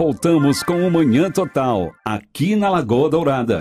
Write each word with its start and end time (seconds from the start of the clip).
voltamos 0.00 0.62
com 0.62 0.88
o 0.88 0.90
Manhã 0.90 1.30
Total, 1.30 1.92
aqui 2.02 2.56
na 2.56 2.70
Lagoa 2.70 3.10
Dourada. 3.10 3.60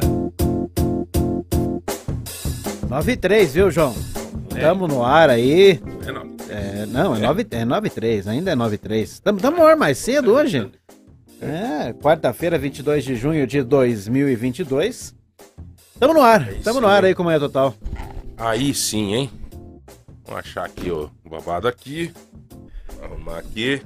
9 2.90 3.12
e 3.12 3.18
3, 3.18 3.54
viu, 3.54 3.70
João? 3.70 3.94
Estamos 4.50 4.88
no 4.88 5.04
ar 5.04 5.30
aí. 5.30 5.82
É 6.08 6.12
não. 6.14 6.38
É, 6.48 6.86
não, 6.86 7.14
é 7.14 7.20
9 7.20 7.48
é 7.52 7.66
9 7.66 7.88
e 7.88 7.91
3, 7.91 8.28
ainda 8.30 8.52
é 8.52 8.55
9 8.55 8.76
e 8.76 8.78
3. 8.78 9.12
Estamos 9.12 9.44
no 9.44 9.64
ar 9.64 9.76
mais 9.76 9.98
cedo 9.98 10.32
hoje. 10.32 10.72
É, 11.41 11.91
quarta-feira, 11.91 12.58
22 12.58 13.04
de 13.04 13.16
junho 13.18 13.46
de 13.46 13.62
2022. 13.62 15.13
Estamos 15.94 16.16
no 16.16 16.21
ar, 16.21 16.54
estamos 16.54 16.82
no 16.82 16.88
ar 16.88 17.04
aí 17.04 17.13
com 17.13 17.24
o 17.24 17.26
Manhã 17.26 17.40
Total. 17.40 17.76
Aí 18.38 18.74
sim, 18.74 19.13
hein? 19.13 19.30
Vamos 20.24 20.40
achar 20.40 20.63
aqui, 20.63 20.90
ó, 20.90 21.10
o 21.26 21.30
babado 21.30 21.68
aqui. 21.68 22.13
Arrumar 23.04 23.40
aqui. 23.40 23.82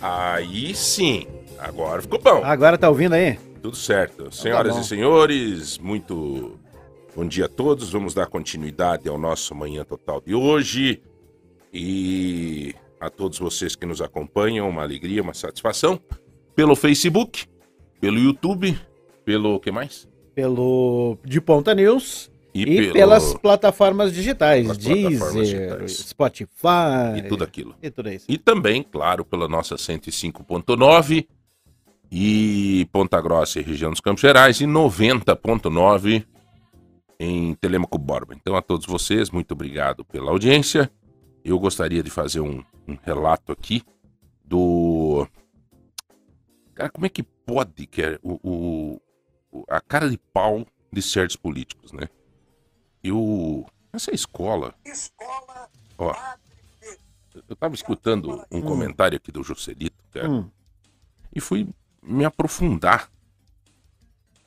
Aí 0.00 0.74
sim. 0.74 1.26
Agora 1.60 2.02
ficou 2.02 2.18
bom. 2.20 2.42
Agora 2.44 2.78
tá 2.78 2.88
ouvindo 2.88 3.14
aí? 3.14 3.38
Tudo 3.62 3.76
certo. 3.76 4.34
Senhoras 4.34 4.74
bom. 4.74 4.80
e 4.80 4.84
senhores, 4.84 5.78
muito 5.78 6.58
bom 7.14 7.26
dia 7.26 7.44
a 7.44 7.48
todos. 7.48 7.90
Vamos 7.90 8.14
dar 8.14 8.26
continuidade 8.26 9.08
ao 9.08 9.18
nosso 9.18 9.54
Manhã 9.54 9.84
Total 9.84 10.20
de 10.24 10.34
hoje. 10.34 11.02
E 11.72 12.74
a 12.98 13.08
todos 13.10 13.38
vocês 13.38 13.76
que 13.76 13.86
nos 13.86 14.00
acompanham, 14.00 14.68
uma 14.68 14.82
alegria, 14.82 15.22
uma 15.22 15.34
satisfação. 15.34 16.00
Pelo 16.54 16.74
Facebook, 16.74 17.46
pelo 18.00 18.18
YouTube, 18.18 18.76
pelo 19.24 19.60
que 19.60 19.70
mais? 19.70 20.08
Pelo 20.34 21.16
De 21.24 21.40
Ponta 21.40 21.74
News 21.74 22.30
E, 22.54 22.62
e, 22.62 22.76
pelo- 22.82 22.92
pelas 22.94 23.34
plataformas 23.34 24.12
digitais, 24.12 24.62
Pelas 24.62 24.78
plataformas 24.78 25.32
Deezer, 25.34 25.60
digitais. 25.60 25.92
Spotify 25.98 27.18
E 27.18 27.22
tudo 27.28 27.44
aquilo. 27.44 27.74
e 27.82 27.90
tudo 27.90 28.10
isso. 28.10 28.26
E 28.28 28.36
também, 28.38 28.82
claro, 28.82 29.24
pela 29.24 29.46
nossa 29.46 29.76
105.9 29.76 31.28
e 32.10 32.86
Ponta 32.92 33.20
Grossa 33.20 33.60
e 33.60 33.62
região 33.62 33.90
dos 33.90 34.00
Campos 34.00 34.20
Gerais 34.20 34.60
e 34.60 34.64
90.9 34.66 36.26
em 37.18 37.54
Telemaco 37.54 37.98
Borba. 37.98 38.34
Então, 38.34 38.56
a 38.56 38.62
todos 38.62 38.86
vocês, 38.86 39.30
muito 39.30 39.52
obrigado 39.52 40.04
pela 40.04 40.30
audiência. 40.30 40.90
Eu 41.44 41.58
gostaria 41.58 42.02
de 42.02 42.10
fazer 42.10 42.40
um, 42.40 42.64
um 42.88 42.96
relato 43.02 43.52
aqui 43.52 43.82
do. 44.44 45.26
Cara, 46.74 46.90
como 46.90 47.06
é 47.06 47.08
que 47.08 47.22
pode 47.22 47.86
que 47.86 48.02
é 48.02 48.18
o, 48.22 48.38
o- 49.52 49.64
a 49.68 49.80
cara 49.80 50.08
de 50.08 50.16
pau 50.18 50.66
de 50.92 51.02
certos 51.02 51.36
políticos, 51.36 51.92
né? 51.92 52.08
Eu. 53.02 53.66
Essa 53.92 54.14
escola. 54.14 54.74
Ó, 55.98 56.14
eu 57.48 57.56
tava 57.56 57.74
escutando 57.74 58.44
um 58.50 58.60
comentário 58.62 59.16
aqui 59.16 59.30
do 59.30 59.42
Juscelito, 59.42 60.02
cara, 60.12 60.28
Hum, 60.30 60.50
e 61.34 61.40
fui 61.40 61.68
me 62.02 62.24
aprofundar 62.24 63.10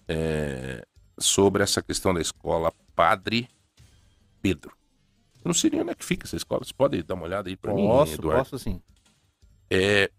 é, 0.07 0.85
sobre 1.17 1.63
essa 1.63 1.81
questão 1.81 2.13
da 2.13 2.21
escola 2.21 2.71
Padre 2.95 3.47
Pedro. 4.41 4.75
Eu 5.43 5.49
não 5.49 5.53
sei 5.53 5.69
nem 5.69 5.81
onde 5.81 5.91
é 5.91 5.95
que 5.95 6.05
fica 6.05 6.25
essa 6.25 6.35
escola. 6.37 6.63
Você 6.63 6.73
pode 6.73 7.01
dar 7.03 7.15
uma 7.15 7.25
olhada 7.25 7.49
aí 7.49 7.55
pra 7.55 7.73
mim, 7.73 7.85
Eduardo? 7.85 8.49
posso 8.49 8.59
sim. 8.59 8.81
É, 9.69 10.09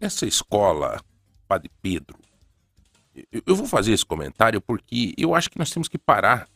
essa 0.00 0.26
escola 0.26 1.00
Padre 1.46 1.70
Pedro, 1.82 2.18
eu, 3.32 3.42
eu 3.46 3.56
vou 3.56 3.66
fazer 3.66 3.92
esse 3.92 4.04
comentário 4.04 4.60
porque 4.60 5.14
eu 5.16 5.34
acho 5.34 5.50
que 5.50 5.58
nós 5.58 5.70
temos 5.70 5.88
que 5.88 5.98
parar. 5.98 6.48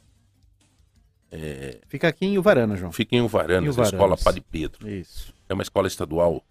Fica 1.89 2.09
aqui 2.09 2.27
em 2.27 2.37
Uvarana, 2.37 2.77
João. 2.77 2.93
Fica 2.93 3.17
em 3.17 3.23
Uvaranas, 3.23 3.69
a 3.69 3.71
Uvaranas. 3.71 3.93
escola 3.93 4.17
Padre 4.19 4.45
Pedro. 4.51 4.89
Isso. 4.89 5.33
é 5.49 5.55
uma 5.55 5.63
escola 5.63 5.89
estadual. 5.89 6.45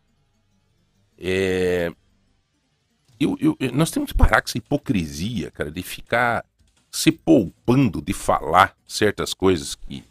É, 1.18 1.94
eu- 3.24 3.58
eu- 3.60 3.72
nós 3.74 3.92
temos 3.92 4.12
que 4.12 4.18
parar 4.18 4.42
com 4.42 4.48
essa 4.50 4.58
hipocrisia, 4.58 5.52
cara, 5.52 5.72
de 5.72 5.82
ficar 5.84 6.46
se 6.92 7.12
poupando 7.12 8.02
de 8.02 8.14
falar 8.14 8.76
certas 8.88 9.34
coisas 9.34 9.76
que 9.76 10.04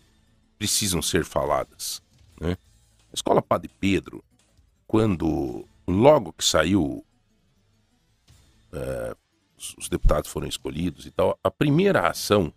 precisam 0.58 1.02
ser 1.02 1.24
faladas. 1.24 2.00
Né? 2.40 2.52
A 2.52 3.14
escola 3.14 3.42
Padre 3.42 3.70
Pedro, 3.80 4.22
quando 4.86 5.64
logo 5.86 6.32
que 6.32 6.44
saiu, 6.44 7.04
é, 8.72 9.16
os- 9.58 9.74
os 9.78 9.88
deputados 9.88 10.30
foram 10.30 10.46
escolhidos 10.46 11.06
e 11.06 11.10
tal, 11.10 11.38
a 11.42 11.50
primeira 11.50 12.08
ação 12.08 12.52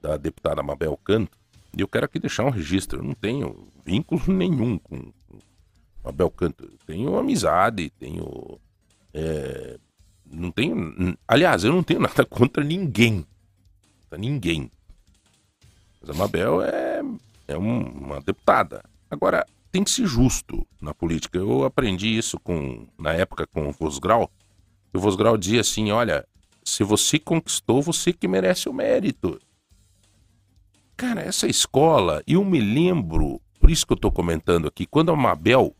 da 0.00 0.16
deputada 0.16 0.62
Mabel 0.62 0.96
Canto, 0.98 1.36
e 1.76 1.80
eu 1.80 1.88
quero 1.88 2.04
aqui 2.06 2.18
deixar 2.18 2.44
um 2.44 2.50
registro, 2.50 2.98
eu 3.00 3.02
não 3.04 3.14
tenho 3.14 3.68
vínculo 3.84 4.20
nenhum 4.28 4.78
com, 4.78 5.12
com 5.28 5.38
Mabel 6.04 6.30
Canto, 6.30 6.64
eu 6.64 6.78
tenho 6.86 7.16
amizade, 7.18 7.90
tenho. 7.98 8.58
É, 9.14 9.78
não 10.24 10.50
tenho. 10.50 11.16
Aliás, 11.26 11.64
eu 11.64 11.72
não 11.72 11.82
tenho 11.82 12.00
nada 12.00 12.24
contra 12.26 12.62
ninguém. 12.64 13.24
Contra 14.02 14.18
ninguém. 14.18 14.70
Mas 16.00 16.10
a 16.10 16.14
Mabel 16.14 16.62
é, 16.62 17.02
é 17.48 17.58
um- 17.58 17.82
uma 17.82 18.20
deputada. 18.20 18.82
Agora, 19.10 19.46
tem 19.72 19.84
que 19.84 19.90
ser 19.90 20.06
justo 20.06 20.66
na 20.80 20.94
política. 20.94 21.38
Eu 21.38 21.64
aprendi 21.64 22.16
isso 22.16 22.38
com 22.40 22.86
na 22.98 23.12
época 23.12 23.46
com 23.46 23.68
o 23.68 23.72
Vosgrau. 23.72 24.30
O 24.92 24.98
Vosgrau 24.98 25.36
dizia 25.36 25.60
assim: 25.60 25.90
olha, 25.90 26.26
se 26.64 26.82
você 26.84 27.18
conquistou, 27.18 27.80
você 27.82 28.12
que 28.12 28.26
merece 28.28 28.68
o 28.68 28.72
mérito. 28.72 29.40
Cara, 30.96 31.22
essa 31.22 31.46
escola, 31.46 32.22
eu 32.26 32.44
me 32.44 32.60
lembro, 32.60 33.40
por 33.58 33.70
isso 33.70 33.86
que 33.86 33.92
eu 33.92 33.96
tô 33.96 34.10
comentando 34.12 34.68
aqui, 34.68 34.84
quando 34.86 35.10
a 35.10 35.16
Mabel 35.16 35.74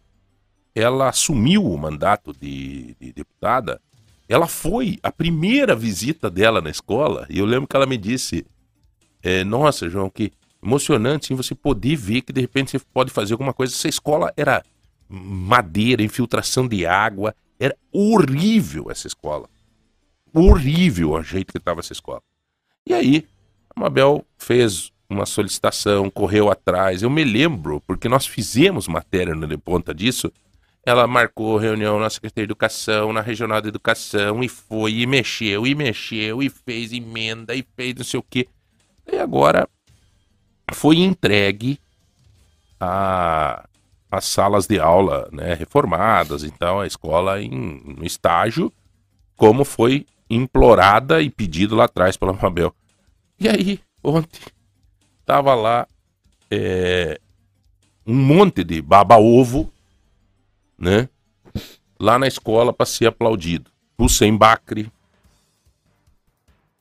ela 0.74 1.08
assumiu 1.08 1.64
o 1.64 1.78
mandato 1.78 2.32
de, 2.32 2.94
de 3.00 3.12
deputada, 3.12 3.80
ela 4.28 4.46
foi 4.46 4.98
a 5.02 5.10
primeira 5.10 5.74
visita 5.74 6.30
dela 6.30 6.60
na 6.60 6.70
escola, 6.70 7.26
e 7.28 7.38
eu 7.38 7.44
lembro 7.44 7.66
que 7.66 7.76
ela 7.76 7.86
me 7.86 7.96
disse: 7.96 8.46
é, 9.22 9.42
Nossa, 9.44 9.88
João, 9.88 10.08
que 10.08 10.32
emocionante 10.62 11.26
sim, 11.26 11.34
você 11.34 11.54
poder 11.54 11.96
ver 11.96 12.22
que 12.22 12.32
de 12.32 12.40
repente 12.40 12.70
você 12.70 12.80
pode 12.92 13.10
fazer 13.10 13.32
alguma 13.32 13.52
coisa. 13.52 13.74
Essa 13.74 13.88
escola 13.88 14.32
era 14.36 14.62
madeira, 15.08 16.02
infiltração 16.02 16.68
de 16.68 16.86
água, 16.86 17.34
era 17.58 17.76
horrível 17.90 18.90
essa 18.90 19.06
escola. 19.06 19.48
Horrível 20.32 21.12
o 21.12 21.22
jeito 21.22 21.52
que 21.52 21.58
estava 21.58 21.80
essa 21.80 21.92
escola. 21.92 22.22
E 22.86 22.94
aí, 22.94 23.26
a 23.74 23.80
Mabel 23.80 24.24
fez 24.38 24.92
uma 25.08 25.26
solicitação, 25.26 26.08
correu 26.08 26.50
atrás. 26.50 27.02
Eu 27.02 27.10
me 27.10 27.24
lembro, 27.24 27.82
porque 27.86 28.08
nós 28.08 28.26
fizemos 28.26 28.86
matéria 28.86 29.34
no 29.34 29.46
De 29.46 29.56
Ponta 29.56 29.92
disso. 29.92 30.32
Ela 30.84 31.06
marcou 31.06 31.56
reunião 31.56 31.98
na 31.98 32.08
Secretaria 32.08 32.46
de 32.46 32.52
Educação, 32.52 33.12
na 33.12 33.20
Regional 33.20 33.60
de 33.60 33.68
Educação, 33.68 34.42
e 34.42 34.48
foi, 34.48 34.94
e 34.94 35.06
mexeu, 35.06 35.66
e 35.66 35.74
mexeu, 35.74 36.42
e 36.42 36.48
fez 36.48 36.92
emenda, 36.92 37.54
e 37.54 37.64
fez 37.76 37.94
não 37.94 38.04
sei 38.04 38.18
o 38.20 38.22
quê. 38.22 38.48
E 39.10 39.16
agora 39.16 39.68
foi 40.72 40.98
entregue 40.98 41.78
a 42.78 43.64
as 44.10 44.24
salas 44.24 44.66
de 44.66 44.80
aula 44.80 45.28
né, 45.30 45.54
reformadas, 45.54 46.42
então 46.42 46.80
a 46.80 46.86
escola 46.86 47.40
em, 47.40 47.80
no 47.96 48.04
estágio, 48.04 48.72
como 49.36 49.64
foi 49.64 50.04
implorada 50.28 51.22
e 51.22 51.30
pedido 51.30 51.76
lá 51.76 51.84
atrás 51.84 52.16
pela 52.16 52.32
Mabel. 52.32 52.74
E 53.38 53.48
aí, 53.48 53.80
ontem, 54.02 54.40
tava 55.24 55.54
lá 55.54 55.86
é, 56.50 57.20
um 58.04 58.14
monte 58.14 58.64
de 58.64 58.82
baba-ovo, 58.82 59.72
né? 60.80 61.08
Lá 61.98 62.18
na 62.18 62.26
escola 62.26 62.72
para 62.72 62.86
ser 62.86 63.06
aplaudido. 63.06 63.70
Hussein 63.98 64.36
Bacri, 64.36 64.90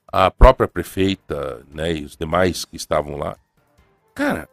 a 0.08 0.32
própria 0.32 0.68
prefeita, 0.68 1.66
né, 1.70 1.94
e 1.94 2.06
os 2.06 2.16
demais 2.16 2.64
que 2.64 2.78
estavam 2.78 3.18
lá. 3.18 3.38
Cara, 4.16 4.50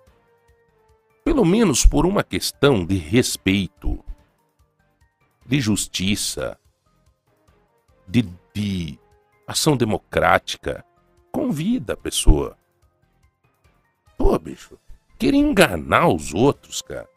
pelo 1.24 1.44
menos 1.44 1.86
por 1.86 2.04
uma 2.04 2.24
questão 2.24 2.84
de 2.84 2.96
respeito, 2.96 4.04
de 5.46 5.60
justiça, 5.60 6.58
de, 8.06 8.22
de 8.52 8.98
ação 9.46 9.76
democrática, 9.76 10.84
convida 11.30 11.92
a 11.92 11.96
pessoa. 11.96 12.56
Pô, 14.18 14.36
bicho, 14.38 14.78
querer 15.18 15.36
enganar 15.36 16.08
os 16.08 16.34
outros, 16.34 16.82
cara. 16.82 17.08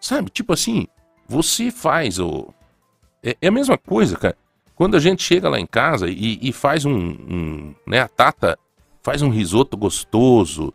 Sabe, 0.00 0.30
tipo 0.30 0.52
assim, 0.52 0.86
você 1.28 1.70
faz 1.70 2.18
o. 2.18 2.52
É, 3.22 3.36
é 3.40 3.48
a 3.48 3.52
mesma 3.52 3.78
coisa, 3.78 4.16
cara. 4.16 4.36
Quando 4.74 4.96
a 4.96 5.00
gente 5.00 5.22
chega 5.22 5.48
lá 5.48 5.60
em 5.60 5.66
casa 5.66 6.08
e, 6.08 6.38
e 6.42 6.52
faz 6.52 6.84
um, 6.84 6.94
um. 6.94 7.74
né, 7.86 8.00
a 8.00 8.08
Tata 8.08 8.58
faz 9.02 9.22
um 9.22 9.28
risoto 9.28 9.76
gostoso, 9.76 10.72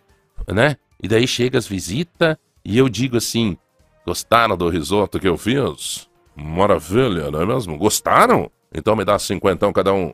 né? 0.47 0.77
E 1.01 1.07
daí 1.07 1.27
chega 1.27 1.57
as 1.57 1.67
visitas 1.67 2.37
e 2.63 2.77
eu 2.77 2.89
digo 2.89 3.17
assim: 3.17 3.57
gostaram 4.05 4.57
do 4.57 4.69
risoto 4.69 5.19
que 5.19 5.27
eu 5.27 5.37
fiz? 5.37 6.07
Maravilha, 6.35 7.31
não 7.31 7.41
é 7.41 7.45
mesmo? 7.45 7.77
Gostaram? 7.77 8.51
Então 8.73 8.95
me 8.95 9.03
dá 9.03 9.17
cinquentão 9.17 9.73
cada 9.73 9.93
um. 9.93 10.13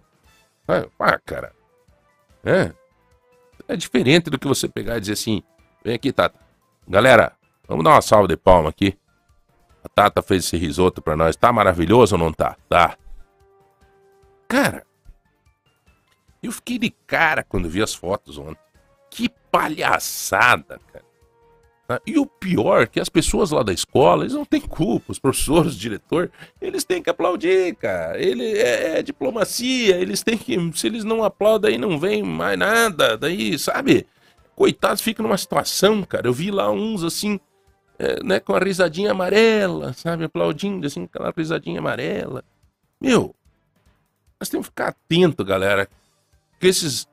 Ah, 0.67 1.19
cara. 1.25 1.51
É. 2.43 2.71
É 3.67 3.75
diferente 3.75 4.29
do 4.29 4.39
que 4.39 4.47
você 4.47 4.67
pegar 4.67 4.97
e 4.97 5.01
dizer 5.01 5.13
assim: 5.13 5.43
vem 5.83 5.95
aqui, 5.95 6.11
Tata. 6.11 6.39
Galera, 6.87 7.33
vamos 7.67 7.83
dar 7.83 7.91
uma 7.91 8.01
salva 8.01 8.27
de 8.27 8.37
palma 8.37 8.69
aqui. 8.69 8.97
A 9.83 9.89
Tata 9.89 10.21
fez 10.21 10.45
esse 10.45 10.57
risoto 10.57 11.01
pra 11.01 11.15
nós. 11.15 11.35
Tá 11.35 11.51
maravilhoso 11.51 12.15
ou 12.15 12.19
não 12.19 12.31
tá? 12.31 12.55
Tá. 12.69 12.97
Cara, 14.47 14.85
eu 16.41 16.51
fiquei 16.51 16.77
de 16.77 16.89
cara 16.89 17.43
quando 17.43 17.69
vi 17.69 17.81
as 17.81 17.93
fotos 17.93 18.37
ontem. 18.37 18.61
Que 19.09 19.29
palhaçada, 19.51 20.79
cara. 20.91 21.05
Tá? 21.87 22.01
E 22.07 22.17
o 22.17 22.25
pior 22.25 22.83
é 22.83 22.87
que 22.87 22.99
as 22.99 23.09
pessoas 23.09 23.51
lá 23.51 23.61
da 23.61 23.73
escola, 23.73 24.23
eles 24.23 24.33
não 24.33 24.45
têm 24.45 24.61
culpa, 24.61 25.11
os 25.11 25.19
professores, 25.19 25.75
o 25.75 25.77
diretor, 25.77 26.31
eles 26.61 26.83
têm 26.83 27.03
que 27.03 27.09
aplaudir, 27.09 27.75
cara. 27.75 28.21
Ele 28.21 28.57
é, 28.57 28.99
é 28.99 29.03
diplomacia, 29.03 29.97
eles 29.97 30.23
têm 30.23 30.37
que, 30.37 30.57
se 30.75 30.87
eles 30.87 31.03
não 31.03 31.23
aplaudem 31.23 31.73
aí 31.73 31.77
não 31.77 31.99
vem 31.99 32.23
mais 32.23 32.57
nada, 32.57 33.17
daí, 33.17 33.59
sabe? 33.59 34.07
Coitados 34.55 35.01
ficam 35.01 35.23
numa 35.23 35.37
situação, 35.37 36.03
cara. 36.03 36.27
Eu 36.27 36.33
vi 36.33 36.51
lá 36.51 36.71
uns 36.71 37.03
assim, 37.03 37.39
é, 37.99 38.23
né, 38.23 38.39
com 38.39 38.53
a 38.55 38.59
risadinha 38.59 39.11
amarela, 39.11 39.93
sabe, 39.93 40.25
aplaudindo 40.25 40.87
assim, 40.87 41.03
aquela 41.03 41.33
risadinha 41.35 41.79
amarela. 41.79 42.43
Meu, 42.99 43.35
nós 44.39 44.49
temos 44.49 44.67
que 44.67 44.71
ficar 44.71 44.89
atento, 44.89 45.43
galera, 45.43 45.87
que 46.59 46.67
esses 46.67 47.07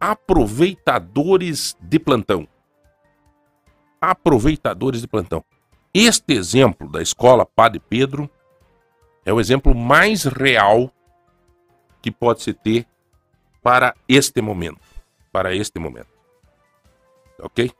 aproveitadores 0.00 1.76
de 1.80 1.98
plantão 1.98 2.48
aproveitadores 4.02 5.00
de 5.00 5.06
plantão. 5.06 5.44
Este 5.94 6.34
exemplo 6.34 6.90
da 6.90 7.00
escola 7.00 7.46
Padre 7.46 7.78
Pedro 7.78 8.28
é 9.24 9.32
o 9.32 9.38
exemplo 9.38 9.72
mais 9.72 10.24
real 10.24 10.90
que 12.02 12.10
pode 12.10 12.42
se 12.42 12.52
ter 12.52 12.84
para 13.62 13.94
este 14.08 14.42
momento. 14.42 14.80
Para 15.30 15.54
este 15.54 15.78
momento. 15.78 16.08
Ok? 17.38 17.70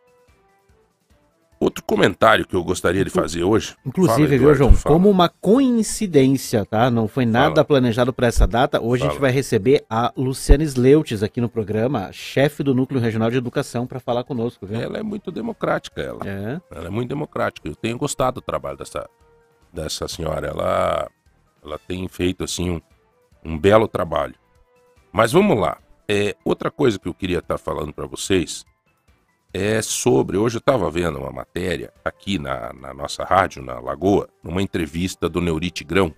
Outro 1.62 1.84
comentário 1.84 2.44
que 2.44 2.56
eu 2.56 2.64
gostaria 2.64 3.04
de 3.04 3.10
fazer 3.10 3.44
hoje. 3.44 3.76
Inclusive, 3.86 4.36
Fala, 4.36 4.38
viu, 4.38 4.54
João? 4.56 4.72
Fala. 4.72 4.96
Como 4.96 5.08
uma 5.08 5.28
coincidência, 5.28 6.66
tá? 6.66 6.90
Não 6.90 7.06
foi 7.06 7.24
nada 7.24 7.54
Fala. 7.54 7.64
planejado 7.64 8.12
para 8.12 8.26
essa 8.26 8.48
data. 8.48 8.82
Hoje 8.82 9.06
a 9.06 9.08
gente 9.08 9.20
vai 9.20 9.30
receber 9.30 9.84
a 9.88 10.12
Luciane 10.16 10.64
Sleutes 10.64 11.22
aqui 11.22 11.40
no 11.40 11.48
programa, 11.48 12.10
chefe 12.10 12.64
do 12.64 12.74
Núcleo 12.74 13.00
Regional 13.00 13.30
de 13.30 13.36
Educação, 13.36 13.86
para 13.86 14.00
falar 14.00 14.24
conosco, 14.24 14.66
viu? 14.66 14.80
Ela 14.80 14.98
é 14.98 15.04
muito 15.04 15.30
democrática, 15.30 16.02
ela. 16.02 16.18
É. 16.26 16.60
Ela 16.68 16.86
é 16.88 16.90
muito 16.90 17.10
democrática. 17.10 17.68
Eu 17.68 17.76
tenho 17.76 17.96
gostado 17.96 18.40
do 18.40 18.44
trabalho 18.44 18.76
dessa, 18.76 19.08
dessa 19.72 20.08
senhora. 20.08 20.48
Ela, 20.48 21.08
ela 21.64 21.78
tem 21.78 22.08
feito, 22.08 22.42
assim, 22.42 22.70
um, 22.70 22.80
um 23.44 23.56
belo 23.56 23.86
trabalho. 23.86 24.34
Mas 25.12 25.30
vamos 25.30 25.56
lá. 25.56 25.78
É, 26.08 26.34
outra 26.44 26.72
coisa 26.72 26.98
que 26.98 27.06
eu 27.06 27.14
queria 27.14 27.38
estar 27.38 27.56
falando 27.56 27.92
para 27.92 28.04
vocês 28.04 28.64
é 29.52 29.82
sobre. 29.82 30.36
Hoje 30.36 30.56
eu 30.56 30.60
estava 30.60 30.90
vendo 30.90 31.18
uma 31.18 31.30
matéria 31.30 31.92
aqui 32.04 32.38
na, 32.38 32.72
na, 32.72 32.94
nossa 32.94 33.24
rádio, 33.24 33.62
na 33.62 33.78
Lagoa, 33.78 34.28
numa 34.42 34.62
entrevista 34.62 35.28
do 35.28 35.40
Neurite 35.40 35.84
Grão 35.84 36.14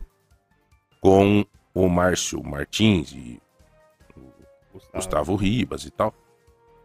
com 1.01 1.45
o 1.75 1.89
Márcio 1.89 2.43
Martins 2.43 3.13
e 3.13 3.41
o 4.17 4.21
Gustavo. 4.73 4.95
Gustavo 4.95 5.37
Ribas 5.37 5.85
e 5.85 5.91
tal. 5.91 6.15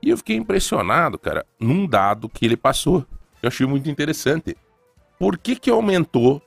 E 0.01 0.09
eu 0.09 0.17
fiquei 0.17 0.35
impressionado, 0.35 1.19
cara, 1.19 1.45
num 1.59 1.85
dado 1.85 2.27
que 2.27 2.45
ele 2.45 2.57
passou. 2.57 3.05
Eu 3.41 3.47
achei 3.47 3.67
muito 3.67 3.89
interessante. 3.89 4.57
Por 5.17 5.37
que, 5.37 5.55
que 5.55 5.69
aumentou 5.69 6.41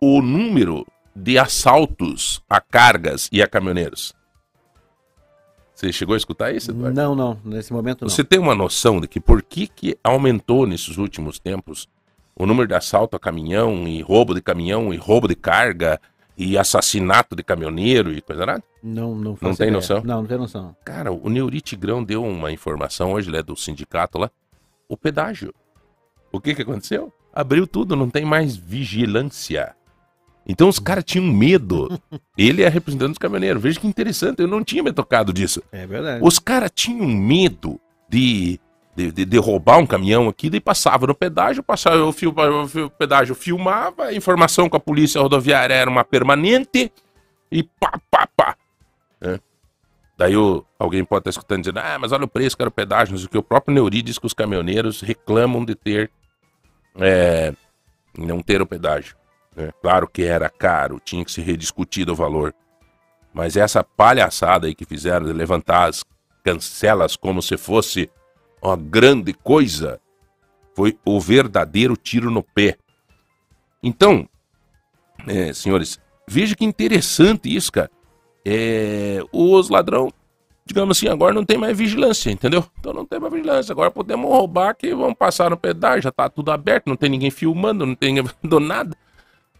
o 0.00 0.20
número 0.22 0.86
de 1.14 1.38
assaltos 1.38 2.42
a 2.48 2.60
cargas 2.60 3.28
e 3.32 3.42
a 3.42 3.48
caminhoneiros? 3.48 4.14
Você 5.76 5.92
chegou 5.92 6.14
a 6.14 6.16
escutar 6.16 6.54
isso, 6.54 6.70
Eduardo? 6.70 6.96
Não, 6.96 7.14
não, 7.14 7.38
nesse 7.44 7.70
momento 7.70 8.00
não. 8.02 8.08
Você 8.08 8.24
tem 8.24 8.38
uma 8.38 8.54
noção 8.54 8.98
de 8.98 9.06
que 9.06 9.20
por 9.20 9.42
que, 9.42 9.66
que 9.66 9.98
aumentou 10.02 10.66
nesses 10.66 10.96
últimos 10.96 11.38
tempos 11.38 11.86
o 12.34 12.46
número 12.46 12.66
de 12.66 12.74
assalto 12.74 13.14
a 13.14 13.20
caminhão 13.20 13.86
e 13.86 14.00
roubo 14.00 14.34
de 14.34 14.40
caminhão 14.40 14.92
e 14.94 14.96
roubo 14.96 15.28
de 15.28 15.34
carga 15.34 16.00
e 16.34 16.56
assassinato 16.56 17.36
de 17.36 17.42
caminhoneiro 17.42 18.10
e 18.10 18.22
coisa 18.22 18.46
nada? 18.46 18.64
Não, 18.82 19.14
não 19.14 19.32
Não 19.32 19.54
tem 19.54 19.68
ideia. 19.68 19.70
noção? 19.72 20.02
Não, 20.02 20.22
não 20.22 20.26
tem 20.26 20.38
noção. 20.38 20.74
Cara, 20.82 21.12
o 21.12 21.28
Neurite 21.28 21.76
Grão 21.76 22.02
deu 22.02 22.24
uma 22.24 22.50
informação, 22.50 23.12
hoje 23.12 23.28
ele 23.28 23.36
é 23.36 23.42
do 23.42 23.54
sindicato 23.54 24.16
lá, 24.16 24.30
o 24.88 24.96
pedágio. 24.96 25.52
O 26.32 26.40
que 26.40 26.54
que 26.54 26.62
aconteceu? 26.62 27.12
Abriu 27.34 27.66
tudo, 27.66 27.94
não 27.94 28.08
tem 28.08 28.24
mais 28.24 28.56
vigilância. 28.56 29.74
Então 30.46 30.68
os 30.68 30.78
caras 30.78 31.04
tinham 31.04 31.26
medo. 31.26 32.00
Ele 32.38 32.62
é 32.62 32.68
representante 32.68 33.10
dos 33.10 33.18
caminhoneiros. 33.18 33.60
Veja 33.60 33.80
que 33.80 33.86
interessante, 33.86 34.40
eu 34.40 34.48
não 34.48 34.62
tinha 34.62 34.82
me 34.82 34.92
tocado 34.92 35.32
disso. 35.32 35.62
É 35.72 35.86
verdade. 35.86 36.20
Os 36.22 36.38
caras 36.38 36.70
tinham 36.72 37.06
medo 37.08 37.80
de, 38.08 38.60
de, 38.94 39.10
de, 39.10 39.24
de, 39.24 39.38
roubar 39.38 39.78
um 39.78 39.86
caminhão 39.86 40.28
aqui, 40.28 40.48
daí 40.48 40.60
passava 40.60 41.06
no 41.06 41.14
pedágio, 41.14 41.62
passava 41.62 42.04
o, 42.04 42.12
fio, 42.12 42.32
o 42.32 42.90
pedágio 42.90 43.34
filmava, 43.34 44.04
a 44.04 44.14
informação 44.14 44.68
com 44.68 44.76
a 44.76 44.80
polícia 44.80 45.20
rodoviária 45.20 45.74
era 45.74 45.90
uma 45.90 46.04
permanente 46.04 46.92
e 47.50 47.64
pá, 47.64 47.98
pá, 48.08 48.28
pá. 48.36 48.56
É. 49.20 49.40
Daí 50.16 50.36
o, 50.36 50.64
alguém 50.78 51.04
pode 51.04 51.22
estar 51.22 51.30
escutando 51.30 51.62
dizendo, 51.62 51.80
ah, 51.80 51.98
mas 51.98 52.12
olha 52.12 52.24
o 52.24 52.28
preço 52.28 52.56
que 52.56 52.62
era 52.62 52.68
o 52.68 52.72
pedágio, 52.72 53.12
não 53.12 53.18
sei 53.18 53.26
o 53.26 53.30
que. 53.30 53.38
O 53.38 53.42
próprio 53.42 53.74
Neuri 53.74 54.00
diz 54.00 54.16
que 54.16 54.26
os 54.26 54.32
caminhoneiros 54.32 55.00
reclamam 55.00 55.64
de 55.64 55.74
ter, 55.74 56.10
é, 56.98 57.52
não 58.16 58.40
ter 58.40 58.62
o 58.62 58.66
pedágio. 58.66 59.16
Né? 59.56 59.72
Claro 59.80 60.06
que 60.06 60.22
era 60.22 60.50
caro, 60.50 61.00
tinha 61.02 61.24
que 61.24 61.32
ser 61.32 61.42
rediscutido 61.42 62.12
o 62.12 62.16
valor. 62.16 62.54
Mas 63.32 63.56
essa 63.56 63.82
palhaçada 63.82 64.66
aí 64.66 64.74
que 64.74 64.84
fizeram 64.84 65.26
de 65.26 65.32
levantar 65.32 65.88
as 65.88 66.04
cancelas 66.44 67.16
como 67.16 67.42
se 67.42 67.56
fosse 67.56 68.10
uma 68.62 68.76
grande 68.76 69.32
coisa 69.32 70.00
foi 70.74 70.98
o 71.04 71.18
verdadeiro 71.18 71.96
tiro 71.96 72.30
no 72.30 72.42
pé. 72.42 72.76
Então, 73.82 74.28
é, 75.26 75.52
senhores, 75.52 75.98
veja 76.28 76.54
que 76.54 76.64
interessante 76.64 77.54
isso, 77.54 77.72
cara. 77.72 77.90
É, 78.44 79.20
os 79.32 79.68
ladrão, 79.70 80.12
digamos 80.64 80.96
assim, 80.96 81.08
agora 81.08 81.34
não 81.34 81.44
tem 81.44 81.58
mais 81.58 81.76
vigilância, 81.76 82.30
entendeu? 82.30 82.64
Então 82.78 82.92
não 82.92 83.06
tem 83.06 83.18
mais 83.18 83.32
vigilância. 83.32 83.72
Agora 83.72 83.90
podemos 83.90 84.30
roubar 84.30 84.74
que 84.74 84.94
vão 84.94 85.14
passar 85.14 85.50
no 85.50 85.56
pedágio, 85.56 86.02
já 86.02 86.12
tá 86.12 86.28
tudo 86.28 86.50
aberto, 86.50 86.86
não 86.86 86.96
tem 86.96 87.10
ninguém 87.10 87.30
filmando, 87.30 87.86
não 87.86 87.94
tem 87.94 88.12
ninguém 88.12 88.30
nada. 88.60 88.96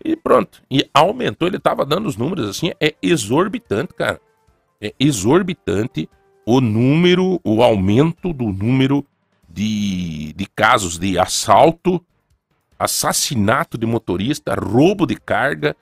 E 0.04 0.16
pronto. 0.16 0.62
E 0.70 0.88
aumentou, 0.92 1.48
ele 1.48 1.58
tava 1.58 1.84
dando 1.84 2.06
os 2.06 2.16
números 2.16 2.48
assim, 2.48 2.72
é 2.80 2.94
exorbitante, 3.02 3.94
cara. 3.94 4.20
É 4.80 4.92
exorbitante 4.98 6.08
o 6.44 6.60
número, 6.60 7.40
o 7.42 7.62
aumento 7.62 8.32
do 8.32 8.46
número 8.46 9.04
de, 9.48 10.32
de 10.34 10.46
casos 10.46 10.98
de 10.98 11.18
assalto, 11.18 12.04
assassinato 12.78 13.76
de 13.78 13.86
motorista, 13.86 14.54
roubo 14.54 15.06
de 15.06 15.16
carga. 15.16 15.74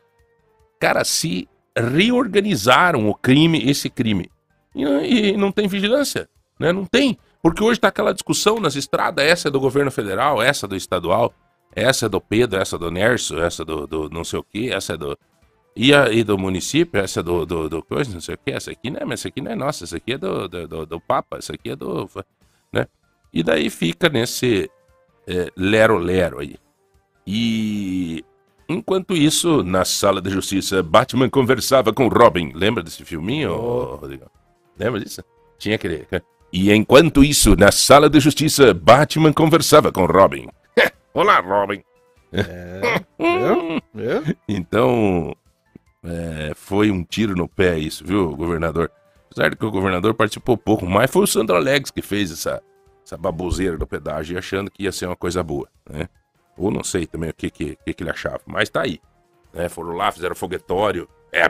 Cara, 0.78 1.04
se 1.04 1.48
reorganizaram 1.76 3.08
o 3.08 3.14
crime, 3.14 3.68
esse 3.68 3.90
crime. 3.90 4.30
E, 4.74 4.84
e 5.30 5.36
não 5.36 5.52
tem 5.52 5.68
vigilância, 5.68 6.28
né? 6.58 6.72
Não 6.72 6.84
tem. 6.84 7.18
Porque 7.42 7.62
hoje 7.62 7.78
tá 7.78 7.88
aquela 7.88 8.14
discussão 8.14 8.58
nas 8.58 8.74
estradas, 8.74 9.24
essa 9.24 9.48
é 9.48 9.50
do 9.50 9.60
governo 9.60 9.90
federal, 9.90 10.40
essa 10.40 10.66
é 10.66 10.68
do 10.68 10.76
estadual. 10.76 11.32
Essa 11.74 12.06
é 12.06 12.08
do 12.08 12.20
Pedro, 12.20 12.60
essa 12.60 12.76
é 12.76 12.78
do 12.78 12.90
Nerso, 12.90 13.38
essa 13.38 13.62
é 13.62 13.64
do, 13.64 13.86
do 13.86 14.08
não 14.08 14.24
sei 14.24 14.38
o 14.38 14.44
que, 14.44 14.72
essa 14.72 14.94
é 14.94 14.96
do. 14.96 15.18
E, 15.76 15.92
a, 15.92 16.08
e 16.10 16.22
do 16.22 16.38
município, 16.38 17.00
essa 17.00 17.20
é 17.20 17.22
do, 17.22 17.44
do, 17.44 17.68
do 17.68 17.82
coisa, 17.82 18.12
não 18.12 18.20
sei 18.20 18.36
o 18.36 18.38
que, 18.38 18.52
essa 18.52 18.70
aqui 18.70 18.90
não 18.90 19.00
é, 19.00 19.04
mas 19.04 19.20
essa 19.20 19.28
aqui 19.28 19.40
não 19.40 19.50
é 19.50 19.56
nossa, 19.56 19.84
essa 19.84 19.96
aqui 19.96 20.12
é 20.12 20.18
do, 20.18 20.48
do, 20.48 20.68
do, 20.68 20.86
do 20.86 21.00
Papa, 21.00 21.38
essa 21.38 21.54
aqui 21.54 21.70
é 21.70 21.76
do. 21.76 22.08
né? 22.72 22.86
E 23.32 23.42
daí 23.42 23.68
fica 23.68 24.08
nesse 24.08 24.70
lero-lero 25.56 26.40
é, 26.40 26.42
aí. 26.42 26.56
E 27.26 28.24
enquanto 28.68 29.14
isso, 29.14 29.62
na 29.62 29.84
sala 29.84 30.20
de 30.20 30.30
justiça, 30.30 30.82
Batman 30.82 31.28
conversava 31.28 31.92
com 31.92 32.08
Robin. 32.08 32.52
Lembra 32.54 32.82
desse 32.82 33.04
filminho, 33.04 33.52
oh. 33.52 33.96
Rodrigo? 33.96 34.30
Lembra 34.78 35.00
disso? 35.00 35.22
Tinha 35.58 35.76
aquele. 35.76 36.06
E 36.52 36.72
enquanto 36.72 37.24
isso, 37.24 37.56
na 37.56 37.72
sala 37.72 38.08
de 38.08 38.20
justiça, 38.20 38.74
Batman 38.74 39.32
conversava 39.32 39.90
com 39.90 40.06
Robin. 40.06 40.48
Olá, 41.14 41.38
Robin. 41.38 41.80
É, 42.32 43.00
Então, 44.48 45.32
é, 46.02 46.52
foi 46.56 46.90
um 46.90 47.04
tiro 47.04 47.36
no 47.36 47.48
pé 47.48 47.78
isso, 47.78 48.04
viu, 48.04 48.34
governador? 48.36 48.90
Apesar 49.30 49.50
de 49.50 49.56
que 49.56 49.64
o 49.64 49.70
governador 49.70 50.12
participou 50.14 50.56
pouco 50.56 50.84
mais, 50.84 51.08
foi 51.12 51.22
o 51.22 51.26
Sandro 51.26 51.54
Alex 51.54 51.92
que 51.92 52.02
fez 52.02 52.32
essa, 52.32 52.60
essa 53.06 53.16
baboseira 53.16 53.78
do 53.78 53.86
pedágio, 53.86 54.36
achando 54.36 54.72
que 54.72 54.82
ia 54.82 54.90
ser 54.90 55.06
uma 55.06 55.14
coisa 55.14 55.40
boa, 55.40 55.68
né? 55.88 56.08
Ou 56.56 56.72
não 56.72 56.82
sei 56.82 57.06
também 57.06 57.30
o 57.30 57.34
que, 57.34 57.48
que, 57.48 57.76
que, 57.76 58.02
ele 58.02 58.10
achava, 58.10 58.40
mas 58.44 58.68
tá 58.68 58.82
aí. 58.82 59.00
Né? 59.52 59.68
Foram 59.68 59.92
lá, 59.92 60.10
fizeram 60.10 60.34
foguetório. 60.34 61.08
É, 61.30 61.44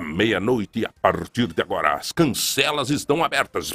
meia-noite 0.00 0.86
a 0.86 0.92
partir 1.02 1.48
de 1.48 1.60
agora 1.60 1.94
as 1.94 2.12
cancelas 2.12 2.88
estão 2.88 3.22
abertas. 3.22 3.72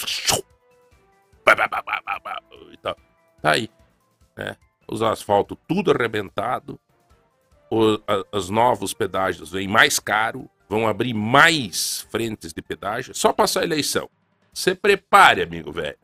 Tá, 2.81 2.95
tá 3.41 3.51
aí. 3.51 3.69
Né? 4.35 4.55
Os 4.91 5.01
asfaltos 5.01 5.57
tudo 5.67 5.89
arrebentado, 5.89 6.77
os, 7.69 7.99
os 8.31 8.49
novos 8.49 8.93
pedágios 8.93 9.49
vêm 9.51 9.67
mais 9.67 9.97
caro, 9.97 10.49
vão 10.67 10.87
abrir 10.87 11.13
mais 11.13 12.05
frentes 12.11 12.53
de 12.53 12.61
pedágio, 12.61 13.15
só 13.15 13.31
passar 13.31 13.61
a 13.61 13.63
eleição. 13.63 14.09
Você 14.53 14.75
prepare, 14.75 15.41
amigo 15.41 15.71
velho. 15.71 15.97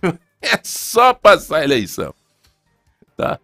é 0.40 0.58
só 0.64 1.12
passar 1.12 1.58
a 1.58 1.64
eleição. 1.64 2.14
Tá? 3.14 3.38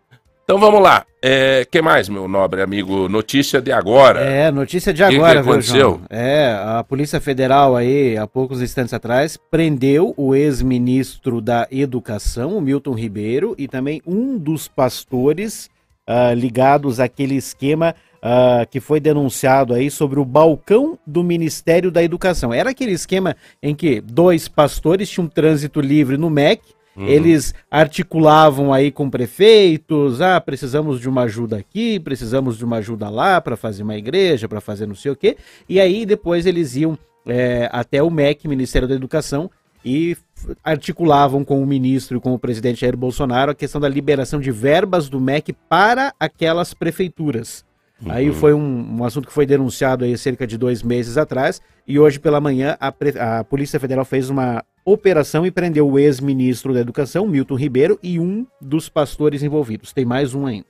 Então 0.49 0.59
vamos 0.59 0.81
lá. 0.81 1.05
É, 1.21 1.67
que 1.71 1.83
mais, 1.83 2.09
meu 2.09 2.27
nobre 2.27 2.63
amigo? 2.63 3.07
Notícia 3.07 3.61
de 3.61 3.71
agora. 3.71 4.21
É, 4.21 4.51
notícia 4.51 4.95
de 4.95 5.07
que 5.07 5.15
agora, 5.15 5.43
viu, 5.43 5.53
aconteceu? 5.53 5.91
João? 5.91 6.01
É, 6.09 6.59
a 6.59 6.83
Polícia 6.83 7.21
Federal 7.21 7.77
aí, 7.77 8.17
há 8.17 8.27
poucos 8.27 8.63
instantes 8.63 8.95
atrás, 8.95 9.37
prendeu 9.51 10.15
o 10.17 10.35
ex-ministro 10.35 11.43
da 11.43 11.69
Educação, 11.71 12.57
o 12.57 12.63
Milton 12.63 12.95
Ribeiro, 12.95 13.55
e 13.59 13.69
também 13.69 14.01
um 14.07 14.39
dos 14.39 14.67
pastores 14.69 15.69
ah, 16.07 16.33
ligados 16.33 16.99
àquele 16.99 17.35
esquema 17.35 17.95
ah, 18.23 18.67
que 18.71 18.81
foi 18.81 19.01
denunciado 19.01 19.75
aí 19.75 19.91
sobre 19.91 20.19
o 20.19 20.25
balcão 20.25 20.99
do 21.07 21.23
Ministério 21.23 21.91
da 21.91 22.03
Educação. 22.03 22.55
Era 22.55 22.71
aquele 22.71 22.93
esquema 22.93 23.37
em 23.63 23.75
que 23.75 24.01
dois 24.01 24.49
pastores 24.49 25.11
tinham 25.11 25.29
trânsito 25.29 25.79
livre 25.79 26.17
no 26.17 26.31
MEC, 26.31 26.63
Uhum. 26.99 27.07
eles 27.07 27.55
articulavam 27.71 28.73
aí 28.73 28.91
com 28.91 29.09
prefeitos, 29.09 30.21
ah, 30.21 30.41
precisamos 30.41 31.01
de 31.01 31.09
uma 31.09 31.23
ajuda 31.23 31.57
aqui, 31.57 32.01
precisamos 32.01 32.59
de 32.59 32.65
uma 32.65 32.79
ajuda 32.79 33.09
lá 33.09 33.41
para 33.41 33.57
fazer 33.57 33.85
uma 33.85 33.97
igreja, 33.97 34.49
para 34.49 34.61
fazer 34.61 34.85
não 34.85 34.97
sei 34.97 35.13
o 35.13 35.17
quê. 35.17 35.37
E 35.69 35.79
aí 35.79 36.05
depois 36.05 36.45
eles 36.45 36.75
iam 36.75 36.99
é, 37.25 37.69
até 37.73 38.03
o 38.03 38.11
MEC, 38.11 38.49
Ministério 38.49 38.89
da 38.89 38.97
Educação, 38.97 39.49
e 39.85 40.17
articulavam 40.65 41.45
com 41.45 41.63
o 41.63 41.67
ministro 41.67 42.19
e 42.19 42.21
com 42.21 42.35
o 42.35 42.39
presidente 42.39 42.81
Jair 42.81 42.97
Bolsonaro 42.97 43.53
a 43.53 43.55
questão 43.55 43.81
da 43.81 43.89
liberação 43.89 44.41
de 44.41 44.51
verbas 44.51 45.09
do 45.09 45.21
MEC 45.21 45.53
para 45.53 46.13
aquelas 46.19 46.75
prefeituras. 46.75 47.65
Aí 48.07 48.33
foi 48.33 48.55
um, 48.55 48.99
um 49.01 49.05
assunto 49.05 49.27
que 49.27 49.33
foi 49.33 49.45
denunciado 49.45 50.05
aí 50.05 50.17
cerca 50.17 50.47
de 50.47 50.57
dois 50.57 50.83
meses 50.83 51.17
atrás, 51.17 51.61
e 51.87 51.99
hoje 51.99 52.21
pela 52.21 52.41
manhã 52.41 52.77
a, 52.81 52.93
a 53.39 53.45
Polícia 53.45 53.81
Federal 53.81 54.05
fez 54.05 54.31
uma 54.31 54.65
operação 54.85 55.47
e 55.47 55.51
prendeu 55.51 55.89
o 55.89 55.99
ex-ministro 55.99 56.73
da 56.73 56.81
Educação, 56.81 57.27
Milton 57.27 57.55
Ribeiro, 57.57 57.99
e 58.03 58.19
um 58.19 58.47
dos 58.61 58.89
pastores 58.89 59.43
envolvidos. 59.43 59.93
Tem 59.93 60.05
mais 60.05 60.35
um 60.35 60.47
ainda. 60.47 60.67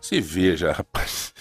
Se 0.00 0.20
veja, 0.20 0.72
rapaz. 0.72 1.34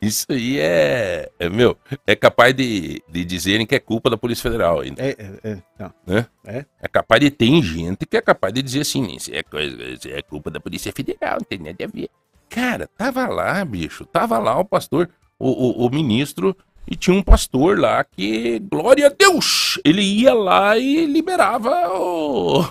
Isso 0.00 0.26
aí 0.28 0.58
é, 0.58 1.30
é, 1.38 1.48
meu, 1.48 1.78
é 2.06 2.14
capaz 2.14 2.54
de, 2.54 3.02
de 3.08 3.24
dizerem 3.24 3.64
que 3.64 3.74
é 3.74 3.80
culpa 3.80 4.10
da 4.10 4.18
Polícia 4.18 4.42
Federal 4.42 4.80
ainda. 4.80 5.02
É, 5.02 5.16
é, 5.18 5.50
é, 5.50 5.62
não. 5.78 6.26
É 6.46 6.88
capaz 6.88 7.20
de 7.22 7.30
ter 7.30 7.62
gente 7.62 8.04
que 8.04 8.16
é 8.16 8.20
capaz 8.20 8.52
de 8.52 8.62
dizer 8.62 8.80
assim, 8.80 9.14
isso 9.14 9.34
é, 9.34 9.42
coisa, 9.42 9.82
isso 9.82 10.08
é 10.08 10.20
culpa 10.20 10.50
da 10.50 10.60
Polícia 10.60 10.92
Federal, 10.92 11.38
não 11.40 11.46
tem 11.46 11.58
nada 11.58 11.84
a 11.84 11.86
ver. 11.86 12.10
Cara, 12.50 12.86
tava 12.98 13.26
lá, 13.26 13.64
bicho, 13.64 14.04
tava 14.04 14.38
lá 14.38 14.58
o 14.58 14.64
pastor, 14.64 15.08
o, 15.38 15.48
o, 15.48 15.86
o 15.86 15.90
ministro, 15.90 16.54
e 16.86 16.94
tinha 16.96 17.16
um 17.16 17.22
pastor 17.22 17.78
lá 17.78 18.04
que, 18.04 18.58
glória 18.58 19.06
a 19.06 19.10
Deus, 19.10 19.80
ele 19.84 20.02
ia 20.02 20.34
lá 20.34 20.76
e 20.76 21.06
liberava 21.06 21.88
o, 21.92 22.64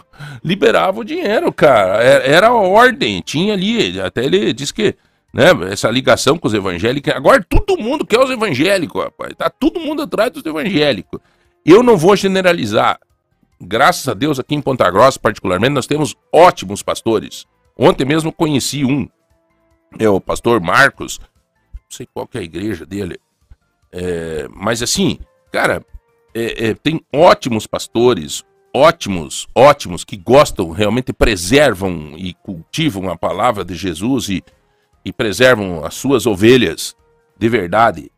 liberava 0.44 1.00
o 1.00 1.04
dinheiro, 1.04 1.52
cara. 1.52 2.04
Era, 2.04 2.24
era 2.24 2.48
a 2.48 2.54
ordem, 2.54 3.22
tinha 3.22 3.54
ali, 3.54 4.00
até 4.00 4.24
ele 4.24 4.54
disse 4.54 4.74
que, 4.74 4.96
né, 5.34 5.48
essa 5.72 5.90
ligação 5.90 6.38
com 6.38 6.48
os 6.48 6.54
evangélicos, 6.54 7.12
agora 7.12 7.44
todo 7.44 7.82
mundo 7.82 8.06
quer 8.06 8.20
os 8.20 8.30
evangélicos, 8.30 9.04
rapaz, 9.04 9.34
tá 9.36 9.50
todo 9.50 9.80
mundo 9.80 10.04
atrás 10.04 10.32
dos 10.32 10.46
evangélicos. 10.46 11.20
Eu 11.66 11.82
não 11.82 11.98
vou 11.98 12.16
generalizar, 12.16 13.00
graças 13.60 14.08
a 14.08 14.14
Deus, 14.14 14.40
aqui 14.40 14.54
em 14.54 14.62
Ponta 14.62 14.90
Grossa, 14.92 15.20
particularmente, 15.20 15.74
nós 15.74 15.88
temos 15.88 16.16
ótimos 16.32 16.84
pastores. 16.84 17.48
Ontem 17.76 18.06
mesmo 18.06 18.32
conheci 18.32 18.86
um, 18.86 19.10
é 19.98 20.08
o 20.08 20.22
pastor 20.22 20.62
Marcos, 20.62 21.20
não 21.74 21.80
sei 21.90 22.08
qual 22.14 22.28
que 22.28 22.38
é 22.38 22.42
a 22.42 22.44
igreja 22.44 22.86
dele, 22.86 23.20
é, 23.94 24.48
mas 24.50 24.82
assim, 24.82 25.20
cara, 25.52 25.86
é, 26.34 26.70
é, 26.70 26.74
tem 26.74 27.00
ótimos 27.14 27.68
pastores, 27.68 28.44
ótimos, 28.74 29.48
ótimos, 29.54 30.04
que 30.04 30.18
gostam, 30.18 30.72
realmente 30.72 31.14
preservam 31.14 32.14
e 32.18 32.34
cultivam 32.34 33.10
a 33.10 33.16
palavra 33.16 33.64
de 33.64 33.76
Jesus 33.76 34.30
e, 34.30 34.44
e 35.06 35.14
preservam 35.14 35.86
as 35.86 35.94
suas 35.94 36.26
ovelhas 36.26 36.96
de 37.38 37.48
verdade, 37.48 38.12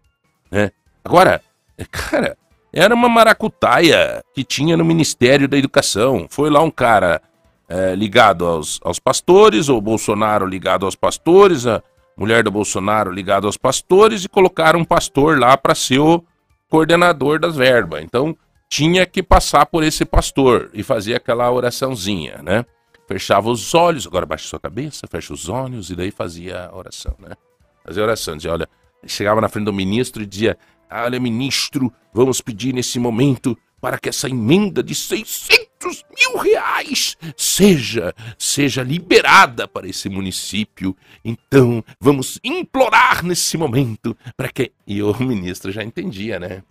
né? 0.50 0.72
Agora, 1.04 1.42
é, 1.78 1.84
cara, 1.84 2.38
era 2.72 2.96
uma 2.96 3.10
maracutaia 3.10 4.24
que 4.34 4.44
tinha 4.44 4.78
no 4.78 4.86
Ministério 4.86 5.48
da 5.48 5.58
Educação. 5.58 6.28
Foi 6.30 6.50
lá 6.50 6.62
um 6.62 6.72
cara 6.72 7.22
é, 7.68 7.96
ligado 7.96 8.46
aos, 8.46 8.80
aos 8.84 9.00
pastores, 9.00 9.70
o 9.70 9.80
Bolsonaro 9.82 10.46
ligado 10.46 10.86
aos 10.86 10.96
pastores, 10.96 11.66
a 11.68 11.82
mulher 12.18 12.44
do 12.44 12.52
Bolsonaro 12.52 13.12
ligado 13.12 13.48
aos 13.48 13.58
pastores 13.58 14.24
e 14.24 14.30
colocaram 14.30 14.80
um 14.80 14.86
pastor 14.86 15.40
lá 15.40 15.58
para 15.58 15.76
ser 15.76 16.00
o 16.00 16.24
coordenador 16.70 17.40
das 17.40 17.56
verbas. 17.56 18.04
Então 18.04 18.36
tinha 18.70 19.06
que 19.06 19.22
passar 19.22 19.66
por 19.66 19.84
esse 19.84 20.06
pastor 20.06 20.70
e 20.74 20.84
fazer 20.84 21.16
aquela 21.16 21.52
oraçãozinha, 21.52 22.42
né? 22.44 22.66
Fechava 23.08 23.50
os 23.50 23.74
olhos, 23.76 24.08
agora 24.08 24.26
baixa 24.26 24.48
sua 24.48 24.60
cabeça, 24.60 25.08
fecha 25.08 25.34
os 25.34 25.48
olhos 25.48 25.90
e 25.92 25.96
daí 25.96 26.10
fazia 26.10 26.66
a 26.66 26.76
oração, 26.76 27.16
né? 27.20 27.36
Fazia 27.84 28.02
a 28.02 28.06
oração, 28.06 28.36
dizia, 28.36 28.52
olha, 28.52 28.70
chegava 29.06 29.40
na 29.40 29.48
frente 29.48 29.66
do 29.66 29.74
ministro 29.74 30.24
e 30.24 30.26
dizia, 30.26 30.58
olha 30.90 31.20
ministro, 31.20 31.94
vamos 32.12 32.42
pedir 32.42 32.74
nesse 32.74 32.98
momento 32.98 33.56
para 33.80 34.00
que 34.00 34.10
essa 34.10 34.28
emenda 34.28 34.82
de 34.82 34.96
600 34.96 35.75
mil 36.18 36.38
reais 36.42 37.18
seja, 37.36 38.14
seja 38.38 38.84
liberada 38.84 39.68
para 39.68 39.88
esse 39.88 40.10
município. 40.10 40.96
Então, 41.24 41.84
vamos 42.00 42.40
implorar 42.44 43.24
nesse 43.24 43.58
momento 43.58 44.16
para 44.38 44.50
que... 44.50 44.72
E 44.88 45.02
o 45.02 45.14
ministro 45.20 45.72
já 45.72 45.84
entendia, 45.84 46.40
né? 46.40 46.64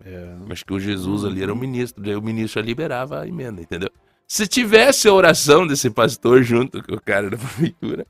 Acho 0.50 0.64
que 0.64 0.72
o 0.72 0.80
Jesus 0.80 1.24
ali 1.24 1.42
era 1.42 1.52
o 1.52 1.56
ministro, 1.56 2.02
daí 2.02 2.16
o 2.16 2.22
ministro 2.22 2.60
já 2.60 2.66
liberava 2.66 3.20
a 3.22 3.28
emenda, 3.28 3.60
entendeu? 3.60 3.90
Se 4.26 4.46
tivesse 4.46 5.06
a 5.08 5.12
oração 5.12 5.66
desse 5.66 5.90
pastor 5.90 6.42
junto 6.42 6.82
com 6.82 6.94
o 6.94 7.00
cara 7.00 7.28
da 7.30 7.36
prefeitura, 7.38 8.06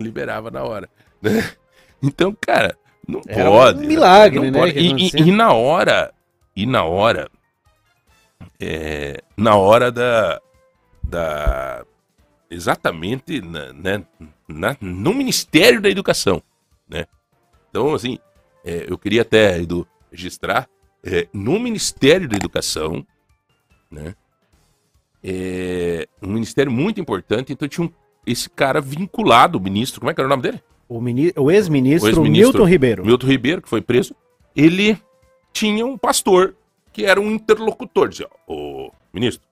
liberava 0.00 0.50
na 0.50 0.62
hora. 0.62 0.88
né? 1.20 1.50
Então, 2.02 2.34
cara, 2.40 2.74
não 3.06 3.20
Era 3.28 3.50
um 3.50 3.52
pode. 3.52 3.86
milagre, 3.86 4.38
não 4.40 4.50
né, 4.50 4.58
pode. 4.58 4.78
E- 4.78 5.10
E, 5.16 5.28
e 5.28 5.32
na 5.32 5.52
hora, 5.52 6.12
e 6.56 6.64
na 6.64 6.82
hora, 6.84 7.28
é, 8.60 9.22
na 9.36 9.56
hora 9.56 9.90
da, 9.90 10.40
da 11.02 11.84
exatamente 12.50 13.40
na, 13.40 13.72
né, 13.72 14.04
na- 14.48 14.76
no 14.80 15.14
Ministério 15.14 15.80
da 15.80 15.88
Educação, 15.88 16.42
né? 16.88 17.06
Então, 17.68 17.94
assim, 17.94 18.18
é, 18.64 18.86
eu 18.88 18.98
queria 18.98 19.22
até, 19.22 19.58
Edu, 19.60 19.86
registrar, 20.10 20.68
é, 21.04 21.28
no 21.32 21.58
Ministério 21.58 22.28
da 22.28 22.36
Educação, 22.36 23.06
né? 23.90 24.14
É, 25.22 26.08
um 26.22 26.32
ministério 26.32 26.72
muito 26.72 26.98
importante, 27.00 27.52
então 27.52 27.68
tinha 27.68 27.86
um, 27.86 27.90
esse 28.26 28.48
cara 28.48 28.80
vinculado, 28.80 29.58
o 29.58 29.60
ministro, 29.60 30.00
como 30.00 30.10
é 30.10 30.14
que 30.14 30.20
era 30.20 30.26
o 30.26 30.30
nome 30.30 30.42
dele? 30.42 30.62
O, 30.88 30.98
o 30.98 31.50
ex-ministro 31.50 32.06
O 32.06 32.10
ex-ministro 32.10 32.52
Milton 32.52 32.64
Ribeiro. 32.64 33.04
Milton 33.04 33.26
Ribeiro, 33.26 33.62
que 33.62 33.68
foi 33.68 33.82
preso, 33.82 34.14
ele 34.56 34.98
tinha 35.52 35.84
um 35.84 35.98
pastor 35.98 36.56
que 36.92 37.04
era 37.04 37.20
um 37.20 37.30
interlocutor. 37.30 38.08
Dizia, 38.08 38.28
ô 38.46 38.90
ministro, 39.12 39.46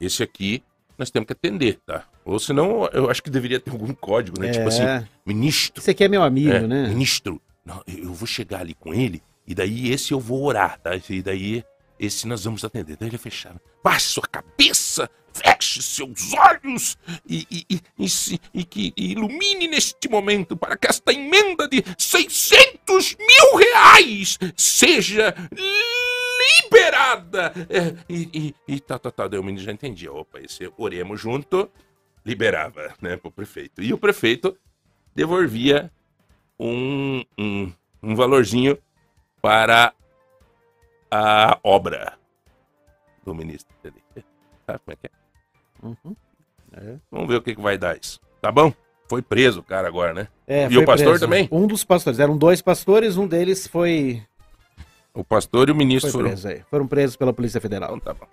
esse 0.00 0.22
aqui 0.22 0.62
nós 0.98 1.10
temos 1.10 1.26
que 1.26 1.32
atender, 1.32 1.78
tá? 1.86 2.04
Ou 2.24 2.38
senão, 2.38 2.86
eu 2.92 3.10
acho 3.10 3.22
que 3.22 3.30
deveria 3.30 3.58
ter 3.58 3.70
algum 3.70 3.92
código, 3.94 4.38
né? 4.40 4.50
Tipo 4.50 4.68
assim, 4.68 4.82
É. 4.82 5.06
ministro, 5.24 5.80
Esse 5.82 5.90
aqui 5.90 6.04
é 6.04 6.08
meu 6.08 6.22
amigo, 6.22 6.50
é, 6.50 6.60
né? 6.60 6.88
ministro, 6.88 7.40
não, 7.64 7.82
eu 7.86 8.12
vou 8.12 8.26
chegar 8.26 8.60
ali 8.60 8.74
com 8.74 8.92
ele, 8.92 9.22
e 9.46 9.54
daí 9.54 9.90
esse 9.90 10.12
eu 10.12 10.20
vou 10.20 10.42
orar, 10.44 10.78
tá? 10.78 10.90
E 11.08 11.22
daí 11.22 11.64
esse 11.98 12.26
nós 12.26 12.44
vamos 12.44 12.64
atender. 12.64 12.96
Daí 12.96 13.08
ele 13.08 13.18
fechava. 13.18 13.60
Baixe 13.82 14.06
sua 14.06 14.22
cabeça, 14.26 15.08
feche 15.32 15.82
seus 15.82 16.32
olhos 16.34 16.98
e, 17.26 17.46
e, 17.50 17.66
e, 17.76 17.80
e 17.98 18.08
se- 18.08 18.40
e 18.52 18.64
que 18.64 18.92
ilumine 18.96 19.68
neste 19.68 20.08
momento 20.08 20.56
para 20.56 20.76
que 20.76 20.86
esta 20.86 21.12
emenda 21.12 21.66
de 21.68 21.82
600 21.98 23.16
mil 23.16 23.56
reais 23.56 24.38
seja 24.56 25.34
liberada. 26.64 27.52
É, 27.68 27.94
e, 28.08 28.54
e, 28.68 28.74
e 28.76 28.80
tá, 28.80 28.98
tá, 28.98 29.10
tá. 29.10 29.28
Daí 29.28 29.38
o 29.38 29.42
menino 29.44 29.62
já 29.64 29.72
entendia. 29.72 30.12
Opa, 30.12 30.40
esse 30.40 30.70
oremos 30.76 31.20
junto, 31.20 31.70
liberava, 32.24 32.94
né, 33.00 33.16
pro 33.16 33.30
prefeito. 33.30 33.82
E 33.82 33.92
o 33.92 33.98
prefeito 33.98 34.56
devolvia 35.14 35.90
um, 36.58 37.24
um, 37.38 37.72
um 38.02 38.14
valorzinho 38.14 38.78
para 39.42 39.92
a 41.10 41.58
obra 41.62 42.14
do 43.24 43.34
ministro. 43.34 43.74
dele. 43.82 44.02
Sabe 44.66 44.78
como 44.84 44.92
é 44.92 44.96
que 44.96 45.06
é? 45.06 45.86
Uhum. 45.86 46.16
É. 46.72 46.96
Vamos 47.10 47.28
ver 47.28 47.36
o 47.36 47.42
que, 47.42 47.54
que 47.54 47.60
vai 47.60 47.76
dar 47.76 47.96
isso. 47.98 48.20
Tá 48.40 48.52
bom? 48.52 48.72
Foi 49.08 49.20
preso 49.22 49.58
o 49.60 49.62
cara 49.62 49.88
agora, 49.88 50.14
né? 50.14 50.28
É, 50.46 50.68
E 50.70 50.78
o 50.78 50.84
pastor 50.84 51.08
preso. 51.10 51.24
também? 51.24 51.48
Um 51.50 51.66
dos 51.66 51.82
pastores. 51.82 52.20
Eram 52.20 52.36
dois 52.38 52.62
pastores, 52.62 53.16
um 53.16 53.26
deles 53.26 53.66
foi, 53.66 54.22
O 55.14 55.24
pastor 55.24 55.68
e 55.68 55.72
o 55.72 55.74
ministro 55.74 56.10
foram. 56.10 56.28
preso. 56.28 56.48
Foram 56.70 56.86
presos 56.86 57.16
pela 57.16 57.32
Polícia 57.32 57.60
Federal. 57.60 57.96
Então 57.96 58.14
tá 58.14 58.20
bom. 58.20 58.26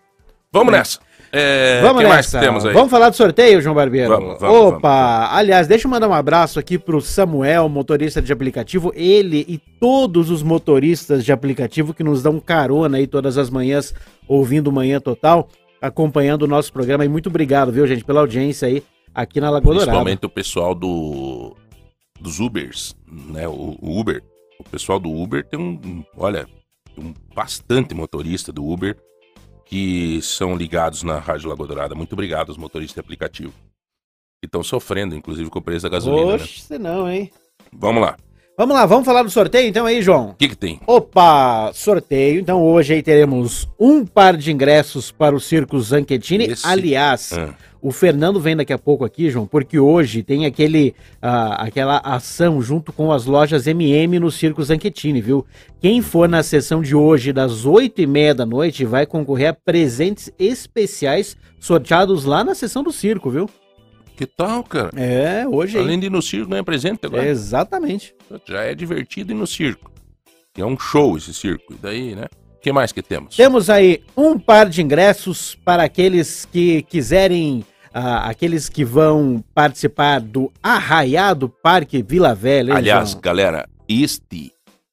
Vamos 0.52 0.72
nessa. 0.72 1.00
É, 1.32 1.82
Vamos 1.82 2.04
nessa. 2.04 2.40
Vamos 2.72 2.90
falar 2.90 3.10
do 3.10 3.16
sorteio, 3.18 3.62
João 3.62 3.76
Barbeiro? 3.76 4.08
Vamos, 4.10 4.40
vamos, 4.40 4.74
Opa! 4.76 5.28
Aliás, 5.34 5.68
deixa 5.68 5.88
eu 5.88 5.92
mandar 5.92 6.08
um 6.08 6.14
abraço 6.14 6.58
aqui 6.58 6.80
pro 6.80 7.02
Samuel, 7.02 7.68
motorista 7.68 8.22
de 8.22 8.32
aplicativo. 8.32 8.94
Ele 8.96 9.44
e 9.48 9.58
todos 9.58 10.30
os 10.30 10.42
motoristas 10.42 11.26
de 11.26 11.34
aplicativo 11.34 11.94
que 11.94 12.02
nos 12.04 12.24
dão 12.24 12.40
carona 12.40 12.98
aí 12.98 13.06
todas 13.08 13.38
as 13.38 13.50
manhãs, 13.50 13.94
ouvindo 14.26 14.72
Manhã 14.72 15.02
Total, 15.02 15.50
acompanhando 15.82 16.44
o 16.44 16.48
nosso 16.48 16.72
programa. 16.72 17.04
E 17.04 17.10
muito 17.10 17.28
obrigado, 17.28 17.70
viu, 17.72 17.86
gente, 17.86 18.06
pela 18.06 18.22
audiência 18.22 18.70
aí. 18.70 18.82
aqui 19.14 19.42
na 19.42 19.50
Lagoa 19.50 19.74
Dourada. 19.74 19.92
Principalmente 19.92 20.26
o 20.26 20.30
pessoal 20.30 20.74
do 20.74 21.58
dos 22.22 22.40
Ubers, 22.40 22.96
né? 23.12 23.48
O, 23.50 23.76
o 23.82 24.00
Uber. 24.00 24.24
O 24.60 24.64
pessoal 24.64 24.98
do 24.98 25.12
Uber 25.12 25.44
tem 25.46 25.60
um- 25.60 26.04
olha, 26.18 26.48
um 27.00 27.14
bastante 27.34 27.94
motorista 27.94 28.52
do 28.52 28.66
Uber 28.66 28.98
que 29.66 30.22
são 30.22 30.56
ligados 30.56 31.04
na 31.04 31.20
Rádio 31.20 31.50
Lagoa 31.50 31.68
Dourada. 31.68 31.94
Muito 31.96 32.14
obrigado 32.14 32.50
aos 32.50 32.58
motoristas 32.58 32.94
de 32.96 33.00
aplicativo. 33.02 33.54
Que 34.42 34.46
estão 34.46 34.64
sofrendo, 34.64 35.16
inclusive, 35.16 35.50
com 35.50 35.60
o 35.60 35.62
preço 35.62 35.84
da 35.84 35.90
gasolina, 35.90 36.26
né? 36.28 36.34
Oxe, 36.36 36.60
se 36.62 36.78
não, 36.80 37.10
hein? 37.10 37.30
Vamos 37.74 38.02
lá. 38.02 38.16
Vamos 38.58 38.76
lá, 38.76 38.86
vamos 38.86 39.06
falar 39.06 39.22
do 39.24 39.30
sorteio 39.30 39.68
então 39.68 39.86
aí, 39.86 40.02
João? 40.02 40.30
O 40.30 40.34
que 40.36 40.48
que 40.50 40.56
tem? 40.56 40.80
Opa, 40.88 41.72
sorteio. 41.74 42.40
Então 42.40 42.64
hoje 42.64 42.94
aí 42.94 43.04
teremos 43.04 43.68
um 43.80 44.04
par 44.06 44.36
de 44.38 44.52
ingressos 44.52 45.12
para 45.12 45.36
o 45.36 45.40
Circo 45.40 45.80
Zanchettini. 45.80 46.46
Esse- 46.46 46.66
Aliás, 46.66 47.34
Ah, 47.34 47.54
o 47.82 47.92
Fernando 47.92 48.40
vem 48.40 48.56
daqui 48.56 48.74
a 48.74 48.78
pouco 48.78 49.06
aqui, 49.06 49.30
João, 49.30 49.46
porque 49.46 49.80
hoje 49.80 50.24
tem 50.24 50.46
aquele, 50.46 50.96
ah, 51.22 51.64
aquela 51.64 51.98
ação 51.98 52.62
junto 52.62 52.92
com 52.92 53.12
as 53.12 53.26
lojas 53.26 53.68
MM 53.68 54.20
no 54.20 54.32
Circo 54.32 54.64
Zanchettini, 54.64 55.22
viu? 55.22 55.46
Quem 55.80 56.02
for 56.02 56.28
na 56.28 56.44
sessão 56.44 56.82
de 56.82 56.96
hoje, 56.96 57.32
das 57.32 57.66
oito 57.66 58.02
e 58.02 58.08
meia 58.08 58.34
da 58.34 58.46
noite, 58.46 58.86
vai 58.86 59.06
concorrer 59.06 59.50
a 59.50 59.54
presentes 59.54 60.32
especiais 60.40 61.38
sorteados 61.60 62.26
lá 62.26 62.44
na 62.44 62.56
sessão 62.56 62.84
do 62.84 62.92
circo, 62.92 63.30
viu? 63.30 63.50
que 64.18 64.26
tal, 64.26 64.64
cara? 64.64 64.90
É, 64.96 65.48
hoje. 65.48 65.78
Além 65.78 66.00
de 66.00 66.08
ir 66.08 66.10
no 66.10 66.24
circo, 66.24 66.50
ganha 66.50 66.64
presente 66.64 67.06
agora. 67.06 67.28
Exatamente. 67.28 68.16
Já 68.48 68.64
é 68.64 68.74
divertido 68.74 69.32
ir 69.32 69.36
no 69.36 69.46
circo. 69.46 69.92
É 70.58 70.66
um 70.66 70.78
show 70.78 71.16
esse 71.16 71.34
circo. 71.36 71.74
E 71.74 71.76
daí, 71.76 72.16
né? 72.16 72.26
O 72.58 72.60
que 72.60 72.72
mais 72.74 72.92
que 72.92 73.02
temos? 73.02 73.36
Temos 73.36 73.70
aí 73.70 74.02
um 74.16 74.38
par 74.38 74.68
de 74.68 74.82
ingressos 74.82 75.56
para 75.64 75.84
aqueles 75.84 76.46
que 76.46 76.82
quiserem, 76.84 77.64
ah, 77.94 78.28
aqueles 78.28 78.68
que 78.68 78.84
vão 78.84 79.44
participar 79.54 80.20
do 80.20 80.52
Arraiado 80.62 81.48
Parque 81.62 82.02
Vila 82.02 82.34
Velha. 82.34 82.72
hein, 82.72 82.78
Aliás, 82.78 83.12
João? 83.12 83.22
galera, 83.22 83.70
este 83.88 84.52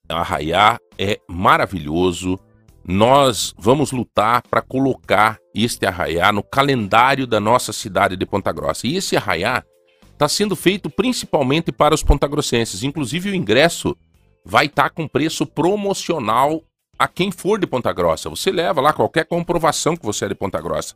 arraiá 0.08 0.78
é 0.98 1.18
maravilhoso. 1.28 2.38
Nós 2.86 3.54
vamos 3.58 3.92
lutar 3.92 4.42
para 4.42 4.60
colocar 4.60 5.38
este 5.54 5.86
arraiá 5.86 6.30
no 6.30 6.42
calendário 6.42 7.26
da 7.26 7.40
nossa 7.40 7.72
cidade 7.72 8.14
de 8.16 8.26
Ponta 8.26 8.52
Grossa. 8.52 8.86
E 8.86 8.96
esse 8.96 9.16
arraiá 9.16 9.64
está 10.12 10.28
sendo 10.28 10.54
feito 10.54 10.90
principalmente 10.90 11.72
para 11.72 11.94
os 11.94 12.02
pontagrossenses. 12.02 12.82
Inclusive, 12.82 13.30
o 13.30 13.34
ingresso 13.34 13.96
vai 14.44 14.66
estar 14.66 14.90
com 14.90 15.08
preço 15.08 15.46
promocional 15.46 16.62
a 16.98 17.08
quem 17.08 17.30
for 17.30 17.58
de 17.58 17.66
Ponta 17.66 17.92
Grossa. 17.92 18.28
Você 18.30 18.50
leva 18.50 18.80
lá 18.80 18.92
qualquer 18.92 19.24
comprovação 19.24 19.96
que 19.96 20.04
você 20.04 20.24
é 20.26 20.28
de 20.28 20.34
Ponta 20.34 20.60
Grossa. 20.60 20.94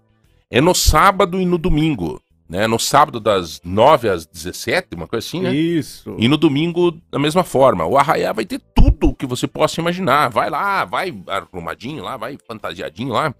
É 0.50 0.60
no 0.60 0.74
sábado 0.74 1.40
e 1.40 1.44
no 1.44 1.58
domingo. 1.58 2.20
Né? 2.48 2.66
No 2.66 2.78
sábado, 2.78 3.20
das 3.20 3.60
9 3.62 4.08
às 4.08 4.24
17, 4.26 4.94
uma 4.94 5.06
coisa 5.06 5.26
assim, 5.26 5.42
né? 5.42 5.54
Isso. 5.54 6.16
E 6.18 6.26
no 6.28 6.38
domingo, 6.38 6.92
da 7.10 7.18
mesma 7.18 7.44
forma. 7.44 7.84
O 7.84 7.98
Arraiá 7.98 8.32
vai 8.32 8.46
ter 8.46 8.58
tudo 8.74 9.08
o 9.08 9.14
que 9.14 9.26
você 9.26 9.46
possa 9.46 9.80
imaginar. 9.80 10.30
Vai 10.30 10.48
lá, 10.48 10.84
vai 10.86 11.14
arrumadinho 11.26 12.02
lá, 12.02 12.16
vai 12.16 12.38
fantasiadinho 12.48 13.12
lá, 13.12 13.34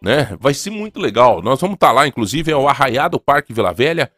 né? 0.00 0.36
Vai 0.38 0.54
ser 0.54 0.70
muito 0.70 1.00
legal. 1.00 1.42
Nós 1.42 1.60
vamos 1.60 1.74
estar 1.74 1.90
lá, 1.90 2.06
inclusive, 2.06 2.52
é 2.52 2.56
o 2.56 2.68
Arraiá 2.68 3.08
do 3.08 3.18
Parque 3.18 3.52
Vila 3.52 3.72
Velha. 3.72 4.10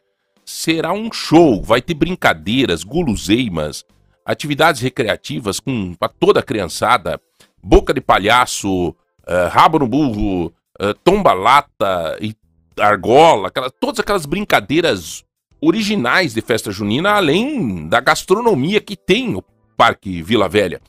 Será 0.45 0.93
um 0.93 1.11
show, 1.11 1.63
vai 1.63 1.81
ter 1.81 1.95
brincadeiras, 1.95 2.83
guloseimas, 2.83 3.83
atividades 4.23 4.81
recreativas 4.81 5.59
com 5.59 5.95
para 5.95 6.09
toda 6.09 6.41
a 6.41 6.43
criançada, 6.43 7.19
boca 7.67 7.93
de 7.93 7.99
palhaço, 7.99 8.95
eh, 9.27 9.47
rabo 9.51 9.79
no 9.79 9.87
burro, 9.87 10.53
eh, 10.79 10.93
tomba-lata 11.03 12.17
e 12.21 12.33
argola, 12.79 13.49
aquela, 13.49 13.69
todas 13.69 13.99
aquelas 13.99 14.25
brincadeiras 14.25 15.25
originais 15.59 16.33
de 16.33 16.41
festa 16.41 16.71
junina, 16.71 17.11
além 17.11 17.87
da 17.87 17.99
gastronomia 17.99 18.79
que 18.79 18.95
tem 18.95 19.35
o 19.35 19.43
Parque 19.75 20.21
Vila 20.21 20.47
Velha. 20.47 20.79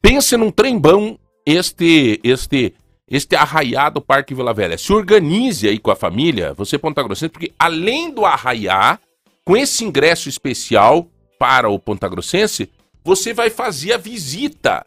Pense 0.00 0.36
num 0.36 0.50
trembão 0.50 1.18
este 1.44 2.20
este 2.22 2.74
este 3.10 3.34
arraiado 3.34 4.00
Parque 4.00 4.34
Vila 4.34 4.54
Velha. 4.54 4.78
Se 4.78 4.92
organize 4.92 5.66
aí 5.66 5.78
com 5.78 5.90
a 5.90 5.96
família, 5.96 6.52
você 6.54 6.78
Ponta 6.78 7.02
Grossense, 7.02 7.32
porque 7.32 7.52
além 7.58 8.12
do 8.12 8.24
arraiá, 8.24 8.98
com 9.44 9.56
esse 9.56 9.82
ingresso 9.82 10.28
especial 10.28 11.08
para 11.38 11.70
o 11.70 11.78
Ponta 11.78 12.06
Grossense, 12.06 12.70
você 13.02 13.32
vai 13.32 13.48
fazer 13.48 13.94
a 13.94 13.98
visita 13.98 14.84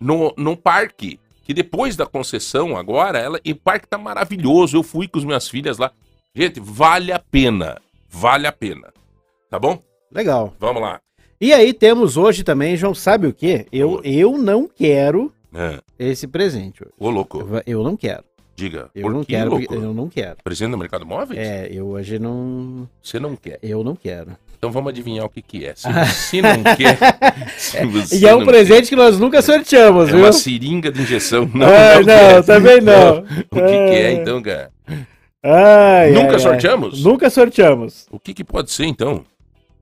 no, 0.00 0.32
no 0.36 0.56
parque. 0.56 1.18
Que 1.44 1.54
depois 1.54 1.96
da 1.96 2.04
concessão, 2.04 2.76
agora, 2.76 3.18
ela, 3.18 3.40
e 3.44 3.52
o 3.52 3.56
parque 3.56 3.86
tá 3.88 3.96
maravilhoso. 3.96 4.76
Eu 4.76 4.82
fui 4.82 5.08
com 5.08 5.18
as 5.18 5.24
minhas 5.24 5.48
filhas 5.48 5.78
lá. 5.78 5.90
Gente, 6.34 6.60
vale 6.60 7.10
a 7.10 7.18
pena. 7.18 7.80
Vale 8.10 8.46
a 8.46 8.52
pena. 8.52 8.92
Tá 9.50 9.58
bom? 9.58 9.82
Legal. 10.12 10.54
Vamos 10.60 10.82
lá. 10.82 11.00
E 11.40 11.52
aí 11.52 11.72
temos 11.72 12.16
hoje 12.16 12.42
também, 12.44 12.76
João, 12.76 12.94
sabe 12.94 13.26
o 13.28 13.32
quê? 13.32 13.66
Eu, 13.72 14.00
eu 14.04 14.36
não 14.36 14.68
quero 14.68 15.32
É. 15.54 15.80
esse 15.98 16.26
presente. 16.26 16.82
hoje. 16.82 16.92
Ô, 16.98 17.08
louco, 17.10 17.38
Eu, 17.40 17.62
eu 17.78 17.82
não 17.84 17.96
quero. 17.96 18.24
diga. 18.54 18.90
Eu 18.94 19.08
não 19.10 19.20
que, 19.20 19.32
quero. 19.32 19.50
louco? 19.50 19.72
Eu 19.74 19.94
não 19.94 20.08
quero. 20.08 20.36
Presente 20.44 20.70
do 20.72 20.76
Mercado 20.78 21.06
Móveis? 21.06 21.38
É, 21.40 21.68
eu 21.72 21.86
hoje 21.86 22.18
não. 22.18 22.88
Você 23.02 23.18
não 23.18 23.34
quer. 23.36 23.58
Eu 23.62 23.82
não 23.84 23.94
quero. 23.96 24.36
Então 24.58 24.72
vamos 24.72 24.90
adivinhar 24.90 25.24
o 25.24 25.28
que 25.28 25.40
que 25.40 25.64
é. 25.64 25.74
Se 25.76 25.88
você 25.92 26.42
não 26.42 26.62
quer... 26.76 26.98
se 27.56 27.86
você 27.86 28.18
E 28.18 28.26
é 28.26 28.34
um 28.34 28.44
presente 28.44 28.88
que 28.88 28.96
nós 28.96 29.18
nunca 29.18 29.40
sorteamos, 29.40 30.06
quer, 30.06 30.10
É 30.14 30.16
viu? 30.16 30.24
uma 30.24 30.32
seringa 30.32 30.90
de 30.90 31.00
injeção. 31.02 31.48
Não, 31.54 31.66
Ai, 31.66 31.94
não, 31.94 32.00
não, 32.00 32.04
quer. 32.04 32.42
também 32.44 32.80
não. 32.80 33.18
O 33.50 33.56
que 33.56 33.60
que 33.60 33.94
é, 33.94 34.06
Ai. 34.08 34.12
então, 34.14 34.42
cara? 34.42 34.70
Ai, 35.42 36.10
Nunca 36.10 36.26
ai, 36.30 36.32
ai. 36.34 36.38
sorteamos? 36.40 37.04
Nunca 37.04 37.30
sorteamos. 37.30 38.06
O 38.10 38.18
que 38.18 38.34
que 38.34 38.42
pode 38.44 38.72
ser, 38.72 38.84
então? 38.86 39.24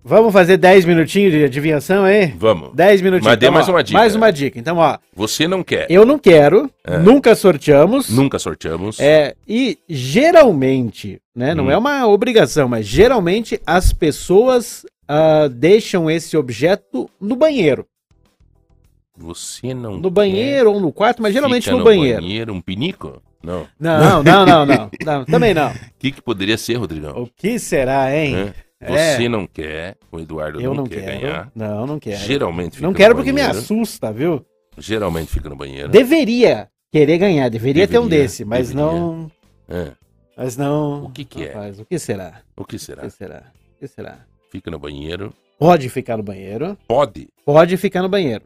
Vamos 0.08 0.32
fazer 0.32 0.56
10 0.56 0.84
minutinhos 0.84 1.32
de 1.32 1.42
adivinhação 1.42 2.04
aí? 2.04 2.26
Vamos. 2.38 2.70
10 2.74 3.00
minutinhos. 3.02 3.26
Mas 3.26 3.38
dê 3.40 3.46
Então, 3.46 3.54
mais 3.54 3.68
ó, 3.68 3.72
uma 3.72 3.82
dica. 3.82 3.98
Mais 3.98 4.14
uma 4.14 4.30
dica. 4.32 4.56
Então, 4.56 4.76
ó, 4.76 4.98
Você 5.12 5.48
não 5.48 5.64
quer. 5.64 5.88
eu 5.90 6.06
não 6.06 6.16
quero, 6.16 6.70
É. 6.84 6.96
nunca 6.98 7.34
sorteamos. 7.34 8.08
Nunca 8.08 8.38
sorteamos. 8.38 9.00
É, 9.00 9.34
e 9.48 9.76
geralmente, 9.88 11.20
né, 11.34 11.56
não 11.56 11.64
Hum. 11.66 11.70
é 11.72 11.76
uma 11.76 12.06
obrigação, 12.06 12.68
mas 12.68 12.86
geralmente 12.86 13.60
as 13.66 13.92
pessoas 13.92 14.86
ah, 15.08 15.48
deixam 15.50 16.08
esse 16.08 16.36
objeto 16.36 17.10
no 17.20 17.34
banheiro. 17.34 17.84
Você 19.18 19.74
não 19.74 19.96
No 19.98 20.08
banheiro 20.10 20.72
ou 20.72 20.78
no 20.80 20.92
quarto, 20.92 21.20
mas 21.20 21.32
geralmente 21.32 21.64
Fica 21.64 21.76
no, 21.76 21.82
banheiro. 21.82 22.52
Um 22.54 22.60
pinico? 22.60 23.20
Não. 23.42 23.66
Não, 23.80 24.22
não, 24.22 24.46
não, 24.46 24.66
não, 24.66 24.90
não. 25.04 25.24
Também 25.24 25.52
não. 25.52 25.70
O 25.70 25.74
que, 25.98 26.12
que 26.12 26.22
poderia 26.22 26.56
ser, 26.58 26.74
Rodrigão? 26.74 27.12
O 27.22 27.26
que 27.26 27.58
será, 27.58 28.14
hein? 28.16 28.36
É. 28.36 28.65
Você 28.80 29.28
não 29.28 29.46
quer, 29.46 29.96
o 30.12 30.18
Eduardo 30.20 30.60
Eu 30.60 30.70
não, 30.74 30.82
não 30.82 30.86
quer 30.86 31.02
quero. 31.04 31.20
ganhar. 31.20 31.52
Não, 31.54 31.86
não 31.86 31.98
quero. 31.98 32.18
Geralmente 32.18 32.76
fica 32.76 32.86
Não 32.86 32.92
quero 32.94 33.14
porque 33.14 33.32
me 33.32 33.40
assusta, 33.40 34.12
viu? 34.12 34.44
Geralmente 34.76 35.30
fica 35.32 35.48
no 35.48 35.56
banheiro. 35.56 35.88
Deveria 35.88 36.68
querer 36.92 37.16
ganhar, 37.18 37.48
deveria, 37.48 37.88
ter 37.88 37.98
um 37.98 38.02
Deveria, 38.02 38.24
desse, 38.24 38.44
mas 38.44 38.68
deveria. 38.68 38.90
não. 38.92 39.30
É. 39.68 39.92
Mas 40.36 40.56
não. 40.56 41.04
O 41.06 41.10
que 41.10 41.24
que 41.24 41.44
é? 41.44 41.52
Rapaz, 41.52 41.80
o 41.80 41.84
que 41.86 41.98
será? 41.98 42.42
O 42.54 42.64
que 42.64 42.76
O 42.76 42.78
será? 42.78 43.02
que 43.02 43.10
será? 43.10 43.42
O 43.74 43.78
que 43.80 43.88
será? 43.88 44.18
Fica 44.50 44.70
no 44.70 44.78
banheiro. 44.78 45.32
Pode 45.58 45.88
ficar 45.88 46.18
no 46.18 46.22
banheiro. 46.22 46.76
Pode. 46.86 47.28
Pode 47.46 47.76
ficar 47.78 48.02
no 48.02 48.08
banheiro. 48.10 48.44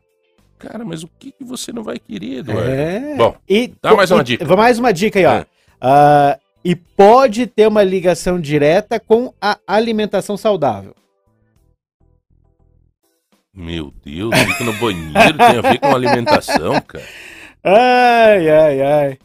Cara, 0.61 0.85
mas 0.85 1.03
o 1.03 1.09
que, 1.19 1.33
que 1.33 1.43
você 1.43 1.73
não 1.73 1.83
vai 1.83 1.99
querer, 1.99 2.39
Eduardo? 2.39 2.71
É. 2.71 3.17
Bom, 3.17 3.35
E, 3.49 3.73
dá 3.83 3.95
mais 3.97 4.11
uma 4.13 4.23
dica. 4.23 4.45
Mais 4.57 4.79
uma 4.79 4.93
dica 4.93 5.19
aí, 5.19 5.27
ó. 5.27 5.33
É. 5.39 5.47
Ah, 5.81 6.39
e 6.65 6.75
pode 6.75 7.47
ter 7.47 7.67
uma 7.67 7.83
ligação 7.83 8.41
direta 8.41 9.01
com 9.01 9.33
a 9.41 9.59
alimentação 9.67 10.37
saudável. 10.37 10.95
Meu 13.53 13.93
Deus, 14.05 14.35
fica 14.35 14.65
no 14.65 14.73
banheiro, 14.75 15.39
tem 15.39 15.59
a 15.59 15.61
ver 15.63 15.79
com 15.79 15.95
alimentação, 15.95 16.81
cara. 16.81 17.05
Ai, 17.63 18.49
ai, 18.49 18.83
ai. 18.83 19.19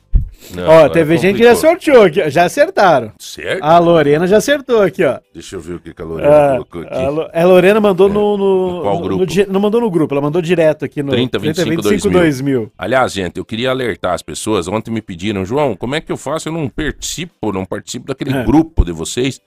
Não, 0.53 0.67
ó, 0.67 0.89
teve 0.89 1.17
gente 1.17 1.37
que 1.37 1.43
já 1.43 1.55
sorteou 1.55 2.03
aqui, 2.03 2.29
já 2.29 2.43
acertaram. 2.45 3.11
Certo? 3.17 3.63
A 3.63 3.79
Lorena 3.79 4.27
já 4.27 4.37
acertou 4.37 4.81
aqui, 4.81 5.03
ó. 5.03 5.19
Deixa 5.33 5.55
eu 5.55 5.59
ver 5.59 5.73
o 5.75 5.79
que 5.79 5.93
que 5.93 6.01
a 6.01 6.05
Lorena 6.05 6.29
Ah, 6.29 6.51
colocou 6.53 6.81
aqui. 6.81 6.93
a, 6.93 7.09
Lo- 7.09 7.29
a 7.33 7.43
Lorena 7.45 7.79
mandou 7.79 8.07
no, 8.09 8.37
no, 8.37 8.71
No 8.77 8.81
qual 8.81 8.99
grupo? 8.99 9.25
no 9.25 9.53
não 9.53 9.59
mandou 9.59 9.81
no 9.81 9.89
grupo, 9.89 10.13
ela 10.13 10.21
mandou 10.21 10.41
direto 10.41 10.85
aqui 10.85 11.01
no 11.01 11.11
30, 11.11 11.39
25, 11.39 12.09
2000. 12.09 12.71
Aliás, 12.77 13.13
gente, 13.13 13.37
eu 13.37 13.45
queria 13.45 13.69
alertar 13.71 14.13
as 14.13 14.21
pessoas. 14.21 14.67
Ontem 14.67 14.91
me 14.91 15.01
pediram, 15.01 15.43
João, 15.45 15.75
como 15.75 15.95
é 15.95 16.01
que 16.01 16.11
eu 16.11 16.17
faço? 16.17 16.49
Eu 16.49 16.53
não 16.53 16.69
participo, 16.69 17.51
não 17.51 17.65
participo 17.65 18.07
daquele 18.07 18.31
É. 18.35 18.43
grupo 18.43 18.85
de 18.85 18.91
vocês, 18.91 19.39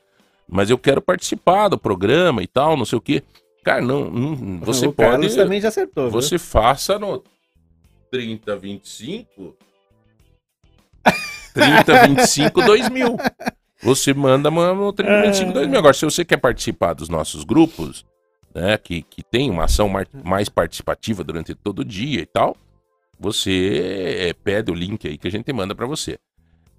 mas 0.49 0.71
eu 0.71 0.79
quero 0.79 1.01
participar 1.03 1.69
do 1.69 1.79
programa 1.79 2.43
e 2.43 2.47
tal, 2.47 2.77
não 2.77 2.85
sei 2.85 2.99
o 2.99 3.01
quê. 3.03 3.23
Cara, 3.65 3.81
não, 3.83 4.11
não- 4.11 4.61
você 4.61 4.87
o 4.87 4.93
pode. 4.93 5.11
Carlos 5.11 5.35
também 5.35 5.61
já 5.61 5.69
acertou. 5.69 6.05
viu? 6.11 6.13
Você 6.13 6.39
faça 6.39 6.99
no 6.99 7.23
3025 8.11 9.55
3025 11.55 12.63
2000. 12.63 13.17
Você 13.83 14.13
manda 14.13 14.51
no 14.51 14.93
3025 14.93 15.53
2000. 15.53 15.79
Agora, 15.79 15.95
se 15.95 16.05
você 16.05 16.25
quer 16.25 16.37
participar 16.39 16.95
dos 16.95 17.09
nossos 17.09 17.45
grupos, 17.45 18.05
né, 18.55 18.77
que, 18.79 19.03
que 19.03 19.23
tem 19.23 19.51
uma 19.51 19.65
ação 19.65 19.91
mais 20.25 20.49
participativa 20.49 21.23
durante 21.23 21.55
todo 21.55 21.81
o 21.81 21.85
dia 21.85 22.21
e 22.21 22.27
tal, 22.27 22.57
você 23.19 24.27
é, 24.29 24.33
pede 24.33 24.71
o 24.71 24.75
link 24.75 25.07
aí 25.07 25.17
que 25.19 25.29
a 25.29 25.31
gente 25.31 25.53
manda 25.53 25.75
pra 25.75 25.87
você. 25.87 26.19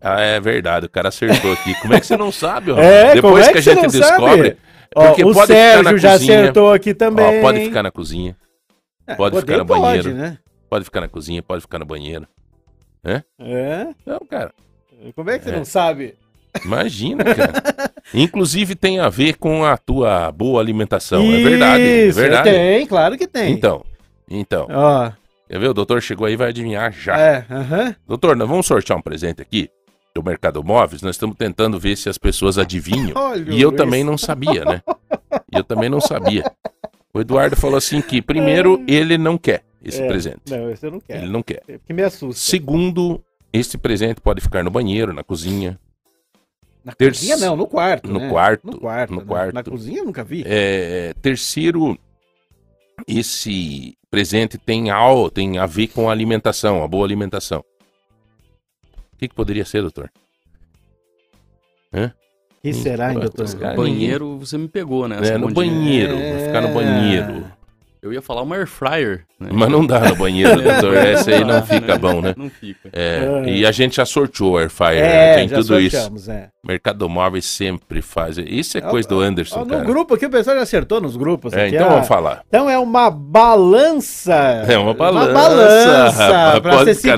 Ah, 0.02 0.22
é 0.22 0.40
verdade, 0.40 0.86
o 0.86 0.90
cara 0.90 1.10
acertou 1.10 1.52
aqui. 1.52 1.76
Como 1.82 1.94
é 1.94 2.00
que 2.00 2.06
você 2.06 2.16
não 2.16 2.32
sabe, 2.32 2.72
ó? 2.72 2.78
É, 2.80 3.10
como 3.10 3.36
Depois 3.38 3.48
é 3.48 3.52
que 3.52 3.58
a 3.58 3.62
que 3.62 3.62
você 3.64 3.76
gente 3.76 3.92
descobre. 3.92 4.58
Ó, 4.96 5.08
Porque 5.08 5.24
o 5.24 5.34
pode 5.34 5.48
ficar 5.54 5.78
na 5.78 5.84
Sérgio 5.84 5.98
já 6.00 6.12
cozinha. 6.14 6.40
acertou 6.42 6.72
aqui 6.74 6.94
também. 6.94 7.40
Ó, 7.40 7.42
pode 7.42 7.60
ficar 7.66 7.84
na 7.84 7.92
cozinha, 7.92 8.36
É, 9.06 9.16
pode 9.16 9.40
ficar 9.40 9.58
no 9.58 9.66
pode, 9.66 9.82
banheiro. 9.82 10.14
né? 10.14 10.38
pode 10.70 10.86
ficar 10.86 11.02
na 11.02 11.08
cozinha, 11.10 11.44
pode 11.44 11.62
ficar 11.62 11.80
no 11.80 11.86
banheiro. 11.86 12.28
É? 13.04 13.24
Não, 14.06 14.20
cara, 14.30 14.52
Como 15.16 15.30
é 15.30 15.38
que 15.40 15.46
você 15.46 15.52
É. 15.52 15.56
não 15.58 15.66
sabe? 15.66 16.16
imagina, 16.66 17.24
cara. 17.24 17.54
Inclusive 18.14 18.76
tem 18.76 19.00
a 19.00 19.08
ver 19.08 19.36
com 19.38 19.64
a 19.64 19.78
tua 19.78 20.32
boa 20.32 20.60
alimentação. 20.60 21.22
é 21.32 21.44
verdade, 21.44 21.84
é 21.84 22.06
Isso, 22.08 22.20
verdade. 22.20 22.50
Tem, 22.50 22.88
claro 22.88 23.18
que 23.18 23.28
tem. 23.28 23.54
Então, 23.54 23.86
então, 24.30 24.68
Ó, 24.70 25.12
quer 25.48 25.60
ver? 25.60 25.70
O 25.70 25.74
doutor 25.74 26.02
chegou 26.02 26.26
aí 26.28 26.36
vai 26.36 26.50
adivinhar 26.50 26.92
já. 26.92 27.18
é, 27.18 27.46
aham. 27.50 27.96
Doutor, 28.08 28.36
nós 28.36 28.50
vamos 28.50 28.66
sortear 28.66 28.98
um 28.98 29.02
presente 29.02 29.42
aqui 29.42 29.70
do 30.14 30.24
Mercado 30.24 30.62
Móveis. 30.64 31.02
Nós 31.02 31.16
estamos 31.16 31.38
tentando 31.38 31.80
ver 31.80 31.96
se 31.96 32.10
as 32.10 32.18
pessoas 32.18 32.58
adivinham. 32.58 33.14
Olha 33.16 33.52
E 33.52 33.62
eu 33.62 33.70
o 33.70 33.72
também 33.72 34.02
Luiz. 34.04 34.10
não 34.12 34.18
sabia, 34.18 34.66
né? 34.66 34.82
E 35.54 35.58
eu 35.58 35.64
também 35.64 35.88
não 35.90 36.02
sabia. 36.02 36.44
O 37.14 37.22
Eduardo 37.22 37.56
falou 37.56 37.78
assim 37.78 38.02
que, 38.02 38.22
primeiro, 38.22 38.84
ele 38.90 39.18
não 39.18 39.38
quer 39.38 39.64
esse 39.84 40.02
É, 40.02 40.08
presente. 40.08 40.40
Não, 40.50 40.70
esse 40.70 40.86
eu 40.86 40.92
não 40.92 41.00
quero. 41.00 41.22
Ele 41.24 41.32
não 41.32 41.42
quer. 41.44 41.62
Porque 41.66 41.94
me 41.94 42.04
assusta. 42.04 42.40
Segundo, 42.42 43.24
esse 43.54 43.78
presente 43.78 44.20
pode 44.22 44.42
ficar 44.42 44.64
no 44.64 44.70
banheiro, 44.72 45.14
na 45.14 45.24
cozinha. 45.24 45.80
Na 46.84 46.94
ter- 46.94 47.10
cozinha 47.10 47.38
não, 47.38 47.56
no 47.56 47.68
quarto. 47.68 48.10
no 48.10 48.20
né? 48.20 48.30
quarto, 48.30 48.66
No 48.68 48.80
quarto. 48.80 49.14
no 49.14 49.20
né? 49.20 49.26
quarto. 49.28 49.54
Na 49.54 49.64
cozinha 49.64 50.00
eu 50.00 50.06
nunca 50.06 50.24
vi. 50.24 50.44
É, 50.46 51.14
terceiro, 51.22 51.98
esse 53.08 53.98
presente 54.10 54.58
tem, 54.58 54.90
al, 54.90 55.30
tem 55.30 55.58
a 55.58 55.66
ver 55.66 55.88
com 55.88 56.10
a 56.10 56.12
alimentação, 56.12 56.84
a 56.84 56.88
boa 56.88 57.06
alimentação. 57.06 57.64
O 59.14 59.18
que, 59.18 59.28
que 59.28 59.36
poderia 59.36 59.66
ser, 59.66 59.82
doutor? 59.82 60.10
O 61.94 62.62
que 62.62 62.74
será, 62.74 63.12
hein, 63.12 63.18
Hum, 63.18 63.22
doutor? 63.22 63.56
caras- 63.58 63.76
Banheiro, 63.76 64.38
você 64.38 64.58
me 64.58 64.68
pegou, 64.68 65.08
né? 65.08 65.18
É, 65.24 65.38
no 65.38 65.52
banheiro, 65.52 66.16
vai 66.18 66.46
ficar 66.46 66.62
no 66.62 66.74
banheiro. 66.74 67.52
Eu 68.02 68.14
ia 68.14 68.22
falar 68.22 68.44
uma 68.44 68.56
air 68.56 68.66
fryer. 68.68 69.26
Né? 69.40 69.50
Mas 69.52 69.70
não 69.70 69.86
dá 69.86 70.00
no 70.00 70.16
banheiro, 70.16 70.56
doutor. 70.62 70.96
Essa 70.96 71.32
aí 71.32 71.44
não 71.44 71.62
fica 71.66 71.94
né? 71.94 71.98
bom, 71.98 72.22
né? 72.22 72.34
Não 72.38 72.50
fica. 72.50 72.90
É, 72.94 73.44
É. 73.46 73.50
e 73.50 73.66
a 73.66 73.72
gente 73.72 73.98
já 73.98 74.06
sorteou 74.06 74.54
o 74.54 74.58
Air 74.58 74.70
Fryer, 74.70 75.04
É, 75.04 75.36
tem 75.36 75.50
já 75.50 75.58
tudo 75.58 75.80
isso. 75.82 75.96
sorteamos, 75.98 76.30
é. 76.30 76.50
Mercado 76.70 77.10
Móveis 77.10 77.46
sempre 77.46 78.00
faz. 78.02 78.38
Isso 78.38 78.78
é 78.78 78.82
coisa 78.82 79.10
do 79.10 79.18
ó, 79.18 79.22
Anderson, 79.22 79.62
Ó, 79.62 79.64
no 79.66 79.72
cara. 79.72 79.84
grupo 79.84 80.14
aqui 80.14 80.28
o 80.28 80.30
pessoal 80.30 80.56
já 80.58 80.62
acertou 80.62 81.02
nos 81.02 81.18
grupos. 81.18 81.52
É, 81.54 81.66
aqui, 81.66 81.76
então 81.76 81.88
ó. 81.88 81.92
vamos 81.94 82.08
falar. 82.08 82.44
Então 82.48 82.70
é 82.70 82.78
uma 82.78 83.10
balança. 83.10 84.34
É 84.68 84.78
uma 84.78 84.94
balança, 84.94 85.34
balança 85.34 86.28
rapaz, 86.28 86.60
pra 86.60 86.72
pode 86.74 86.86
você 86.86 86.94
se 86.94 87.18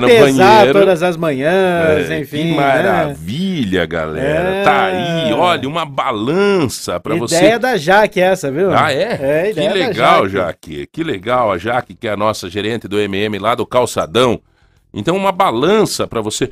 banheiro. 0.60 0.78
todas 0.80 1.02
as 1.02 1.16
manhãs, 1.18 2.10
É, 2.10 2.18
enfim. 2.20 2.36
que 2.38 2.44
né? 2.52 2.56
maravilha, 2.56 3.84
galera. 3.86 4.48
É. 4.48 4.62
Tá 4.64 4.84
aí, 4.84 5.32
olha, 5.34 5.68
uma 5.68 5.84
balança 5.84 6.98
pra 6.98 7.14
você. 7.14 7.36
Ideia 7.36 7.58
da 7.58 7.76
Jaque 7.76 8.20
essa, 8.20 8.50
viu? 8.50 8.72
Ah, 8.72 8.92
é? 8.92 9.18
É, 9.20 9.42
que 9.44 9.50
ideia 9.50 9.68
da 9.68 9.74
legal, 9.74 10.28
Jaque. 10.28 10.70
Jaque. 10.76 10.88
Que 10.90 11.04
legal, 11.04 11.52
a 11.52 11.58
Jaque, 11.58 11.94
que 11.94 12.08
é 12.08 12.12
a 12.12 12.16
nossa 12.16 12.48
gerente 12.48 12.88
do 12.88 12.98
MM 12.98 13.38
lá 13.38 13.54
do 13.54 13.66
Calçadão. 13.66 14.40
Então, 14.94 15.16
uma 15.16 15.32
balança 15.32 16.06
pra 16.06 16.20
você. 16.20 16.50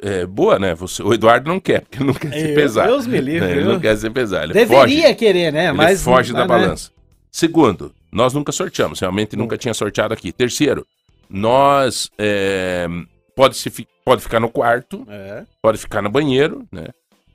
É, 0.00 0.26
boa, 0.26 0.58
né? 0.58 0.74
Você, 0.74 1.02
o 1.02 1.12
Eduardo 1.14 1.48
não 1.48 1.60
quer, 1.60 1.82
porque 1.82 1.98
ele 1.98 2.06
não 2.06 2.14
quer 2.14 2.32
se 2.32 2.48
Eu- 2.50 2.54
pesar. 2.54 2.86
Deus 2.86 3.06
me 3.06 3.20
livre, 3.20 3.50
Ele 3.50 3.60
viu? 3.62 3.72
não 3.72 3.80
quer 3.80 3.96
se 3.96 4.10
pesar. 4.10 4.44
Ele 4.44 4.52
Deveria 4.52 5.02
foge. 5.02 5.14
querer, 5.14 5.52
né? 5.52 5.68
Ele 5.68 5.76
Mas 5.76 6.02
foge 6.02 6.32
não 6.32 6.40
da 6.40 6.46
né? 6.46 6.48
balança. 6.48 6.90
Segundo, 7.30 7.92
nós 8.10 8.32
nunca 8.32 8.50
sorteamos, 8.52 8.98
realmente 9.00 9.36
nunca 9.36 9.56
tinha 9.58 9.72
sorteado 9.74 10.12
aqui. 10.14 10.32
Terceiro, 10.32 10.84
nós 11.28 12.10
é, 12.18 12.86
pode, 13.34 13.56
se, 13.56 13.70
pode 14.04 14.22
ficar 14.22 14.40
no 14.40 14.48
quarto, 14.48 15.06
É. 15.08 15.44
pode 15.62 15.78
ficar 15.78 16.02
no 16.02 16.10
banheiro, 16.10 16.66
né? 16.72 16.86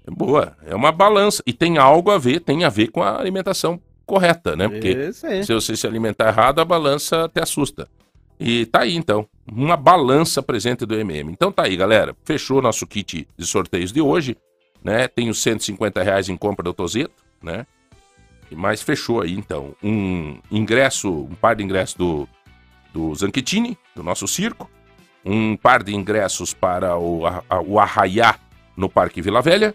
É 0.08 0.12
boa, 0.12 0.58
é 0.66 0.74
uma 0.76 0.92
balança. 0.92 1.44
E 1.46 1.54
tem 1.54 1.78
algo 1.78 2.10
a 2.10 2.18
ver, 2.18 2.40
tem 2.40 2.64
a 2.64 2.70
ver 2.70 2.88
com 2.88 3.04
a 3.04 3.20
alimentação 3.20 3.80
correta, 4.06 4.56
né? 4.56 4.68
Porque 4.68 5.14
se 5.14 5.54
você 5.54 5.78
se 5.78 5.86
alimentar 5.86 6.28
errado, 6.30 6.60
a 6.60 6.66
balança 6.66 7.30
te 7.34 7.40
assusta. 7.40 7.88
E 8.40 8.66
tá 8.66 8.80
aí, 8.82 8.96
então. 8.96 9.28
Uma 9.50 9.76
balança 9.76 10.42
presente 10.42 10.86
do 10.86 10.96
MM. 10.96 11.32
Então 11.32 11.52
tá 11.52 11.64
aí, 11.64 11.76
galera. 11.76 12.16
Fechou 12.24 12.62
nosso 12.62 12.86
kit 12.88 13.28
de 13.38 13.46
sorteios 13.46 13.92
de 13.92 14.02
hoje. 14.02 14.38
Né? 14.84 15.08
Tem 15.08 15.30
os 15.30 15.42
150 15.42 16.02
reais 16.02 16.30
em 16.30 16.36
compra 16.38 16.64
do 16.64 16.74
Tozeto, 16.74 17.14
né? 17.42 17.66
Mas 18.52 18.82
fechou 18.82 19.22
aí, 19.22 19.34
então. 19.34 19.76
Um 19.82 20.40
ingresso, 20.52 21.10
um 21.10 21.36
par 21.36 21.56
de 21.56 21.64
ingressos 21.64 21.96
do, 21.96 22.28
do 22.94 23.14
Zanchettini, 23.16 23.78
do 23.96 24.04
nosso 24.04 24.28
circo. 24.28 24.70
Um 25.24 25.56
par 25.56 25.84
de 25.84 25.96
ingressos 25.96 26.54
para 26.54 26.98
o, 26.98 27.26
a- 27.26 27.44
o 27.66 27.80
Arraiá 27.80 28.38
no 28.76 28.90
Parque 28.90 29.22
Vila 29.22 29.42
Velha. 29.42 29.74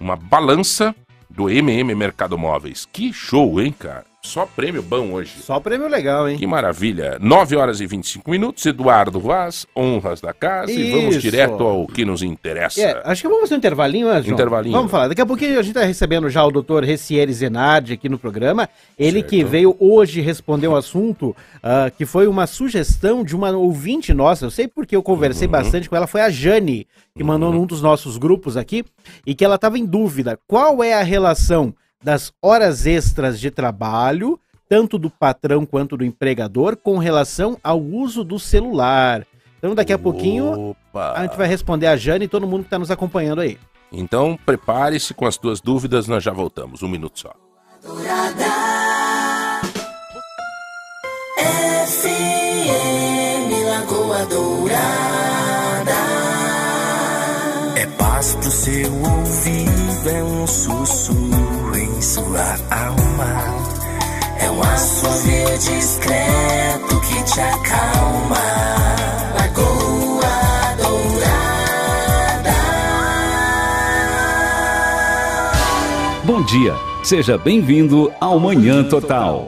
Uma 0.00 0.16
balança 0.16 0.94
do 1.28 1.48
MM 1.50 1.94
Mercado 1.94 2.38
Móveis. 2.38 2.86
Que 2.90 3.12
show, 3.12 3.60
hein, 3.60 3.72
cara? 3.78 4.06
Só 4.20 4.44
prêmio 4.44 4.82
bom 4.82 5.12
hoje. 5.12 5.30
Só 5.40 5.60
prêmio 5.60 5.86
legal, 5.88 6.28
hein? 6.28 6.36
Que 6.36 6.46
maravilha. 6.46 7.16
9 7.20 7.56
horas 7.56 7.80
e 7.80 7.86
25 7.86 8.28
minutos. 8.30 8.66
Eduardo 8.66 9.20
Vaz, 9.20 9.64
honras 9.76 10.20
da 10.20 10.34
casa. 10.34 10.72
E 10.72 10.90
vamos 10.90 11.12
Isso. 11.14 11.20
direto 11.20 11.62
ao 11.62 11.86
que 11.86 12.04
nos 12.04 12.20
interessa. 12.22 12.80
É, 12.80 13.00
acho 13.04 13.22
que 13.22 13.28
vamos 13.28 13.42
fazer 13.42 13.54
um 13.54 13.58
intervalinho, 13.58 14.08
né, 14.08 14.20
João? 14.20 14.34
Intervalinho. 14.34 14.74
Vamos 14.74 14.90
falar. 14.90 15.08
Daqui 15.08 15.20
a 15.20 15.26
pouquinho 15.26 15.52
a 15.58 15.62
gente 15.62 15.68
está 15.76 15.84
recebendo 15.86 16.28
já 16.28 16.44
o 16.44 16.50
doutor 16.50 16.82
Recieri 16.84 17.32
Zenardi 17.32 17.92
aqui 17.94 18.08
no 18.08 18.18
programa. 18.18 18.68
Ele 18.98 19.20
Certo. 19.20 19.30
que 19.30 19.44
veio 19.44 19.76
hoje 19.78 20.20
responder 20.20 20.66
um 20.68 20.76
assunto 20.76 21.34
ah, 21.62 21.90
que 21.96 22.04
foi 22.04 22.26
uma 22.26 22.46
sugestão 22.48 23.22
de 23.24 23.36
uma 23.36 23.50
ouvinte 23.52 24.12
nossa. 24.12 24.44
Eu 24.44 24.50
sei 24.50 24.66
porque 24.66 24.96
eu 24.96 25.02
conversei 25.02 25.46
Uhum. 25.46 25.52
bastante 25.52 25.88
com 25.88 25.94
ela. 25.96 26.08
Foi 26.08 26.20
a 26.20 26.28
Jane, 26.28 26.86
que 27.16 27.22
mandou 27.22 27.52
num 27.52 27.64
dos 27.64 27.80
nossos 27.80 28.18
grupos 28.18 28.56
aqui. 28.56 28.84
E 29.24 29.34
que 29.34 29.44
ela 29.44 29.54
estava 29.54 29.78
em 29.78 29.86
dúvida. 29.86 30.38
Qual 30.46 30.82
é 30.82 30.92
a 30.92 31.02
relação 31.02 31.72
das 32.02 32.32
horas 32.42 32.86
extras 32.86 33.40
de 33.40 33.50
trabalho, 33.50 34.38
tanto 34.68 34.98
do 34.98 35.10
patrão 35.10 35.66
quanto 35.66 35.96
do 35.96 36.04
empregador, 36.04 36.76
com 36.76 36.98
relação 36.98 37.58
ao 37.62 37.80
uso 37.80 38.22
do 38.22 38.38
celular? 38.38 39.26
Então 39.58 39.74
daqui 39.74 39.92
a 39.92 39.98
pouquinho 39.98 40.70
Opa. 40.70 41.14
a 41.16 41.22
gente 41.22 41.36
vai 41.36 41.48
responder 41.48 41.86
a 41.86 41.96
Jane 41.96 42.26
e 42.26 42.28
todo 42.28 42.46
mundo 42.46 42.60
que 42.60 42.66
está 42.66 42.78
nos 42.78 42.90
acompanhando 42.90 43.40
aí. 43.40 43.58
Então 43.90 44.38
prepare-se 44.46 45.14
com 45.14 45.26
as 45.26 45.36
tuas 45.36 45.60
dúvidas, 45.60 46.06
nós 46.06 46.22
já 46.22 46.32
voltamos. 46.32 46.82
Um 46.82 46.88
minuto 46.88 47.20
só. 47.20 47.34
FM 51.88 53.50
Lagoa 53.66 54.26
Dourada. 54.26 55.92
É 57.76 57.86
paz 57.96 58.34
pro 58.34 58.50
seu 58.50 58.92
ouvido, 58.92 60.10
é 60.10 60.22
um 60.22 60.46
sussurro 60.46 61.37
sua 62.28 62.58
alma. 62.70 63.32
É 64.38 64.50
um 64.50 64.62
assovio 64.62 65.48
discreto 65.58 67.00
que 67.00 67.22
te 67.24 67.40
acalma. 67.40 68.36
Lagoa 69.34 70.76
Dourada. 70.76 72.52
Bom 76.24 76.42
dia, 76.44 76.74
seja 77.02 77.38
bem-vindo 77.38 78.12
ao 78.20 78.38
Manhã 78.38 78.84
Total. 78.84 79.46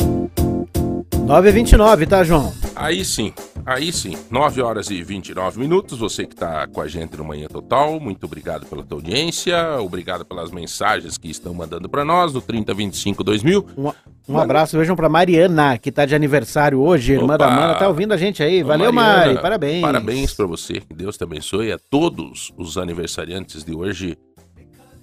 9h29, 1.27 2.09
tá, 2.09 2.25
João? 2.25 2.53
Aí 2.75 3.05
sim, 3.05 3.33
aí 3.66 3.92
sim. 3.92 4.16
9 4.31 4.62
horas 4.62 4.90
e 4.90 5.03
29 5.03 5.59
minutos. 5.59 5.99
Você 5.99 6.27
que 6.27 6.35
está 6.35 6.66
com 6.66 6.81
a 6.81 6.88
gente 6.88 7.16
no 7.16 7.25
Manhã 7.25 7.49
Total, 7.49 7.99
muito 8.01 8.25
obrigado 8.25 8.66
pela 8.66 8.83
tua 8.83 8.99
audiência. 8.99 9.81
Obrigado 9.81 10.25
pelas 10.25 10.51
mensagens 10.51 11.16
que 11.16 11.29
estão 11.29 11.53
mandando 11.55 11.88
para 11.88 12.05
nós 12.05 12.33
no 12.33 12.40
3025 12.40 13.23
2000. 13.25 13.66
Um, 13.77 13.92
um 14.29 14.38
abraço, 14.38 14.79
vejam 14.79 14.94
pra 14.94 15.09
Mariana, 15.09 15.79
que 15.79 15.90
tá 15.90 16.07
de 16.07 16.14
aniversário 16.14 16.81
hoje, 16.81 17.14
irmã 17.14 17.35
Opa! 17.35 17.38
da 17.38 17.51
Mana, 17.51 17.75
tá 17.75 17.88
ouvindo 17.88 18.12
a 18.12 18.16
gente 18.16 18.42
aí. 18.42 18.62
Valeu, 18.62 18.92
Mariana, 18.92 19.27
Mari, 19.27 19.42
parabéns. 19.42 19.83
Parabéns 19.83 20.35
para 20.35 20.46
você, 20.46 20.81
que 20.81 20.94
Deus 20.94 21.16
te 21.16 21.25
abençoe. 21.25 21.73
A 21.73 21.79
todos 21.79 22.53
os 22.57 22.79
aniversariantes 22.79 23.64
de 23.64 23.75
hoje, 23.75 24.16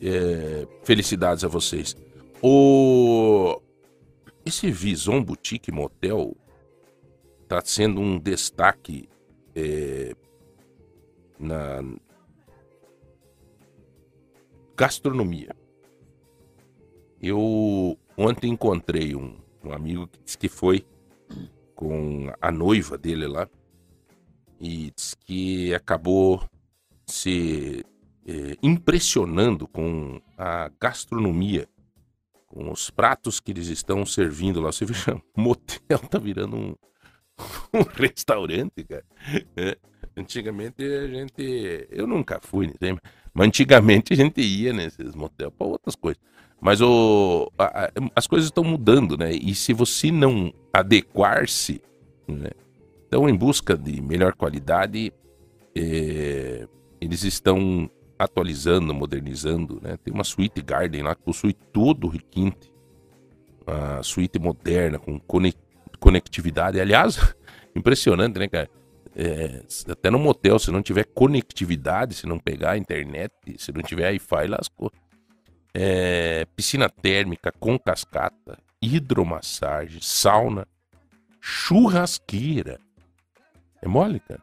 é, 0.01 0.67
felicidades 0.83 1.43
a 1.43 1.47
vocês. 1.47 1.95
O... 2.41 3.59
Esse 4.45 4.71
Vison 4.71 5.21
Boutique 5.21 5.71
Motel 5.73 6.33
tá 7.47 7.61
sendo 7.63 8.01
um 8.01 8.19
destaque 8.19 9.07
é, 9.55 10.13
na 11.39 11.81
gastronomia. 14.75 15.55
Eu 17.21 17.97
ontem 18.15 18.51
encontrei 18.51 19.15
um, 19.15 19.37
um 19.63 19.71
amigo 19.71 20.07
que 20.07 20.19
disse 20.23 20.37
que 20.37 20.49
foi 20.49 20.85
com 21.73 22.31
a 22.41 22.51
noiva 22.51 22.97
dele 22.97 23.27
lá 23.27 23.47
e 24.59 24.91
disse 24.95 25.15
que 25.17 25.73
acabou 25.73 26.43
se 27.05 27.85
eh, 28.25 28.57
impressionando 28.61 29.67
com 29.67 30.19
a 30.37 30.69
gastronomia, 30.79 31.67
com 32.47 32.71
os 32.71 32.89
pratos 32.89 33.39
que 33.39 33.51
eles 33.51 33.67
estão 33.67 34.05
servindo 34.05 34.59
lá. 34.59 34.71
Você 34.71 34.85
o 34.85 35.21
motel 35.41 35.99
tá 35.99 36.19
virando 36.19 36.55
um, 36.55 36.75
um 37.73 37.83
restaurante, 37.83 38.83
cara. 38.83 39.03
É, 39.55 39.77
Antigamente 40.15 40.83
a 40.83 41.07
gente. 41.07 41.87
Eu 41.91 42.07
nunca 42.07 42.39
fui, 42.41 42.67
né? 42.67 42.97
mas 43.33 43.47
antigamente 43.47 44.13
a 44.13 44.15
gente 44.15 44.41
ia 44.41 44.73
nesses 44.73 45.13
motéis 45.13 45.51
para 45.55 45.67
outras 45.67 45.95
coisas. 45.95 46.19
Mas 46.59 46.81
o, 46.81 47.51
a- 47.57 47.91
as 48.15 48.25
coisas 48.25 48.47
estão 48.47 48.63
mudando, 48.63 49.15
né? 49.15 49.31
E 49.31 49.53
se 49.53 49.73
você 49.73 50.11
não 50.11 50.51
adequar-se, 50.73 51.81
né? 52.27 52.49
Então, 53.07 53.29
em 53.29 53.35
busca 53.35 53.77
de 53.77 54.01
melhor 54.01 54.33
qualidade, 54.33 55.13
eh, 55.75 56.67
eles 56.99 57.23
estão 57.23 57.89
atualizando, 58.19 58.93
modernizando, 58.93 59.79
né? 59.81 59.97
Tem 60.03 60.13
uma 60.13 60.23
suíte 60.23 60.61
Garden 60.61 61.03
lá 61.03 61.15
que 61.15 61.21
possui 61.23 61.53
todo 61.53 62.05
o 62.07 62.09
requinte. 62.09 62.71
A 63.65 64.01
suíte 64.01 64.39
moderna, 64.39 64.97
com 64.97 65.19
cone- 65.19 65.53
conectividade. 65.99 66.79
Aliás, 66.79 67.35
impressionante, 67.75 68.39
né, 68.39 68.47
cara? 68.47 68.69
É, 69.15 69.63
até 69.91 70.11
no 70.11 70.19
motel, 70.19 70.59
se 70.59 70.69
não 70.69 70.81
tiver 70.81 71.05
conectividade, 71.05 72.13
se 72.13 72.27
não 72.27 72.37
pegar 72.37 72.77
internet, 72.77 73.33
se 73.57 73.71
não 73.71 73.81
tiver 73.81 74.11
Wi-Fi, 74.11 74.47
lascou. 74.47 74.91
É, 75.73 76.45
piscina 76.55 76.89
térmica 76.89 77.51
com 77.51 77.79
cascata, 77.79 78.59
hidromassagem, 78.81 79.99
sauna, 80.01 80.67
churrasqueira. 81.41 82.79
É 83.81 83.87
mole, 83.87 84.19
cara? 84.19 84.41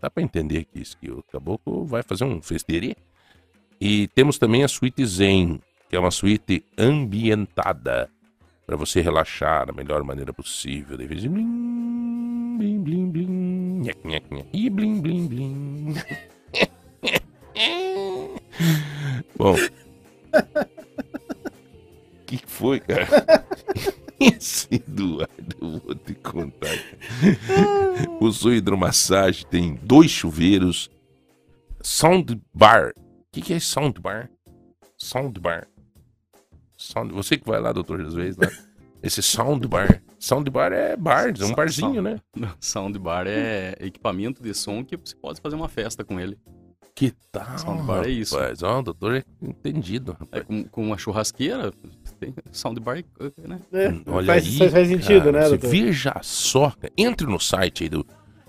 Dá 0.00 0.10
pra 0.10 0.22
entender 0.22 0.64
que 0.64 0.80
isso, 0.80 0.96
que 0.98 1.10
o 1.10 1.22
caboclo 1.24 1.84
vai 1.84 2.02
fazer 2.02 2.24
um 2.24 2.40
festeirê. 2.40 2.96
E 3.80 4.08
temos 4.08 4.38
também 4.38 4.64
a 4.64 4.68
suíte 4.68 5.04
Zen, 5.04 5.60
que 5.88 5.96
é 5.96 5.98
uma 6.00 6.10
suíte 6.10 6.64
ambientada 6.76 8.10
para 8.70 8.76
você 8.76 9.00
relaxar 9.00 9.66
da 9.66 9.72
melhor 9.72 10.04
maneira 10.04 10.32
possível. 10.32 10.96
De 10.96 11.04
vez 11.04 11.24
em 11.24 11.28
blim, 11.28 12.56
blim, 12.56 13.10
blim, 13.10 13.10
blim, 13.10 13.82
e 14.52 14.70
blim, 14.70 15.00
blim, 15.00 15.26
blim. 15.26 15.94
Bom. 19.36 19.56
O 22.22 22.32
que 22.32 22.46
foi, 22.46 22.78
cara? 22.78 23.08
Esse 24.20 24.68
Eduardo, 24.72 25.56
eu 25.60 25.80
vou 25.80 25.94
te 25.96 26.14
contar. 26.14 26.78
Possui 28.20 28.58
hidromassagem, 28.58 29.44
tem 29.48 29.74
dois 29.82 30.12
chuveiros, 30.12 30.88
soundbar. 31.82 32.92
O 32.96 33.02
que, 33.32 33.42
que 33.42 33.52
é 33.52 33.58
soundbar? 33.58 34.30
Soundbar. 34.96 35.66
Sound... 36.82 37.12
Você 37.12 37.36
que 37.36 37.46
vai 37.46 37.60
lá, 37.60 37.72
doutor, 37.72 38.00
às 38.00 38.14
vezes, 38.14 38.36
lá. 38.36 38.48
Esse 39.02 39.22
soundbar. 39.22 40.02
Soundbar 40.18 40.72
é 40.72 40.96
bar, 40.96 41.32
é 41.38 41.44
um 41.44 41.54
barzinho, 41.54 41.94
sound- 41.94 42.00
né? 42.02 42.20
Soundbar 42.60 43.26
é 43.26 43.74
equipamento 43.80 44.42
de 44.42 44.52
som 44.54 44.84
que 44.84 44.96
você 44.96 45.14
pode 45.16 45.40
fazer 45.40 45.56
uma 45.56 45.68
festa 45.68 46.04
com 46.04 46.18
ele. 46.20 46.38
Que 46.94 47.12
tal? 47.32 47.56
Soundbar 47.58 48.04
é 48.04 48.10
isso. 48.10 48.36
Rapaz, 48.36 48.62
ó, 48.62 48.78
o 48.80 48.82
doutor 48.82 49.16
é 49.16 49.24
entendido, 49.40 50.12
É, 50.12 50.38
rapaz. 50.38 50.44
com, 50.44 50.64
com 50.64 50.86
uma 50.86 50.98
churrasqueira, 50.98 51.72
tem 52.18 52.34
soundbar, 52.52 53.02
né? 53.46 53.60
É, 53.72 53.86
Olha 54.10 54.26
faz, 54.26 54.46
aí, 54.46 54.58
faz- 54.58 54.72
faz 54.72 54.88
sentido, 54.88 55.18
cara, 55.24 55.32
né, 55.32 55.42
você 55.44 55.48
doutor? 55.50 55.70
Veja 55.70 56.14
só, 56.22 56.74
entre 56.98 57.26
no 57.26 57.38
site 57.40 57.84
aí 57.84 57.88
do 57.88 58.04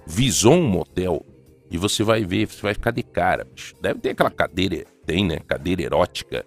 Vison 0.05 0.61
Motel 0.63 1.25
e 1.69 1.77
você 1.77 2.03
vai 2.03 2.25
ver, 2.25 2.47
você 2.47 2.61
vai 2.61 2.73
ficar 2.73 2.91
de 2.91 3.03
cara. 3.03 3.45
bicho. 3.45 3.73
Deve 3.81 3.99
ter 4.01 4.09
aquela 4.09 4.31
cadeira, 4.31 4.83
tem, 5.05 5.25
né? 5.25 5.39
Cadeira 5.47 5.83
erótica. 5.83 6.45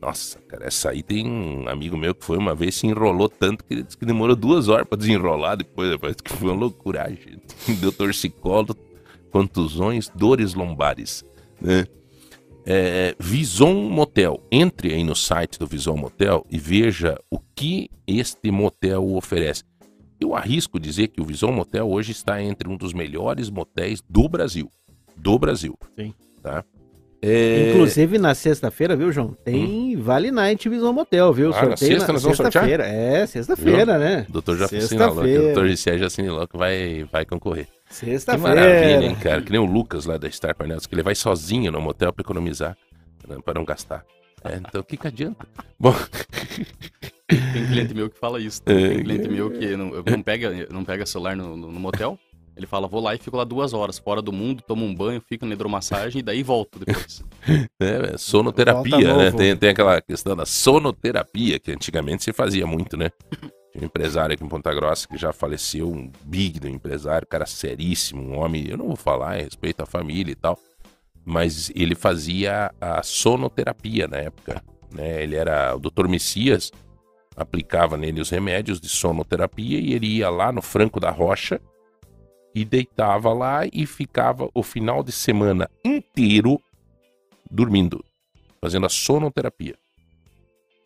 Nossa, 0.00 0.38
cara, 0.40 0.66
essa 0.66 0.90
aí 0.90 1.02
tem 1.02 1.26
um 1.26 1.68
amigo 1.68 1.96
meu 1.96 2.14
que 2.14 2.24
foi 2.24 2.38
uma 2.38 2.54
vez 2.54 2.76
se 2.76 2.86
enrolou 2.86 3.28
tanto 3.28 3.64
que 3.64 3.74
ele 3.74 3.82
disse 3.82 3.98
que 3.98 4.06
demorou 4.06 4.36
duas 4.36 4.68
horas 4.68 4.86
pra 4.86 4.96
desenrolar 4.96 5.56
depois. 5.56 5.96
Parece 5.96 6.22
que 6.22 6.32
foi 6.32 6.48
uma 6.50 6.60
loucuragem. 6.60 7.40
Deu 7.80 7.90
torcicolo, 7.90 8.76
contusões, 9.30 10.08
dores 10.08 10.54
lombares, 10.54 11.24
né? 11.60 11.84
É, 12.64 13.16
Vison 13.18 13.74
Motel. 13.88 14.40
Entre 14.52 14.92
aí 14.92 15.02
no 15.02 15.16
site 15.16 15.58
do 15.58 15.66
Vison 15.66 15.96
Motel 15.96 16.46
e 16.50 16.58
veja 16.58 17.18
o 17.30 17.40
que 17.54 17.90
este 18.06 18.50
motel 18.50 19.14
oferece. 19.14 19.64
Eu 20.20 20.34
arrisco 20.34 20.78
dizer 20.78 21.08
que 21.08 21.20
o 21.20 21.24
Vison 21.24 21.50
Motel 21.50 21.88
hoje 21.88 22.12
está 22.12 22.42
entre 22.42 22.68
um 22.68 22.76
dos 22.76 22.92
melhores 22.92 23.50
motéis 23.50 24.02
do 24.08 24.28
Brasil. 24.28 24.70
Do 25.16 25.38
Brasil. 25.38 25.76
Sim. 25.96 26.12
Tá? 26.42 26.64
É, 27.20 27.70
Inclusive, 27.70 28.16
na 28.16 28.32
sexta-feira, 28.34 28.94
viu, 28.94 29.10
João? 29.10 29.36
Tem 29.44 29.96
Vale 29.96 30.30
Night 30.30 30.68
Visão 30.68 30.92
Motel, 30.92 31.32
viu? 31.32 31.52
Ah, 31.52 31.66
na 31.70 31.76
sexta 31.76 32.12
nós 32.12 32.22
vamos 32.22 32.36
sortear? 32.36 32.64
sexta-feira. 32.64 32.86
É, 32.86 33.26
sexta-feira, 33.26 33.98
né? 33.98 34.26
O 34.28 34.32
doutor 34.32 34.56
já 34.56 34.64
assinalou, 34.66 35.24
que 35.24 35.36
o 35.38 35.42
doutor 35.42 35.68
Gisele 35.68 35.98
já 35.98 36.06
assinalou 36.06 36.46
que 36.46 36.56
vai, 36.56 37.04
vai 37.10 37.24
concorrer. 37.24 37.66
Que 37.88 37.94
Sexta-feira. 37.94 38.48
maravilha, 38.60 39.06
hein, 39.06 39.16
cara? 39.16 39.42
Que 39.42 39.50
nem 39.50 39.60
o 39.60 39.64
Lucas 39.64 40.04
lá 40.06 40.16
da 40.16 40.30
Star 40.30 40.54
Painels, 40.54 40.86
que 40.86 40.94
ele 40.94 41.02
vai 41.02 41.14
sozinho 41.16 41.72
no 41.72 41.80
motel 41.80 42.12
pra 42.12 42.22
economizar, 42.22 42.76
né, 43.26 43.36
pra 43.44 43.54
não 43.54 43.64
gastar. 43.64 44.04
É, 44.44 44.54
então 44.56 44.80
o 44.80 44.84
que 44.84 44.96
que 44.96 45.06
adianta? 45.08 45.44
Bom, 45.80 45.92
Tem 47.26 47.66
cliente 47.66 47.94
meu 47.94 48.08
que 48.08 48.18
fala 48.18 48.40
isso. 48.40 48.62
Tem, 48.62 48.76
É, 48.84 48.88
tem 48.90 49.02
cliente 49.02 49.28
meu 49.28 49.50
que 49.50 49.76
não, 49.76 49.90
não 50.06 50.22
pega, 50.22 50.68
não 50.70 50.84
pega 50.84 51.04
celular 51.04 51.34
no, 51.36 51.56
no- 51.56 51.72
no 51.72 51.80
motel. 51.80 52.18
Ele 52.58 52.66
fala, 52.66 52.88
vou 52.88 53.00
lá 53.00 53.14
e 53.14 53.18
fico 53.18 53.36
lá 53.36 53.44
duas 53.44 53.72
horas, 53.72 54.00
fora 54.00 54.20
do 54.20 54.32
mundo, 54.32 54.64
tomo 54.66 54.84
um 54.84 54.92
banho, 54.92 55.22
fico 55.24 55.46
na 55.46 55.54
hidromassagem 55.54 56.18
e 56.18 56.22
daí 56.22 56.42
volto 56.42 56.80
depois. 56.80 57.24
é, 57.80 58.14
é 58.14 58.18
sonoterapia, 58.18 59.16
né? 59.16 59.30
Tem, 59.30 59.56
tem 59.56 59.68
aquela 59.70 60.00
questão 60.02 60.34
da 60.34 60.44
sonoterapia, 60.44 61.60
que 61.60 61.70
antigamente 61.70 62.24
se 62.24 62.32
fazia 62.32 62.66
muito, 62.66 62.96
né? 62.96 63.10
Tinha 63.70 63.82
um 63.82 63.86
empresário 63.86 64.34
aqui 64.34 64.42
em 64.42 64.48
Ponta 64.48 64.74
Grossa 64.74 65.06
que 65.06 65.16
já 65.16 65.32
faleceu, 65.32 65.88
um 65.88 66.10
big 66.24 66.58
do 66.58 66.68
empresário, 66.68 67.28
cara 67.28 67.46
seríssimo, 67.46 68.20
um 68.20 68.36
homem, 68.36 68.66
eu 68.68 68.76
não 68.76 68.88
vou 68.88 68.96
falar 68.96 69.38
em 69.38 69.44
respeito 69.44 69.80
à 69.84 69.86
família 69.86 70.32
e 70.32 70.34
tal, 70.36 70.58
mas 71.24 71.70
ele 71.76 71.94
fazia 71.94 72.72
a 72.80 73.04
sonoterapia 73.04 74.08
na 74.08 74.16
época, 74.16 74.64
né? 74.92 75.22
Ele 75.22 75.36
era 75.36 75.76
o 75.76 75.78
Dr. 75.78 76.08
Messias, 76.08 76.72
aplicava 77.36 77.96
nele 77.96 78.20
os 78.20 78.30
remédios 78.30 78.80
de 78.80 78.88
sonoterapia 78.88 79.78
e 79.78 79.92
ele 79.92 80.08
ia 80.08 80.28
lá 80.28 80.50
no 80.50 80.60
Franco 80.60 80.98
da 80.98 81.12
Rocha 81.12 81.60
e 82.58 82.64
deitava 82.64 83.32
lá 83.32 83.60
e 83.72 83.86
ficava 83.86 84.50
o 84.52 84.64
final 84.64 85.04
de 85.04 85.12
semana 85.12 85.70
inteiro 85.84 86.60
dormindo, 87.48 88.04
fazendo 88.60 88.84
a 88.84 88.88
sonoterapia. 88.88 89.76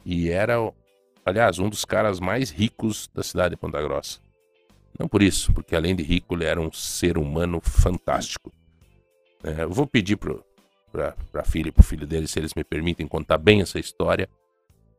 E 0.05 0.29
era, 0.29 0.57
aliás, 1.25 1.59
um 1.59 1.71
dos 1.71 1.87
caras 1.87 2.21
mais 2.21 2.51
ricos 2.51 3.09
da 3.15 3.23
cidade 3.23 3.55
de 3.55 3.57
Ponta 3.57 3.81
Grossa. 3.81 4.21
Não 4.99 5.09
por 5.09 5.23
isso, 5.23 5.51
porque 5.55 5.75
além 5.75 5.97
de 5.97 6.03
rico, 6.03 6.35
ele 6.35 6.45
era 6.45 6.61
um 6.61 6.71
ser 6.71 7.17
humano 7.17 7.59
fantástico. 7.63 8.53
É, 9.43 9.63
eu 9.63 9.71
vou 9.71 9.87
pedir 9.87 10.19
pra, 10.19 11.17
pra 11.33 11.43
filha 11.43 11.71
e 11.71 11.73
pro 11.73 11.83
filho 11.83 12.07
dele, 12.07 12.29
se 12.29 12.39
eles 12.39 12.53
me 12.55 12.63
permitem 12.63 13.09
contar 13.09 13.39
bem 13.39 13.63
essa 13.63 13.79
história. 13.79 14.29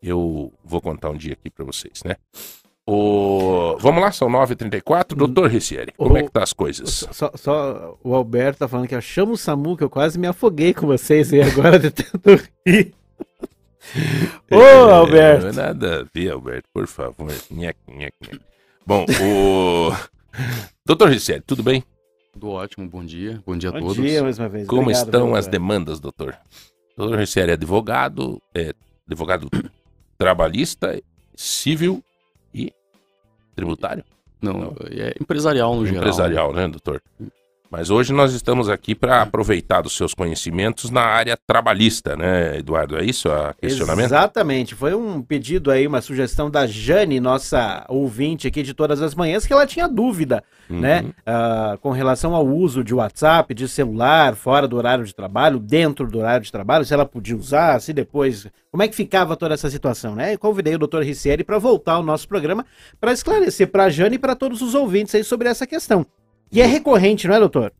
Eu 0.02 0.52
vou 0.64 0.82
contar 0.82 1.12
um 1.12 1.18
dia 1.18 1.34
aqui 1.34 1.52
pra 1.52 1.64
vocês, 1.64 2.02
né? 2.04 2.16
O... 2.86 3.78
Vamos 3.80 4.02
lá, 4.02 4.12
são 4.12 4.28
9h34. 4.30 5.16
Doutor 5.16 5.50
Ricieri, 5.50 5.94
como 5.98 6.18
é 6.18 6.24
que 6.24 6.32
tá 6.32 6.44
as 6.44 6.52
coisas? 6.54 7.08
Só, 7.12 7.32
só 7.36 7.98
o 8.04 8.14
Alberto 8.14 8.60
tá 8.60 8.68
falando 8.68 8.88
que 8.88 8.96
eu 8.96 9.02
chamo 9.02 9.34
o 9.34 9.38
Samu, 9.38 9.78
que 9.78 9.84
eu 9.84 9.90
quase 9.90 10.20
me 10.20 10.28
afoguei 10.28 10.74
com 10.74 10.86
vocês 10.88 11.32
aí 11.32 11.42
agora 11.42 11.80
de 11.80 11.92
tanto 11.92 12.44
rir. 12.66 12.94
Ô, 14.52 14.56
É, 14.62 14.92
Alberto! 14.92 15.54
Nada 15.54 16.02
a 16.02 16.06
ver, 16.14 16.32
Alberto, 16.32 16.68
por 16.74 16.88
favor. 16.88 17.32
Nhec, 17.52 17.78
nhec, 17.88 18.14
nhec. 18.22 18.40
Bom, 18.86 19.06
o. 19.22 19.92
Doutor 20.86 21.10
Ricieri, 21.10 21.42
tudo 21.46 21.64
bem? 21.64 21.84
Tudo 22.34 22.50
ótimo, 22.50 22.88
bom 22.90 23.04
dia. 23.06 23.42
Bom 23.46 23.56
dia 23.56 23.70
a 23.70 23.74
Bom 23.74 23.80
todos. 23.80 23.96
dia 23.96 24.24
mais 24.24 24.40
uma 24.40 24.50
vez. 24.50 24.68
Como 24.68 24.82
Obrigado, 24.84 25.06
estão 25.06 25.36
as 25.36 25.48
demandas, 25.48 26.00
doutor? 26.00 26.36
Doutor 26.98 27.18
Ricieri 27.20 27.52
é 27.52 27.54
advogado, 27.54 28.42
é 28.54 28.74
advogado 29.08 29.50
trabalhista, 30.18 31.00
civil 31.36 32.04
e 32.04 32.13
tributário? 33.56 34.04
Não, 34.42 34.76
é 34.92 35.16
empresarial 35.20 35.76
no 35.76 35.86
geral. 35.86 36.02
Empresarial, 36.02 36.54
né, 36.54 36.68
doutor? 36.68 37.02
Mas 37.74 37.90
hoje 37.90 38.14
nós 38.14 38.36
estamos 38.36 38.70
aqui 38.70 38.94
para 38.94 39.24
aproveitar 39.24 39.82
dos 39.82 39.98
seus 39.98 40.14
conhecimentos 40.14 40.92
na 40.92 41.02
área 41.02 41.36
trabalhista, 41.36 42.16
né, 42.16 42.60
Eduardo? 42.60 42.96
É 42.96 43.04
isso 43.04 43.32
a 43.32 43.52
questionamento? 43.60 44.06
Exatamente. 44.06 44.76
Foi 44.76 44.94
um 44.94 45.24
pedido 45.24 45.72
aí, 45.72 45.88
uma 45.88 46.00
sugestão 46.00 46.52
da 46.52 46.68
Jane, 46.68 47.20
nossa 47.20 47.84
ouvinte 47.90 48.48
aqui 48.48 48.62
de 48.62 48.76
todas 48.76 49.02
as 49.02 49.16
manhãs, 49.16 49.48
que 49.48 49.52
ela 49.54 49.66
tinha 49.66 49.88
dúvida, 49.88 50.44
Uhum. 50.70 50.82
né? 50.82 51.06
ah, 51.26 51.76
com 51.82 51.90
relação 51.90 52.36
ao 52.36 52.46
uso 52.46 52.84
de 52.84 52.94
WhatsApp, 52.94 53.56
de 53.56 53.68
celular, 53.68 54.36
fora 54.36 54.68
do 54.68 54.78
horário 54.78 55.04
de 55.04 55.16
trabalho, 55.16 55.58
dentro 55.58 56.06
do 56.06 56.20
horário 56.20 56.46
de 56.46 56.52
trabalho, 56.52 56.86
se 56.86 56.94
ela 56.94 57.08
podia 57.08 57.36
usar, 57.36 57.82
se 57.82 57.92
depois. 57.92 58.46
Como 58.70 58.84
é 58.84 58.88
que 58.88 58.96
ficava 58.96 59.36
toda 59.36 59.56
essa 59.56 59.70
situação, 59.72 60.14
né? 60.14 60.34
E 60.34 60.38
convidei 60.38 60.76
o 60.76 60.80
Dr. 60.80 61.02
Ricieri 61.02 61.44
para 61.44 61.58
voltar 61.58 61.94
ao 61.94 62.04
nosso 62.04 62.28
programa 62.28 62.68
para 63.02 63.12
esclarecer 63.12 63.68
para 63.68 63.86
a 63.86 63.90
Jane 63.90 64.18
e 64.18 64.20
para 64.20 64.36
todos 64.36 64.62
os 64.62 64.76
ouvintes 64.76 65.16
aí 65.16 65.24
sobre 65.24 65.50
essa 65.50 65.66
questão. 65.66 66.06
E 66.54 66.62
é 66.62 66.66
recorrente, 66.66 67.28
não 67.28 67.36
é, 67.36 67.40
doutor? 67.40 67.74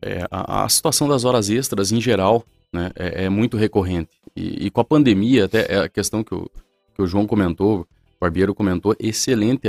É, 0.00 0.26
a, 0.30 0.64
a 0.64 0.68
situação 0.68 1.08
das 1.08 1.24
horas 1.24 1.50
extras, 1.50 1.90
em 1.90 2.00
geral, 2.00 2.44
né, 2.72 2.90
é, 2.94 3.24
é 3.24 3.28
muito 3.28 3.56
recorrente. 3.56 4.10
E, 4.36 4.66
e 4.66 4.70
com 4.70 4.80
a 4.80 4.84
pandemia, 4.84 5.46
até 5.46 5.66
é 5.68 5.78
a 5.80 5.88
questão 5.88 6.22
que 6.22 6.34
o, 6.34 6.48
que 6.94 7.02
o 7.02 7.06
João 7.06 7.26
comentou, 7.26 7.80
o 7.80 7.86
Barbeiro 8.20 8.54
comentou, 8.54 8.94
excelente. 8.98 9.62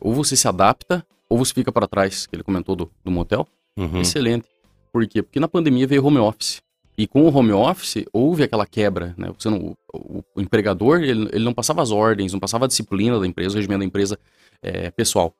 Ou 0.00 0.12
você 0.12 0.36
se 0.36 0.46
adapta, 0.46 1.04
ou 1.28 1.38
você 1.38 1.54
fica 1.54 1.72
para 1.72 1.88
trás, 1.88 2.26
que 2.26 2.36
ele 2.36 2.42
comentou 2.42 2.76
do, 2.76 2.90
do 3.02 3.10
motel. 3.10 3.46
Uhum. 3.76 4.00
Excelente. 4.00 4.46
Por 4.92 5.06
quê? 5.06 5.22
Porque 5.22 5.40
na 5.40 5.48
pandemia 5.48 5.86
veio 5.86 6.04
home 6.04 6.18
office. 6.18 6.62
E 6.96 7.08
com 7.08 7.22
o 7.22 7.34
home 7.34 7.52
office, 7.52 8.04
houve 8.12 8.44
aquela 8.44 8.66
quebra, 8.66 9.14
né? 9.18 9.32
Você 9.36 9.50
não, 9.50 9.76
o, 9.92 10.22
o 10.34 10.40
empregador, 10.40 11.02
ele, 11.02 11.28
ele 11.32 11.44
não 11.44 11.52
passava 11.52 11.82
as 11.82 11.90
ordens, 11.90 12.32
não 12.32 12.38
passava 12.38 12.66
a 12.66 12.68
disciplina 12.68 13.18
da 13.18 13.26
empresa, 13.26 13.54
o 13.54 13.56
regimento 13.56 13.80
da 13.80 13.84
empresa 13.84 14.18
é, 14.62 14.90
pessoal. 14.92 15.34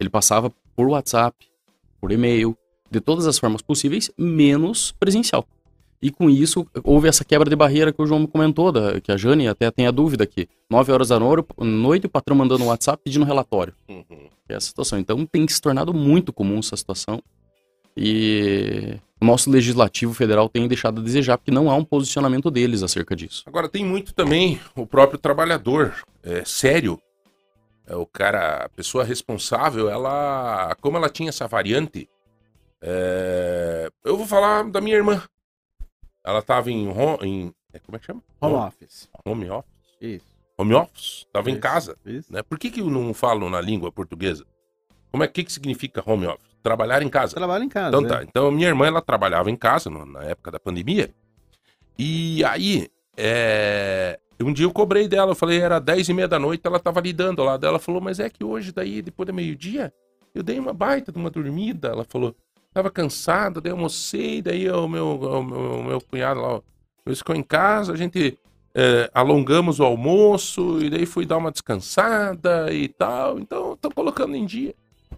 Ele 0.00 0.08
passava 0.08 0.50
por 0.74 0.88
WhatsApp, 0.88 1.36
por 2.04 2.12
e-mail, 2.12 2.54
de 2.90 3.00
todas 3.00 3.26
as 3.26 3.38
formas 3.38 3.62
possíveis, 3.62 4.10
menos 4.18 4.92
presencial. 5.00 5.46
E 6.02 6.10
com 6.10 6.28
isso, 6.28 6.66
houve 6.84 7.08
essa 7.08 7.24
quebra 7.24 7.48
de 7.48 7.56
barreira 7.56 7.90
que 7.90 8.02
o 8.02 8.04
João 8.06 8.26
comentou, 8.26 8.70
da, 8.70 9.00
que 9.00 9.10
a 9.10 9.16
Jane 9.16 9.48
até 9.48 9.70
tem 9.70 9.86
a 9.86 9.90
dúvida 9.90 10.22
aqui. 10.24 10.46
9 10.68 10.92
horas 10.92 11.08
da 11.08 11.18
no- 11.18 11.46
noite, 11.58 12.04
o 12.04 12.10
patrão 12.10 12.36
mandando 12.36 12.62
um 12.62 12.66
WhatsApp 12.66 13.00
pedindo 13.02 13.24
relatório. 13.24 13.72
Uhum. 13.88 14.28
É 14.46 14.54
essa 14.54 14.66
situação. 14.66 14.98
Então 14.98 15.24
tem 15.24 15.48
se 15.48 15.58
tornado 15.62 15.94
muito 15.94 16.30
comum 16.30 16.58
essa 16.58 16.76
situação. 16.76 17.22
E 17.96 18.98
o 19.18 19.24
nosso 19.24 19.48
legislativo 19.50 20.12
federal 20.12 20.46
tem 20.50 20.68
deixado 20.68 21.00
a 21.00 21.02
desejar, 21.04 21.38
porque 21.38 21.50
não 21.50 21.70
há 21.70 21.74
um 21.76 21.84
posicionamento 21.84 22.50
deles 22.50 22.82
acerca 22.82 23.16
disso. 23.16 23.42
Agora 23.46 23.66
tem 23.66 23.82
muito 23.82 24.12
também 24.12 24.60
o 24.76 24.86
próprio 24.86 25.18
trabalhador. 25.18 25.94
É 26.22 26.44
sério. 26.44 26.98
É, 27.86 27.94
o 27.94 28.06
cara, 28.06 28.64
a 28.64 28.68
pessoa 28.68 29.04
responsável, 29.04 29.90
ela. 29.90 30.74
Como 30.80 30.96
ela 30.96 31.08
tinha 31.10 31.28
essa 31.28 31.46
variante. 31.46 32.08
é, 32.80 33.90
eu 34.04 34.16
vou 34.16 34.26
falar 34.26 34.64
da 34.70 34.80
minha 34.80 34.96
irmã. 34.96 35.22
Ela 36.24 36.42
tava 36.42 36.70
em. 36.70 36.88
em 37.22 37.54
é, 37.72 37.78
como 37.78 37.96
é 37.96 37.98
que 37.98 38.06
chama? 38.06 38.22
Home 38.40 38.54
office. 38.54 39.08
Home 39.24 39.50
office. 39.50 39.70
Isso. 40.00 40.26
Home 40.56 40.74
office. 40.74 41.26
Tava 41.32 41.50
em 41.50 41.54
Isso, 41.54 41.60
casa. 41.62 41.96
Isso. 42.06 42.32
Né? 42.32 42.42
Por 42.42 42.58
que, 42.58 42.70
que 42.70 42.80
eu 42.80 42.88
não 42.88 43.12
falo 43.12 43.50
na 43.50 43.60
língua 43.60 43.90
portuguesa? 43.90 44.46
Como 45.10 45.22
é 45.24 45.28
que, 45.28 45.44
que 45.44 45.52
significa 45.52 46.02
home 46.04 46.26
office? 46.26 46.54
Trabalhar 46.62 47.02
em 47.02 47.08
casa. 47.08 47.34
Trabalho 47.34 47.64
em 47.64 47.68
casa. 47.68 47.88
Então 47.88 48.04
é. 48.04 48.08
tá. 48.08 48.22
Então 48.22 48.50
minha 48.50 48.68
irmã 48.68 48.86
ela 48.86 49.02
trabalhava 49.02 49.50
em 49.50 49.56
casa 49.56 49.90
no- 49.90 50.06
na 50.06 50.22
época 50.24 50.50
da 50.50 50.58
pandemia. 50.60 51.12
E 51.98 52.42
aí, 52.44 52.88
é, 53.16 54.18
um 54.40 54.52
dia 54.52 54.66
eu 54.66 54.72
cobrei 54.72 55.06
dela, 55.06 55.32
eu 55.32 55.36
falei, 55.36 55.60
era 55.60 55.78
10 55.78 56.08
e 56.08 56.12
meia 56.12 56.28
da 56.28 56.38
noite, 56.38 56.62
ela 56.64 56.80
tava 56.80 57.00
lidando 57.00 57.42
lá. 57.42 57.58
Ela 57.60 57.78
falou, 57.78 58.00
mas 58.00 58.18
é 58.18 58.28
que 58.28 58.42
hoje, 58.44 58.72
daí, 58.72 59.00
depois 59.02 59.26
do 59.26 59.34
meio-dia, 59.34 59.92
eu 60.34 60.42
dei 60.42 60.58
uma 60.58 60.72
baita 60.72 61.12
de 61.12 61.18
uma 61.18 61.30
dormida. 61.30 61.88
Ela 61.88 62.04
falou, 62.04 62.34
tava 62.72 62.90
cansada, 62.90 63.60
daí 63.60 63.70
eu 63.70 63.76
almocei, 63.76 64.42
daí 64.42 64.68
o 64.70 64.88
meu, 64.88 65.14
o 65.14 65.42
meu, 65.44 65.60
o 65.80 65.84
meu 65.84 66.00
cunhado 66.00 66.40
lá, 66.40 66.60
ele 67.06 67.14
ficou 67.14 67.36
em 67.36 67.42
casa, 67.42 67.92
a 67.92 67.96
gente 67.96 68.36
é, 68.74 69.08
alongamos 69.14 69.78
o 69.78 69.84
almoço, 69.84 70.82
e 70.82 70.90
daí 70.90 71.06
fui 71.06 71.24
dar 71.24 71.36
uma 71.36 71.52
descansada 71.52 72.72
e 72.72 72.88
tal. 72.88 73.38
Então, 73.38 73.76
tô 73.76 73.90
colocando 73.90 74.34
em 74.34 74.44
dia. 74.44 74.74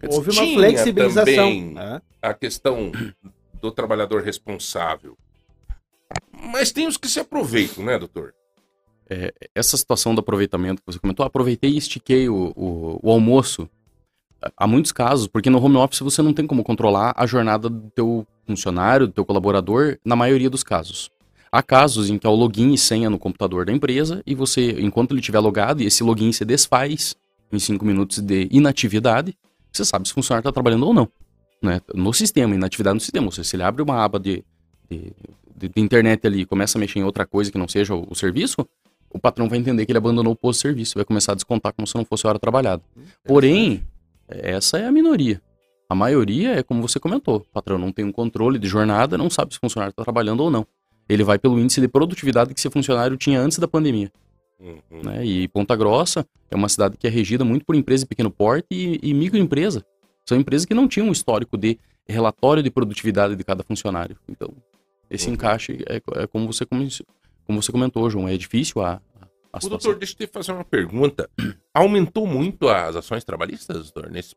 Houve 0.09 0.29
uma 0.29 0.45
flexibilização. 0.53 1.25
também 1.25 1.73
né? 1.73 2.01
a 2.21 2.33
questão 2.33 2.91
do 3.59 3.71
trabalhador 3.71 4.21
responsável. 4.21 5.17
Mas 6.31 6.71
tem 6.71 6.87
os 6.87 6.97
que 6.97 7.07
se 7.07 7.19
aproveitam, 7.19 7.83
né, 7.83 7.97
doutor? 7.97 8.33
Essa 9.55 9.77
situação 9.77 10.13
do 10.13 10.19
aproveitamento 10.19 10.81
que 10.81 10.91
você 10.91 10.99
comentou, 10.99 11.25
aproveitei 11.25 11.71
e 11.71 11.77
estiquei 11.77 12.27
o, 12.27 12.53
o, 12.55 12.99
o 13.01 13.11
almoço. 13.11 13.69
Há 14.55 14.67
muitos 14.67 14.91
casos, 14.91 15.27
porque 15.27 15.49
no 15.49 15.63
home 15.63 15.77
office 15.77 15.99
você 15.99 16.21
não 16.21 16.33
tem 16.33 16.45
como 16.45 16.63
controlar 16.63 17.13
a 17.15 17.25
jornada 17.25 17.69
do 17.69 17.89
teu 17.89 18.27
funcionário, 18.45 19.07
do 19.07 19.13
teu 19.13 19.25
colaborador, 19.25 19.97
na 20.05 20.15
maioria 20.15 20.49
dos 20.49 20.63
casos. 20.63 21.09
Há 21.51 21.63
casos 21.63 22.09
em 22.09 22.17
que 22.17 22.27
há 22.27 22.29
o 22.29 22.35
login 22.35 22.73
e 22.73 22.77
senha 22.77 23.09
no 23.09 23.17
computador 23.17 23.65
da 23.65 23.71
empresa 23.71 24.21
e 24.27 24.35
você, 24.35 24.71
enquanto 24.79 25.11
ele 25.11 25.21
estiver 25.21 25.39
logado, 25.39 25.81
e 25.81 25.85
esse 25.85 26.03
login 26.03 26.31
se 26.31 26.43
desfaz 26.45 27.15
em 27.51 27.57
cinco 27.57 27.85
minutos 27.85 28.19
de 28.19 28.47
inatividade, 28.51 29.33
você 29.71 29.85
sabe 29.85 30.07
se 30.07 30.11
o 30.11 30.15
funcionário 30.15 30.41
está 30.41 30.51
trabalhando 30.51 30.85
ou 30.85 30.93
não. 30.93 31.09
Né? 31.61 31.81
No 31.95 32.13
sistema, 32.13 32.53
inatividade 32.53 32.95
no 32.95 32.99
sistema. 33.01 33.25
Ou 33.27 33.31
seja, 33.31 33.47
se 33.49 33.55
ele 33.55 33.63
abre 33.63 33.81
uma 33.81 34.03
aba 34.03 34.19
de, 34.19 34.43
de- 34.89 35.13
de 35.57 35.71
internet 35.81 36.27
ali 36.27 36.41
e 36.41 36.45
começa 36.45 36.77
a 36.77 36.79
mexer 36.79 36.99
em 36.99 37.03
outra 37.03 37.25
coisa 37.25 37.51
que 37.51 37.57
não 37.57 37.67
seja 37.67 37.95
o, 37.95 38.05
o 38.09 38.15
serviço, 38.15 38.67
o 39.09 39.19
patrão 39.19 39.47
vai 39.47 39.57
entender 39.57 39.85
que 39.85 39.91
ele 39.91 39.97
abandonou 39.97 40.33
o 40.33 40.35
posto 40.35 40.59
de 40.59 40.61
serviço, 40.63 40.95
vai 40.95 41.05
começar 41.05 41.31
a 41.31 41.35
descontar 41.35 41.73
como 41.73 41.87
se 41.87 41.95
não 41.95 42.05
fosse 42.05 42.27
hora 42.27 42.37
trabalhada. 42.39 42.81
Porém, 43.23 43.83
essa 44.27 44.77
é 44.77 44.85
a 44.85 44.91
minoria. 44.91 45.41
A 45.89 45.95
maioria 45.95 46.55
é 46.59 46.63
como 46.63 46.81
você 46.81 46.99
comentou, 46.99 47.37
o 47.37 47.53
patrão 47.53 47.77
não 47.77 47.91
tem 47.91 48.03
um 48.03 48.11
controle 48.11 48.59
de 48.59 48.67
jornada, 48.67 49.17
não 49.17 49.29
sabe 49.29 49.53
se 49.53 49.57
o 49.57 49.61
funcionário 49.61 49.91
está 49.91 50.03
trabalhando 50.03 50.41
ou 50.41 50.51
não. 50.51 50.67
Ele 51.07 51.23
vai 51.23 51.39
pelo 51.39 51.57
índice 51.57 51.79
de 51.79 51.87
produtividade 51.87 52.53
que 52.53 52.59
esse 52.59 52.69
funcionário 52.69 53.15
tinha 53.15 53.39
antes 53.39 53.57
da 53.57 53.67
pandemia. 53.67 54.11
Uhum. 54.59 55.03
né? 55.03 55.25
E 55.25 55.47
Ponta 55.47 55.75
Grossa 55.75 56.25
é 56.49 56.55
uma 56.55 56.67
cidade 56.67 56.97
que 56.97 57.05
é 57.07 57.09
regida 57.09 57.45
muito 57.45 57.63
por 57.63 57.75
empresa 57.75 58.03
de 58.03 58.07
pequeno 58.09 58.31
porte 58.31 58.65
e, 58.71 58.99
e 59.01 59.13
microempresa. 59.13 59.85
São 60.25 60.37
empresas 60.37 60.65
que 60.65 60.73
não 60.73 60.87
tinham 60.87 61.07
um 61.07 61.11
histórico 61.11 61.57
de 61.57 61.77
relatório 62.07 62.61
de 62.61 62.69
produtividade 62.69 63.35
de 63.35 63.43
cada 63.43 63.63
funcionário. 63.63 64.17
Então, 64.27 64.49
esse 65.09 65.27
Uhum. 65.27 65.35
encaixe 65.35 65.83
é, 65.87 66.01
é 66.15 66.27
como, 66.27 66.51
você, 66.51 66.65
como 67.47 67.61
você 67.61 67.71
comentou, 67.71 68.09
João, 68.09 68.27
é 68.27 68.37
difícil 68.37 68.81
a, 68.83 69.01
a 69.51 69.57
O 69.63 69.69
doutor, 69.69 69.97
deixa 69.97 70.13
eu 70.19 70.27
te 70.27 70.31
fazer 70.31 70.51
uma 70.51 70.65
pergunta. 70.65 71.29
Aumentou 71.73 72.27
muito 72.27 72.69
as 72.69 72.95
ações 72.95 73.23
trabalhistas, 73.23 73.91
doutor? 73.91 74.11
Nesse... 74.11 74.35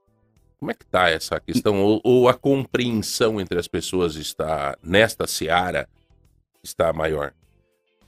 Como 0.59 0.71
é 0.71 0.75
que 0.75 0.87
tá 0.87 1.11
essa 1.11 1.41
questão? 1.41 1.83
Ou, 1.83 2.01
ou 2.05 2.29
a 2.29 2.35
compreensão 2.35 3.41
entre 3.41 3.59
as 3.59 3.67
pessoas 3.67 4.17
está, 4.17 4.77
nesta 4.83 5.27
seara, 5.27 5.89
está 6.63 6.93
maior? 6.93 7.33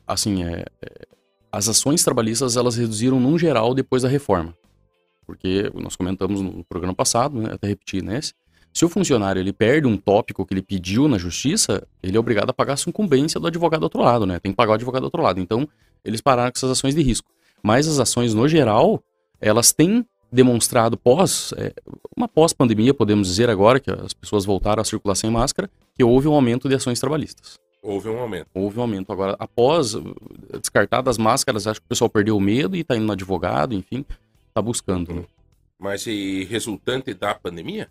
assim, 0.06 0.44
é, 0.44 0.64
é, 0.82 1.06
as 1.50 1.68
ações 1.68 2.04
trabalhistas 2.04 2.56
elas 2.56 2.76
reduziram 2.76 3.18
num 3.20 3.38
geral 3.38 3.74
depois 3.74 4.02
da 4.02 4.08
reforma. 4.08 4.56
Porque 5.26 5.70
nós 5.74 5.96
comentamos 5.96 6.40
no 6.40 6.64
programa 6.64 6.94
passado, 6.94 7.40
né, 7.40 7.52
até 7.52 7.68
repetir 7.68 8.02
nesse, 8.02 8.34
se 8.72 8.85
o 8.85 8.88
funcionário 8.88 9.40
ele 9.40 9.52
perde 9.52 9.87
um 9.87 9.96
tópico 9.96 10.46
que 10.46 10.54
ele 10.54 10.62
pediu 10.62 11.06
na 11.08 11.18
justiça, 11.18 11.87
ele 12.02 12.16
é 12.16 12.20
obrigado 12.20 12.50
a 12.50 12.52
pagar 12.52 12.74
a 12.74 12.88
incumbência 12.88 13.38
do 13.38 13.46
advogado 13.46 13.80
do 13.80 13.85
outro 13.85 14.00
lado, 14.00 14.24
né? 14.24 14.38
Tem 14.38 14.52
que 14.52 14.56
pagar 14.56 14.72
o 14.72 14.74
advogado 14.74 15.02
do 15.02 15.06
outro 15.06 15.22
lado. 15.22 15.40
Então, 15.40 15.68
eles 16.04 16.20
pararam 16.20 16.50
com 16.50 16.58
essas 16.58 16.70
ações 16.70 16.94
de 16.94 17.02
risco. 17.02 17.28
Mas 17.62 17.87
as 17.87 17.98
ações, 17.98 18.35
no 18.35 18.48
geral, 18.48 19.02
elas 19.40 19.72
têm 19.72 20.06
demonstrado 20.32 20.96
pós, 20.96 21.52
é, 21.58 21.74
uma 22.16 22.26
pós-pandemia, 22.26 22.94
podemos 22.94 23.28
dizer 23.28 23.50
agora, 23.50 23.78
que 23.78 23.90
as 23.90 24.14
pessoas 24.14 24.46
voltaram 24.46 24.80
a 24.80 24.85
circular 24.85 25.14
sem 25.14 25.30
máscara, 25.30 25.70
que 25.94 26.02
houve 26.02 26.26
um 26.26 26.32
aumento 26.32 26.68
de 26.68 26.74
ações 26.74 26.98
trabalhistas 26.98 27.61
Houve 27.82 28.08
um 28.08 28.18
aumento. 28.18 28.46
houve 28.54 28.78
um 28.78 28.82
aumento. 28.82 29.12
Agora, 29.12 29.35
após 29.40 29.94
uh, 29.94 30.14
descartar 30.61 31.02
das 31.02 31.18
máscaras, 31.18 31.66
acho 31.66 31.80
que 31.80 31.87
o 31.87 31.88
pessoal 31.88 32.08
perdeu 32.08 32.37
o 32.37 32.40
medo 32.40 32.76
e 32.76 32.85
tá 32.85 32.96
indo 32.96 33.04
no 33.04 33.12
advogado, 33.12 33.74
enfim, 33.74 34.04
tá 34.54 34.62
buscando. 34.62 35.12
Né? 35.12 35.24
Mas 35.78 36.06
e 36.06 36.44
resultante 36.44 37.12
da 37.12 37.35
pandemia? 37.35 37.90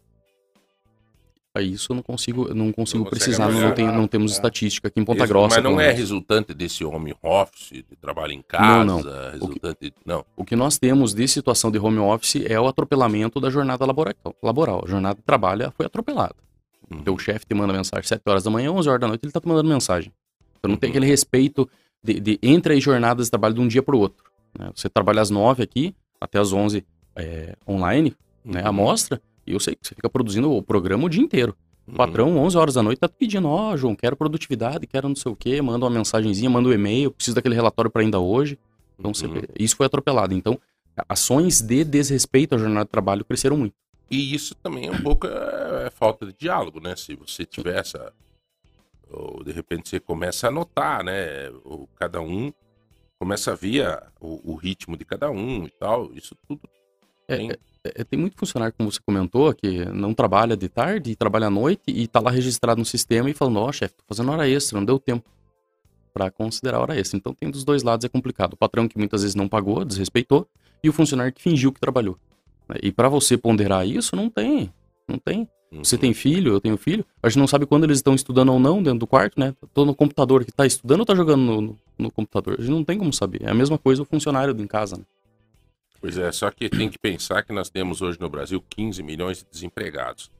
Isso 1.59 1.91
eu 1.91 1.95
não 1.97 2.03
consigo, 2.03 2.47
eu 2.47 2.55
não 2.55 2.71
consigo 2.71 3.03
Não 3.03 3.09
precisar, 3.09 3.49
não, 3.51 3.73
tem- 3.73 3.85
não 3.87 4.07
temos 4.07 4.31
Ah, 4.31 4.35
estatística 4.35 4.87
aqui 4.87 5.01
em 5.01 5.03
Ponta 5.03 5.23
Isso- 5.23 5.27
Grossa. 5.33 5.55
Mas 5.55 5.63
não 5.63 5.81
é 5.81 5.91
resultante 5.91 6.53
desse 6.53 6.85
home 6.85 7.13
office, 7.21 7.71
de 7.71 7.95
trabalho 7.99 8.31
em 8.31 8.41
casa, 8.41 8.85
Não, 8.85 9.01
resultante... 9.31 9.93
Não. 10.05 10.23
O 10.37 10.45
que 10.45 10.55
nós 10.55 10.77
temos 10.79 11.13
de 11.13 11.27
situação 11.27 11.69
de 11.69 11.77
home 11.77 11.97
office 11.99 12.37
é 12.45 12.57
o 12.57 12.67
atropelamento 12.67 13.41
da 13.41 13.49
jornada 13.49 13.85
labora- 13.85 14.15
laboral. 14.41 14.83
A 14.85 14.87
jornada 14.89 15.15
de 15.15 15.23
trabalho 15.23 15.73
foi 15.75 15.85
atropelada. 15.85 16.35
Uhum. 16.89 17.03
Teu 17.03 17.17
chefe 17.19 17.45
te 17.45 17.53
manda 17.53 17.73
mensagem 17.73 18.07
7 18.07 18.21
horas 18.27 18.43
da 18.43 18.49
manhã, 18.49 18.71
11 18.71 18.87
horas 18.87 19.01
da 19.01 19.07
noite, 19.09 19.25
ele 19.25 19.31
tá 19.33 19.41
te 19.41 19.47
mandando 19.47 19.67
mensagem. 19.67 20.11
Então 20.57 20.69
não 20.69 20.77
tem 20.77 20.89
Uhum. 20.89 20.91
aquele 20.93 21.05
respeito 21.05 21.67
de, 22.01 22.19
de 22.19 22.39
entre 22.41 22.75
as 22.75 22.81
jornadas 22.83 23.25
de 23.27 23.31
trabalho 23.31 23.55
de 23.55 23.59
um 23.61 23.67
dia 23.67 23.83
para 23.83 23.95
o 23.95 23.99
outro. 23.99 24.23
né? 24.57 24.69
Você 24.75 24.89
trabalha 24.89 25.21
às 25.21 25.29
9 25.29 25.63
aqui, 25.63 25.93
até 26.19 26.39
às 26.39 26.51
11 26.53 26.85
é, 27.15 27.55
online, 27.67 28.15
né, 28.43 28.61
Uhum. 28.61 28.67
amostra, 28.67 29.17
e 29.17 29.30
eu 29.53 29.59
sei 29.59 29.75
que 29.75 29.87
você 29.87 29.95
fica 29.95 30.09
produzindo 30.09 30.51
o 30.51 30.61
programa 30.61 31.05
o 31.05 31.09
dia 31.09 31.21
inteiro. 31.21 31.55
O 31.87 31.91
Uhum. 31.91 31.97
patrão, 31.97 32.37
11 32.37 32.57
horas 32.57 32.73
da 32.75 32.83
noite, 32.83 32.99
tá 32.99 33.09
pedindo, 33.09 33.47
ó, 33.47 33.75
João, 33.75 33.95
quero 33.95 34.15
produtividade, 34.15 34.85
quero 34.85 35.09
não 35.09 35.15
sei 35.15 35.31
o 35.31 35.35
quê, 35.35 35.61
manda 35.61 35.83
uma 35.85 35.91
mensagenzinha, 35.91 36.49
manda 36.49 36.69
um 36.69 36.73
e-mail, 36.73 37.11
preciso 37.11 37.35
daquele 37.35 37.55
relatório 37.55 37.89
para 37.89 38.01
ainda 38.03 38.19
hoje. 38.19 38.57
Então, 38.99 39.13
você 39.13 39.25
Uhum. 39.25 39.41
isso 39.59 39.75
foi 39.75 39.87
atropelado. 39.87 40.33
Então, 40.33 40.59
ações 41.09 41.59
de 41.61 41.83
desrespeito 41.83 42.53
à 42.53 42.57
jornada 42.57 42.85
de 42.85 42.91
trabalho 42.91 43.25
cresceram 43.25 43.57
muito. 43.57 43.73
E 44.11 44.35
isso 44.35 44.53
também 44.55 44.87
é 44.87 44.91
um 44.91 45.01
pouco 45.01 45.25
é, 45.25 45.87
é 45.87 45.89
falta 45.89 46.25
de 46.25 46.33
diálogo, 46.33 46.79
né? 46.79 46.95
Se 46.95 47.15
você 47.15 47.45
tiver 47.45 47.79
essa. 47.79 48.13
Ou 49.09 49.43
de 49.43 49.51
repente 49.51 49.89
você 49.89 49.99
começa 49.99 50.47
a 50.49 50.51
notar, 50.51 51.03
né? 51.03 51.49
O, 51.65 51.87
cada 51.95 52.21
um 52.21 52.51
começa 53.19 53.51
a 53.51 53.55
ver 53.55 54.01
o, 54.19 54.51
o 54.51 54.55
ritmo 54.55 54.95
de 54.97 55.03
cada 55.05 55.29
um 55.31 55.65
e 55.65 55.69
tal. 55.71 56.11
Isso 56.13 56.35
tudo 56.47 56.61
É. 57.27 57.57
É, 57.83 58.03
tem 58.03 58.19
muito 58.19 58.37
funcionário, 58.37 58.73
como 58.77 58.91
você 58.91 58.99
comentou, 59.03 59.51
que 59.53 59.85
não 59.85 60.13
trabalha 60.13 60.55
de 60.55 60.69
tarde, 60.69 61.15
trabalha 61.15 61.47
à 61.47 61.49
noite 61.49 61.81
e 61.87 62.07
tá 62.07 62.19
lá 62.19 62.29
registrado 62.29 62.77
no 62.79 62.85
sistema 62.85 63.29
e 63.29 63.33
falando, 63.33 63.57
ó, 63.59 63.71
chefe, 63.71 63.95
tô 63.95 64.03
fazendo 64.07 64.31
hora 64.31 64.47
extra, 64.47 64.77
não 64.77 64.85
deu 64.85 64.99
tempo 64.99 65.27
para 66.13 66.29
considerar 66.29 66.79
hora 66.79 66.99
extra. 66.99 67.17
Então 67.17 67.33
tem 67.33 67.49
dos 67.49 67.63
dois 67.63 67.81
lados, 67.83 68.05
é 68.05 68.09
complicado. 68.09 68.53
O 68.53 68.57
patrão 68.57 68.87
que 68.87 68.97
muitas 68.97 69.21
vezes 69.23 69.33
não 69.35 69.47
pagou, 69.47 69.83
desrespeitou, 69.83 70.47
e 70.83 70.89
o 70.89 70.93
funcionário 70.93 71.33
que 71.33 71.41
fingiu 71.41 71.71
que 71.71 71.79
trabalhou. 71.79 72.17
né? 72.69 72.75
E 72.83 72.91
para 72.91 73.09
você 73.09 73.35
ponderar 73.37 73.87
isso, 73.87 74.15
não 74.15 74.29
tem. 74.29 74.71
Não 75.07 75.17
tem. 75.17 75.47
Você 75.71 75.95
Uhum. 75.95 76.01
tem 76.01 76.13
filho, 76.13 76.51
eu 76.53 76.59
tenho 76.61 76.77
filho, 76.77 77.05
a 77.23 77.29
gente 77.29 77.39
não 77.39 77.47
sabe 77.47 77.65
quando 77.65 77.85
eles 77.85 77.97
estão 77.99 78.13
estudando 78.13 78.51
ou 78.51 78.59
não 78.59 78.83
dentro 78.83 78.99
do 78.99 79.07
quarto, 79.07 79.39
né? 79.39 79.55
Tô 79.73 79.85
no 79.85 79.95
computador 79.95 80.43
que 80.45 80.51
tá 80.51 80.65
estudando 80.65 80.99
ou 80.99 81.05
tá 81.05 81.15
jogando 81.15 81.41
no, 81.41 81.61
no- 81.61 81.79
no 81.97 82.11
computador? 82.11 82.55
A 82.59 82.61
gente 82.61 82.71
não 82.71 82.83
tem 82.83 82.97
como 82.97 83.11
saber. 83.13 83.41
É 83.43 83.49
a 83.49 83.53
mesma 83.53 83.77
coisa 83.77 84.01
o 84.01 84.05
funcionário 84.05 84.53
em 84.61 84.67
casa, 84.67 84.97
né? 84.97 85.03
Pois 86.01 86.17
é, 86.17 86.31
só 86.31 86.49
que 86.49 86.67
tem 86.67 86.89
que 86.89 86.97
pensar 86.97 87.43
que 87.43 87.53
nós 87.53 87.69
temos 87.69 88.01
hoje 88.01 88.19
no 88.19 88.27
Brasil 88.27 88.59
15 88.59 89.03
milhões 89.03 89.37
de 89.37 89.45
desempregados. 89.51 90.31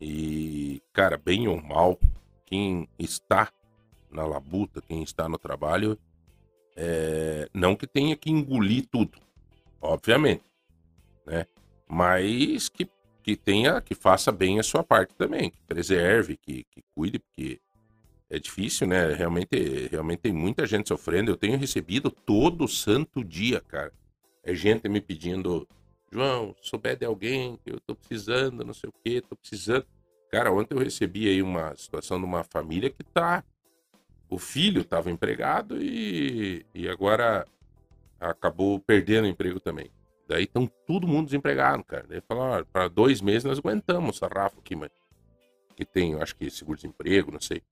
E, 0.00 0.82
cara, 0.92 1.16
bem 1.16 1.46
ou 1.46 1.62
mal, 1.62 1.96
quem 2.44 2.88
está 2.98 3.52
na 4.10 4.26
labuta, 4.26 4.82
quem 4.82 5.04
está 5.04 5.28
no 5.28 5.38
trabalho, 5.38 5.96
é, 6.76 7.48
não 7.54 7.76
que 7.76 7.86
tenha 7.86 8.16
que 8.16 8.28
engolir 8.28 8.86
tudo, 8.90 9.18
obviamente, 9.80 10.44
né? 11.24 11.46
Mas 11.86 12.68
que, 12.68 12.88
que 13.22 13.36
tenha, 13.36 13.80
que 13.80 13.94
faça 13.94 14.32
bem 14.32 14.58
a 14.58 14.64
sua 14.64 14.82
parte 14.82 15.14
também, 15.14 15.50
que 15.50 15.62
preserve, 15.66 16.36
que, 16.36 16.64
que 16.72 16.82
cuide, 16.92 17.20
porque 17.20 17.60
é 18.28 18.38
difícil, 18.38 18.86
né? 18.88 19.12
Realmente, 19.12 19.88
realmente 19.90 20.20
tem 20.20 20.32
muita 20.32 20.66
gente 20.66 20.88
sofrendo. 20.88 21.30
Eu 21.30 21.36
tenho 21.36 21.56
recebido 21.56 22.10
todo 22.10 22.66
santo 22.66 23.24
dia, 23.24 23.60
cara. 23.60 23.92
É 24.42 24.54
gente 24.54 24.88
me 24.88 25.00
pedindo, 25.00 25.66
João, 26.10 26.54
souber 26.60 26.96
de 26.96 27.04
alguém 27.04 27.58
que 27.64 27.72
eu 27.72 27.80
tô 27.80 27.94
precisando, 27.94 28.64
não 28.64 28.74
sei 28.74 28.88
o 28.88 28.94
que, 29.04 29.20
tô 29.20 29.36
precisando. 29.36 29.86
Cara, 30.30 30.52
ontem 30.52 30.74
eu 30.74 30.78
recebi 30.78 31.28
aí 31.28 31.42
uma 31.42 31.74
situação 31.76 32.18
de 32.18 32.24
uma 32.24 32.44
família 32.44 32.90
que 32.90 33.02
tá. 33.02 33.44
O 34.28 34.38
filho 34.38 34.82
estava 34.82 35.10
empregado 35.10 35.82
e, 35.82 36.66
e 36.74 36.88
agora 36.88 37.46
acabou 38.20 38.78
perdendo 38.78 39.24
o 39.24 39.28
emprego 39.28 39.58
também. 39.58 39.90
Daí 40.26 40.44
estão 40.44 40.66
todo 40.86 41.08
mundo 41.08 41.26
desempregado, 41.26 41.82
cara. 41.82 42.04
Daí 42.06 42.20
falaram, 42.20 42.66
para 42.66 42.88
dois 42.88 43.22
meses 43.22 43.44
nós 43.44 43.58
aguentamos 43.58 44.16
o 44.16 44.18
sarrafo 44.18 44.58
aqui, 44.58 44.76
mas 44.76 44.90
que 45.74 45.84
tem, 45.84 46.20
acho 46.20 46.36
que 46.36 46.50
seguro-desemprego, 46.50 47.32
não 47.32 47.40
sei. 47.40 47.62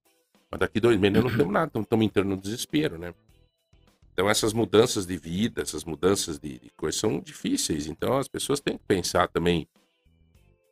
Mas 0.49 0.59
daqui 0.61 0.79
dois 0.79 0.97
meses 0.97 1.23
não 1.23 1.29
temos 1.29 1.53
nada, 1.53 1.79
estamos 1.79 2.05
entrando 2.05 2.29
no 2.29 2.37
desespero, 2.37 2.97
né? 2.97 3.13
Então 4.17 4.27
essas 4.27 4.51
mudanças 4.51 5.05
de 5.05 5.15
vida, 5.15 5.61
essas 5.61 5.83
mudanças 5.83 6.39
de, 6.39 6.57
de 6.57 6.71
coisas 6.75 6.99
são 6.99 7.19
difíceis. 7.19 7.85
Então 7.85 8.17
as 8.17 8.27
pessoas 8.27 8.59
têm 8.59 8.75
que 8.75 8.83
pensar 8.83 9.27
também 9.27 9.67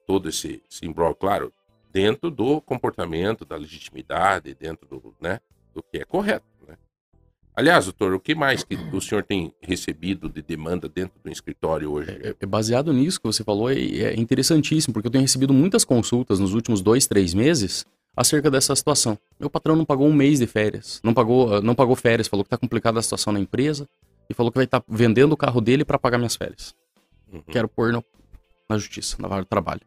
todo 0.08 0.28
esse, 0.30 0.64
esse 0.68 0.82
claro, 1.20 1.54
dentro 1.94 2.32
do 2.32 2.60
comportamento, 2.60 3.46
da 3.46 3.56
legitimidade, 3.56 4.56
dentro 4.56 4.88
do, 4.88 5.16
né, 5.22 5.40
do 5.76 5.84
que 5.84 6.00
é 6.00 6.06
correto. 6.06 6.48
Né? 6.68 6.76
Aliás, 7.56 7.86
doutor, 7.86 8.16
o 8.16 8.20
que 8.20 8.34
mais 8.34 8.64
que 8.64 8.74
o 8.92 9.00
senhor 9.00 9.24
tem 9.24 9.54
recebido 9.62 10.28
de 10.28 10.42
demanda 10.42 10.90
dentro 10.90 11.20
do 11.24 11.32
escritório 11.32 11.92
hoje? 11.92 12.10
É, 12.24 12.36
é 12.40 12.46
baseado 12.48 12.92
nisso 12.92 13.22
que 13.22 13.28
você 13.28 13.44
falou, 13.44 13.70
é, 13.70 13.76
é 13.76 14.20
interessantíssimo, 14.20 14.92
porque 14.92 15.06
eu 15.06 15.12
tenho 15.12 15.22
recebido 15.22 15.54
muitas 15.54 15.86
consultas 15.86 16.40
nos 16.40 16.56
últimos 16.56 16.82
dois, 16.82 17.06
três 17.06 17.36
meses 17.36 17.86
acerca 18.16 18.50
dessa 18.50 18.76
situação. 18.76 19.18
Meu 19.40 19.50
patrão 19.50 19.76
não 19.76 19.86
pagou 19.86 20.08
um 20.08 20.14
mês 20.14 20.40
de 20.40 20.48
férias, 20.48 21.00
não 21.04 21.14
pagou, 21.14 21.62
não 21.62 21.76
pagou 21.76 21.96
férias, 21.96 22.28
falou 22.28 22.44
que 22.44 22.48
está 22.48 22.58
complicada 22.58 23.00
a 23.00 23.02
situação 23.02 23.34
na 23.34 23.40
empresa 23.40 23.88
e 24.30 24.34
falou 24.34 24.52
que 24.52 24.58
vai 24.58 24.66
estar 24.66 24.80
tá 24.80 24.86
vendendo 24.88 25.34
o 25.34 25.38
carro 25.38 25.62
dele 25.62 25.84
para 25.84 26.00
pagar 26.00 26.18
minhas 26.18 26.36
férias. 26.36 26.74
Uhum. 27.32 27.42
Quero 27.52 27.68
pôr 27.68 27.92
no, 27.92 28.04
na 28.70 28.78
justiça, 28.78 29.18
na 29.20 29.28
vara 29.28 29.42
do 29.42 29.48
trabalho. 29.48 29.82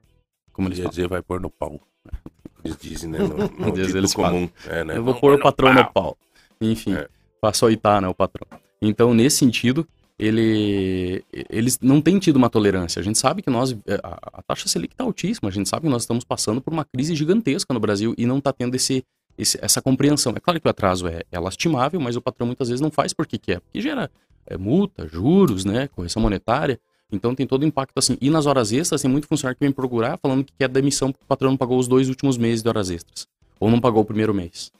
Como 0.53 0.69
eles 0.69 0.89
dizer, 0.89 1.09
vai 1.09 1.23
pôr 1.23 1.41
no 1.41 1.51
pau. 1.51 1.81
Eles 2.65 2.77
dizem, 2.77 3.09
né? 3.09 3.21
No, 3.21 3.37
no 3.37 3.79
eles 3.79 4.13
comum. 4.13 4.51
É, 4.67 4.83
né? 4.83 4.97
Eu 4.97 5.05
vou 5.05 5.15
pôr 5.15 5.35
o 5.35 5.41
patrão 5.41 5.73
no 5.73 5.93
pau. 5.93 6.19
Enfim, 6.61 6.93
é. 6.93 7.09
passou 7.41 7.69
a 7.69 7.73
itar, 7.73 8.03
né, 8.03 8.09
o 8.09 8.15
patrão. 8.15 8.47
Então, 8.83 9.15
nesse 9.15 9.37
sentido, 9.37 9.87
ele, 10.19 11.25
eles 11.49 11.79
não 11.81 12.01
têm 12.01 12.19
tido 12.19 12.37
uma 12.37 12.51
tolerância. 12.51 12.99
A 12.99 13.03
gente 13.03 13.19
sabe 13.19 13.41
que 13.41 13.49
nós, 13.49 13.73
é, 13.87 13.95
a, 14.03 14.39
a 14.39 14.43
taxa 14.43 14.69
Selic 14.69 14.93
está 14.93 15.05
altíssima, 15.05 15.49
a 15.49 15.53
gente 15.53 15.69
sabe 15.69 15.83
que 15.83 15.89
nós 15.89 16.03
estamos 16.03 16.25
passando 16.25 16.61
por 16.61 16.73
uma 16.73 16.85
crise 16.85 17.15
gigantesca 17.15 17.73
no 17.73 17.79
Brasil 17.79 18.15
e 18.19 18.27
não 18.27 18.39
está 18.39 18.53
tendo 18.53 18.75
esse, 18.75 19.05
esse, 19.39 19.57
essa 19.63 19.81
compreensão. 19.81 20.33
É 20.37 20.41
claro 20.41 20.61
que 20.61 20.67
o 20.67 20.71
atraso 20.71 21.07
é, 21.07 21.23
é, 21.31 21.39
lastimável, 21.39 22.01
mas 22.01 22.17
o 22.17 22.21
patrão 22.21 22.49
muitas 22.49 22.69
vezes 22.69 22.81
não 22.81 22.91
faz 22.91 23.13
porque 23.13 23.39
quer, 23.39 23.61
porque 23.61 23.81
gera 23.81 24.11
é, 24.45 24.57
multa, 24.59 25.07
juros, 25.07 25.65
né, 25.65 25.87
correção 25.89 26.21
monetária. 26.21 26.81
Então 27.13 27.35
tem 27.35 27.47
todo 27.47 27.63
o 27.63 27.67
impacto 27.67 27.97
assim. 27.97 28.19
E 28.21 28.29
nas 28.29 28.45
horas 28.45 28.73
extras 28.73 29.01
tem 29.01 29.11
muito 29.11 29.29
funcionário 29.29 29.57
que 29.57 29.65
vem 29.65 29.73
procurar 29.73 30.19
falando 30.19 30.45
que 30.45 30.53
quer 30.59 30.69
demissão 30.69 31.13
porque 31.13 31.25
o 31.25 31.29
patrão 31.29 31.51
não 31.51 31.57
pagou 31.57 31.79
os 31.79 31.87
dois 31.87 32.09
últimos 32.09 32.37
meses 32.37 32.63
de 32.63 32.69
horas 32.69 32.91
extras. 32.91 33.29
Ou 33.61 33.71
não 33.71 33.81
pagou 33.81 34.03
o 34.03 34.05
primeiro 34.05 34.35
mês. 34.35 34.73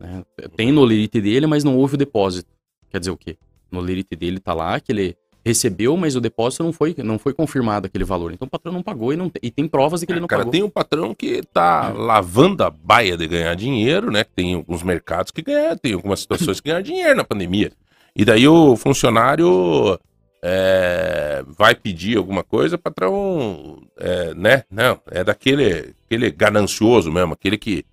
Né? 0.00 0.24
Tem 0.56 0.72
no 0.72 0.82
lerite 0.82 1.20
dele, 1.20 1.46
mas 1.46 1.62
não 1.62 1.76
houve 1.76 1.94
o 1.94 1.98
depósito. 1.98 2.50
Quer 2.90 2.98
dizer 2.98 3.10
o 3.10 3.16
quê? 3.16 3.36
No 3.70 3.80
lerite 3.80 4.16
dele 4.16 4.40
tá 4.40 4.54
lá 4.54 4.78
que 4.80 4.92
ele 4.92 5.16
recebeu, 5.44 5.96
mas 5.96 6.14
o 6.14 6.20
depósito 6.20 6.62
não 6.62 6.72
foi, 6.72 6.94
não 6.98 7.18
foi 7.18 7.32
confirmado 7.32 7.86
aquele 7.86 8.04
valor. 8.04 8.32
Então 8.32 8.46
o 8.46 8.50
patrão 8.50 8.72
não 8.72 8.82
pagou 8.82 9.12
e, 9.12 9.16
não, 9.16 9.30
e 9.42 9.50
tem 9.50 9.66
provas 9.66 10.00
de 10.00 10.06
que 10.06 10.12
ele 10.12 10.20
não 10.20 10.28
cara, 10.28 10.40
pagou. 10.40 10.52
Tem 10.52 10.62
um 10.62 10.70
patrão 10.70 11.14
que 11.14 11.42
tá 11.52 11.92
é. 11.94 11.98
lavando 11.98 12.62
a 12.64 12.70
baia 12.70 13.16
de 13.16 13.26
ganhar 13.26 13.54
dinheiro, 13.54 14.10
né? 14.10 14.24
Tem 14.24 14.54
alguns 14.54 14.82
mercados 14.82 15.30
que 15.30 15.42
ganham, 15.42 15.76
tem 15.76 15.94
algumas 15.94 16.20
situações 16.20 16.60
que 16.60 16.68
ganham 16.68 16.82
dinheiro 16.82 17.16
na 17.16 17.24
pandemia. 17.24 17.72
E 18.14 18.24
daí 18.24 18.46
o 18.46 18.76
funcionário 18.76 19.98
é, 20.42 21.44
vai 21.46 21.74
pedir 21.74 22.18
alguma 22.18 22.44
coisa, 22.44 22.76
o 22.76 22.78
patrão, 22.78 23.82
é, 23.96 24.34
né? 24.34 24.64
Não, 24.70 25.00
é 25.10 25.24
daquele 25.24 25.94
aquele 26.04 26.30
ganancioso 26.30 27.10
mesmo, 27.10 27.32
aquele 27.32 27.56
que 27.56 27.84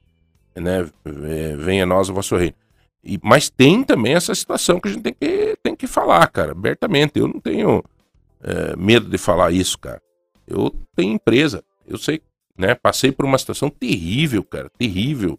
né, 0.55 0.87
vem 1.57 1.81
a 1.81 1.85
nós 1.85 2.09
o 2.09 2.13
vosso 2.13 2.35
reino. 2.35 2.55
E, 3.05 3.19
mas 3.21 3.49
tem 3.49 3.83
também 3.83 4.15
essa 4.15 4.33
situação 4.33 4.79
que 4.79 4.87
a 4.87 4.91
gente 4.91 5.03
tem 5.03 5.13
que, 5.13 5.55
tem 5.61 5.75
que 5.75 5.85
falar, 5.85 6.27
cara, 6.27 6.53
abertamente. 6.53 7.19
Eu 7.19 7.27
não 7.27 7.39
tenho 7.39 7.83
é, 8.43 8.75
medo 8.75 9.07
de 9.07 9.17
falar 9.17 9.51
isso, 9.51 9.77
cara. 9.77 10.01
Eu 10.47 10.73
tenho 10.95 11.13
empresa, 11.13 11.63
eu 11.87 11.97
sei, 11.97 12.21
né? 12.57 12.73
Passei 12.73 13.11
por 13.11 13.25
uma 13.25 13.37
situação 13.37 13.69
terrível, 13.69 14.43
cara, 14.43 14.69
terrível. 14.77 15.37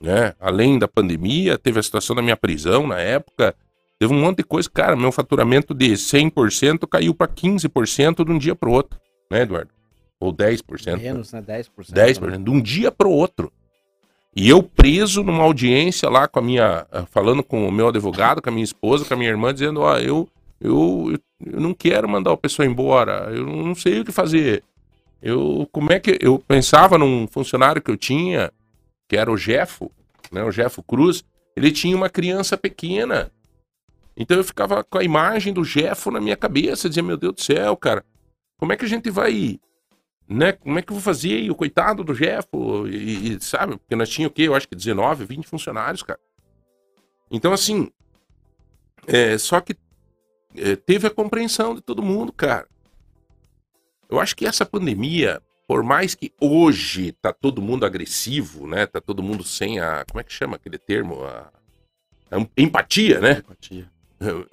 Né? 0.00 0.34
Além 0.40 0.78
da 0.78 0.88
pandemia, 0.88 1.58
teve 1.58 1.78
a 1.78 1.82
situação 1.82 2.16
da 2.16 2.22
minha 2.22 2.36
prisão 2.36 2.86
na 2.86 2.98
época. 2.98 3.54
Teve 3.98 4.12
um 4.12 4.20
monte 4.20 4.38
de 4.38 4.44
coisa. 4.44 4.68
Cara, 4.68 4.96
meu 4.96 5.12
faturamento 5.12 5.72
de 5.72 5.92
100% 5.92 6.86
caiu 6.88 7.14
para 7.14 7.28
15% 7.28 8.24
de 8.24 8.30
um 8.30 8.38
dia 8.38 8.54
para 8.54 8.68
outro, 8.68 9.00
né, 9.30 9.42
Eduardo? 9.42 9.70
Ou 10.20 10.32
10%. 10.32 11.00
Menos, 11.00 11.32
né? 11.32 11.42
10%. 11.42 11.70
10%, 11.92 12.44
de 12.44 12.50
um 12.50 12.60
dia 12.60 12.90
para 12.90 13.08
o 13.08 13.12
outro. 13.12 13.52
E 14.36 14.48
eu 14.48 14.62
preso 14.62 15.22
numa 15.22 15.44
audiência 15.44 16.08
lá 16.08 16.26
com 16.26 16.40
a 16.40 16.42
minha. 16.42 16.86
Eh, 16.90 17.04
falando 17.10 17.42
com 17.42 17.68
o 17.68 17.72
meu 17.72 17.88
advogado, 17.88 18.42
com 18.42 18.48
a 18.48 18.52
minha 18.52 18.64
esposa, 18.64 19.04
com 19.04 19.14
a 19.14 19.16
minha 19.16 19.30
irmã, 19.30 19.54
dizendo: 19.54 19.80
Ó, 19.80 19.96
eu, 19.98 20.28
eu, 20.60 21.16
eu 21.44 21.60
não 21.60 21.72
quero 21.72 22.08
mandar 22.08 22.32
a 22.32 22.36
pessoa 22.36 22.66
embora, 22.66 23.30
eu 23.30 23.46
não 23.46 23.74
sei 23.74 24.00
o 24.00 24.04
que 24.04 24.10
fazer. 24.10 24.64
Eu, 25.22 25.68
como 25.70 25.92
é 25.92 26.00
que. 26.00 26.18
Eu 26.20 26.38
pensava 26.38 26.98
num 26.98 27.28
funcionário 27.28 27.80
que 27.80 27.90
eu 27.90 27.96
tinha, 27.96 28.52
que 29.08 29.16
era 29.16 29.30
o 29.30 29.36
Jefo, 29.36 29.90
né, 30.32 30.42
o 30.42 30.50
Jefo 30.50 30.82
Cruz, 30.82 31.24
ele 31.56 31.70
tinha 31.70 31.96
uma 31.96 32.10
criança 32.10 32.58
pequena. 32.58 33.30
Então 34.16 34.36
eu 34.36 34.44
ficava 34.44 34.82
com 34.82 34.98
a 34.98 35.04
imagem 35.04 35.52
do 35.52 35.64
Jefo 35.64 36.10
na 36.10 36.20
minha 36.20 36.36
cabeça, 36.36 36.88
dizia: 36.88 37.04
Meu 37.04 37.16
Deus 37.16 37.34
do 37.34 37.42
céu, 37.42 37.76
cara, 37.76 38.04
como 38.58 38.72
é 38.72 38.76
que 38.76 38.84
a 38.84 38.88
gente 38.88 39.10
vai 39.10 39.60
né? 40.28 40.52
Como 40.52 40.78
é 40.78 40.82
que 40.82 40.90
eu 40.90 40.94
vou 40.94 41.02
fazer? 41.02 41.40
E 41.40 41.50
o 41.50 41.54
coitado 41.54 42.02
do 42.02 42.14
Jeffo, 42.14 42.86
e, 42.88 43.34
e, 43.34 43.40
sabe? 43.40 43.76
Porque 43.76 43.94
nós 43.94 44.08
tínhamos 44.08 44.32
o 44.32 44.34
quê? 44.34 44.42
Eu 44.42 44.54
acho 44.54 44.68
que 44.68 44.74
19, 44.74 45.24
20 45.24 45.46
funcionários, 45.46 46.02
cara. 46.02 46.20
Então, 47.30 47.52
assim, 47.52 47.90
é, 49.06 49.36
só 49.38 49.60
que 49.60 49.76
é, 50.56 50.76
teve 50.76 51.06
a 51.06 51.10
compreensão 51.10 51.74
de 51.74 51.80
todo 51.80 52.02
mundo, 52.02 52.32
cara. 52.32 52.66
Eu 54.08 54.20
acho 54.20 54.36
que 54.36 54.46
essa 54.46 54.64
pandemia, 54.64 55.42
por 55.66 55.82
mais 55.82 56.14
que 56.14 56.32
hoje 56.40 57.12
tá 57.12 57.32
todo 57.32 57.62
mundo 57.62 57.84
agressivo, 57.84 58.66
né? 58.66 58.86
Tá 58.86 59.00
todo 59.00 59.22
mundo 59.22 59.42
sem 59.42 59.80
a. 59.80 60.04
Como 60.08 60.20
é 60.20 60.24
que 60.24 60.32
chama 60.32 60.56
aquele 60.56 60.78
termo? 60.78 61.24
A, 61.24 61.50
a 62.30 62.46
empatia, 62.56 63.20
né? 63.20 63.38
Empatia. 63.38 63.92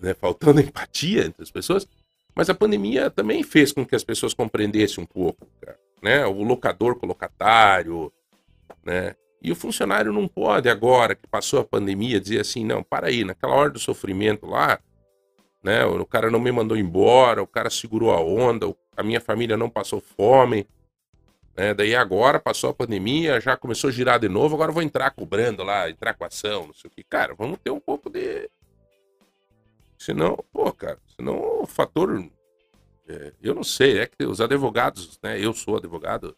É, 0.03 0.13
faltando 0.15 0.59
empatia 0.59 1.24
entre 1.24 1.43
as 1.43 1.51
pessoas. 1.51 1.88
Mas 2.36 2.49
a 2.49 2.53
pandemia 2.53 3.09
também 3.09 3.43
fez 3.43 3.71
com 3.71 3.86
que 3.86 3.95
as 3.95 4.03
pessoas 4.03 4.34
compreendessem 4.34 5.03
um 5.03 5.07
pouco, 5.07 5.47
cara, 5.59 5.79
né? 6.01 6.25
O 6.25 6.43
locador 6.43 6.95
com 6.95 7.05
o 7.05 7.09
locatário, 7.09 8.11
né? 8.84 9.15
E 9.41 9.51
o 9.51 9.55
funcionário 9.55 10.13
não 10.13 10.27
pode 10.27 10.69
agora 10.69 11.15
que 11.15 11.27
passou 11.27 11.59
a 11.59 11.65
pandemia 11.65 12.19
dizer 12.19 12.41
assim, 12.41 12.63
não, 12.63 12.84
para 12.84 13.07
aí, 13.07 13.23
naquela 13.23 13.55
hora 13.55 13.71
do 13.71 13.79
sofrimento 13.79 14.45
lá, 14.45 14.79
né? 15.63 15.84
O 15.86 16.05
cara 16.05 16.29
não 16.29 16.39
me 16.39 16.51
mandou 16.51 16.77
embora, 16.77 17.41
o 17.41 17.47
cara 17.47 17.69
segurou 17.69 18.11
a 18.11 18.19
onda, 18.19 18.73
a 18.95 19.03
minha 19.03 19.19
família 19.19 19.57
não 19.57 19.69
passou 19.69 19.99
fome, 19.99 20.67
né? 21.55 21.73
Daí 21.73 21.95
agora 21.95 22.39
passou 22.39 22.69
a 22.69 22.73
pandemia, 22.73 23.41
já 23.41 23.57
começou 23.57 23.89
a 23.89 23.93
girar 23.93 24.19
de 24.19 24.29
novo, 24.29 24.55
agora 24.55 24.71
vou 24.71 24.84
entrar 24.84 25.11
cobrando 25.11 25.63
lá, 25.63 25.89
entrar 25.89 26.13
com 26.13 26.23
ação, 26.23 26.67
não 26.67 26.73
sei 26.73 26.89
o 26.89 26.93
que. 26.93 27.03
Cara, 27.03 27.34
vamos 27.36 27.59
ter 27.63 27.71
um 27.71 27.79
pouco 27.79 28.09
de 28.09 28.49
Senão, 30.02 30.43
pô, 30.52 30.74
cara, 30.74 30.97
senão 31.16 31.62
o 31.62 31.68
fator. 31.68 32.28
É, 33.08 33.34
eu 33.39 33.54
não 33.54 33.64
sei, 33.64 33.99
é 33.99 34.08
que 34.08 34.26
os 34.26 34.41
advogados, 34.41 35.20
né? 35.22 35.39
Eu 35.39 35.54
sou 35.54 35.78
advogado. 35.78 36.36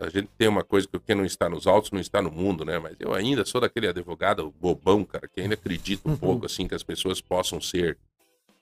A 0.00 0.08
gente 0.08 0.28
tem 0.36 0.48
uma 0.48 0.64
coisa 0.64 0.88
que 0.88 0.98
quem 0.98 1.14
não 1.14 1.24
está 1.24 1.48
nos 1.48 1.68
autos 1.68 1.92
não 1.92 2.00
está 2.00 2.20
no 2.20 2.28
mundo, 2.28 2.64
né? 2.64 2.80
Mas 2.80 2.96
eu 2.98 3.14
ainda 3.14 3.44
sou 3.44 3.60
daquele 3.60 3.86
advogado 3.86 4.52
bobão, 4.60 5.04
cara, 5.04 5.28
que 5.28 5.40
ainda 5.40 5.54
acredita 5.54 6.10
um 6.10 6.16
pouco, 6.16 6.44
assim, 6.44 6.66
que 6.66 6.74
as 6.74 6.82
pessoas 6.82 7.20
possam 7.20 7.60
ser 7.60 7.96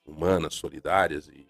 humanas, 0.06 0.52
solidárias 0.52 1.26
e. 1.28 1.46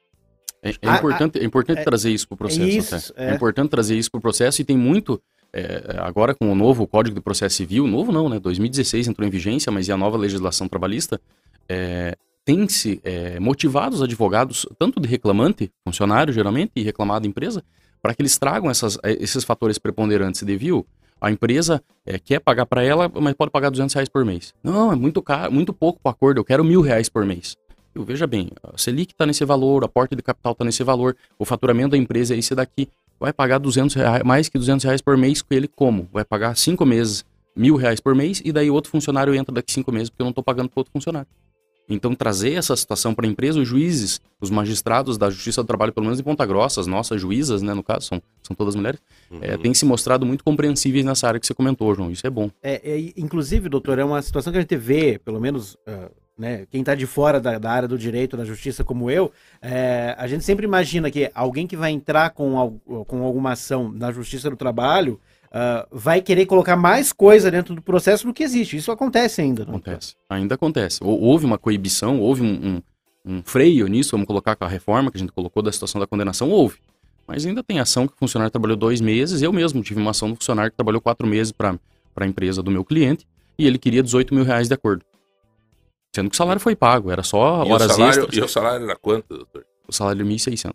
É, 0.63 0.71
é 0.71 0.75
ah, 0.83 0.97
importante, 0.97 1.39
ah, 1.41 1.43
é 1.43 1.45
importante 1.45 1.81
é, 1.81 1.83
trazer 1.83 2.13
isso 2.13 2.29
para 2.29 2.35
o 2.37 2.39
processo. 2.39 2.69
Isso, 2.69 3.13
é. 3.17 3.31
é. 3.31 3.35
importante 3.35 3.71
trazer 3.71 3.99
isso 3.99 4.13
para 4.13 4.19
o 4.19 4.23
processo 4.23 4.63
e 4.63 4.65
tem 4.65 4.77
muito. 4.77 5.21
É, 5.53 5.97
agora 5.99 6.37
com 6.37 6.53
o 6.53 6.55
novo 6.55 6.87
Código 6.87 7.17
de 7.17 7.21
Processo 7.21 7.57
Civil, 7.57 7.89
novo 7.89 8.13
não, 8.13 8.29
né? 8.29 8.39
2016 8.39 9.09
entrou 9.09 9.27
em 9.27 9.31
vigência, 9.31 9.73
mas 9.73 9.89
e 9.89 9.93
a 9.93 9.97
nova 9.97 10.17
legislação 10.17 10.69
trabalhista, 10.69 11.21
é, 11.69 12.17
tem-se 12.45 13.01
é, 13.05 13.39
motivado 13.39 13.95
os 13.95 14.03
advogados, 14.03 14.67
tanto 14.79 15.01
de 15.01 15.09
reclamante, 15.09 15.71
funcionário 15.85 16.33
geralmente, 16.33 16.73
e 16.77 16.83
reclamado 16.83 17.27
empresa, 17.27 17.63
para 18.03 18.15
que 18.15 18.23
eles 18.23 18.39
tragam 18.39 18.71
essas, 18.71 18.99
eh, 19.03 19.17
esses 19.21 19.45
fatores 19.45 19.79
preponderantes 19.79 20.43
de 20.43 20.57
viu. 20.57 20.87
A 21.21 21.31
empresa 21.31 21.83
eh, 22.07 22.19
quer 22.19 22.41
pagar 22.41 22.65
para 22.65 22.83
ela, 22.83 23.11
mas 23.21 23.35
pode 23.35 23.51
pagar 23.51 23.71
200 23.71 23.95
reais 23.95 24.09
por 24.09 24.25
mês. 24.25 24.55
Não, 24.63 24.91
é 24.91 24.97
muito 24.97 25.21
caro, 25.23 25.53
muito 25.53 25.73
pouco 25.73 26.01
para 26.03 26.11
o 26.11 26.13
acordo, 26.13 26.39
eu 26.39 26.45
quero 26.45 26.65
mil 26.65 26.81
reais 26.81 27.09
por 27.09 27.27
mês. 27.27 27.57
Eu, 27.95 28.05
veja 28.05 28.27
bem, 28.27 28.51
a 28.63 28.79
Selic 28.79 29.13
está 29.13 29.27
nesse 29.27 29.45
valor, 29.45 29.85
a 29.85 29.89
porta 29.89 30.17
de 30.17 30.23
capital 30.23 30.53
está 30.53 30.65
nesse 30.65 30.83
valor, 30.83 31.17
o 31.39 31.45
faturamento 31.45 31.91
da 31.91 31.99
empresa 31.99 32.35
é 32.35 32.39
esse 32.39 32.55
daqui. 32.55 32.89
Vai 33.19 33.33
pagar 33.33 33.59
200 33.59 33.95
reais, 33.97 34.23
mais 34.23 34.49
que 34.49 34.57
200 34.57 34.85
reais 34.85 35.03
por 35.03 35.17
mês 35.17 35.43
com 35.43 35.53
ele 35.53 35.69
como? 35.69 36.09
Vai 36.11 36.25
pagar 36.25 36.57
cinco 36.57 36.87
meses, 36.87 37.25
mil 37.55 37.77
reais 37.77 38.01
por 38.01 38.15
mês, 38.15 38.41
e 38.43 38.51
daí 38.51 38.71
outro 38.71 38.91
funcionário 38.91 39.35
entra 39.35 39.55
daqui 39.55 39.73
cinco 39.73 39.93
meses 39.93 40.09
porque 40.09 40.23
eu 40.23 40.25
não 40.25 40.31
estou 40.31 40.43
pagando 40.43 40.71
para 40.71 40.81
outro 40.81 40.93
funcionário. 40.93 41.29
Então, 41.91 42.15
trazer 42.15 42.53
essa 42.55 42.75
situação 42.77 43.13
para 43.15 43.27
a 43.27 43.29
empresa, 43.29 43.59
os 43.61 43.67
juízes, 43.69 44.21
os 44.41 44.49
magistrados 44.49 45.19
da 45.19 45.29
Justiça 45.29 45.63
do 45.63 45.67
Trabalho, 45.67 45.93
pelo 45.93 46.07
menos 46.07 46.21
em 46.21 46.23
Ponta 46.23 46.47
Grossa, 46.47 46.81
as 46.81 46.87
nossas 46.87 47.21
juízas, 47.21 47.61
né, 47.63 47.75
no 47.75 47.83
caso, 47.83 48.07
são, 48.07 48.23
são 48.43 48.55
todas 48.57 48.75
mulheres, 48.77 49.01
Uhum. 49.31 49.39
é, 49.43 49.57
têm 49.57 49.75
se 49.75 49.85
mostrado 49.85 50.25
muito 50.25 50.43
compreensíveis 50.45 51.05
nessa 51.05 51.27
área 51.29 51.39
que 51.41 51.47
você 51.47 51.55
comentou, 51.55 51.95
João. 51.95 52.11
Isso 52.11 52.27
é 52.27 52.31
bom. 52.31 52.51
É, 52.63 52.81
é, 52.83 53.13
inclusive, 53.17 53.69
doutor, 53.69 53.99
é 53.99 54.05
uma 54.05 54.23
situação 54.23 54.53
que 54.53 54.59
a 54.59 54.63
gente 54.63 54.77
vê, 54.77 55.19
pelo 55.25 55.41
menos, 55.41 55.77
ah, 55.87 56.11
né, 56.39 56.65
quem 56.71 56.81
está 56.81 56.95
de 56.95 57.07
fora 57.07 57.39
da, 57.41 57.59
da 57.59 57.71
área 57.71 57.87
do 57.89 57.99
direito, 57.99 58.37
da 58.37 58.45
justiça, 58.45 58.83
como 58.83 59.11
eu, 59.11 59.31
é, 59.61 60.15
a 60.17 60.27
gente 60.27 60.43
sempre 60.45 60.65
imagina 60.65 61.11
que 61.11 61.31
alguém 61.35 61.67
que 61.67 61.77
vai 61.77 61.91
entrar 61.91 62.31
com, 62.31 62.81
com 63.07 63.23
alguma 63.25 63.53
ação 63.53 63.93
na 63.93 64.11
justiça 64.11 64.49
do 64.49 64.57
trabalho 64.57 65.21
ah, 65.53 65.87
vai 65.91 66.21
querer 66.23 66.47
colocar 66.47 66.77
mais 66.77 67.13
coisa 67.13 67.51
dentro 67.51 67.75
do 67.75 67.83
processo 67.83 68.27
do 68.27 68.33
que 68.33 68.43
existe. 68.43 68.77
Isso 68.77 68.91
acontece 68.93 69.41
ainda. 69.41 69.65
né? 69.65 69.71
Acontece. 69.71 70.15
Ainda 70.29 70.55
acontece. 70.55 70.99
Hou- 71.03 71.21
Houve 71.21 71.45
uma 71.47 71.59
coibição, 71.59 72.21
houve 72.21 72.43
um, 72.43 72.77
um- 72.77 72.83
um 73.39 73.43
freio 73.43 73.87
nisso, 73.87 74.13
vamos 74.13 74.27
colocar 74.27 74.57
com 74.57 74.65
a 74.65 74.69
reforma 74.69 75.11
que 75.11 75.17
a 75.19 75.21
gente 75.21 75.33
colocou 75.33 75.63
da 75.63 75.71
situação 75.71 76.01
da 76.01 76.07
condenação, 76.07 76.51
houve. 76.51 76.79
Mas 77.27 77.45
ainda 77.47 77.63
tem 77.63 77.79
ação 77.79 78.07
que 78.09 78.15
o 78.15 78.17
funcionário 78.17 78.51
trabalhou 78.51 78.77
dois 78.77 79.01
meses. 79.01 79.41
Eu 79.43 79.53
mesmo 79.53 79.83
tive 79.83 80.01
uma 80.01 80.11
ação 80.11 80.31
do 80.31 80.37
funcionário 80.37 80.71
que 80.71 80.77
trabalhou 80.77 81.01
quatro 81.01 81.27
meses 81.27 81.53
para 81.53 81.79
a 82.17 82.27
empresa 82.27 82.63
do 82.63 82.71
meu 82.71 82.85
cliente 82.85 83.27
e 83.59 83.67
ele 83.67 83.79
queria 83.79 84.03
18 84.03 84.35
mil 84.35 84.43
reais 84.45 84.67
de 84.69 84.75
acordo. 84.75 85.05
Sendo 86.15 86.29
que 86.29 86.35
o 86.35 86.37
salário 86.37 86.61
foi 86.61 86.75
pago, 86.75 87.11
era 87.11 87.23
só 87.23 87.65
E 87.65 87.69
o, 87.69 87.73
horas 87.73 87.93
salário, 87.93 88.21
extras. 88.23 88.37
e 88.37 88.41
o 88.41 88.49
salário 88.49 88.85
era 88.85 88.97
quanto, 88.97 89.29
doutor? 89.37 89.65
O 89.87 89.93
salário 89.93 90.23
é 90.23 90.25
1.600. 90.25 90.73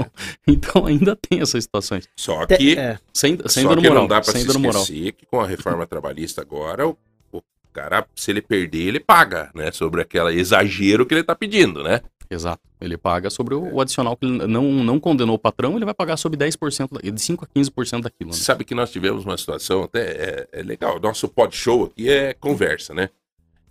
Então, 0.00 0.10
então 0.46 0.86
ainda 0.86 1.16
tem 1.16 1.40
essas 1.40 1.64
situações. 1.64 2.08
Só 2.16 2.46
que, 2.46 2.78
é, 2.78 2.98
Sem, 3.12 3.38
sem 3.46 3.62
só 3.64 3.68
dano 3.70 3.82
que 3.82 3.88
moral. 3.88 4.02
não 4.04 4.08
dá 4.08 4.20
pra 4.20 4.32
sem 4.32 4.42
se 4.42 4.46
dano 4.46 4.60
moral. 4.60 4.82
esquecer 4.82 5.12
que 5.12 5.26
com 5.26 5.40
a 5.40 5.46
reforma 5.46 5.86
trabalhista 5.88 6.40
agora, 6.42 6.86
o, 6.88 6.96
o 7.32 7.42
cara, 7.72 8.06
se 8.14 8.30
ele 8.30 8.40
perder, 8.42 8.82
ele 8.88 9.00
paga, 9.00 9.50
né? 9.54 9.70
Sobre 9.72 10.02
aquele 10.02 10.34
exagero 10.38 11.04
que 11.06 11.14
ele 11.14 11.22
tá 11.24 11.34
pedindo, 11.34 11.82
né? 11.82 12.00
Exato. 12.28 12.60
Ele 12.80 12.98
paga 12.98 13.30
sobre 13.30 13.54
o, 13.54 13.74
o 13.74 13.80
adicional 13.80 14.16
que 14.16 14.26
ele 14.26 14.46
não, 14.48 14.64
não 14.64 14.98
condenou 14.98 15.36
o 15.36 15.38
patrão, 15.38 15.76
ele 15.76 15.84
vai 15.84 15.94
pagar 15.94 16.16
sobre 16.16 16.36
10%, 16.36 16.88
da- 17.00 17.10
de 17.10 17.20
5 17.22 17.44
a 17.44 17.48
15% 17.60 18.02
daquilo. 18.02 18.30
Né? 18.30 18.36
Sabe 18.36 18.64
que 18.64 18.74
nós 18.74 18.90
tivemos 18.90 19.24
uma 19.24 19.38
situação 19.38 19.84
até 19.84 20.00
é, 20.00 20.48
é 20.52 20.62
legal. 20.62 20.98
Nosso 21.00 21.28
pod 21.28 21.56
show 21.56 21.84
aqui 21.84 22.10
é 22.10 22.34
conversa, 22.34 22.92
né? 22.92 23.10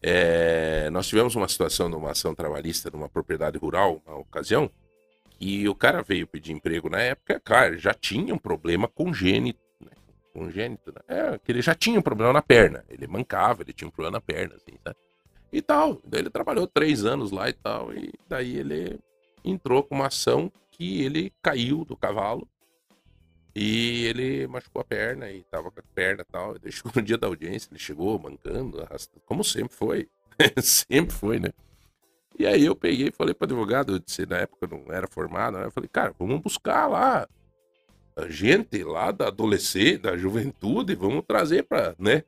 É, 0.01 0.89
nós 0.91 1.07
tivemos 1.07 1.35
uma 1.35 1.47
situação 1.47 1.89
numa 1.89 2.11
ação 2.11 2.33
trabalhista 2.35 2.89
numa 2.91 3.09
propriedade 3.09 3.57
rural, 3.57 4.01
uma 4.05 4.17
ocasião, 4.19 4.69
e 5.39 5.67
o 5.67 5.75
cara 5.75 6.01
veio 6.01 6.27
pedir 6.27 6.53
emprego 6.53 6.89
na 6.89 6.99
época, 6.99 7.39
claro, 7.43 7.77
já 7.77 7.93
tinha 7.93 8.33
um 8.33 8.37
problema 8.37 8.87
congênito, 8.87 9.59
né? 9.81 9.91
Congênito, 10.33 10.93
né? 10.93 11.01
É, 11.07 11.37
que 11.37 11.51
ele 11.51 11.61
já 11.61 11.75
tinha 11.75 11.99
um 11.99 12.01
problema 12.01 12.33
na 12.33 12.41
perna. 12.41 12.83
Ele 12.89 13.07
mancava, 13.07 13.61
ele 13.61 13.73
tinha 13.73 13.87
um 13.87 13.91
problema 13.91 14.17
na 14.17 14.21
perna, 14.21 14.55
assim, 14.55 14.77
sabe? 14.83 14.97
E 15.51 15.61
tal. 15.61 16.01
Daí 16.05 16.21
ele 16.21 16.29
trabalhou 16.29 16.67
três 16.67 17.05
anos 17.05 17.31
lá 17.31 17.49
e 17.49 17.53
tal, 17.53 17.93
e 17.93 18.11
daí 18.27 18.57
ele 18.57 18.99
entrou 19.43 19.83
com 19.83 19.95
uma 19.95 20.07
ação 20.07 20.51
que 20.71 21.01
ele 21.03 21.31
caiu 21.41 21.85
do 21.85 21.95
cavalo 21.95 22.47
e 23.55 24.05
ele 24.05 24.47
machucou 24.47 24.81
a 24.81 24.85
perna 24.85 25.31
e 25.31 25.41
tava 25.43 25.71
com 25.71 25.79
a 25.79 25.83
perna 25.93 26.23
e 26.27 26.31
tal. 26.31 26.59
Daí 26.59 26.71
chegou 26.73 26.91
no 26.95 27.01
dia 27.01 27.17
da 27.17 27.27
audiência, 27.27 27.69
ele 27.71 27.79
chegou 27.79 28.19
mancando, 28.19 28.81
arrastando, 28.81 29.21
como 29.25 29.43
sempre 29.43 29.75
foi. 29.75 30.09
sempre 30.61 31.15
foi, 31.15 31.39
né? 31.39 31.49
E 32.37 32.45
aí 32.45 32.65
eu 32.65 32.75
peguei 32.75 33.07
e 33.07 33.11
falei 33.11 33.33
pro 33.33 33.45
advogado, 33.45 33.93
eu 33.93 33.99
disse, 33.99 34.25
na 34.25 34.37
época 34.37 34.65
eu 34.65 34.77
não 34.77 34.93
era 34.93 35.07
formado, 35.07 35.57
né? 35.57 35.65
Eu 35.65 35.71
falei, 35.71 35.89
cara, 35.91 36.13
vamos 36.17 36.41
buscar 36.41 36.87
lá 36.87 37.27
a 38.15 38.29
gente 38.29 38.81
lá 38.83 39.11
da 39.11 39.27
adolescência, 39.27 39.99
da 39.99 40.17
juventude, 40.17 40.95
vamos 40.95 41.23
trazer 41.27 41.63
pra, 41.63 41.93
né? 41.99 42.23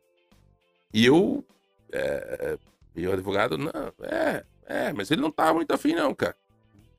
E 0.94 1.06
eu, 1.06 1.46
é, 1.92 2.58
e 2.96 3.08
o 3.08 3.14
advogado, 3.14 3.58
não, 3.58 3.72
é, 4.02 4.44
é, 4.66 4.94
mas 4.94 5.10
ele 5.12 5.22
não 5.22 5.32
tava 5.32 5.54
muito 5.54 5.72
afim 5.72 5.94
não, 5.94 6.14
cara. 6.14 6.36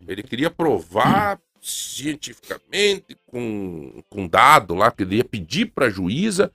Ele 0.07 0.23
queria 0.23 0.51
provar 0.51 1.39
cientificamente, 1.61 3.17
com, 3.27 4.03
com 4.09 4.27
dado 4.27 4.75
lá, 4.75 4.91
que 4.91 5.03
ele 5.03 5.17
ia 5.17 5.25
pedir 5.25 5.67
pra 5.67 5.91
juíza 5.91 6.53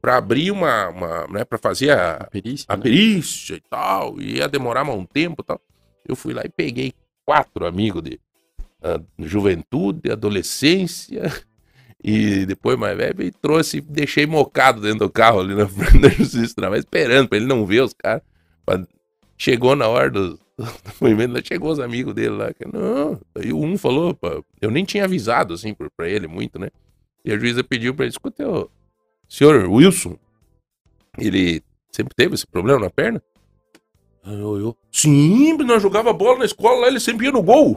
pra 0.00 0.16
abrir 0.16 0.50
uma, 0.50 0.88
uma 0.88 1.26
né, 1.28 1.44
pra 1.44 1.58
fazer 1.58 1.90
a, 1.90 2.16
A 2.16 2.24
perícia. 2.26 2.66
a 2.68 2.76
né? 2.76 2.82
perícia 2.82 3.54
e 3.56 3.60
tal, 3.60 4.20
e 4.20 4.36
ia 4.36 4.48
demorar 4.48 4.84
mais 4.84 4.98
um 4.98 5.04
tempo 5.04 5.42
e 5.42 5.44
tal. 5.44 5.60
Eu 6.06 6.14
fui 6.16 6.34
lá 6.34 6.42
e 6.44 6.48
peguei 6.48 6.92
quatro 7.24 7.66
amigos 7.66 8.02
de 8.02 8.20
ah, 8.82 9.00
juventude, 9.18 10.10
adolescência 10.10 11.22
e 12.02 12.44
depois 12.44 12.78
mais 12.78 12.96
velho 12.96 13.22
e 13.22 13.30
trouxe, 13.30 13.80
deixei 13.80 14.26
mocado 14.26 14.80
dentro 14.80 15.00
do 15.00 15.10
carro 15.10 15.40
ali 15.40 15.54
na 15.54 15.66
frente 15.68 16.00
da 16.00 16.08
justiça 16.10 16.54
trabalho, 16.54 16.80
esperando 16.80 17.28
pra 17.28 17.38
ele 17.38 17.46
não 17.46 17.64
ver 17.64 17.82
os 17.82 17.94
caras. 17.94 18.22
Chegou 19.36 19.74
na 19.74 19.88
hora 19.88 20.10
do, 20.10 20.34
do 20.58 20.66
movimento, 21.00 21.46
chegou 21.46 21.72
os 21.72 21.80
amigos 21.80 22.14
dele 22.14 22.36
lá, 22.36 22.52
que 22.52 22.66
não, 22.70 23.20
aí 23.34 23.52
um 23.52 23.76
falou, 23.76 24.14
pá, 24.14 24.40
eu 24.60 24.70
nem 24.70 24.84
tinha 24.84 25.04
avisado 25.04 25.54
assim 25.54 25.74
pra 25.96 26.08
ele 26.08 26.28
muito, 26.28 26.58
né? 26.58 26.68
E 27.24 27.32
a 27.32 27.38
juíza 27.38 27.64
pediu 27.64 27.94
pra 27.94 28.04
ele, 28.04 28.12
escuta, 28.12 28.44
senhor 29.28 29.66
Wilson, 29.68 30.16
ele 31.18 31.62
sempre 31.90 32.14
teve 32.14 32.34
esse 32.34 32.46
problema 32.46 32.80
na 32.80 32.90
perna? 32.90 33.22
Aí 34.24 34.40
Eu, 34.40 34.58
eu, 34.58 34.76
sim, 34.90 35.52
nós 35.58 35.82
jogava 35.82 36.12
bola 36.12 36.38
na 36.38 36.44
escola 36.46 36.80
lá, 36.80 36.88
ele 36.88 36.98
sempre 37.00 37.26
ia 37.26 37.32
no 37.32 37.42
gol. 37.42 37.76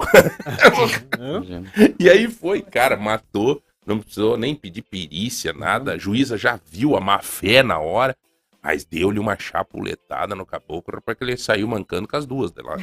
e 2.00 2.10
aí 2.10 2.30
foi, 2.30 2.62
cara, 2.62 2.96
matou, 2.96 3.62
não 3.86 4.00
precisou 4.00 4.38
nem 4.38 4.56
pedir 4.56 4.82
perícia, 4.82 5.52
nada. 5.52 5.94
A 5.94 5.98
juíza 5.98 6.38
já 6.38 6.60
viu 6.72 6.96
a 6.96 7.02
má 7.02 7.20
fé 7.20 7.62
na 7.62 7.80
hora, 7.80 8.16
mas 8.64 8.86
deu-lhe 8.86 9.20
uma 9.20 9.38
chapuletada 9.38 10.36
no 10.36 10.46
caboclo 10.46 11.02
para 11.02 11.16
que 11.16 11.24
ele 11.24 11.38
saiu 11.38 11.68
mancando 11.68 12.08
com 12.08 12.16
as 12.16 12.26
duas 12.26 12.52
de 12.52 12.62
lá. 12.62 12.78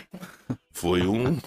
Foi 0.71 1.03
um. 1.07 1.39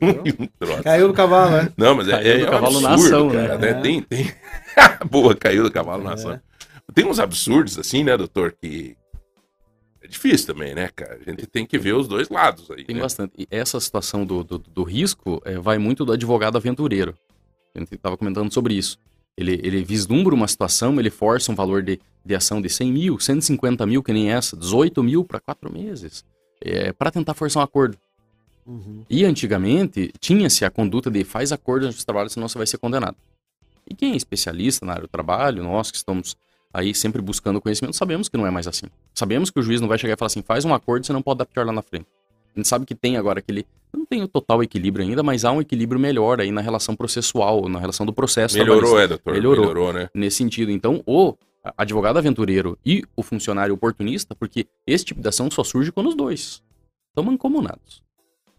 Um 0.00 0.46
troço. 0.58 0.82
Caiu 0.82 1.08
do 1.08 1.14
cavalo, 1.14 1.50
né? 1.50 1.72
Não, 1.76 1.94
mas 1.94 2.08
é, 2.08 2.12
Caiu 2.12 2.32
é, 2.32 2.38
do 2.38 2.46
um 2.46 2.50
cavalo 2.50 2.80
na 2.80 2.92
absurdo, 2.92 3.14
ação, 3.14 3.30
né? 3.30 3.46
cara, 3.46 3.58
né? 3.58 3.70
É. 3.70 3.74
Tem, 3.74 4.02
tem. 4.02 4.34
Boa, 5.08 5.34
caiu 5.34 5.62
do 5.62 5.70
cavalo 5.70 6.02
na 6.02 6.14
ação. 6.14 6.38
Tem 6.94 7.06
uns 7.06 7.18
absurdos 7.18 7.78
assim, 7.78 8.04
né, 8.04 8.16
doutor, 8.16 8.52
que 8.52 8.96
é 10.04 10.06
difícil 10.06 10.46
também, 10.46 10.74
né, 10.74 10.90
cara? 10.94 11.18
A 11.18 11.30
gente 11.30 11.46
tem 11.46 11.64
que 11.64 11.78
ver 11.78 11.94
os 11.94 12.06
dois 12.06 12.28
lados 12.28 12.70
aí. 12.70 12.84
Tem 12.84 12.94
né? 12.94 13.00
bastante. 13.00 13.32
E 13.38 13.48
essa 13.50 13.80
situação 13.80 14.26
do, 14.26 14.44
do, 14.44 14.58
do 14.58 14.82
risco 14.82 15.40
eh, 15.46 15.58
vai 15.58 15.78
muito 15.78 16.04
do 16.04 16.12
advogado 16.12 16.58
aventureiro. 16.58 17.16
A 17.74 17.78
gente 17.78 17.94
estava 17.94 18.14
comentando 18.14 18.52
sobre 18.52 18.74
isso. 18.74 18.98
Ele, 19.34 19.58
ele 19.64 19.82
vislumbra 19.82 20.34
uma 20.34 20.46
situação, 20.46 21.00
ele 21.00 21.08
força 21.08 21.50
um 21.50 21.54
valor 21.54 21.82
de, 21.82 21.98
de 22.22 22.34
ação 22.34 22.60
de 22.60 22.68
100 22.68 22.92
mil, 22.92 23.18
150 23.18 23.86
mil, 23.86 24.02
que 24.02 24.12
nem 24.12 24.30
essa, 24.30 24.54
18 24.56 25.02
mil 25.02 25.24
para 25.24 25.40
quatro 25.40 25.72
meses, 25.72 26.22
é, 26.60 26.92
para 26.92 27.10
tentar 27.10 27.32
forçar 27.32 27.62
um 27.62 27.64
acordo. 27.64 27.96
Uhum. 28.66 29.04
E 29.08 29.24
antigamente 29.24 30.12
tinha-se 30.20 30.66
a 30.66 30.70
conduta 30.70 31.10
de 31.10 31.24
faz 31.24 31.50
acordo 31.50 31.86
antes 31.86 31.98
do 31.98 32.04
trabalho, 32.04 32.28
senão 32.28 32.46
você 32.46 32.58
vai 32.58 32.66
ser 32.66 32.76
condenado. 32.76 33.16
E 33.88 33.94
quem 33.94 34.12
é 34.12 34.16
especialista 34.16 34.84
na 34.84 34.92
área 34.92 35.02
do 35.02 35.08
trabalho, 35.08 35.64
nós 35.64 35.90
que 35.90 35.96
estamos 35.96 36.36
aí 36.74 36.94
sempre 36.94 37.22
buscando 37.22 37.60
conhecimento, 37.60 37.94
sabemos 37.96 38.28
que 38.28 38.36
não 38.36 38.46
é 38.46 38.50
mais 38.50 38.66
assim. 38.66 38.86
Sabemos 39.14 39.50
que 39.50 39.58
o 39.60 39.62
juiz 39.62 39.80
não 39.80 39.88
vai 39.88 39.96
chegar 39.96 40.14
e 40.14 40.16
falar 40.16 40.26
assim, 40.26 40.42
faz 40.42 40.64
um 40.64 40.74
acordo, 40.74 41.06
você 41.06 41.12
não 41.12 41.22
pode 41.22 41.38
dar 41.38 41.46
pior 41.46 41.64
lá 41.64 41.72
na 41.72 41.80
frente. 41.82 42.06
A 42.54 42.58
gente 42.58 42.68
sabe 42.68 42.84
que 42.84 42.94
tem 42.94 43.16
agora 43.16 43.38
aquele. 43.38 43.66
Não 43.92 44.04
tem 44.04 44.22
o 44.22 44.28
total 44.28 44.62
equilíbrio 44.62 45.04
ainda, 45.04 45.22
mas 45.22 45.44
há 45.44 45.52
um 45.52 45.60
equilíbrio 45.60 46.00
melhor 46.00 46.40
aí 46.40 46.50
na 46.52 46.60
relação 46.60 46.94
processual, 46.94 47.68
na 47.68 47.78
relação 47.78 48.04
do 48.04 48.12
processo. 48.12 48.56
Melhorou, 48.58 48.98
é, 48.98 49.08
doutor? 49.08 49.32
Melhorou. 49.34 49.62
Melhorou, 49.66 49.92
né? 49.92 50.08
Nesse 50.14 50.36
sentido, 50.38 50.70
então, 50.70 51.02
o 51.06 51.34
advogado 51.76 52.18
aventureiro 52.18 52.78
e 52.84 53.02
o 53.16 53.22
funcionário 53.22 53.74
oportunista, 53.74 54.34
porque 54.36 54.66
esse 54.86 55.04
tipo 55.04 55.20
de 55.20 55.28
ação 55.28 55.50
só 55.50 55.64
surge 55.64 55.90
quando 55.90 56.08
os 56.08 56.14
dois 56.14 56.62
estão 57.08 57.24
mancomunados. 57.24 58.02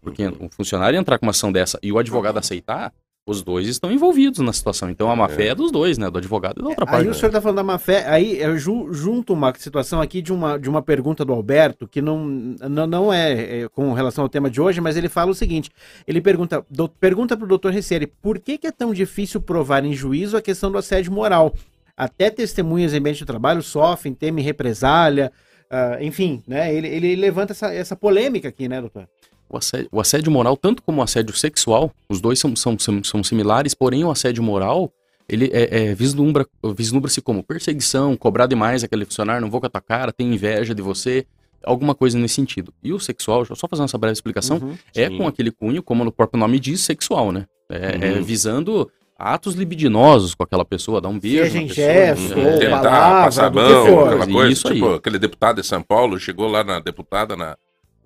Porque 0.02 0.26
Uhum. 0.26 0.46
o 0.46 0.48
funcionário 0.50 0.98
entrar 0.98 1.18
com 1.18 1.26
uma 1.26 1.30
ação 1.30 1.50
dessa 1.50 1.78
e 1.82 1.90
o 1.90 1.98
advogado 1.98 2.38
aceitar, 2.38 2.92
os 3.26 3.42
dois 3.42 3.66
estão 3.66 3.90
envolvidos 3.90 4.38
na 4.38 4.52
situação. 4.52 4.88
Então 4.88 5.10
a 5.10 5.16
má 5.16 5.28
fé 5.28 5.48
é 5.48 5.54
dos 5.54 5.72
dois, 5.72 5.98
né? 5.98 6.08
Do 6.08 6.18
advogado 6.18 6.60
e 6.60 6.62
da 6.62 6.68
outra 6.68 6.84
Aí 6.84 6.90
parte. 6.92 7.08
o 7.08 7.14
senhor 7.14 7.26
está 7.26 7.40
falando 7.40 7.56
da 7.56 7.64
má 7.64 7.76
fé, 7.76 8.06
aí 8.08 8.40
eu 8.40 8.56
ju- 8.56 8.92
junto 8.92 9.32
uma 9.32 9.52
situação 9.58 10.00
aqui 10.00 10.22
de 10.22 10.32
uma, 10.32 10.56
de 10.56 10.68
uma 10.70 10.80
pergunta 10.80 11.24
do 11.24 11.32
Alberto, 11.32 11.88
que 11.88 12.00
não, 12.00 12.24
não, 12.24 12.86
não 12.86 13.12
é, 13.12 13.62
é 13.62 13.68
com 13.68 13.92
relação 13.92 14.22
ao 14.22 14.28
tema 14.28 14.48
de 14.48 14.60
hoje, 14.60 14.80
mas 14.80 14.96
ele 14.96 15.08
fala 15.08 15.32
o 15.32 15.34
seguinte: 15.34 15.70
ele 16.06 16.20
pergunta, 16.20 16.64
do, 16.70 16.88
pergunta 16.88 17.36
para 17.36 17.44
o 17.44 17.48
doutor 17.48 17.72
Ricieri, 17.72 18.06
por 18.06 18.38
que, 18.38 18.56
que 18.58 18.68
é 18.68 18.72
tão 18.72 18.94
difícil 18.94 19.40
provar 19.40 19.84
em 19.84 19.92
juízo 19.92 20.36
a 20.36 20.40
questão 20.42 20.70
do 20.70 20.78
assédio 20.78 21.10
moral? 21.10 21.52
Até 21.96 22.30
testemunhas 22.30 22.94
em 22.94 22.98
ambiente 22.98 23.18
de 23.18 23.24
trabalho 23.24 23.60
sofrem, 23.62 24.14
temem 24.14 24.44
represália, 24.44 25.32
ah, 25.68 25.98
enfim, 26.00 26.44
né? 26.46 26.72
Ele, 26.72 26.86
ele 26.86 27.16
levanta 27.16 27.52
essa, 27.52 27.74
essa 27.74 27.96
polêmica 27.96 28.48
aqui, 28.48 28.68
né, 28.68 28.80
doutor? 28.80 29.08
O 29.48 29.56
assédio, 29.56 29.88
o 29.92 30.00
assédio 30.00 30.30
moral, 30.32 30.56
tanto 30.56 30.82
como 30.82 31.00
o 31.00 31.04
assédio 31.04 31.34
sexual, 31.36 31.92
os 32.08 32.20
dois 32.20 32.38
são, 32.38 32.54
são, 32.56 32.78
são, 32.78 33.02
são 33.04 33.22
similares, 33.24 33.74
porém 33.74 34.04
o 34.04 34.10
assédio 34.10 34.42
moral, 34.42 34.92
ele 35.28 35.50
é, 35.52 35.90
é 35.90 35.94
vislumbra, 35.94 36.46
vislumbra-se 36.74 37.20
como 37.20 37.42
perseguição, 37.42 38.16
cobrar 38.16 38.46
demais 38.46 38.82
aquele 38.82 39.04
funcionário, 39.04 39.40
não 39.42 39.50
vou 39.50 39.60
com 39.60 39.66
a 39.66 39.70
tua 39.70 39.80
cara, 39.80 40.12
tem 40.12 40.32
inveja 40.34 40.74
de 40.74 40.82
você, 40.82 41.24
alguma 41.64 41.94
coisa 41.94 42.18
nesse 42.18 42.34
sentido. 42.34 42.72
E 42.82 42.92
o 42.92 42.98
sexual, 43.00 43.44
só 43.54 43.66
fazendo 43.68 43.84
essa 43.86 43.98
breve 43.98 44.12
explicação, 44.14 44.58
Uhum. 44.58 44.74
é 44.94 45.08
Sim. 45.08 45.18
com 45.18 45.26
aquele 45.26 45.50
cunho, 45.50 45.82
como 45.82 46.04
no 46.04 46.12
próprio 46.12 46.38
nome 46.40 46.58
diz, 46.60 46.80
sexual, 46.80 47.30
né? 47.32 47.46
É, 47.70 47.98
é 48.00 48.12
Uhum. 48.14 48.22
visando 48.22 48.90
atos 49.18 49.54
libidinosos 49.54 50.34
com 50.34 50.42
aquela 50.42 50.64
pessoa, 50.64 51.00
dar 51.00 51.08
um 51.08 51.18
beijo 51.18 51.44
Seja 51.44 51.58
em 51.58 51.66
pessoa, 51.68 51.86
gesto, 51.86 52.36
né? 52.36 52.58
Tentar 52.58 52.82
palavra, 52.82 53.24
passar 53.24 53.46
a 53.46 53.50
mão, 53.50 54.04
aquela 54.06 54.26
coisa. 54.26 54.52
Isso 54.52 54.68
aí. 54.68 54.74
tipo, 54.74 54.94
aquele 54.94 55.18
deputado 55.18 55.60
de 55.60 55.66
São 55.66 55.82
Paulo 55.82 56.20
chegou 56.20 56.46
lá 56.48 56.62
na 56.62 56.78
deputada, 56.80 57.34
na, 57.34 57.56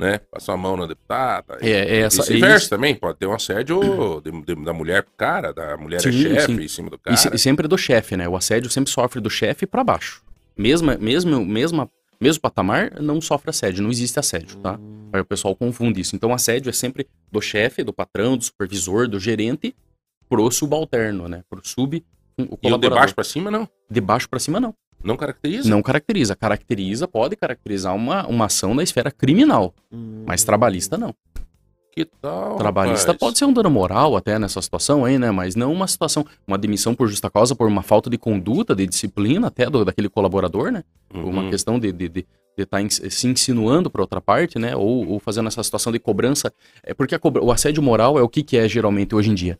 né? 0.00 0.18
Passou 0.32 0.54
a 0.54 0.56
mão 0.56 0.76
na 0.76 0.86
deputada. 0.86 1.58
É, 1.60 1.68
é 1.70 1.96
essa, 2.00 2.22
é 2.22 2.24
Vice-versa 2.26 2.70
também, 2.70 2.94
pode 2.96 3.18
ter 3.18 3.26
um 3.26 3.34
assédio 3.34 3.78
de- 4.24 4.42
de- 4.54 4.64
da 4.64 4.72
mulher 4.72 5.02
pro 5.02 5.12
cara, 5.16 5.52
da 5.52 5.76
mulher 5.76 5.98
é 5.98 6.00
Sim, 6.00 6.12
chefe 6.12 6.46
sim. 6.46 6.62
em 6.62 6.68
cima 6.68 6.88
do 6.90 6.96
E, 6.96 6.98
cara. 6.98 7.16
se- 7.16 7.30
e 7.34 7.38
sempre 7.38 7.68
do 7.68 7.76
chefe, 7.76 8.16
né? 8.16 8.26
O 8.26 8.34
assédio 8.34 8.70
sempre 8.70 8.90
sofre 8.90 9.20
do 9.20 9.28
chefe 9.30 9.66
pra 9.66 9.84
baixo. 9.84 10.22
Mesma, 10.56 10.96
mesmo, 10.96 11.44
mesma, 11.44 11.88
mesmo 12.20 12.40
patamar, 12.40 13.00
não 13.00 13.20
sofre 13.20 13.50
assédio, 13.50 13.82
não 13.82 13.90
existe 13.90 14.18
assédio, 14.18 14.56
tá? 14.56 14.80
Aí 15.12 15.20
o 15.20 15.24
pessoal 15.24 15.54
confunde 15.54 16.00
isso. 16.00 16.16
Então, 16.16 16.32
assédio 16.32 16.70
é 16.70 16.72
sempre 16.72 17.06
do 17.30 17.40
chefe, 17.40 17.84
do 17.84 17.92
patrão, 17.92 18.36
do 18.36 18.44
supervisor, 18.44 19.06
do 19.06 19.20
gerente, 19.20 19.74
pro 20.28 20.50
subalterno, 20.50 21.28
né? 21.28 21.42
Pro 21.48 21.60
sub, 21.62 22.02
o 22.38 22.58
E 22.62 22.72
o 22.72 22.78
de 22.78 22.88
baixo 22.88 23.14
pra 23.14 23.24
cima, 23.24 23.50
não. 23.50 23.68
De 23.90 24.00
baixo 24.00 24.28
pra 24.28 24.38
cima, 24.38 24.58
não. 24.58 24.74
Não 25.02 25.16
caracteriza. 25.16 25.68
Não 25.70 25.82
caracteriza. 25.82 26.36
Caracteriza, 26.36 27.08
pode 27.08 27.36
caracterizar 27.36 27.94
uma, 27.94 28.26
uma 28.26 28.46
ação 28.46 28.74
na 28.74 28.82
esfera 28.82 29.10
criminal, 29.10 29.74
Hum. 29.92 30.24
mas 30.26 30.44
trabalhista 30.44 30.96
não. 30.98 31.14
Que 31.92 32.04
tal? 32.04 32.56
Trabalhista 32.56 33.08
rapaz? 33.08 33.18
pode 33.18 33.38
ser 33.38 33.44
um 33.46 33.52
dano 33.52 33.68
moral 33.68 34.14
até 34.16 34.38
nessa 34.38 34.62
situação 34.62 35.04
aí, 35.04 35.18
né? 35.18 35.32
Mas 35.32 35.56
não 35.56 35.72
uma 35.72 35.88
situação, 35.88 36.24
uma 36.46 36.56
demissão 36.56 36.94
por 36.94 37.08
justa 37.08 37.28
causa, 37.28 37.54
por 37.56 37.66
uma 37.66 37.82
falta 37.82 38.08
de 38.08 38.16
conduta, 38.16 38.76
de 38.76 38.86
disciplina 38.86 39.48
até 39.48 39.68
do, 39.68 39.84
daquele 39.84 40.08
colaborador, 40.08 40.70
né? 40.70 40.84
Por 41.08 41.24
uma 41.24 41.42
Uhum. 41.42 41.50
questão 41.50 41.80
de 41.80 41.88
estar 41.88 41.98
de, 41.98 42.08
de 42.56 42.66
tá 42.66 42.78
se 43.10 43.26
insinuando 43.26 43.90
para 43.90 44.02
outra 44.02 44.20
parte, 44.20 44.56
né? 44.56 44.76
Ou, 44.76 45.08
ou 45.08 45.18
fazendo 45.18 45.48
essa 45.48 45.62
situação 45.64 45.92
de 45.92 45.98
cobrança. 45.98 46.52
É 46.84 46.94
porque 46.94 47.14
a 47.14 47.18
cobra- 47.18 47.42
o 47.42 47.50
assédio 47.50 47.82
moral 47.82 48.16
é 48.16 48.22
o 48.22 48.28
que, 48.28 48.44
que 48.44 48.56
é 48.56 48.68
geralmente 48.68 49.12
hoje 49.12 49.30
em 49.30 49.34
dia? 49.34 49.58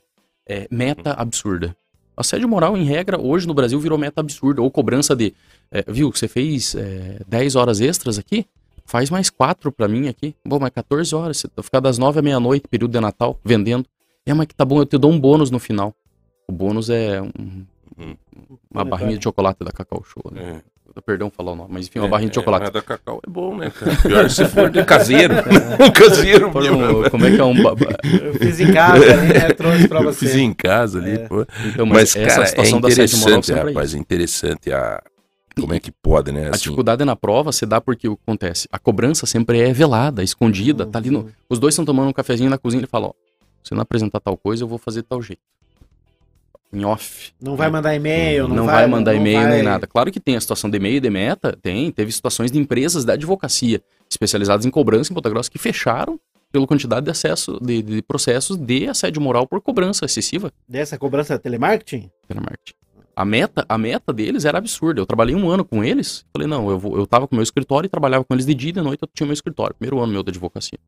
É 0.49 0.69
meta 0.71 1.13
absurda. 1.15 1.77
Assédio 2.21 2.49
moral, 2.49 2.77
em 2.77 2.85
regra, 2.85 3.21
hoje 3.21 3.47
no 3.47 3.55
Brasil 3.55 3.79
virou 3.81 3.97
meta 3.99 4.21
absurda. 4.21 4.61
Ou 4.63 4.71
cobrança 4.71 5.15
de, 5.17 5.33
é, 5.71 5.85
viu, 5.89 6.11
você 6.13 6.29
fez 6.29 6.75
é, 6.75 7.21
10 7.27 7.57
horas 7.57 7.81
extras 7.81 8.19
aqui? 8.19 8.47
Faz 8.85 9.09
mais 9.11 9.31
4 9.31 9.71
pra 9.71 9.87
mim 9.89 10.09
aqui. 10.09 10.35
Bom, 10.45 10.59
mas 10.61 10.71
14 10.71 11.15
horas. 11.15 11.39
Você 11.39 11.49
ficar 11.63 11.81
das 11.81 11.97
9 11.99 12.19
à 12.19 12.23
meia-noite, 12.23 12.67
período 12.69 12.93
de 12.93 13.01
Natal, 13.01 13.39
vendendo. 13.45 13.87
É, 14.27 14.35
mas 14.35 14.47
que 14.47 14.55
tá 14.55 14.65
bom, 14.65 14.79
eu 14.81 14.87
te 14.87 14.99
dou 14.99 15.11
um 15.11 15.19
bônus 15.19 15.51
no 15.51 15.59
final. 15.59 15.95
O 16.49 16.53
bônus 16.53 16.91
é 16.91 17.23
um- 17.23 17.65
Uhum. 17.99 18.17
uma 18.71 18.85
barrinha 18.85 19.17
de 19.19 19.23
chocolate 19.25 19.63
da 19.63 19.71
Cacau 19.71 20.03
Show. 20.05 20.23
Né? 20.33 20.63
É. 20.97 21.01
Perdão 21.01 21.31
falar 21.31 21.53
o 21.53 21.57
nome, 21.57 21.71
mas 21.73 21.87
enfim, 21.87 21.99
uma 22.01 22.07
É, 22.07 22.11
barrinha 22.11 22.31
de 22.31 22.37
é, 22.39 22.41
chocolate. 22.41 22.65
mas 22.65 22.73
da 22.73 22.83
Cacau 22.83 23.21
é 23.27 23.31
bom, 23.31 23.57
né, 23.57 23.71
cara? 23.71 23.97
Pior 24.03 24.31
se 24.31 24.45
for 24.47 24.69
de 24.71 24.85
caseiro. 24.85 25.35
um 25.81 25.91
caseiro 25.91 26.53
mesmo. 26.55 27.01
um- 27.07 27.11
como 27.11 27.27
é 27.27 27.31
que 27.31 27.41
é 27.41 27.45
um. 27.45 27.63
ba- 27.63 27.75
ba- 27.75 27.97
Eu 28.05 28.35
fiz 28.35 28.61
em 28.61 28.73
casa, 28.73 29.17
né? 29.17 29.53
Trouxe 29.53 29.89
pra 29.89 30.01
Eu 30.01 30.05
você. 30.05 30.27
fiz 30.27 30.35
em 30.37 30.53
casa 30.53 30.99
ali, 30.99 31.13
É. 31.13 31.19
pô. 31.29 31.47
Então, 31.67 31.87
Mas, 31.87 32.15
essa 32.17 32.27
cara, 32.29 32.43
é 32.43 32.47
situação 32.47 32.81
da 32.81 32.89
assédio 32.89 33.19
moral 33.19 33.39
interessante, 33.39 33.59
é 33.59 33.63
rapaz, 33.69 33.95
é 33.95 33.99
interessante 33.99 34.73
a... 34.73 35.03
Como 35.61 35.75
é 35.75 35.81
que 35.81 35.91
pode, 35.91 36.33
né? 36.33 36.47
A 36.47 36.51
assim, 36.51 36.59
dificuldade 36.65 37.05
na 37.05 37.15
prova 37.17 37.51
se 37.53 37.67
dá 37.67 37.81
porque 37.81 38.09
o 38.09 38.17
que 38.17 38.23
acontece? 38.27 38.69
A 38.73 38.79
cobrança 38.79 39.27
sempre 39.27 39.61
é 39.61 39.73
velada, 39.73 40.23
escondida, 40.23 40.87
tá 40.87 40.99
ali 40.99 41.11
no. 41.11 41.29
Os 41.49 41.59
dois 41.59 41.75
estão 41.75 41.85
tomando 41.85 42.09
um 42.09 42.13
cafezinho 42.13 42.49
na 42.49 42.57
cozinha 42.57 42.81
e 42.81 42.83
ele 42.83 42.87
fala, 42.89 43.09
ó, 43.09 43.13
se 43.63 43.75
não 43.75 43.83
apresentar 43.83 44.21
tal 44.21 44.37
coisa, 44.37 44.63
eu 44.65 44.69
vou 44.69 44.79
fazer 44.79 45.03
de 45.03 45.09
tal 45.09 45.21
jeito. 45.21 45.43
Em 46.73 46.85
off. 46.85 47.33
Não 47.41 47.57
vai 47.57 47.69
mandar 47.69 47.95
e-mail, 47.95 48.47
não, 48.47 48.57
Não, 48.57 48.67
vai, 48.67 48.87
mandar 48.87 49.13
não 49.13 49.21
e-mail 49.21 49.41
vai- 49.41 49.51
nem 49.51 49.63
nada. 49.63 49.87
Claro 49.87 50.11
que 50.13 50.21
tem 50.21 50.37
a 50.37 50.41
situação 50.41 50.71
de 50.71 50.77
e-mail 50.77 50.97
e 50.97 51.01
de 51.01 51.11
meta, 51.11 51.57
tem. 51.61 51.91
Teve 51.91 52.13
situações 52.13 52.51
de 52.53 52.59
empresas 52.59 53.05
da 53.05 53.15
advocacia 53.15 53.83
especializadas 54.09 54.65
em 54.65 54.71
cobrança 54.71 55.13
em 55.13 55.15
Ponta 55.15 55.29
Grossa 55.29 55.51
que 55.51 55.59
fecharam 55.59 56.19
pela 56.53 56.67
quantidade 56.67 57.05
de 57.05 57.11
acesso 57.11 57.59
de, 57.61 57.83
de 57.83 58.03
processos 58.03 58.57
de 58.57 58.89
assédio 58.89 59.21
moral 59.23 59.47
por 59.47 59.61
cobrança 59.61 60.05
excessiva 60.05 60.53
Dessa 60.69 60.97
cobrança 60.99 61.39
telemarketing? 61.39 62.11
pela 62.27 62.41
marketing. 62.41 62.75
A 63.17 63.25
meta, 63.25 63.67
a 63.69 63.77
meta 63.77 64.13
deles 64.13 64.45
era 64.45 64.59
absurda. 64.59 65.01
Eu 65.01 65.07
trabalhei 65.07 65.35
um 65.35 65.51
ano 65.51 65.65
com 65.65 65.85
eles. 65.85 66.25
Falei, 66.33 66.47
não, 66.49 66.71
eu, 66.71 66.79
vou, 66.79 66.97
eu 66.97 67.07
tava 67.07 67.27
com 67.29 67.35
o 67.35 67.37
meu 67.37 67.43
escritório 67.43 67.87
e 67.87 67.91
trabalhava 67.91 68.25
com 68.25 68.33
eles 68.33 68.47
de 68.47 68.55
dia 68.55 68.71
e 68.71 68.73
de 68.73 68.81
noite 68.81 69.03
eu 69.03 69.09
tinha 69.13 69.27
meu 69.27 69.35
escritório. 69.35 69.75
Primeiro 69.75 70.01
ano 70.03 70.13
meu 70.13 70.23
da 70.23 70.31
advocacia. 70.31 70.79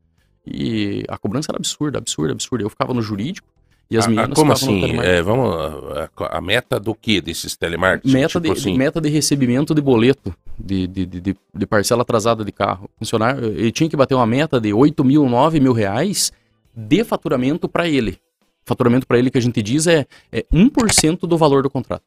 E 0.46 1.04
a 1.08 1.18
cobrança 1.18 1.50
era 1.50 1.58
absurda, 1.58 1.98
absurda, 1.98 2.32
absurda. 2.32 2.64
Eu 2.64 2.70
ficava 2.70 2.94
no 2.94 3.02
jurídico 3.02 3.48
e 3.92 3.98
as 3.98 4.04
a- 4.04 4.08
a- 4.08 4.10
meninas 4.10 4.34
como 4.38 4.52
assim? 4.52 4.98
É, 5.00 5.22
vamos, 5.22 5.54
a, 5.56 6.38
a- 6.38 6.40
meta 6.40 6.78
do 6.80 6.94
que 6.94 7.20
desses 7.20 7.56
telemarketing? 7.56 8.12
Meta, 8.12 8.28
Tipo 8.28 8.40
de, 8.40 8.50
assim, 8.50 8.76
meta 8.76 9.00
de 9.00 9.08
recebimento 9.08 9.74
de 9.74 9.80
boleto, 9.82 10.34
de, 10.58 10.86
de, 10.86 11.06
de, 11.06 11.20
de- 11.54 11.66
parcela 11.66 12.02
atrasada 12.02 12.44
de 12.44 12.52
carro. 12.52 12.88
Funcionário, 12.98 13.44
ele 13.46 13.70
tinha 13.72 13.88
que 13.88 13.96
bater 13.96 14.14
uma 14.14 14.26
meta 14.26 14.60
de 14.60 14.72
8 14.72 15.04
mil, 15.04 15.28
9 15.28 15.60
mil 15.60 15.72
reais 15.72 16.32
de 16.74 17.04
faturamento 17.04 17.68
para 17.68 17.88
ele. 17.88 18.18
Faturamento 18.64 19.06
para 19.06 19.18
ele 19.18 19.30
que 19.30 19.38
a 19.38 19.42
gente 19.42 19.60
diz 19.62 19.86
é, 19.86 20.06
é 20.30 20.44
1% 20.52 21.20
do 21.26 21.36
valor 21.36 21.62
do 21.62 21.70
contrato. 21.70 22.04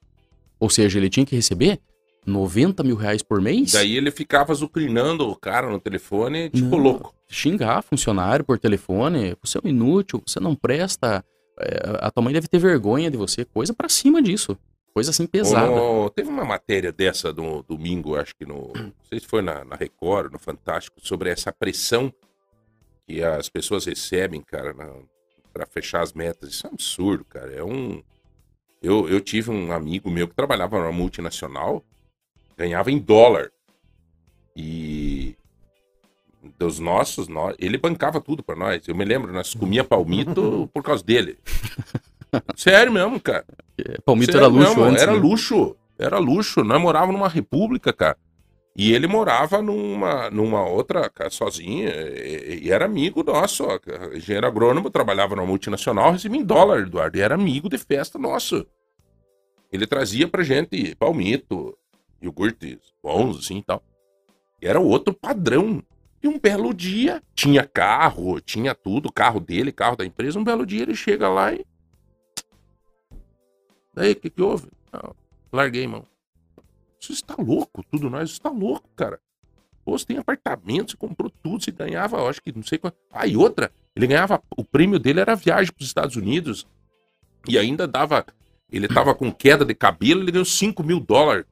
Ou 0.59 0.69
seja, 0.69 0.97
ele 0.97 1.09
tinha 1.09 1.25
que 1.25 1.35
receber 1.35 1.79
90 2.25 2.81
mil 2.83 2.95
reais 2.95 3.21
por 3.21 3.39
mês, 3.39 3.73
Daí 3.73 3.95
ele 3.95 4.09
ficava 4.09 4.51
azucrinando 4.51 5.29
o 5.29 5.35
cara 5.35 5.69
no 5.69 5.79
telefone, 5.79 6.49
tipo 6.49 6.71
Não. 6.75 6.79
louco. 6.79 7.13
xingar 7.27 7.83
funcionário 7.83 8.43
por 8.43 8.57
telefone, 8.57 9.35
você 9.43 9.57
é 9.57 9.61
um 9.63 9.69
inútil, 9.69 10.23
você 10.25 10.39
não 10.39 10.55
presta, 10.55 11.23
a 11.99 12.11
tua 12.11 12.23
mãe 12.23 12.33
deve 12.33 12.47
ter 12.47 12.59
vergonha 12.59 13.09
de 13.09 13.17
você, 13.17 13.45
coisa 13.45 13.73
pra 13.73 13.87
cima 13.89 14.21
disso. 14.21 14.57
Coisa 14.93 15.11
assim 15.11 15.27
pesada. 15.27 15.67
No- 15.67 16.09
teve 16.09 16.29
uma 16.29 16.45
matéria 16.45 16.91
dessa 16.91 17.33
no 17.33 17.61
domingo, 17.63 18.15
acho 18.15 18.33
que 18.35 18.45
no. 18.45 18.71
Não 18.73 18.93
sei 19.09 19.19
se 19.19 19.25
foi 19.27 19.41
na, 19.41 19.65
na 19.65 19.75
Record, 19.75 20.31
no 20.31 20.39
Fantástico, 20.39 20.99
sobre 21.01 21.29
essa 21.29 21.51
pressão 21.51 22.13
que 23.05 23.21
as 23.21 23.49
pessoas 23.49 23.85
recebem, 23.85 24.41
cara, 24.41 24.73
na, 24.73 24.89
pra 25.51 25.65
fechar 25.65 26.01
as 26.01 26.13
metas. 26.13 26.49
Isso 26.51 26.65
é 26.65 26.69
um 26.69 26.73
absurdo, 26.73 27.25
cara. 27.25 27.51
É 27.53 27.63
um. 27.63 28.01
Eu, 28.81 29.09
eu 29.09 29.19
tive 29.19 29.51
um 29.51 29.71
amigo 29.73 30.09
meu 30.09 30.27
que 30.29 30.35
trabalhava 30.35 30.77
numa 30.79 30.91
multinacional, 30.93 31.83
ganhava 32.57 32.89
em 32.89 32.97
dólar. 32.99 33.51
E 34.55 35.35
dos 36.57 36.79
nossos, 36.79 37.27
nós, 37.27 37.55
ele 37.59 37.77
bancava 37.77 38.21
tudo 38.21 38.43
pra 38.43 38.55
nós. 38.55 38.87
Eu 38.87 38.95
me 38.95 39.05
lembro, 39.05 39.33
nós 39.33 39.53
comia 39.53 39.83
palmito 39.83 40.69
por 40.73 40.83
causa 40.83 41.03
dele. 41.03 41.37
Sério 42.55 42.91
mesmo, 42.91 43.19
cara. 43.19 43.45
É, 43.77 43.99
Palmito 44.01 44.31
Sério 44.31 44.45
era 44.45 44.53
luxo 44.53 44.69
mesmo, 44.69 44.83
antes. 44.83 45.01
Era 45.01 45.11
né? 45.11 45.17
luxo. 45.17 45.75
Era 45.97 46.17
luxo. 46.17 46.63
Nós 46.63 46.81
morávamos 46.81 47.15
numa 47.15 47.29
república, 47.29 47.93
cara. 47.93 48.17
E 48.77 48.93
ele 48.93 49.07
morava 49.07 49.61
numa, 49.61 50.29
numa 50.29 50.67
outra, 50.67 51.09
cara, 51.09 51.29
sozinho. 51.29 51.87
E, 51.87 52.65
e 52.65 52.71
era 52.71 52.85
amigo 52.85 53.23
nosso. 53.23 53.65
ó. 53.65 53.79
Engenheiro 54.13 54.47
agrônomo, 54.47 54.89
trabalhava 54.89 55.35
numa 55.35 55.47
multinacional, 55.47 56.11
recebia 56.11 56.41
em 56.41 56.43
dólar, 56.43 56.81
Eduardo. 56.81 57.17
E 57.17 57.21
era 57.21 57.35
amigo 57.35 57.69
de 57.69 57.77
festa 57.77 58.19
nosso. 58.19 58.65
Ele 59.71 59.87
trazia 59.87 60.27
pra 60.27 60.43
gente 60.43 60.95
palmito, 60.95 61.77
iogurtes 62.21 62.77
bons, 63.01 63.39
assim 63.39 63.57
e 63.57 63.63
tal. 63.63 63.81
E 64.61 64.67
era 64.67 64.79
outro 64.79 65.13
padrão. 65.13 65.81
E 66.25 66.27
um 66.27 66.39
belo 66.39 66.73
dia, 66.73 67.21
tinha 67.35 67.63
carro, 67.63 68.41
tinha 68.41 68.73
tudo, 68.73 69.11
carro 69.11 69.39
dele, 69.39 69.71
carro 69.71 69.95
da 69.95 70.03
empresa. 70.03 70.39
Um 70.39 70.43
belo 70.43 70.65
dia 70.65 70.81
ele 70.81 70.95
chega 70.95 71.29
lá 71.29 71.53
e 71.53 71.63
Daí, 73.93 74.13
o 74.13 74.15
que, 74.15 74.31
que 74.31 74.41
houve? 74.41 74.67
Não, 74.91 75.15
larguei, 75.53 75.85
mão. 75.85 76.03
Você 76.99 77.13
está 77.13 77.35
louco, 77.37 77.85
tudo 77.91 78.09
nós 78.09 78.31
está 78.31 78.49
louco, 78.49 78.89
cara. 78.95 79.19
Pô, 79.85 79.95
você 79.95 80.03
tem 80.03 80.17
apartamento, 80.17 80.91
você 80.91 80.97
comprou 80.97 81.31
tudo, 81.43 81.63
você 81.63 81.69
ganhava, 81.69 82.27
acho 82.27 82.41
que 82.41 82.51
não 82.51 82.63
sei 82.63 82.79
quanto. 82.79 82.97
Ah, 83.11 83.25
outra, 83.37 83.71
ele 83.95 84.07
ganhava, 84.07 84.41
o 84.57 84.65
prêmio 84.65 84.97
dele 84.97 85.19
era 85.19 85.35
viagem 85.35 85.71
para 85.71 85.83
os 85.83 85.87
Estados 85.87 86.15
Unidos. 86.15 86.65
E 87.47 87.55
ainda 87.55 87.87
dava, 87.87 88.25
ele 88.71 88.87
tava 88.87 89.13
com 89.13 89.31
queda 89.31 89.63
de 89.63 89.75
cabelo, 89.75 90.21
ele 90.21 90.31
ganhou 90.31 90.43
5 90.43 90.81
mil 90.81 90.99
dólares. 90.99 91.45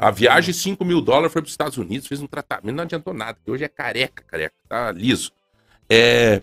A 0.00 0.10
viagem, 0.10 0.52
5 0.52 0.84
mil 0.84 1.00
dólares, 1.00 1.32
foi 1.32 1.40
para 1.42 1.46
os 1.46 1.52
Estados 1.52 1.78
Unidos, 1.78 2.06
fez 2.06 2.20
um 2.20 2.26
tratamento, 2.26 2.74
não 2.74 2.84
adiantou 2.84 3.14
nada, 3.14 3.34
porque 3.34 3.50
hoje 3.50 3.64
é 3.64 3.68
careca, 3.68 4.22
careca, 4.24 4.54
tá 4.68 4.92
liso. 4.92 5.32
É, 5.88 6.42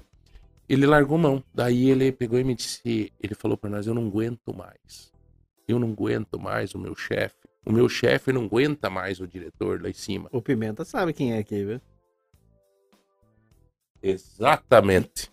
ele 0.67 0.85
largou 0.85 1.17
mão. 1.17 1.43
Daí 1.53 1.89
ele 1.89 2.11
pegou 2.11 2.39
e 2.39 2.43
me 2.43 2.55
disse, 2.55 3.11
ele 3.21 3.35
falou 3.35 3.57
para 3.57 3.69
nós, 3.69 3.85
eu 3.85 3.93
não 3.93 4.07
aguento 4.07 4.53
mais. 4.55 5.11
Eu 5.67 5.79
não 5.79 5.91
aguento 5.91 6.39
mais 6.39 6.73
o 6.73 6.79
meu 6.79 6.95
chefe. 6.95 7.35
O 7.65 7.71
meu 7.71 7.87
chefe 7.87 8.33
não 8.33 8.45
aguenta 8.45 8.89
mais 8.89 9.19
o 9.19 9.27
diretor 9.27 9.81
lá 9.81 9.89
em 9.89 9.93
cima. 9.93 10.27
O 10.31 10.41
Pimenta 10.41 10.83
sabe 10.83 11.13
quem 11.13 11.33
é 11.33 11.37
aqui, 11.37 11.63
viu? 11.63 11.81
Exatamente. 14.01 15.31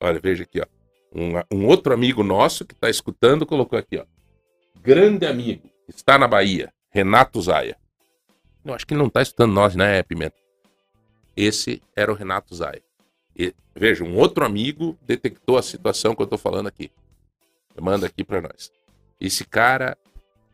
Olha, 0.00 0.18
veja 0.18 0.42
aqui, 0.42 0.60
ó. 0.60 0.66
Um, 1.14 1.58
um 1.58 1.66
outro 1.68 1.94
amigo 1.94 2.24
nosso 2.24 2.64
que 2.64 2.74
está 2.74 2.90
escutando 2.90 3.46
colocou 3.46 3.78
aqui, 3.78 3.98
ó. 3.98 4.04
Grande 4.82 5.26
amigo, 5.26 5.70
está 5.88 6.18
na 6.18 6.26
Bahia, 6.26 6.73
Renato 6.94 7.42
Zaia. 7.42 7.76
Eu 8.64 8.72
acho 8.72 8.86
que 8.86 8.94
ele 8.94 9.00
não 9.00 9.08
está 9.08 9.20
escutando 9.20 9.52
nós, 9.52 9.74
né, 9.74 10.00
Pimenta? 10.04 10.36
Esse 11.36 11.82
era 11.96 12.12
o 12.12 12.14
Renato 12.14 12.54
Zaia. 12.54 12.80
E, 13.36 13.52
veja, 13.74 14.04
um 14.04 14.16
outro 14.16 14.44
amigo 14.44 14.96
detectou 15.02 15.58
a 15.58 15.62
situação 15.62 16.14
que 16.14 16.22
eu 16.22 16.26
tô 16.26 16.38
falando 16.38 16.68
aqui. 16.68 16.92
Manda 17.80 18.06
aqui 18.06 18.22
para 18.22 18.40
nós. 18.40 18.70
Esse 19.20 19.44
cara 19.44 19.98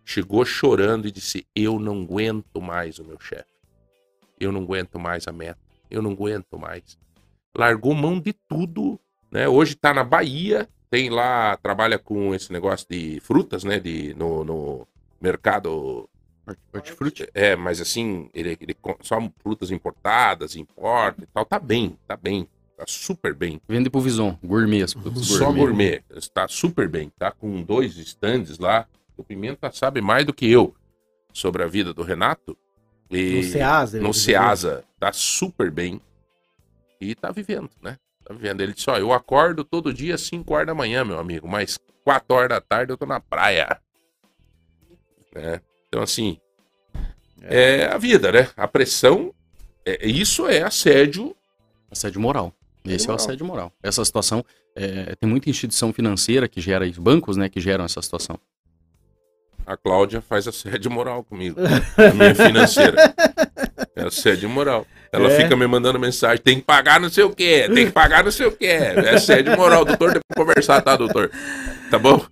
chegou 0.03 0.43
chorando 0.47 1.07
e 1.07 1.12
disse: 1.12 1.47
Eu 1.55 1.78
não 1.78 2.01
aguento 2.01 2.59
mais 2.59 2.99
o 2.99 3.05
meu 3.05 3.20
chefe. 3.20 3.53
Eu 4.41 4.51
não 4.51 4.62
aguento 4.62 4.99
mais 4.99 5.28
a 5.28 5.32
meta. 5.32 5.61
Eu 5.91 6.01
não 6.01 6.12
aguento 6.12 6.59
mais. 6.59 6.99
Largou 7.55 7.95
mão 7.95 8.18
de 8.18 8.32
tudo, 8.32 8.99
né? 9.30 9.47
Hoje 9.47 9.74
tá 9.74 9.93
na 9.93 10.03
Bahia, 10.03 10.66
tem 10.88 11.11
lá, 11.11 11.55
trabalha 11.59 11.99
com 11.99 12.34
esse 12.34 12.51
negócio 12.51 12.86
de 12.88 13.20
frutas, 13.20 13.62
né? 13.62 13.78
De, 13.78 14.14
no, 14.14 14.43
no 14.43 14.88
mercado. 15.20 16.09
Hortifruti? 16.72 17.28
É, 17.34 17.55
mas 17.57 17.80
assim, 17.80 18.30
ele, 18.34 18.57
ele 18.61 18.76
só 19.03 19.18
frutas 19.42 19.70
importadas, 19.70 20.57
importa 20.57 21.22
e 21.22 21.26
tal. 21.26 21.44
Tá 21.44 21.59
bem, 21.59 21.98
tá 22.07 22.16
bem. 22.16 22.48
Tá 22.76 22.84
super 22.86 23.34
bem. 23.34 23.61
Vende 23.68 23.90
pro 23.90 24.01
Vison, 24.01 24.38
gourmet. 24.42 24.82
as 24.82 24.94
produtos 24.94 25.28
Só 25.28 25.53
gourmet. 25.53 26.03
Está 26.11 26.48
super 26.48 26.88
bem. 26.88 27.12
Tá 27.18 27.30
com 27.30 27.62
dois 27.62 27.96
stands 27.98 28.59
lá. 28.59 28.86
O 29.16 29.22
Pimenta 29.22 29.70
sabe 29.70 30.01
mais 30.01 30.24
do 30.24 30.32
que 30.32 30.51
eu 30.51 30.74
sobre 31.32 31.62
a 31.62 31.66
vida 31.66 31.92
do 31.92 32.03
Renato. 32.03 32.57
E 33.11 33.36
No 33.36 33.42
Ceasa. 33.42 34.01
no. 34.01 34.14
Ceasa 34.14 34.84
tá 34.98 35.12
super 35.12 35.70
bem. 35.70 36.01
E 37.01 37.14
tá 37.14 37.30
vivendo, 37.30 37.68
né? 37.82 37.98
Tá 38.24 38.32
vivendo. 38.32 38.61
Ele 38.62 38.72
disse: 38.72 38.88
Ó, 38.88 38.96
eu 38.96 39.12
acordo 39.12 39.62
todo 39.64 39.92
dia 39.92 40.14
às 40.14 40.22
5 40.22 40.55
horas 40.55 40.66
da 40.68 40.74
manhã, 40.74 41.05
meu 41.05 41.18
amigo, 41.18 41.46
mas 41.48 41.78
4 42.05 42.34
horas 42.34 42.48
da 42.48 42.61
tarde 42.61 42.92
eu 42.92 42.96
tô 42.96 43.05
na 43.05 43.20
praia. 43.20 43.78
Né? 45.34 45.61
Então, 45.91 46.03
assim, 46.05 46.38
é. 47.43 47.86
a 47.86 47.99
vida, 47.99 48.30
né? 48.30 48.49
A 48.57 48.68
pressão, 48.68 49.34
é, 49.84 50.07
isso 50.07 50.47
é 50.47 50.62
assédio. 50.62 51.34
Assédio 51.91 52.20
moral. 52.20 52.55
Esse 52.84 53.07
é 53.07 53.09
o 53.09 53.12
moral. 53.12 53.16
assédio 53.16 53.45
moral. 53.45 53.72
Essa 53.82 54.05
situação, 54.05 54.45
é, 54.76 55.16
tem 55.16 55.28
muita 55.28 55.51
instituição 55.51 55.93
financeira 55.93 56.49
que 56.49 56.61
gera 56.61 56.86
isso, 56.86 57.01
bancos, 57.01 57.36
né, 57.36 57.49
que 57.49 57.61
geram 57.61 57.84
essa 57.84 58.01
situação. 58.01 58.38
A 59.66 59.76
Cláudia 59.76 60.20
faz 60.20 60.47
assédio 60.47 60.93
moral 60.93 61.24
comigo. 61.24 61.61
A 61.99 62.14
minha 62.14 62.34
financeira. 62.36 63.12
É 63.96 64.02
assédio 64.04 64.48
moral. 64.48 64.86
Ela 65.12 65.28
É. 65.30 65.36
fica 65.36 65.56
me 65.56 65.66
mandando 65.66 65.98
mensagem: 65.98 66.38
tem 66.42 66.56
que 66.56 66.62
pagar 66.64 67.00
não 67.00 67.08
sei 67.10 67.24
o 67.24 67.30
quê, 67.30 67.68
tem 67.74 67.86
que 67.86 67.92
pagar 67.92 68.22
não 68.24 68.30
sei 68.30 68.46
o 68.46 68.52
quê. 68.52 68.66
É 68.66 69.14
assédio 69.14 69.56
moral, 69.56 69.84
doutor. 69.84 70.12
Tem 70.12 70.20
que 70.20 70.36
conversar, 70.40 70.80
tá, 70.82 70.96
doutor? 70.96 71.30
Tá 71.90 71.98
bom? 71.98 72.22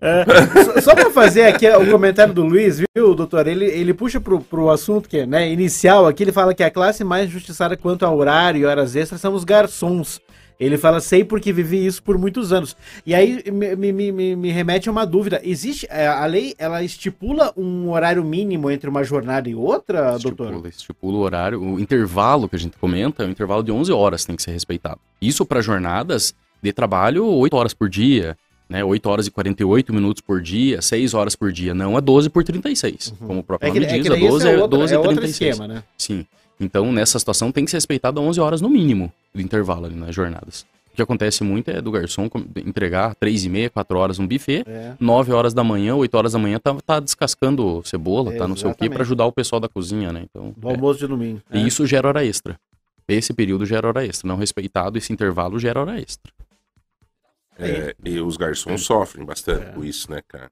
Só- 0.74 0.80
Só 0.80 0.94
pra 0.94 1.10
fazer 1.10 1.42
aqui 1.46 1.68
o 1.68 1.90
comentário 1.90 2.32
do 2.32 2.44
Luiz, 2.44 2.78
viu, 2.94 3.14
doutor? 3.14 3.46
Ele, 3.48 3.64
ele 3.64 3.92
puxa 3.92 4.20
pro, 4.20 4.40
pro 4.40 4.70
assunto 4.70 5.08
que, 5.08 5.26
né, 5.26 5.48
inicial 5.50 6.06
aqui, 6.06 6.22
ele 6.22 6.30
fala 6.32 6.54
que 6.54 6.62
a 6.62 6.70
classe 6.70 7.02
mais 7.02 7.26
injustiçada 7.28 7.76
quanto 7.76 8.06
a 8.06 8.10
horário 8.12 8.60
e 8.60 8.64
horas 8.64 8.94
extras 8.94 9.20
são 9.20 9.34
os 9.34 9.42
garçons. 9.44 10.20
Ele 10.58 10.76
fala, 10.76 10.98
sei 11.00 11.22
porque 11.24 11.52
vivi 11.52 11.86
isso 11.86 12.02
por 12.02 12.18
muitos 12.18 12.52
anos. 12.52 12.76
E 13.06 13.14
aí 13.14 13.44
me, 13.52 13.76
me, 13.76 13.92
me- 13.92 14.12
me, 14.12 14.36
me 14.36 14.50
remete 14.50 14.88
a 14.88 14.92
uma 14.92 15.04
dúvida. 15.06 15.40
Existe, 15.44 15.86
é, 15.88 16.08
a 16.08 16.26
lei, 16.26 16.54
ela 16.58 16.82
estipula 16.82 17.52
um 17.56 17.90
horário 17.90 18.24
mínimo 18.24 18.68
entre 18.68 18.90
uma 18.90 19.04
jornada 19.04 19.48
e 19.48 19.54
outra, 19.54 20.18
doutor? 20.18 20.46
Estipula, 20.48 20.68
estipula 20.68 21.16
o 21.18 21.20
horário, 21.20 21.62
o 21.62 21.78
intervalo 21.78 22.48
que 22.48 22.56
a 22.56 22.58
gente 22.58 22.76
comenta 22.76 23.22
é 23.22 23.26
um 23.26 23.30
intervalo 23.30 23.62
de 23.62 23.70
11 23.70 23.92
horas 23.92 24.24
tem 24.24 24.34
que 24.34 24.42
ser 24.42 24.50
respeitado. 24.50 24.98
Isso 25.22 25.46
para 25.46 25.60
jornadas 25.60 26.34
de 26.60 26.72
trabalho 26.72 27.24
8 27.24 27.54
horas 27.56 27.72
por 27.72 27.88
dia, 27.88 28.36
né? 28.68 28.82
8 28.84 29.08
horas 29.08 29.26
e 29.28 29.30
48 29.30 29.94
minutos 29.94 30.20
por 30.20 30.42
dia, 30.42 30.82
6 30.82 31.14
horas 31.14 31.36
por 31.36 31.52
dia, 31.52 31.72
não 31.72 31.96
é 31.96 32.00
12 32.00 32.28
por 32.30 32.42
36, 32.42 33.14
como 33.24 33.38
o 33.40 33.42
próprio 33.44 33.68
É 33.68 33.70
que, 33.70 33.78
nome 33.78 33.92
é 33.92 33.94
diz, 33.96 34.02
que 34.02 34.08
é 34.08 34.10
daí 34.10 34.22
esse 34.24 34.28
12 34.28 34.48
é 34.48 34.56
outro, 34.58 34.78
12 34.78 34.92
é 34.92 34.96
e 34.96 34.98
outro 34.98 35.12
36. 35.18 35.50
esquema, 35.54 35.68
né? 35.72 35.84
Sim. 35.96 36.26
Então, 36.60 36.92
nessa 36.92 37.18
situação, 37.18 37.52
tem 37.52 37.64
que 37.64 37.70
ser 37.70 37.76
respeitado 37.76 38.20
11 38.20 38.40
horas 38.40 38.60
no 38.60 38.68
mínimo 38.68 39.12
do 39.34 39.40
intervalo 39.40 39.86
ali 39.86 39.94
nas 39.94 40.14
jornadas. 40.14 40.66
O 40.92 40.96
que 40.98 41.02
acontece 41.02 41.44
muito 41.44 41.70
é 41.70 41.80
do 41.80 41.92
garçom 41.92 42.28
entregar 42.66 43.14
3 43.14 43.44
e 43.44 43.48
meia, 43.48 43.70
4 43.70 43.96
horas 43.98 44.18
um 44.18 44.26
buffet, 44.26 44.64
É. 44.66 44.94
9 44.98 45.32
horas 45.32 45.54
da 45.54 45.62
manhã, 45.62 45.94
8 45.94 46.12
horas 46.16 46.32
da 46.32 46.38
manhã, 46.40 46.58
tá, 46.58 46.74
tá 46.84 46.98
descascando 46.98 47.80
cebola, 47.84 48.32
tá 48.34 48.48
não 48.48 48.56
sei 48.56 48.68
o 48.70 48.74
quê, 48.74 48.90
pra 48.90 49.02
ajudar 49.02 49.24
o 49.26 49.32
pessoal 49.32 49.60
da 49.60 49.68
cozinha, 49.68 50.12
né? 50.12 50.24
Então, 50.28 50.52
Do 50.56 50.68
é. 50.68 50.72
almoço 50.72 50.98
de 50.98 51.06
domingo. 51.06 51.40
E 51.52 51.64
isso 51.64 51.86
gera 51.86 52.08
hora 52.08 52.24
extra. 52.26 52.58
Esse 53.06 53.32
período 53.32 53.64
gera 53.64 53.86
hora 53.86 54.04
extra. 54.04 54.26
Não 54.26 54.36
respeitado, 54.36 54.98
esse 54.98 55.12
intervalo 55.12 55.58
gera 55.60 55.80
hora 55.80 56.00
extra. 56.00 56.32
É, 57.56 57.94
e 58.04 58.20
os 58.20 58.36
garçons 58.36 58.84
sofrem 58.84 59.24
bastante 59.24 59.72
com 59.72 59.84
isso, 59.84 60.10
né, 60.10 60.20
cara? 60.26 60.50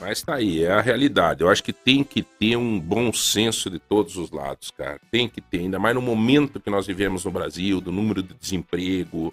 Mas 0.00 0.22
tá 0.22 0.36
aí, 0.36 0.64
é 0.64 0.72
a 0.72 0.80
realidade. 0.80 1.42
Eu 1.42 1.50
acho 1.50 1.62
que 1.62 1.74
tem 1.74 2.02
que 2.02 2.22
ter 2.22 2.56
um 2.56 2.80
bom 2.80 3.12
senso 3.12 3.68
de 3.68 3.78
todos 3.78 4.16
os 4.16 4.30
lados, 4.30 4.70
cara. 4.70 4.98
Tem 5.10 5.28
que 5.28 5.42
ter, 5.42 5.58
ainda 5.58 5.78
mais 5.78 5.94
no 5.94 6.00
momento 6.00 6.58
que 6.58 6.70
nós 6.70 6.86
vivemos 6.86 7.24
no 7.26 7.30
Brasil, 7.30 7.82
do 7.82 7.92
número 7.92 8.22
de 8.22 8.32
desemprego, 8.32 9.32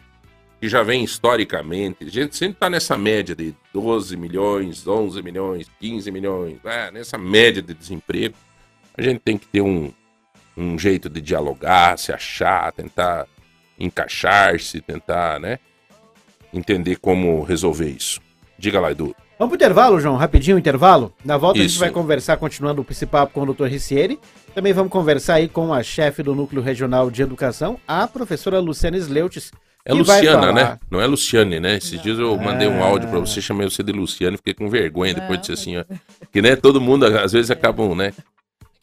que 0.59 0.67
já 0.67 0.83
vem 0.83 1.05
historicamente. 1.05 2.03
A 2.03 2.09
gente 2.09 2.35
sempre 2.35 2.59
tá 2.59 2.69
nessa 2.69 2.97
média 2.97 3.33
de 3.33 3.55
12 3.73 4.17
milhões, 4.17 4.85
11 4.85 5.21
milhões, 5.23 5.71
15 5.79 6.11
milhões, 6.11 6.61
né? 6.61 6.91
nessa 6.91 7.17
média 7.17 7.61
de 7.61 7.73
desemprego. 7.73 8.35
A 8.97 9.01
gente 9.01 9.19
tem 9.19 9.37
que 9.37 9.47
ter 9.47 9.61
um, 9.61 9.93
um 10.57 10.77
jeito 10.77 11.07
de 11.07 11.21
dialogar, 11.21 11.97
se 11.97 12.11
achar, 12.11 12.73
tentar 12.73 13.25
encaixar-se, 13.79 14.81
tentar, 14.81 15.39
né? 15.39 15.59
Entender 16.51 16.97
como 16.97 17.43
resolver 17.43 17.89
isso. 17.89 18.19
Diga 18.57 18.79
lá, 18.79 18.91
Edu. 18.91 19.15
Vamos 19.39 19.49
pro 19.51 19.55
intervalo, 19.55 19.99
João? 19.99 20.15
Rapidinho, 20.15 20.57
intervalo. 20.57 21.13
Na 21.23 21.37
volta 21.37 21.59
a 21.59 21.61
gente 21.61 21.71
Isso. 21.71 21.79
vai 21.79 21.91
conversar, 21.91 22.37
continuando 22.37 22.83
esse 22.89 23.05
papo 23.05 23.33
com 23.33 23.43
o 23.43 23.53
Dr. 23.53 23.65
Ricieri. 23.65 24.19
Também 24.55 24.73
vamos 24.73 24.91
conversar 24.91 25.35
aí 25.35 25.47
com 25.47 25.71
a 25.71 25.83
chefe 25.83 26.23
do 26.23 26.33
Núcleo 26.33 26.61
Regional 26.61 27.11
de 27.11 27.21
Educação, 27.21 27.79
a 27.87 28.07
professora 28.07 28.59
Luciana 28.59 28.97
Sleutes. 28.97 29.51
É 29.85 29.93
Luciana, 29.93 30.51
né? 30.51 30.79
Não 30.89 30.99
é 30.99 31.05
Luciane, 31.05 31.59
né? 31.59 31.77
Esses 31.77 32.01
dias 32.01 32.17
eu 32.17 32.35
mandei 32.37 32.67
um 32.67 32.83
Ah. 32.83 32.87
áudio 32.87 33.07
pra 33.09 33.19
você, 33.19 33.39
chamei 33.39 33.69
você 33.69 33.83
de 33.83 33.91
Luciane, 33.91 34.35
fiquei 34.37 34.53
com 34.55 34.67
vergonha 34.69 35.13
depois 35.13 35.39
de 35.39 35.45
ser 35.45 35.53
assim, 35.53 35.77
ó. 35.77 35.85
Que, 36.31 36.41
né, 36.41 36.55
todo 36.55 36.81
mundo 36.81 37.05
às 37.05 37.31
vezes 37.31 37.51
acabam, 37.51 37.95
né? 37.95 38.11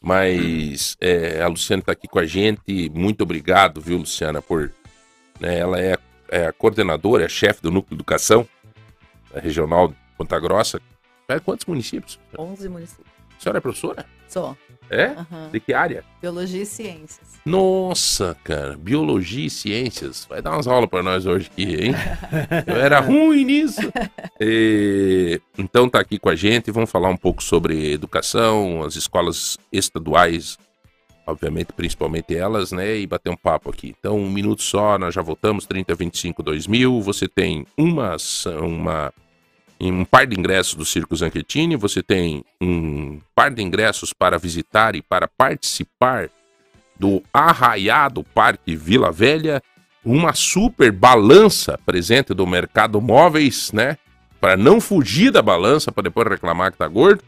Mas 0.01 0.95
é, 1.01 1.41
a 1.41 1.47
Luciane 1.47 1.81
tá 1.81 1.91
aqui 1.91 2.07
com 2.07 2.17
a 2.19 2.25
gente. 2.25 2.89
Muito 2.93 3.21
obrigado, 3.21 3.81
viu, 3.81 3.97
Luciana, 3.97 4.41
por. 4.41 4.71
Né, 5.39 5.59
ela 5.59 5.79
é, 5.79 5.97
é 6.29 6.47
a 6.47 6.53
coordenadora, 6.53 7.23
é 7.23 7.25
a 7.25 7.29
chefe 7.29 7.61
do 7.61 7.69
Núcleo 7.71 7.89
de 7.89 7.95
Educação 7.97 8.47
da 9.33 9.39
Regional 9.41 9.89
de 9.89 9.95
Ponta 10.17 10.39
Grossa. 10.39 10.81
É, 11.27 11.39
quantos 11.39 11.65
municípios? 11.65 12.19
11 12.37 12.69
municípios. 12.69 13.07
A 13.37 13.41
senhora 13.41 13.57
é 13.57 13.61
professora? 13.61 14.05
Só. 14.27 14.55
É? 14.89 15.05
Aham. 15.05 15.49
De 15.51 15.59
que 15.59 15.73
área? 15.73 16.03
Biologia 16.21 16.61
e 16.61 16.65
ciências. 16.65 17.35
Nossa, 17.45 18.37
cara, 18.43 18.77
biologia 18.77 19.47
e 19.47 19.49
ciências. 19.49 20.25
Vai 20.29 20.41
dar 20.41 20.51
umas 20.51 20.67
aulas 20.67 20.89
pra 20.89 21.01
nós 21.01 21.25
hoje 21.25 21.49
aqui, 21.51 21.63
hein? 21.63 21.93
Eu 22.67 22.75
era 22.75 22.99
ruim 22.99 23.45
nisso. 23.45 23.81
E, 24.39 25.41
então 25.57 25.89
tá 25.89 25.99
aqui 25.99 26.19
com 26.19 26.29
a 26.29 26.35
gente, 26.35 26.71
vamos 26.71 26.91
falar 26.91 27.09
um 27.09 27.17
pouco 27.17 27.43
sobre 27.43 27.93
educação, 27.93 28.83
as 28.83 28.95
escolas 28.95 29.57
estaduais, 29.71 30.57
obviamente, 31.25 31.73
principalmente 31.73 32.35
elas, 32.35 32.71
né? 32.71 32.97
E 32.97 33.07
bater 33.07 33.31
um 33.31 33.37
papo 33.37 33.69
aqui. 33.71 33.95
Então, 33.99 34.17
um 34.17 34.29
minuto 34.29 34.61
só, 34.61 34.99
nós 34.99 35.13
já 35.15 35.21
voltamos, 35.21 35.65
3025 35.65 36.43
2000. 36.43 37.01
Você 37.01 37.27
tem 37.27 37.65
uma 37.75 38.17
uma 38.61 39.11
um 39.79 40.05
par 40.05 40.25
de 40.25 40.39
ingressos 40.39 40.75
do 40.75 40.85
Circo 40.85 41.15
Zanchettini, 41.15 41.75
você 41.75 42.01
tem 42.01 42.43
um 42.61 43.19
par 43.33 43.51
de 43.51 43.61
ingressos 43.61 44.13
para 44.13 44.37
visitar 44.37 44.95
e 44.95 45.01
para 45.01 45.27
participar 45.27 46.29
do 46.97 47.21
Arraiado 47.33 48.23
Parque 48.23 48.75
Vila 48.75 49.11
Velha, 49.11 49.61
uma 50.03 50.33
super 50.33 50.91
balança 50.91 51.79
presente 51.85 52.33
do 52.33 52.47
Mercado 52.47 53.01
Móveis, 53.01 53.71
né? 53.71 53.97
Para 54.39 54.55
não 54.55 54.79
fugir 54.79 55.31
da 55.31 55.41
balança, 55.41 55.91
para 55.91 56.03
depois 56.03 56.27
reclamar 56.27 56.71
que 56.71 56.77
tá 56.77 56.87
gordo. 56.87 57.23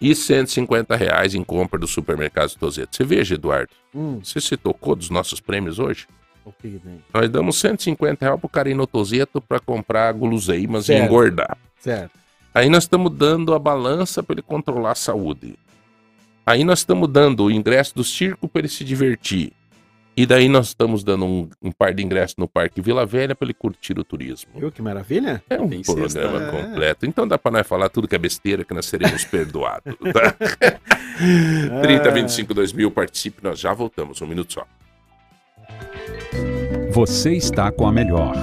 E 0.00 0.14
150 0.14 0.96
reais 0.96 1.34
em 1.34 1.44
compra 1.44 1.78
do 1.78 1.86
supermercado 1.86 2.54
Tozeto. 2.56 2.96
Você 2.96 3.04
veja, 3.04 3.34
Eduardo, 3.36 3.70
Hum, 3.94 4.18
você 4.22 4.40
se 4.40 4.56
tocou 4.56 4.96
dos 4.96 5.08
nossos 5.08 5.38
prêmios 5.40 5.78
hoje? 5.78 6.06
O 6.44 6.52
que 6.52 6.78
tem? 6.78 7.02
Nós 7.12 7.28
damos 7.30 7.58
150 7.60 8.24
reais 8.24 8.40
pro 8.40 8.48
cara 8.48 8.68
ir 8.70 8.74
no 8.74 8.86
Tozeto 8.86 9.40
para 9.40 9.58
comprar 9.60 10.12
guloseimas 10.12 10.84
e 10.84 10.86
Certo. 10.88 11.04
engordar. 11.04 11.56
Certo. 11.80 12.10
Aí 12.54 12.68
nós 12.68 12.84
estamos 12.84 13.12
dando 13.12 13.54
a 13.54 13.58
balança 13.58 14.22
para 14.22 14.34
ele 14.34 14.42
controlar 14.42 14.92
a 14.92 14.94
saúde. 14.94 15.56
Aí 16.46 16.62
nós 16.62 16.80
estamos 16.80 17.08
dando 17.08 17.44
o 17.44 17.50
ingresso 17.50 17.94
do 17.94 18.04
circo 18.04 18.46
para 18.48 18.60
ele 18.60 18.68
se 18.68 18.84
divertir. 18.84 19.52
E 20.16 20.24
daí 20.24 20.48
nós 20.48 20.68
estamos 20.68 21.02
dando 21.02 21.24
um, 21.24 21.48
um 21.60 21.72
par 21.72 21.92
de 21.92 22.00
ingressos 22.04 22.36
no 22.38 22.46
Parque 22.46 22.80
Vila 22.80 23.04
Velha 23.04 23.34
para 23.34 23.46
ele 23.46 23.54
curtir 23.54 23.98
o 23.98 24.04
turismo. 24.04 24.52
Viu 24.54 24.70
que 24.70 24.80
maravilha? 24.80 25.42
É 25.50 25.60
um 25.60 25.68
Tem 25.68 25.82
programa 25.82 26.08
sexta, 26.08 26.38
né? 26.38 26.50
completo. 26.52 27.04
Então 27.06 27.26
dá 27.26 27.36
para 27.36 27.50
nós 27.50 27.66
falar 27.66 27.88
tudo 27.88 28.06
que 28.06 28.14
é 28.14 28.18
besteira 28.18 28.62
que 28.64 28.72
nós 28.72 28.86
seremos 28.86 29.24
perdoados. 29.24 29.92
Tá? 30.12 30.36
30, 31.82 32.10
25, 32.12 32.54
2000, 32.54 32.90
participe. 32.92 33.42
Nós 33.42 33.58
já 33.58 33.72
voltamos. 33.72 34.20
Um 34.22 34.26
minuto 34.26 34.52
só. 34.52 34.66
Você 36.94 37.32
está 37.32 37.72
com 37.72 37.88
a 37.88 37.92
melhor. 37.92 38.36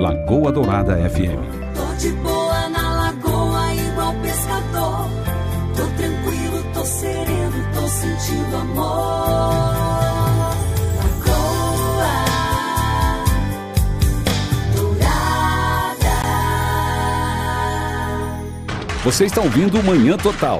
Lagoa 0.00 0.50
Dourada 0.50 0.96
FM. 1.08 1.38
Tô 1.76 1.94
de 1.94 2.10
boa 2.14 2.68
na 2.70 3.04
lagoa, 3.04 3.72
igual 3.72 4.12
pescador. 4.14 5.08
Tô 5.76 5.86
tranquilo, 5.96 6.64
tô 6.74 6.84
sereno, 6.84 7.72
tô 7.72 7.86
sentindo 7.86 8.56
amor. 8.56 8.84
Lagoa 10.98 12.24
Dourada. 14.74 16.08
Você 19.04 19.26
está 19.26 19.40
ouvindo 19.40 19.80
Manhã 19.84 20.16
Total 20.16 20.58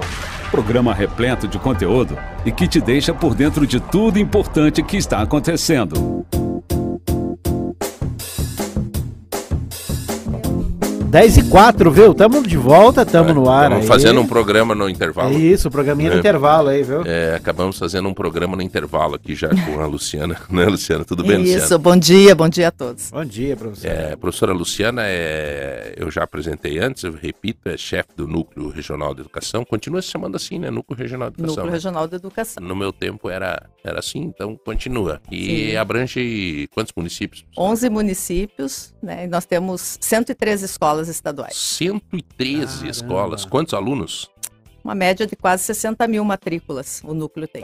programa 0.52 0.94
repleto 0.94 1.46
de 1.46 1.58
conteúdo 1.58 2.16
e 2.46 2.50
que 2.50 2.66
te 2.66 2.80
deixa 2.80 3.12
por 3.12 3.34
dentro 3.34 3.66
de 3.66 3.78
tudo 3.80 4.18
importante 4.18 4.82
que 4.82 4.96
está 4.96 5.20
acontecendo. 5.20 6.26
10 11.09 11.38
e 11.38 11.42
4, 11.44 11.90
viu? 11.90 12.12
Tamo 12.12 12.46
de 12.46 12.59
volta, 12.59 13.04
tamo 13.06 13.32
no 13.32 13.48
ar. 13.48 13.64
Estamos 13.64 13.82
aí. 13.84 13.88
fazendo 13.88 14.20
um 14.20 14.26
programa 14.26 14.74
no 14.74 14.88
É 14.88 14.90
intervalo. 14.90 15.32
isso, 15.32 15.70
programinha 15.70 16.12
É. 16.12 16.18
intervalo 16.18 16.68
aí, 16.68 16.82
viu? 16.82 17.02
É, 17.06 17.34
acabamos 17.34 17.78
fazendo 17.78 18.06
um 18.11 18.12
programa 18.12 18.54
no 18.54 18.61
intervalo 18.61 19.14
aqui 19.14 19.34
já 19.34 19.48
com 19.48 19.80
a 19.80 19.86
Luciana. 19.86 20.36
Né, 20.50 20.64
Luciana? 20.66 21.04
Tudo 21.04 21.22
bem, 21.24 21.38
Luciana? 21.38 21.64
Isso, 21.64 21.78
bom 21.78 21.96
dia, 21.96 22.34
bom 22.34 22.48
dia 22.48 22.68
a 22.68 22.70
todos. 22.70 23.11
Bom 23.11 23.24
dia 23.24 23.56
você. 23.56 23.86
É, 23.88 24.12
a 24.12 24.16
professora 24.16 24.52
Luciana, 24.52 25.02
é, 25.04 25.94
eu 25.96 26.11
já 26.11 26.24
apresentei 26.24 26.78
antes, 26.78 27.04
eu 27.04 27.12
repito, 27.12 27.68
é 27.68 27.76
chefe 27.76 28.11
do 28.16 28.26
Núcleo 28.26 28.68
Regional 28.68 29.14
de 29.14 29.20
Educação. 29.20 29.64
Continua 29.64 30.02
se 30.02 30.09
chamando 30.09 30.36
assim, 30.36 30.59
né? 30.59 30.70
Núcleo 30.70 30.98
Regional 30.98 31.30
de 31.30 31.34
Educação. 31.36 31.56
Núcleo 31.56 31.70
né? 31.70 31.72
Regional 31.76 32.09
da 32.09 32.16
Educação. 32.16 32.62
No 32.62 32.76
meu 32.76 32.92
tempo 32.92 33.30
era, 33.30 33.62
era 33.85 33.99
assim, 34.01 34.20
então 34.20 34.57
continua. 34.57 35.20
E 35.31 35.70
Sim. 35.70 35.76
abrange 35.76 36.68
quantos 36.72 36.93
municípios? 36.97 37.45
11 37.57 37.89
municípios, 37.91 38.95
né? 39.03 39.24
E 39.24 39.26
nós 39.29 39.45
temos 39.47 39.99
113 40.01 40.64
escolas 40.64 41.09
estaduais. 41.09 41.57
113 41.57 42.66
Caramba. 42.74 42.91
escolas. 42.91 43.45
Quantos 43.45 43.74
alunos? 43.74 44.31
Uma 44.83 44.95
média 44.95 45.26
de 45.26 45.37
quase 45.37 45.64
60 45.64 46.07
mil 46.09 46.24
matrículas 46.24 47.03
o 47.05 47.12
núcleo 47.14 47.47
tem. 47.47 47.62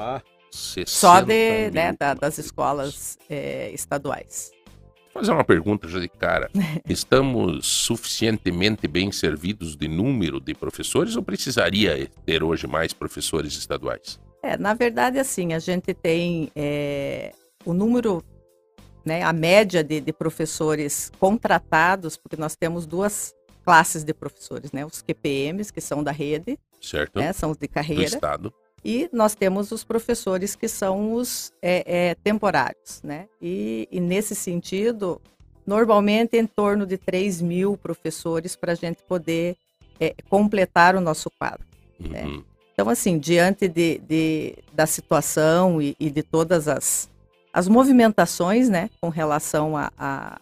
60 0.51 0.91
Só 0.91 1.21
de, 1.21 1.27
mil 1.65 1.73
né, 1.73 1.93
da- 1.99 2.15
das 2.15 2.39
escolas 2.39 3.19
é, 3.29 3.71
estaduais. 3.73 4.53
Vou 5.13 5.23
fazer 5.23 5.33
uma 5.33 5.45
pergunta 5.45 5.89
já 5.89 5.99
de 6.01 6.09
cara. 6.09 6.51
Estamos 6.89 7.67
suficientemente 7.67 8.87
bem 8.89 9.11
servidos 9.13 9.77
de 9.77 9.89
número 9.89 10.41
de 10.41 10.55
professores 10.55 11.17
ou 11.17 11.23
precisaria 11.23 12.09
ter 12.27 12.43
hoje 12.43 12.67
mais 12.67 12.93
professores 12.93 13.55
estaduais? 13.57 14.19
É, 14.45 14.59
na 14.59 14.75
verdade, 14.75 15.19
assim, 15.19 15.55
a 15.55 15.59
gente 15.59 15.95
tem 15.95 16.51
é, 16.55 17.33
o 17.65 17.73
número, 17.73 18.23
né, 19.03 19.23
a 19.23 19.33
média 19.33 19.83
de, 19.83 20.03
de 20.03 20.13
professores 20.13 21.11
contratados, 21.19 22.19
porque 22.19 22.37
nós 22.37 22.55
temos 22.55 22.85
duas 22.87 23.35
classes 23.65 24.05
de 24.05 24.13
professores, 24.13 24.71
né? 24.71 24.85
Os 24.85 25.01
QPMs, 25.01 25.73
que 25.73 25.81
são 25.81 26.05
da 26.05 26.11
rede, 26.13 26.59
Certo? 26.79 27.19
né, 27.19 27.33
são 27.33 27.53
os 27.53 27.57
de 27.57 27.67
Do 27.67 27.73
carreira, 27.73 28.05
Estado. 28.05 28.53
e 28.85 29.09
nós 29.11 29.35
temos 29.35 29.73
os 29.73 29.83
professores 29.83 30.55
que 30.55 30.69
são 30.69 31.15
os 31.15 31.51
é, 31.63 32.11
é, 32.11 32.15
temporários, 32.17 33.01
né? 33.03 33.27
E, 33.41 33.89
e 33.91 33.99
nesse 33.99 34.35
sentido, 34.35 35.23
normalmente 35.67 36.37
em 36.37 36.47
torno 36.47 36.85
de 36.85 36.99
3 36.99 37.41
mil 37.41 37.79
professores 37.79 38.55
para 38.55 38.73
a 38.73 38.75
gente 38.75 39.03
poder 39.05 39.57
é, 39.99 40.15
completar 40.29 40.95
o 40.95 41.01
nosso 41.01 41.31
quadro. 41.31 41.67
É. 42.13 42.25
Uhum. 42.27 42.45
Então, 42.75 42.89
assim, 42.91 43.19
diante 43.19 43.69
de, 43.69 43.99
de- 43.99 44.57
da 44.73 44.85
situação 44.85 45.81
e, 45.81 45.97
e 45.99 46.11
de 46.11 46.23
todas 46.25 46.67
as, 46.67 47.09
as 47.53 47.69
movimentações, 47.69 48.69
né, 48.69 48.91
com 49.01 49.09
relação 49.09 49.75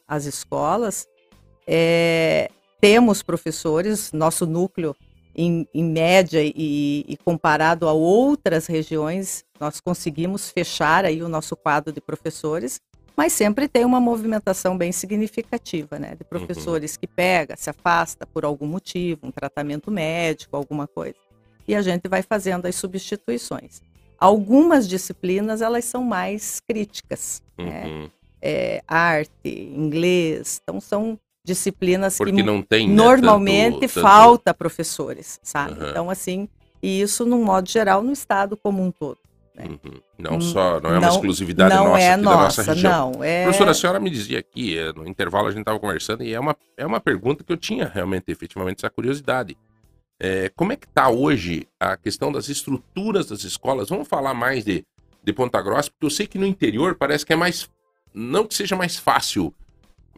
às 0.09 0.25
escolas, 0.25 1.07
é, 1.67 2.51
temos 2.81 3.23
professores, 3.23 4.11
nosso 4.13 4.47
núcleo, 4.47 4.97
em, 5.37 5.67
em 5.75 5.85
média 5.85 6.41
e, 6.43 7.05
e 7.07 7.17
comparado 7.19 7.87
a 7.89 7.93
outras 7.93 8.67
regiões, 8.67 9.45
nós 9.61 9.81
conseguimos 9.81 10.51
fechar 10.51 11.05
aí 11.05 11.23
o 11.23 11.29
nosso 11.29 11.55
quadro 11.55 11.93
de 11.93 12.01
professores, 12.01 12.81
mas 13.15 13.35
sempre 13.35 13.69
tem 13.69 13.85
uma 13.85 14.01
movimentação 14.01 14.77
bem 14.77 14.91
significativa, 14.91 15.99
né, 15.99 16.15
de 16.19 16.25
professores 16.25 16.97
que 16.97 17.07
pega, 17.07 17.57
se 17.59 17.69
afasta 17.69 18.27
por 18.27 18.43
algum 18.45 18.67
motivo, 18.67 19.21
um 19.27 19.31
tratamento 19.31 19.91
médico, 19.91 20.57
alguma 20.57 20.87
coisa 20.87 21.17
e 21.67 21.75
a 21.75 21.83
gente 21.83 22.09
vai 22.09 22.23
fazendo 22.23 22.67
as 22.67 22.75
substituições. 22.77 23.81
Algumas 24.19 24.89
disciplinas 24.89 25.61
elas 25.61 25.85
são 25.85 26.03
mais 26.05 26.61
críticas, 26.69 27.43
né? 27.59 27.87
Uhum. 27.87 28.11
É, 28.41 28.83
arte, 28.89 29.31
inglês, 29.47 30.61
então 30.63 30.81
são 30.81 31.19
disciplinas 31.45 32.19
Porque 32.19 32.33
que 32.33 32.43
não 32.43 32.61
tem. 32.63 32.89
né, 32.89 32.95
normalmente 32.95 33.81
tanto- 33.81 33.95
tanto- 33.95 34.03
falta 34.03 34.55
professores, 34.55 35.39
sabe? 35.43 35.73
Aham. 35.81 35.91
Então 35.91 36.11
assim, 36.11 36.49
e 36.83 37.01
isso 37.01 37.25
no 37.27 37.39
modo 37.39 37.69
geral 37.69 38.03
no 38.03 38.13
estado 38.13 38.57
como 38.57 38.83
um 38.83 38.91
todo. 38.91 39.19
Uhum. 39.59 40.01
Não 40.19 40.37
Hum, 40.37 40.41
só, 40.41 40.81
não 40.81 40.91
é 40.91 40.93
uma 40.95 41.01
não- 41.03 41.09
exclusividade 41.15 41.75
não 41.75 41.89
nossa 41.89 42.01
é 42.01 42.13
aqui 42.15 42.23
da 42.25 42.31
nossa, 42.31 42.43
nossa 42.45 42.63
região. 42.73 43.13
não 43.13 43.23
é. 43.25 43.43
Professora, 43.45 43.71
a 43.71 43.75
senhora 43.75 44.01
me 44.01 44.09
dizia 44.11 44.39
aqui, 44.39 44.79
eh, 44.79 44.93
no 44.93 45.07
intervalo 45.07 45.47
a 45.49 45.51
gente 45.51 45.61
estava 45.61 45.79
conversando, 45.79 46.23
e 46.25 46.33
é 46.33 46.41
uma, 46.41 46.57
é 46.77 46.87
uma 46.87 47.01
pergunta 47.01 47.45
que 47.45 47.53
eu 47.53 47.57
tinha 47.57 47.87
realmente, 47.93 48.25
efetivamente, 48.29 48.79
essa 48.79 48.91
curiosidade. 48.91 49.57
Eh, 50.21 50.51
como 50.55 50.73
é 50.73 50.77
que 50.77 50.87
está 50.87 51.09
hoje 51.09 51.67
a 51.81 51.97
questão 51.97 52.31
das 52.31 52.49
estruturas 52.49 53.27
das 53.27 53.45
escolas? 53.45 53.89
Vamos 53.89 54.07
falar 54.09 54.35
mais 54.35 54.65
de, 54.65 54.85
de 55.23 55.33
Ponta 55.33 55.61
Grossa, 55.61 55.91
porque 55.91 56.07
eu 56.07 56.11
sei 56.11 56.27
que 56.27 56.39
no 56.39 56.47
interior 56.47 56.95
parece 56.95 57.27
que 57.27 57.33
é 57.33 57.37
mais. 57.37 57.69
Não 58.15 58.47
que 58.47 58.55
seja 58.55 58.77
mais 58.77 58.97
fácil, 58.97 59.53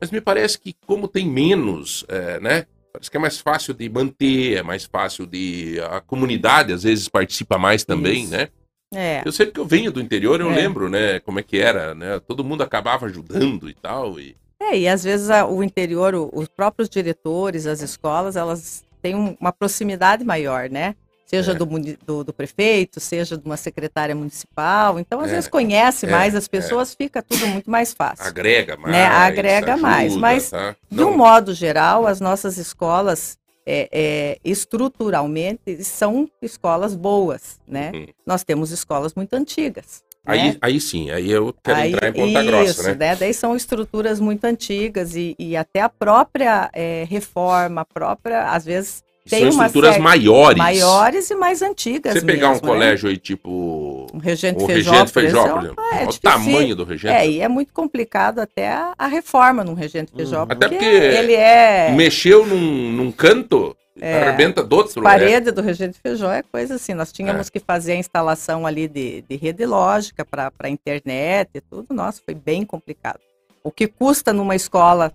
mas 0.01 0.11
me 0.11 0.21
parece 0.21 0.59
que 0.59 0.75
como 0.87 1.07
tem 1.09 1.27
menos, 1.29 2.05
eh, 2.09 2.41
né? 2.41 2.67
Parece 2.93 3.11
que 3.11 3.17
é 3.17 3.21
mais 3.21 3.41
fácil 3.41 3.75
de 3.75 3.89
manter, 3.89 4.59
é 4.59 4.63
mais 4.63 4.85
fácil 4.85 5.27
de. 5.27 5.81
A 5.91 6.01
comunidade 6.01 6.73
às 6.73 6.83
vezes 6.83 7.09
participa 7.09 7.57
mais 7.59 7.85
também, 7.85 8.25
Isso. 8.25 8.33
né? 8.33 8.49
É, 8.97 9.23
Eu 9.25 9.33
sei 9.33 9.47
que 9.47 9.59
eu 9.59 9.65
venho 9.67 9.91
do 9.91 10.01
interior, 10.01 10.41
eu 10.41 10.53
É. 10.53 10.55
lembro, 10.55 10.89
né, 10.89 11.19
como 11.21 11.41
é 11.41 11.43
que 11.43 11.59
era, 11.59 11.95
né? 11.97 12.21
Todo 12.21 12.45
mundo 12.45 12.63
acabava 12.63 13.07
ajudando 13.07 13.69
e 13.69 13.75
tal. 13.75 14.21
E... 14.21 14.37
É, 14.61 14.79
e 14.79 14.87
às 14.87 15.03
vezes 15.03 15.31
a- 15.31 15.47
o 15.47 15.65
interior, 15.65 16.15
o- 16.15 16.31
os 16.33 16.47
próprios 16.47 16.89
diretores, 16.89 17.67
as 17.67 17.81
escolas, 17.81 18.37
elas 18.37 18.84
têm 19.05 19.15
um- 19.15 19.37
uma 19.39 19.53
proximidade 19.53 20.25
maior, 20.25 20.71
né? 20.71 20.95
Seja 21.27 21.53
É. 21.53 21.55
do, 21.55 21.67
do, 22.07 22.25
do 22.25 22.33
prefeito, 22.33 23.01
seja 23.01 23.37
de 23.37 23.45
uma 23.45 23.57
secretária 23.59 24.15
municipal. 24.15 24.99
Então, 24.99 25.21
às 25.21 25.29
É, 25.29 25.35
vezes, 25.35 25.49
conhece 25.49 26.07
é, 26.07 26.11
mais 26.11 26.35
as 26.35 26.49
pessoas, 26.49 26.95
fica 26.95 27.23
tudo 27.23 27.47
muito 27.49 27.71
mais 27.71 27.93
fácil. 27.93 28.25
Agrega 28.27 28.77
mais. 28.79 28.93
Né, 28.93 29.05
agrega 29.05 29.77
mais, 29.77 30.17
mas 30.17 30.51
tá? 30.51 30.75
De 30.91 31.03
um 31.03 31.15
modo 31.17 31.53
geral, 31.53 32.07
as 32.07 32.19
nossas 32.21 32.57
escolas, 32.57 33.37
é, 33.67 33.89
é, 33.93 34.39
estruturalmente, 34.45 35.83
são 35.85 36.29
escolas 36.41 36.95
boas, 36.95 37.59
né? 37.69 37.91
Uhum. 37.95 38.07
Nós 38.27 38.43
temos 38.45 38.71
escolas 38.71 39.15
muito 39.15 39.35
antigas. 39.35 40.03
Aí, 40.27 40.43
né? 40.43 40.57
aí 40.61 40.81
sim, 40.81 41.11
aí 41.11 41.31
eu 41.31 41.55
quero 41.63 41.79
Aí, 41.79 41.93
entrar 41.93 42.09
em 42.09 42.13
Ponta 42.13 42.43
isso, 42.43 42.51
Grossa, 42.83 42.95
né? 42.95 43.17
Daí 43.17 43.35
são 43.35 43.55
estruturas 43.55 44.19
muito 44.19 44.45
antigas 44.45 45.15
e, 45.15 45.35
e 45.39 45.57
até 45.57 45.81
a 45.81 45.89
própria 45.89 46.71
é, 46.73 47.07
reforma, 47.09 47.83
a 47.83 47.85
própria, 47.85 48.45
às 48.45 48.65
vezes, 48.65 49.05
tem 49.29 49.41
São 49.41 49.51
uma 49.53 49.67
estruturas 49.67 49.97
maiores. 49.97 50.59
maiores 50.59 51.31
e 51.31 51.35
mais 51.35 51.63
antigas 51.63 52.13
Você 52.13 52.21
pegar 52.21 52.49
um 52.49 52.53
mesmo, 52.53 52.67
né? 52.67 52.73
colégio 52.73 53.09
aí, 53.09 53.17
tipo. 53.17 54.07
Um 54.13 54.19
regente 54.19 54.63
O 54.63 54.67
Feijó, 54.67 54.91
Regente 54.93 55.13
Feijó, 55.13 55.43
por 55.45 55.65
exemplo, 55.65 55.83
é 55.95 56.05
o 56.05 56.13
tamanho 56.21 56.77
do 56.77 56.85
Regente. 56.85 57.15
É, 57.15 57.27
e 57.27 57.41
é 57.41 57.49
muito 57.49 57.73
complicado 57.73 58.39
até 58.41 58.69
a, 58.69 58.93
a 58.99 59.07
reforma 59.07 59.65
num 59.65 59.73
regente 59.73 60.13
Feijó, 60.15 60.43
Hum. 60.43 60.47
Até 60.51 60.69
porque, 60.69 60.85
porque 60.85 61.17
ele 61.17 61.33
é... 61.33 61.91
Mexeu 61.93 62.45
num, 62.45 62.93
num 62.93 63.11
canto, 63.11 63.75
É. 64.01 64.23
arrebenta 64.23 64.63
do 64.63 64.77
outro. 64.77 65.03
parede 65.03 65.53
do 65.53 65.63
Regente 65.63 65.99
Feijó 66.01 66.31
é 66.33 66.43
coisa 66.43 66.75
assim. 66.75 66.95
Nós 66.95 67.13
tínhamos 67.13 67.49
que 67.49 67.61
fazer 67.61 67.93
a 67.93 67.97
instalação 67.97 68.67
ali 68.67 68.89
de, 68.89 69.23
de 69.23 69.37
rede 69.37 69.65
lógica 69.65 70.25
para 70.25 70.53
a 70.59 70.69
internet 70.69 71.51
e 71.55 71.61
tudo. 71.61 71.95
Nossa, 71.95 72.21
foi 72.25 72.35
bem 72.35 72.65
complicado. 72.65 73.21
O 73.63 73.71
que 73.71 73.87
custa 73.87 74.33
numa 74.33 74.57
escola 74.57 75.13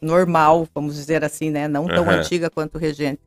normal, 0.00 0.66
vamos 0.74 0.96
dizer 0.96 1.24
assim, 1.24 1.50
né? 1.50 1.68
Não 1.68 1.86
tão 1.86 2.04
Aham. 2.04 2.18
antiga 2.18 2.50
quanto 2.50 2.74
o 2.74 2.78
Regente. 2.78 3.20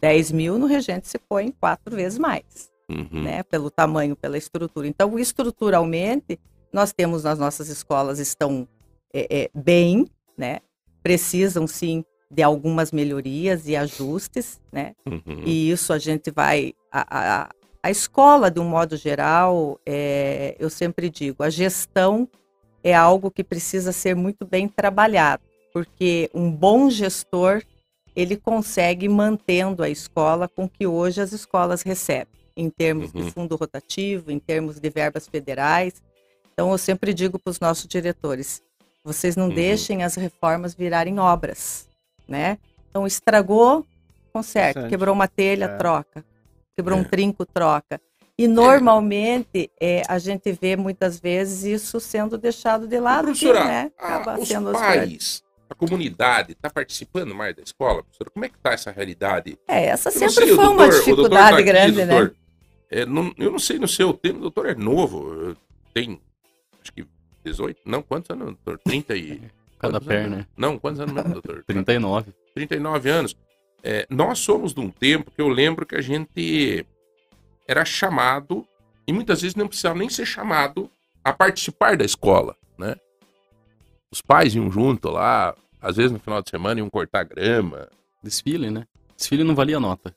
10 0.00 0.32
mil 0.32 0.58
no 0.58 0.66
Regente 0.66 1.08
se 1.08 1.18
põe 1.18 1.50
quatro 1.50 1.96
vezes 1.96 2.18
mais, 2.18 2.70
Uhum. 2.88 3.22
né? 3.22 3.42
Pelo 3.44 3.70
tamanho, 3.70 4.14
pela 4.14 4.36
estrutura. 4.38 4.86
Então, 4.86 5.18
estruturalmente, 5.18 6.38
nós 6.72 6.92
temos 6.92 7.24
nas 7.24 7.38
nossas 7.38 7.68
escolas 7.68 8.18
estão 8.18 8.68
é, 9.12 9.44
é, 9.44 9.50
bem, 9.54 10.06
né? 10.36 10.60
Precisam 11.02 11.66
sim 11.66 12.04
de 12.30 12.42
algumas 12.42 12.90
melhorias 12.92 13.68
e 13.68 13.76
ajustes, 13.76 14.60
né? 14.72 14.94
Uhum. 15.06 15.42
E 15.44 15.70
isso 15.70 15.92
a 15.92 15.98
gente 15.98 16.30
vai. 16.30 16.72
A, 16.90 17.42
a, 17.44 17.50
a 17.82 17.90
escola, 17.90 18.50
de 18.50 18.58
um 18.60 18.68
modo 18.68 18.96
geral, 18.96 19.78
é, 19.86 20.56
eu 20.58 20.70
sempre 20.70 21.08
digo, 21.10 21.42
a 21.42 21.50
gestão 21.50 22.28
é 22.82 22.94
algo 22.94 23.30
que 23.30 23.44
precisa 23.44 23.92
ser 23.92 24.14
muito 24.16 24.46
bem 24.46 24.66
trabalhado, 24.68 25.42
porque 25.72 26.30
um 26.34 26.50
bom 26.50 26.88
gestor 26.90 27.62
ele 28.16 28.36
consegue 28.36 29.08
mantendo 29.08 29.82
a 29.82 29.88
escola 29.90 30.48
com 30.48 30.68
que 30.68 30.86
hoje 30.86 31.20
as 31.20 31.32
escolas 31.32 31.82
recebem, 31.82 32.28
em 32.56 32.70
termos 32.70 33.12
Uhum. 33.12 33.22
de 33.24 33.30
fundo 33.32 33.56
rotativo, 33.56 34.30
em 34.30 34.38
termos 34.38 34.78
de 34.80 34.88
verbas 34.90 35.26
federais. 35.26 36.02
Então, 36.52 36.70
eu 36.70 36.78
sempre 36.78 37.12
digo 37.12 37.38
para 37.38 37.50
os 37.50 37.58
nossos 37.58 37.86
diretores: 37.88 38.62
vocês 39.04 39.34
não 39.36 39.48
Uhum. 39.48 39.54
deixem 39.54 40.02
as 40.04 40.14
reformas 40.14 40.74
virarem 40.74 41.18
obras, 41.18 41.88
né? 42.28 42.58
Então, 42.90 43.06
estragou, 43.06 43.84
conserta. 44.32 44.88
Quebrou 44.88 45.14
uma 45.14 45.28
telha, 45.28 45.64
É. 45.66 45.76
troca. 45.76 46.24
Quebrou 46.76 46.98
É. 46.98 47.00
um 47.02 47.04
trinco, 47.04 47.44
troca. 47.46 48.00
E 48.36 48.48
normalmente 48.48 49.70
é, 49.80 50.02
a 50.08 50.18
gente 50.18 50.50
vê 50.52 50.74
muitas 50.76 51.20
vezes 51.20 51.62
isso 51.64 52.00
sendo 52.00 52.36
deixado 52.36 52.86
de 52.88 52.98
lado, 52.98 53.26
Professora, 53.26 53.64
né, 53.64 53.92
acaba 53.96 54.38
os 54.40 54.48
sendo 54.48 54.72
pais 54.72 55.42
a 55.70 55.74
comunidade 55.74 56.52
está 56.52 56.68
participando 56.68 57.34
mais 57.34 57.56
da 57.56 57.62
escola, 57.62 58.02
professora? 58.02 58.30
Como 58.30 58.44
é 58.44 58.48
que 58.48 58.56
está 58.56 58.72
essa 58.72 58.90
realidade? 58.92 59.58
É, 59.66 59.86
essa 59.86 60.08
Eu 60.08 60.12
sempre 60.12 60.34
sei, 60.46 60.54
foi 60.54 60.56
uma 60.56 60.66
doutor- 60.66 60.90
doutor 60.90 60.98
dificuldade 61.04 61.54
aqui, 61.54 61.64
grande, 61.64 62.04
né? 62.04 62.06
doutor. 62.06 62.36
É, 62.90 63.06
não- 63.06 63.32
eu 63.38 63.50
não 63.50 63.58
sei 63.58 63.78
no 63.78 63.88
seu 63.88 64.12
tempo, 64.12 64.38
o 64.38 64.42
doutor 64.42 64.66
é 64.68 64.74
novo, 64.74 65.56
tem 65.92 66.20
acho 66.82 66.92
que 66.92 67.04
18, 67.44 67.80
não, 67.84 68.02
quantos 68.02 68.30
anos, 68.30 68.44
doutor? 68.46 68.78
30 68.84 69.16
e... 69.16 69.40
Cada 69.78 69.94
quantos 70.00 70.08
anos? 70.08 70.28
perna. 70.30 70.48
Não, 70.56 70.78
quantos 70.78 71.00
anos 71.00 71.12
mesmo, 71.12 71.32
doutor? 71.32 71.64
39. 71.68 72.32
39 72.54 73.10
anos. 73.10 73.36
É, 73.82 74.06
nós 74.08 74.38
somos 74.38 74.72
de 74.72 74.80
um 74.80 74.90
tempo 74.90 75.30
que 75.30 75.40
eu 75.42 75.48
lembro 75.48 75.84
que 75.84 75.94
a 75.94 76.00
gente 76.00 76.86
era 77.68 77.84
chamado, 77.84 78.66
e 79.06 79.12
muitas 79.12 79.42
vezes 79.42 79.54
não 79.54 79.68
precisava 79.68 79.98
nem 79.98 80.08
ser 80.08 80.24
chamado 80.26 80.90
a 81.22 81.32
participar 81.32 81.96
da 81.96 82.04
escola, 82.04 82.56
né? 82.78 82.94
Os 84.10 84.22
pais 84.22 84.54
iam 84.54 84.70
junto 84.70 85.10
lá, 85.10 85.54
às 85.80 85.96
vezes 85.96 86.12
no 86.12 86.18
final 86.18 86.40
de 86.42 86.48
semana 86.50 86.80
iam 86.80 86.88
cortar 86.88 87.24
grama. 87.24 87.88
Desfile, 88.22 88.70
né? 88.70 88.86
Desfile 89.16 89.44
não 89.44 89.54
valia 89.54 89.78
nota. 89.80 90.14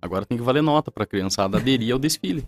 Agora 0.00 0.24
tem 0.26 0.36
que 0.38 0.44
valer 0.44 0.62
nota 0.62 0.90
pra 0.90 1.06
criançada 1.06 1.56
aderir 1.58 1.92
ao 1.92 1.98
desfile. 1.98 2.46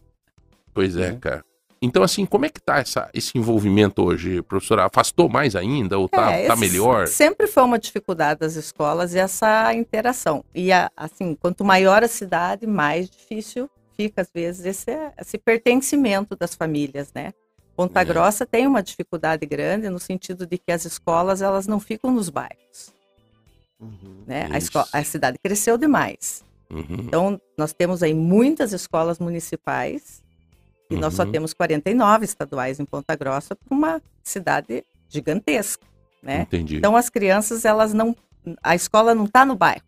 Pois 0.72 0.96
é, 0.96 1.08
É. 1.08 1.16
cara. 1.16 1.44
Então, 1.80 2.02
assim, 2.02 2.24
como 2.24 2.46
é 2.46 2.48
que 2.48 2.60
tá 2.60 2.78
essa, 2.78 3.08
esse 3.12 3.36
envolvimento 3.36 4.02
hoje, 4.02 4.40
professora? 4.42 4.86
Afastou 4.86 5.28
mais 5.28 5.54
ainda 5.54 5.98
ou 5.98 6.08
tá, 6.08 6.32
É, 6.32 6.46
tá 6.46 6.56
melhor? 6.56 7.06
Sempre 7.06 7.46
foi 7.46 7.62
uma 7.62 7.78
dificuldade 7.78 8.40
das 8.40 8.56
escolas 8.56 9.14
essa 9.14 9.72
interação. 9.74 10.42
E 10.54 10.72
a- 10.72 10.90
assim, 10.96 11.34
quanto 11.34 11.64
maior 11.64 12.02
a 12.02 12.08
cidade, 12.08 12.66
mais 12.66 13.10
difícil 13.10 13.68
fica 13.96 14.22
às 14.22 14.30
vezes 14.34 14.64
esse, 14.64 14.90
esse 15.18 15.38
pertencimento 15.38 16.34
das 16.34 16.54
famílias, 16.54 17.10
né? 17.14 17.32
Ponta 17.76 18.00
É. 18.00 18.04
Grossa 18.04 18.46
tem 18.46 18.66
uma 18.66 18.82
dificuldade 18.82 19.44
grande 19.46 19.88
no 19.90 19.98
sentido 19.98 20.46
de 20.46 20.56
que 20.58 20.72
as 20.72 20.86
escolas 20.86 21.42
elas 21.42 21.66
não 21.66 21.78
ficam 21.78 22.10
nos 22.10 22.30
bairros, 22.30 22.92
Uhum. 23.78 24.22
né? 24.26 24.44
A, 24.50 24.56
Isso. 24.58 24.68
esco- 24.68 24.88
a 24.92 25.04
cidade 25.04 25.38
cresceu 25.42 25.76
demais. 25.76 26.42
Uhum. 26.70 26.84
Então 27.00 27.40
nós 27.56 27.72
temos 27.74 28.02
aí 28.02 28.14
muitas 28.14 28.72
escolas 28.72 29.18
municipais 29.18 30.22
e 30.90 30.96
nós 30.96 31.14
só 31.14 31.24
Uhum. 31.24 31.32
temos 31.32 31.52
49 31.54 32.24
estaduais 32.24 32.78
em 32.80 32.84
Ponta 32.84 33.14
Grossa 33.16 33.54
para 33.56 33.76
uma 33.76 34.02
cidade 34.22 34.84
gigantesca, 35.08 35.84
né? 36.22 36.42
Entendi. 36.42 36.76
Então 36.76 36.96
as 36.96 37.08
crianças, 37.08 37.64
elas 37.64 37.92
não. 37.92 38.14
A 38.62 38.74
escola 38.74 39.14
não 39.14 39.24
está 39.24 39.44
no 39.44 39.56
bairro. 39.56 39.82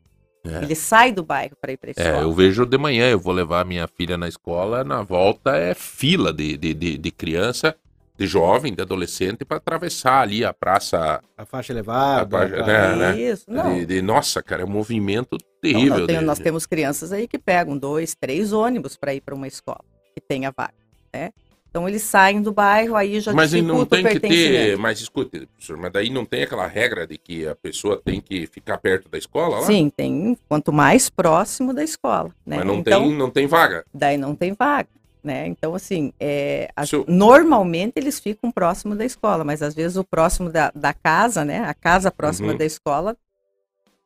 É. 0.44 0.62
Ele 0.62 0.74
sai 0.74 1.12
do 1.12 1.22
bairro 1.24 1.56
para 1.60 1.72
ir 1.72 1.76
para 1.76 1.90
a 1.90 1.92
escola. 1.92 2.08
É, 2.08 2.22
eu 2.22 2.32
vejo 2.32 2.64
de 2.64 2.78
manhã, 2.78 3.08
eu 3.10 3.18
vou 3.18 3.32
levar 3.32 3.64
minha 3.64 3.86
filha 3.88 4.16
na 4.16 4.28
escola, 4.28 4.82
na 4.84 5.02
volta 5.02 5.56
é 5.56 5.74
fila 5.74 6.32
de, 6.32 6.56
de, 6.56 6.72
de, 6.74 6.96
de 6.98 7.10
criança, 7.10 7.76
de 8.16 8.26
jovem, 8.26 8.72
de 8.74 8.80
adolescente, 8.82 9.44
para 9.44 9.58
atravessar 9.58 10.22
ali 10.22 10.44
a 10.44 10.52
praça. 10.54 11.20
A 11.36 11.44
faixa 11.44 11.72
elevada. 11.72 12.36
A 12.36 12.40
faixa- 12.48 12.64
né, 12.66 12.96
né? 12.96 13.20
Isso, 13.20 13.44
não. 13.48 13.74
De, 13.74 13.86
de- 13.86 14.02
nossa, 14.02 14.42
cara, 14.42 14.62
é 14.62 14.64
um 14.64 14.70
movimento 14.70 15.36
terrível. 15.60 15.98
não, 15.98 16.06
tem- 16.06 16.18
de- 16.18 16.24
nós 16.24 16.38
temos 16.38 16.66
crianças 16.66 17.12
aí 17.12 17.28
que 17.28 17.38
pegam 17.38 17.76
dois, 17.76 18.14
três 18.14 18.52
ônibus 18.52 18.96
para 18.96 19.12
ir 19.14 19.20
para 19.20 19.34
uma 19.34 19.46
escola 19.46 19.84
que 20.14 20.20
tenha 20.20 20.52
vaga, 20.56 20.72
né? 21.12 21.30
Então 21.70 21.86
eles 21.86 22.02
saem 22.02 22.40
do 22.40 22.50
bairro, 22.50 22.96
aí 22.96 23.20
já 23.20 23.32
Mas 23.32 23.52
não 23.52 23.84
tem 23.84 24.02
que 24.02 24.18
ter. 24.18 24.76
Mas 24.78 25.00
escute, 25.00 25.46
professor, 25.46 25.76
mas 25.76 25.92
daí 25.92 26.08
não 26.08 26.24
tem 26.24 26.42
aquela 26.42 26.66
regra 26.66 27.06
de 27.06 27.18
que 27.18 27.46
a 27.46 27.54
pessoa 27.54 28.00
tem 28.02 28.20
que 28.22 28.46
ficar 28.46 28.78
perto 28.78 29.08
da 29.08 29.18
escola 29.18 29.56
lá? 29.60 29.66
Sim, 29.66 29.90
tem 29.94 30.36
quanto 30.48 30.72
mais 30.72 31.10
próximo 31.10 31.74
da 31.74 31.84
escola, 31.84 32.30
né? 32.46 32.56
Mas 32.56 32.66
não, 32.66 32.76
então, 32.76 33.02
tem, 33.02 33.12
não 33.16 33.30
tem 33.30 33.46
vaga. 33.46 33.84
daí 33.92 34.16
não 34.16 34.34
tem 34.34 34.54
vaga, 34.54 34.88
né? 35.22 35.46
Então 35.46 35.74
assim, 35.74 36.10
é, 36.18 36.70
as- 36.74 36.88
Seu- 36.88 37.04
normalmente 37.06 37.92
eles 37.96 38.18
ficam 38.18 38.50
próximo 38.50 38.96
da 38.96 39.04
escola, 39.04 39.44
mas 39.44 39.60
às 39.62 39.74
vezes 39.74 39.98
o 39.98 40.04
próximo 40.04 40.48
da, 40.50 40.72
da 40.74 40.94
casa, 40.94 41.44
né? 41.44 41.60
A 41.60 41.74
casa 41.74 42.10
próxima 42.10 42.52
Uhum. 42.52 42.56
da 42.58 42.64
escola 42.64 43.14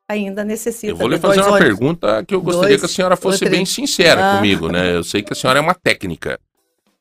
ainda 0.09 0.44
necessita 0.44 0.92
Eu 0.92 0.96
vou 0.96 1.09
lhe 1.09 1.18
fazer 1.18 1.40
uma 1.40 1.53
ônibus. 1.53 1.64
pergunta 1.68 2.24
que 2.24 2.34
eu 2.34 2.42
gostaria 2.42 2.70
Dois 2.70 2.80
que 2.80 2.86
a 2.86 2.88
senhora 2.88 3.16
fosse 3.16 3.48
bem 3.48 3.64
sincera 3.64 4.32
Ah. 4.32 4.36
comigo, 4.36 4.68
né? 4.68 4.96
Eu 4.96 5.05
sei 5.05 5.22
que 5.22 5.32
a 5.32 5.36
senhora 5.36 5.59
é 5.61 5.62
uma 5.62 5.74
técnica 5.74 6.38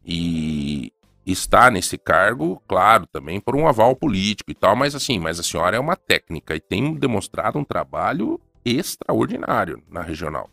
e 0.06 0.92
está 1.26 1.70
nesse 1.70 1.98
cargo, 1.98 2.62
claro, 2.68 3.06
também 3.08 3.40
por 3.40 3.56
um 3.56 3.68
aval 3.68 3.96
político 3.96 4.52
e 4.52 4.56
tal, 4.56 4.76
mas 4.76 4.96
assim, 4.96 5.20
mas 5.20 5.40
a 5.40 5.44
senhora 5.44 5.78
é 5.78 5.80
uma 5.80 5.96
técnica 5.96 6.56
e 6.56 6.60
tem 6.60 6.94
demonstrado 6.94 7.60
um 7.60 7.64
trabalho 7.64 8.40
extraordinário 8.66 9.82
na 9.90 10.02
regional. 10.02 10.50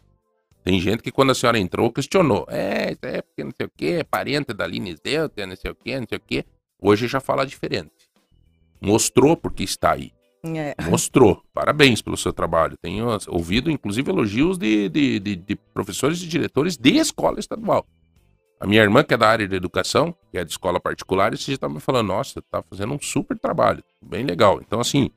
Tem 0.63 0.79
gente 0.81 1.03
que 1.03 1.11
quando 1.11 1.31
a 1.31 1.35
senhora 1.35 1.59
entrou 1.59 1.91
questionou, 1.91 2.45
é, 2.49 2.95
é 3.01 3.23
porque 3.23 3.43
não 3.45 3.53
sei 3.57 3.67
o 3.67 3.71
quê, 3.75 3.87
é 4.01 4.05
parente 4.05 4.53
da 4.53 4.67
Lines 4.67 5.01
Delta, 5.01 5.47
não 5.47 5.57
sei 5.57 5.71
o 5.71 5.75
quê, 5.75 5.99
não 5.99 6.07
sei 6.07 6.19
o 6.19 6.23
quê. 6.27 6.45
Hoje 6.81 7.09
já 7.09 7.21
fala 7.21 7.47
diferente. 7.47 7.91
Mostrou 8.81 9.37
porque 9.37 9.65
está 9.65 9.93
aí. 9.93 10.13
É, 10.45 10.75
Mostrou. 10.89 11.43
Parabéns 11.53 12.01
pelo 12.01 12.17
seu 12.17 12.33
trabalho. 12.33 12.77
Tenho 12.81 13.09
ouvido, 13.29 13.71
inclusive, 13.71 14.09
elogios 14.11 14.57
de, 14.57 14.89
de, 14.89 15.19
de- 15.19 15.37
de 15.37 15.57
professores 15.57 16.23
e 16.23 16.27
diretores 16.29 16.77
de 16.77 16.97
escola 16.97 17.41
estadual. 17.41 17.85
A 18.61 18.67
minha 18.67 18.83
irmã, 18.83 19.05
que 19.05 19.15
é 19.15 19.17
da 19.17 19.29
área 19.29 19.47
de 19.47 19.55
educação, 19.55 20.15
que 20.31 20.39
é 20.39 20.45
de 20.45 20.51
escola 20.51 20.81
particular, 20.81 21.33
esse 21.33 21.45
dia 21.47 21.55
estava 21.55 21.73
me 21.73 21.81
falando, 21.81 22.09
nossa, 22.09 22.43
tá 22.43 22.63
fazendo 22.63 22.93
um 22.93 23.01
super 23.01 23.39
trabalho. 23.39 23.83
Bem 24.03 24.25
legal. 24.25 24.61
Então, 24.61 24.81
assim, 24.81 25.11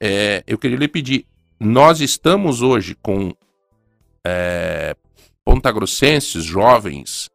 é, 0.00 0.42
eu 0.46 0.58
queria 0.58 0.76
lhe 0.76 0.88
pedir, 0.88 1.26
nós 1.60 2.00
estamos 2.00 2.62
hoje 2.62 2.96
com 2.96 3.32
é, 4.26 4.96
pontagrossenses, 5.44 6.42
jovens, 6.44 7.30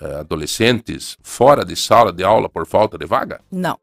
é, 0.00 0.14
adolescentes, 0.16 1.18
fora 1.22 1.62
de 1.62 1.76
sala 1.76 2.10
de 2.10 2.24
aula 2.24 2.48
por 2.48 2.66
falta 2.66 2.96
de 2.96 3.04
vaga? 3.04 3.42
Não. 3.52 3.78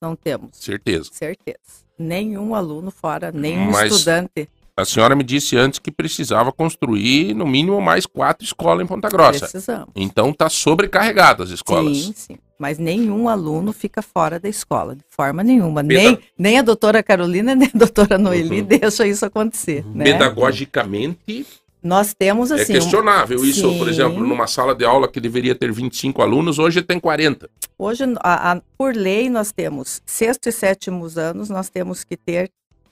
Não 0.00 0.16
temos, 0.16 0.50
Certeza. 0.56 1.10
certeza. 1.12 1.58
Nenhum 1.98 2.54
aluno 2.54 2.90
fora, 2.90 3.30
nenhum 3.32 3.70
Mas- 3.72 3.92
estudante 3.92 4.48
A 4.80 4.84
senhora 4.84 5.16
me 5.16 5.24
disse 5.24 5.56
antes 5.56 5.80
que 5.80 5.90
precisava 5.90 6.52
construir 6.52 7.34
no 7.34 7.44
mínimo 7.44 7.80
mais 7.80 8.06
quatro 8.06 8.44
escolas 8.44 8.84
em 8.84 8.86
Ponta 8.86 9.08
Grossa. 9.08 9.40
precisamos. 9.40 9.88
Então 9.96 10.32
tá 10.32 10.48
sobrecarregado 10.48 11.42
as 11.42 11.50
escolas. 11.50 11.96
Sim, 11.96 12.12
sim. 12.14 12.36
Mas 12.56 12.78
nenhum 12.78 13.28
aluno 13.28 13.72
fica 13.72 14.00
fora 14.02 14.38
da 14.38 14.48
escola, 14.48 14.94
de 14.94 15.02
forma 15.10 15.42
nenhuma. 15.42 15.82
Peda- 15.82 16.00
Nem, 16.10 16.18
nem 16.38 16.58
a 16.58 16.62
doutora 16.62 17.02
Carolina, 17.02 17.54
nem 17.56 17.68
a 17.74 17.76
doutora 17.78 18.16
Noeli 18.18 18.60
Uhum. 18.60 18.66
deixa 18.66 19.04
isso 19.06 19.26
acontecer. 19.26 19.84
Né? 19.92 20.04
Pedagogicamente 20.04 21.44
Nós 21.82 22.14
temos 22.14 22.52
assim. 22.52 22.72
é 22.74 22.76
um- 22.76 22.80
questionável 22.80 23.44
isso, 23.44 23.76
por 23.78 23.88
exemplo, 23.88 24.20
numa 24.24 24.46
sala 24.46 24.74
de 24.76 24.84
aula 24.84 25.08
que 25.08 25.20
deveria 25.20 25.54
ter 25.56 25.72
25 25.72 26.22
alunos, 26.22 26.58
hoje 26.60 26.82
tem 26.82 27.00
40. 27.00 27.50
Hoje, 27.76 28.04
a- 28.20 28.52
a- 28.52 28.62
por 28.76 28.94
lei, 28.94 29.28
nós 29.28 29.50
temos 29.52 30.00
sexto 30.06 30.48
e 30.48 30.52
sétimos 30.52 31.16
anos, 31.18 31.48
nós 31.48 31.68
temos 31.68 32.04
que 32.04 32.16
ter 32.16 32.50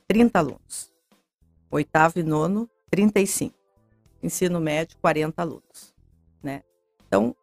30 0.09 0.39
alunos. 0.41 0.95
Oitavo 1.70 2.18
e 2.18 2.22
nono, 2.22 2.68
35. 2.90 3.54
Ensino 4.22 4.60
médio, 4.60 4.96
40 5.00 5.42
alunos. 5.42 5.94
Né? 6.42 6.62
Então, 7.06 7.34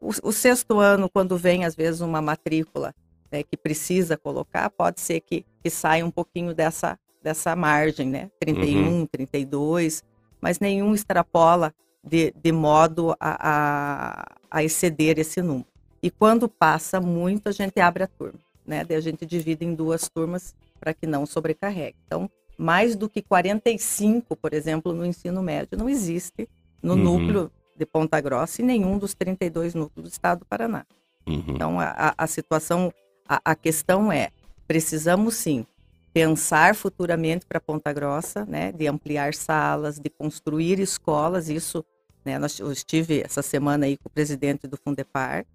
o, 0.00 0.10
o 0.22 0.32
sexto 0.32 0.78
ano, 0.78 1.08
quando 1.10 1.36
vem, 1.36 1.64
às 1.64 1.74
vezes, 1.74 2.00
uma 2.00 2.22
matrícula 2.22 2.94
né, 3.30 3.42
que 3.42 3.56
precisa 3.56 4.16
colocar, 4.16 4.70
pode 4.70 5.00
ser 5.00 5.20
que, 5.20 5.44
que 5.62 5.70
saia 5.70 6.04
um 6.04 6.10
pouquinho 6.10 6.54
dessa, 6.54 6.98
dessa 7.22 7.54
margem, 7.54 8.08
né? 8.08 8.30
31, 8.40 9.06
32, 9.06 10.02
mas 10.40 10.58
nenhum 10.58 10.94
extrapola 10.94 11.72
de, 12.02 12.32
de 12.32 12.50
modo 12.50 13.14
a, 13.20 13.36
a, 13.40 14.26
a 14.50 14.64
exceder 14.64 15.18
esse 15.18 15.42
número. 15.42 15.66
E 16.02 16.10
quando 16.10 16.48
passa 16.48 17.00
muito, 17.00 17.48
a 17.48 17.52
gente 17.52 17.78
abre 17.78 18.04
a 18.04 18.06
turma, 18.06 18.40
né? 18.66 18.84
Daí 18.84 18.96
a 18.96 19.00
gente 19.00 19.26
divide 19.26 19.64
em 19.64 19.74
duas 19.74 20.08
turmas 20.08 20.54
para 20.78 20.94
que 20.94 21.06
não 21.06 21.26
sobrecarregue. 21.26 21.96
Então, 22.06 22.30
mais 22.60 22.94
do 22.94 23.08
que 23.08 23.22
45, 23.22 24.36
por 24.36 24.52
exemplo, 24.52 24.92
no 24.92 25.04
ensino 25.06 25.42
médio, 25.42 25.78
não 25.78 25.88
existe 25.88 26.46
no 26.82 26.92
Uhum. 26.94 27.02
núcleo 27.04 27.50
de 27.74 27.86
Ponta 27.86 28.20
Grossa 28.20 28.60
e 28.60 28.64
nenhum 28.64 28.98
dos 28.98 29.14
32 29.14 29.74
núcleos 29.74 30.08
do 30.08 30.12
estado 30.12 30.40
do 30.40 30.44
Paraná. 30.46 30.84
Uhum. 31.26 31.44
Então, 31.48 31.80
a, 31.80 32.14
a- 32.18 32.26
situação, 32.26 32.92
a, 33.26 33.40
a 33.44 33.54
questão 33.54 34.12
é, 34.12 34.28
precisamos 34.68 35.34
sim 35.36 35.64
pensar 36.12 36.74
futuramente 36.74 37.46
para 37.46 37.60
Ponta 37.60 37.92
Grossa, 37.92 38.44
né, 38.44 38.72
de 38.72 38.86
ampliar 38.86 39.32
salas, 39.32 39.98
de 39.98 40.10
construir 40.10 40.78
escolas, 40.80 41.48
isso, 41.48 41.82
né, 42.24 42.38
nós, 42.38 42.58
eu 42.58 42.70
estive 42.70 43.22
essa 43.24 43.40
semana 43.42 43.86
aí 43.86 43.96
com 43.96 44.08
o 44.08 44.12
presidente 44.12 44.66
do 44.66 44.76
Fundepar, 44.76 45.46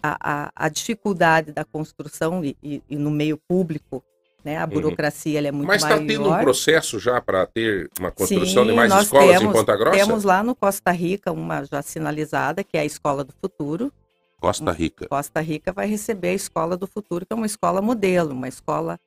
a, 0.00 0.16
a, 0.44 0.52
a 0.54 0.68
dificuldade 0.68 1.50
da 1.52 1.64
construção 1.64 2.44
e, 2.44 2.56
e- 2.62 2.82
e 2.88 2.96
no 2.96 3.10
meio 3.10 3.36
público, 3.48 4.04
né, 4.44 4.56
a 4.56 4.66
burocracia 4.66 5.38
ela 5.38 5.48
é 5.48 5.52
muito 5.52 5.62
Uhum. 5.64 5.68
Mas 5.74 5.82
está 5.82 5.96
maior. 5.96 6.06
tendo 6.06 6.30
um 6.30 6.38
processo 6.40 6.98
já 6.98 7.20
para 7.20 7.44
ter 7.46 7.90
uma 7.98 8.10
construção 8.10 8.64
de 8.64 8.70
Sim, 8.70 8.76
mais 8.76 8.90
nós 8.90 9.04
escolas 9.04 9.34
em 9.36 9.38
temos- 9.38 9.52
Ponta 9.52 9.76
Grossa? 9.76 9.96
Temos 9.98 10.24
lá 10.24 10.42
no 10.42 10.54
Costa 10.54 10.90
Rica 10.92 11.32
uma 11.32 11.64
já 11.64 11.82
sinalizada, 11.82 12.62
que 12.64 12.76
é 12.76 12.80
a 12.80 12.84
Escola 12.84 13.24
do 13.24 13.32
Futuro, 13.40 13.92
Costa 14.40 14.70
Rica. 14.70 15.08
Costa 15.08 15.40
Rica 15.40 15.72
vai 15.72 15.88
receber 15.88 16.28
a 16.28 16.34
Escola 16.34 16.76
do 16.76 16.86
Futuro, 16.86 17.26
que 17.26 17.32
é 17.32 17.36
uma 17.36 17.46
escola 17.46 17.82
modelo, 17.82 18.32
uma 18.32 18.46
escola 18.48 18.98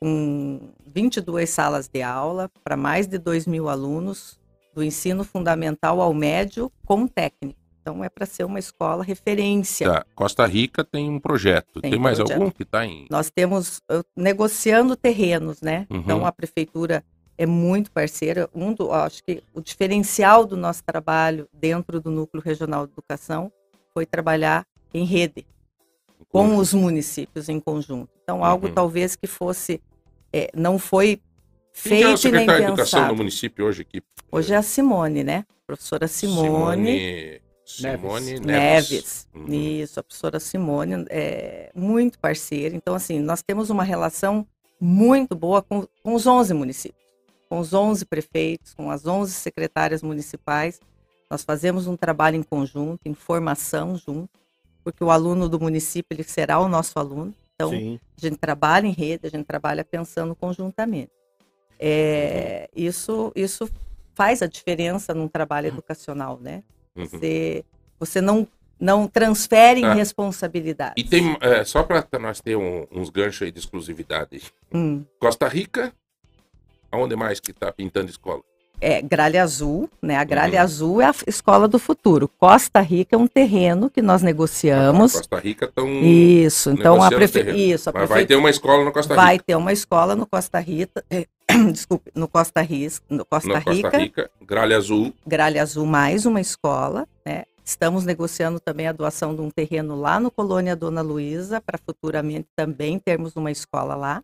com 0.00 0.60
22 0.86 1.48
salas 1.50 1.86
de 1.86 2.02
aula 2.02 2.50
para 2.64 2.76
mais 2.76 3.06
de 3.06 3.16
2 3.18 3.46
mil 3.46 3.68
alunos, 3.68 4.38
do 4.74 4.82
ensino 4.82 5.22
fundamental 5.24 6.00
ao 6.00 6.12
médio 6.14 6.72
com 6.84 7.06
técnico. 7.06 7.59
Então 7.90 8.04
é 8.04 8.08
para 8.08 8.24
ser 8.24 8.44
uma 8.44 8.58
escola 8.58 9.02
referência. 9.02 9.90
Tá. 9.90 10.06
Costa 10.14 10.46
Rica 10.46 10.84
tem 10.84 11.10
um 11.10 11.18
projeto. 11.18 11.80
Tem 11.80 11.90
Tem, 11.90 12.00
mais 12.00 12.18
projeto. 12.18 12.38
algum 12.38 12.50
que 12.50 12.62
está 12.62 12.86
em. 12.86 13.06
Nós 13.10 13.30
temos 13.30 13.78
uh, 13.90 14.04
negociando 14.16 14.94
terrenos, 14.96 15.60
né? 15.60 15.86
Uhum. 15.90 15.98
Então 15.98 16.24
a 16.24 16.30
prefeitura 16.30 17.02
é 17.36 17.44
muito 17.46 17.90
parceira. 17.90 18.48
Um 18.54 18.72
do, 18.72 18.92
acho 18.92 19.24
que 19.24 19.42
o 19.52 19.60
diferencial 19.60 20.46
do 20.46 20.56
nosso 20.56 20.84
trabalho 20.84 21.48
dentro 21.52 22.00
do 22.00 22.10
núcleo 22.10 22.42
regional 22.42 22.86
de 22.86 22.92
educação 22.92 23.50
foi 23.92 24.06
trabalhar 24.06 24.64
em 24.94 25.04
rede 25.04 25.44
com 26.28 26.56
os 26.56 26.72
municípios 26.72 27.48
em 27.48 27.58
conjunto. 27.58 28.10
Então 28.22 28.44
algo 28.44 28.68
Uhum. 28.68 28.74
talvez 28.74 29.16
que 29.16 29.26
fosse 29.26 29.80
é, 30.32 30.48
não 30.54 30.78
foi 30.78 31.20
Quem 31.82 31.98
que 31.98 32.04
é 32.04 32.06
o 32.06 32.08
feito 32.10 32.18
secretário 32.20 32.66
de 32.66 32.72
Educação 32.72 33.08
do 33.08 33.16
município 33.16 33.66
hoje 33.66 33.82
aqui? 33.82 34.00
Hoje 34.30 34.54
é 34.54 34.56
a 34.56 34.62
Simone, 34.62 35.24
né? 35.24 35.44
Professora 35.66 36.06
Simone, 36.06 36.46
Simone 36.46 37.49
Neves. 38.40 38.40
Neves. 38.40 39.28
Uhum. 39.34 39.52
Isso, 39.52 40.00
a 40.00 40.02
professora 40.02 40.40
Simone 40.40 41.06
é 41.08 41.70
muito 41.74 42.18
parceira. 42.18 42.74
Então, 42.74 42.94
assim, 42.94 43.18
nós 43.20 43.42
temos 43.42 43.70
uma 43.70 43.84
relação 43.84 44.46
muito 44.80 45.34
boa 45.34 45.62
com, 45.62 45.86
com 46.02 46.14
os 46.14 46.26
11 46.26 46.54
municípios, 46.54 47.04
com 47.48 47.58
os 47.58 47.72
11 47.72 48.04
prefeitos, 48.06 48.74
com 48.74 48.90
as 48.90 49.06
11 49.06 49.32
secretárias 49.32 50.02
municipais. 50.02 50.80
Nós 51.30 51.44
fazemos 51.44 51.86
um 51.86 51.96
trabalho 51.96 52.36
em 52.36 52.42
conjunto, 52.42 53.00
em 53.04 53.14
formação 53.14 53.96
junto, 53.96 54.30
porque 54.82 55.04
o 55.04 55.10
aluno 55.10 55.48
do 55.48 55.60
município 55.60 56.14
ele 56.14 56.24
será 56.24 56.58
o 56.58 56.68
nosso 56.68 56.98
aluno. 56.98 57.34
Então, 57.54 57.70
Sim. 57.70 58.00
a 58.16 58.20
gente 58.20 58.38
trabalha 58.38 58.86
em 58.86 58.92
rede, 58.92 59.26
a 59.26 59.30
gente 59.30 59.44
trabalha 59.44 59.84
pensando 59.84 60.34
conjuntamente. 60.34 61.12
É, 61.78 62.68
isso, 62.74 63.32
isso 63.34 63.68
faz 64.14 64.42
a 64.42 64.46
diferença 64.46 65.14
num 65.14 65.28
trabalho 65.28 65.68
educacional, 65.68 66.38
né? 66.40 66.62
Uhum. 66.96 67.06
Você, 67.06 67.64
você 67.98 68.20
não, 68.20 68.46
não 68.78 69.06
transfere 69.06 69.84
Ah. 69.84 69.94
responsabilidade. 69.94 70.94
E 70.96 71.04
tem, 71.04 71.36
é, 71.40 71.64
só 71.64 71.82
para 71.82 72.04
nós 72.18 72.40
ter 72.40 72.56
um- 72.56 72.86
uns 72.90 73.10
ganchos 73.10 73.42
aí 73.42 73.52
de 73.52 73.58
exclusividade. 73.58 74.42
Hum, 74.72 75.04
Costa 75.18 75.46
Rica, 75.48 75.92
aonde 76.90 77.14
mais 77.16 77.40
que 77.40 77.52
tá 77.52 77.72
pintando 77.72 78.10
escola? 78.10 78.42
é 78.82 79.02
Gralha 79.02 79.42
Azul, 79.42 79.90
né? 80.00 80.16
A 80.16 80.24
Gralha 80.24 80.54
Uhum. 80.56 80.64
Azul 80.64 81.02
é 81.02 81.04
a 81.04 81.14
escola 81.26 81.68
do 81.68 81.78
futuro. 81.78 82.26
Costa 82.26 82.80
Rica 82.80 83.14
é 83.14 83.18
um 83.18 83.26
terreno 83.26 83.90
que 83.90 84.00
nós 84.00 84.22
negociamos. 84.22 85.12
Costa 85.12 85.38
Rica 85.38 85.66
estão. 85.66 85.86
Isso, 86.02 86.70
então 86.70 87.02
a 87.02 87.10
prefe... 87.10 87.42
Isso, 87.52 87.90
a 87.90 87.92
Mas 87.92 88.08
vai 88.08 88.24
ter 88.24 88.36
uma 88.36 88.48
escola 88.48 88.82
no 88.82 88.90
Costa 88.90 89.14
vai 89.14 89.34
Rica. 89.34 89.44
ter 89.48 89.54
uma 89.54 89.70
escola 89.70 90.16
no 90.16 90.26
Costa 90.26 90.58
Rica, 90.60 91.04
desculpe, 91.72 92.10
no 92.14 92.28
Costa, 92.28 92.60
Ris... 92.60 93.02
no 93.08 93.24
Costa 93.24 93.48
No 93.48 93.54
Rica, 93.56 93.72
Costa 93.82 93.98
Rica, 93.98 94.30
Gralha 94.42 94.76
Azul. 94.76 95.12
Gralha 95.26 95.62
Azul 95.62 95.86
mais 95.86 96.26
uma 96.26 96.40
escola, 96.40 97.06
né? 97.24 97.44
Estamos 97.64 98.04
negociando 98.04 98.58
também 98.58 98.88
a 98.88 98.92
doação 98.92 99.34
de 99.34 99.40
um 99.42 99.50
terreno 99.50 99.94
lá 99.94 100.18
no 100.18 100.30
Colônia 100.30 100.74
Dona 100.74 101.02
Luísa, 101.02 101.60
para 101.60 101.78
futuramente 101.78 102.48
também 102.56 102.98
termos 102.98 103.36
uma 103.36 103.50
escola 103.50 103.94
lá. 103.94 104.22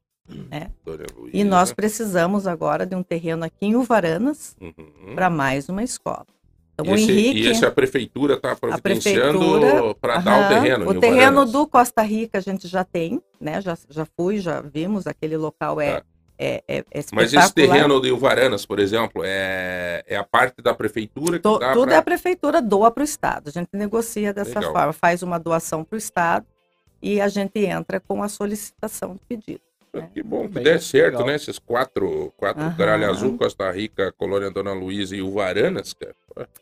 Dona 0.84 1.04
Luísa. 1.16 1.36
E 1.36 1.44
nós 1.44 1.72
precisamos 1.72 2.46
agora 2.46 2.84
de 2.84 2.96
um 2.96 3.02
terreno 3.02 3.44
aqui 3.44 3.66
em 3.66 3.76
Uvaranas 3.76 4.56
Uhum. 4.60 5.14
para 5.14 5.30
mais 5.30 5.68
uma 5.68 5.84
escola. 5.84 6.26
Então, 6.74 6.86
E 6.86 6.90
o 6.90 6.94
esse, 6.96 7.10
Henrique, 7.10 7.40
e 7.40 7.46
esse 7.46 7.64
a 7.64 7.70
prefeitura 7.70 8.34
está 8.34 8.54
providenciando 8.54 9.94
para 10.00 10.18
dar 10.18 10.44
o 10.44 10.48
terreno. 10.54 10.90
o 10.90 11.00
terreno 11.00 11.46
do 11.46 11.66
Costa 11.66 12.02
Rica 12.02 12.38
a 12.38 12.40
gente 12.40 12.68
já 12.68 12.84
tem, 12.84 13.22
né? 13.40 13.60
Já, 13.62 13.78
já 13.88 14.04
fui, 14.04 14.38
já 14.40 14.60
vimos, 14.60 15.06
aquele 15.06 15.36
local 15.36 15.80
é, 15.80 16.00
Tá. 16.00 16.06
É, 16.38 16.62
é, 16.68 16.78
é 16.90 17.04
Mas 17.12 17.32
esse 17.32 17.52
terreno 17.54 18.00
de 18.00 18.10
Uvaranas, 18.12 18.66
por 18.66 18.78
exemplo, 18.78 19.22
é, 19.24 20.02
é 20.06 20.16
a 20.16 20.24
parte 20.24 20.60
da 20.62 20.74
prefeitura 20.74 21.38
que 21.38 21.42
To- 21.42 21.58
dá 21.58 21.72
tudo 21.72 21.86
pra- 21.86 21.94
é 21.94 21.98
a 21.98 22.02
prefeitura 22.02 22.60
doa 22.62 22.90
para 22.90 23.00
o 23.00 23.04
Estado. 23.04 23.48
A 23.48 23.50
gente 23.50 23.68
negocia 23.72 24.32
dessa 24.34 24.58
Legal. 24.58 24.72
forma, 24.72 24.92
faz 24.92 25.22
uma 25.22 25.38
doação 25.38 25.82
para 25.84 25.94
o 25.96 25.98
Estado 25.98 26.46
e 27.00 27.20
a 27.20 27.28
gente 27.28 27.58
entra 27.64 28.00
com 28.00 28.22
a 28.22 28.28
solicitação 28.28 29.14
do 29.14 29.20
pedido. 29.28 29.60
Que 30.12 30.22
bom 30.22 30.46
que 30.46 30.60
der 30.60 30.78
certo, 30.82 31.12
legal. 31.14 31.26
né? 31.28 31.36
Esses 31.36 31.58
quatro, 31.58 32.30
quatro 32.36 32.62
Aham. 32.62 32.76
Gralha 32.76 33.08
Azul, 33.08 33.38
Costa 33.38 33.70
Rica, 33.70 34.12
Colônia 34.18 34.50
Dona 34.50 34.74
Luísa 34.74 35.16
e 35.16 35.22
Uvaranas, 35.22 35.94
cara. 35.94 36.14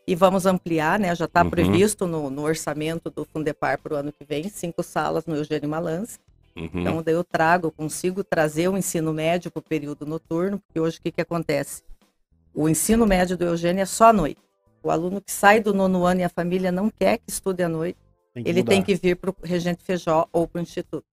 E 0.06 0.14
vamos 0.14 0.46
ampliar, 0.46 1.00
né? 1.00 1.12
Já 1.16 1.24
está 1.24 1.42
Uhum. 1.42 1.50
previsto 1.50 2.06
no, 2.06 2.30
no 2.30 2.42
orçamento 2.42 3.10
do 3.10 3.24
Fundepar 3.24 3.76
para 3.80 3.94
o 3.94 3.96
ano 3.96 4.12
que 4.12 4.24
vem, 4.24 4.48
cinco 4.48 4.84
salas 4.84 5.26
no 5.26 5.34
Eugênio 5.34 5.68
Malance. 5.68 6.16
Uhum. 6.56 6.70
Então, 6.72 7.02
daí 7.02 7.14
eu 7.14 7.24
trago, 7.24 7.66
eu 7.66 7.72
consigo 7.72 8.22
trazer 8.22 8.68
o 8.68 8.76
ensino 8.76 9.12
médio 9.12 9.50
para 9.50 9.58
o 9.58 9.62
período 9.62 10.06
noturno, 10.06 10.58
porque 10.60 10.78
hoje 10.78 10.98
o 10.98 11.02
que, 11.02 11.10
que 11.10 11.20
acontece? 11.20 11.82
O 12.54 12.68
ensino 12.68 13.06
médio 13.06 13.36
do 13.36 13.44
Eugênio 13.44 13.82
é 13.82 13.86
só 13.86 14.06
à 14.06 14.12
noite. 14.12 14.40
O 14.82 14.90
aluno 14.90 15.20
que 15.20 15.32
sai 15.32 15.60
do 15.60 15.74
nono 15.74 16.04
ano 16.04 16.20
e 16.20 16.24
a 16.24 16.28
família 16.28 16.70
não 16.70 16.90
quer 16.90 17.18
que 17.18 17.28
estude 17.28 17.62
à 17.62 17.68
noite, 17.68 17.98
ele 18.36 18.60
mudar. 18.60 18.72
tem 18.72 18.82
que 18.82 18.94
vir 18.94 19.16
para 19.16 19.30
o 19.30 19.36
Regente 19.42 19.82
Feijó 19.82 20.28
ou 20.32 20.46
para 20.46 20.60
o 20.60 20.62
Instituto. 20.62 21.06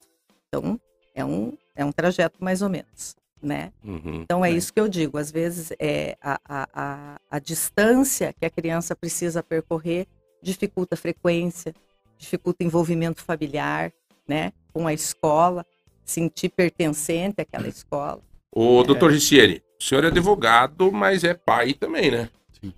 Então, 0.47 0.79
é 1.15 1.23
um, 1.23 1.53
é 1.75 1.83
um 1.85 1.91
trajeto 1.91 2.43
mais 2.43 2.61
ou 2.61 2.69
menos, 2.69 3.15
né? 3.41 3.71
Uhum. 3.83 4.21
Então, 4.21 4.43
é 4.43 4.51
isso 4.51 4.73
que 4.73 4.79
eu 4.79 4.87
digo. 4.87 5.17
Às 5.17 5.31
vezes, 5.31 5.71
é, 5.79 6.17
a, 6.21 6.39
a, 6.47 6.67
a, 6.73 7.19
a 7.29 7.39
distância 7.39 8.33
que 8.33 8.45
a 8.45 8.49
criança 8.49 8.95
precisa 8.95 9.41
percorrer 9.41 10.07
dificulta 10.41 10.95
a 10.95 10.97
frequência, 10.97 11.73
dificulta 12.17 12.63
o 12.63 12.67
envolvimento 12.67 13.23
familiar, 13.23 13.93
né? 14.27 14.51
Com 14.73 14.87
a 14.87 14.93
escola, 14.93 15.65
sentir 16.03 16.49
pertencente 16.49 17.41
àquela 17.41 17.67
escola. 17.67 18.21
Ô, 18.51 18.83
doutor 18.83 19.11
Gissieri, 19.11 19.63
o 19.79 19.83
senhor 19.83 20.03
é 20.03 20.07
advogado, 20.07 20.91
mas 20.91 21.23
é 21.23 21.33
pai 21.33 21.73
também, 21.73 22.11
né? 22.11 22.29
Sim. 22.61 22.73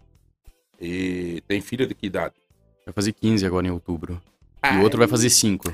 E 0.80 1.42
tem 1.48 1.62
filho 1.62 1.86
de 1.88 1.94
que 1.96 2.08
idade? 2.08 2.36
Vai 2.86 2.94
fazer 2.94 3.14
15 3.14 3.46
agora 3.46 3.66
em 3.68 3.72
outubro. 3.72 4.22
E 4.72 4.78
o 4.78 4.82
outro 4.82 4.98
vai 5.00 5.08
fazer 5.08 5.30
5. 5.30 5.72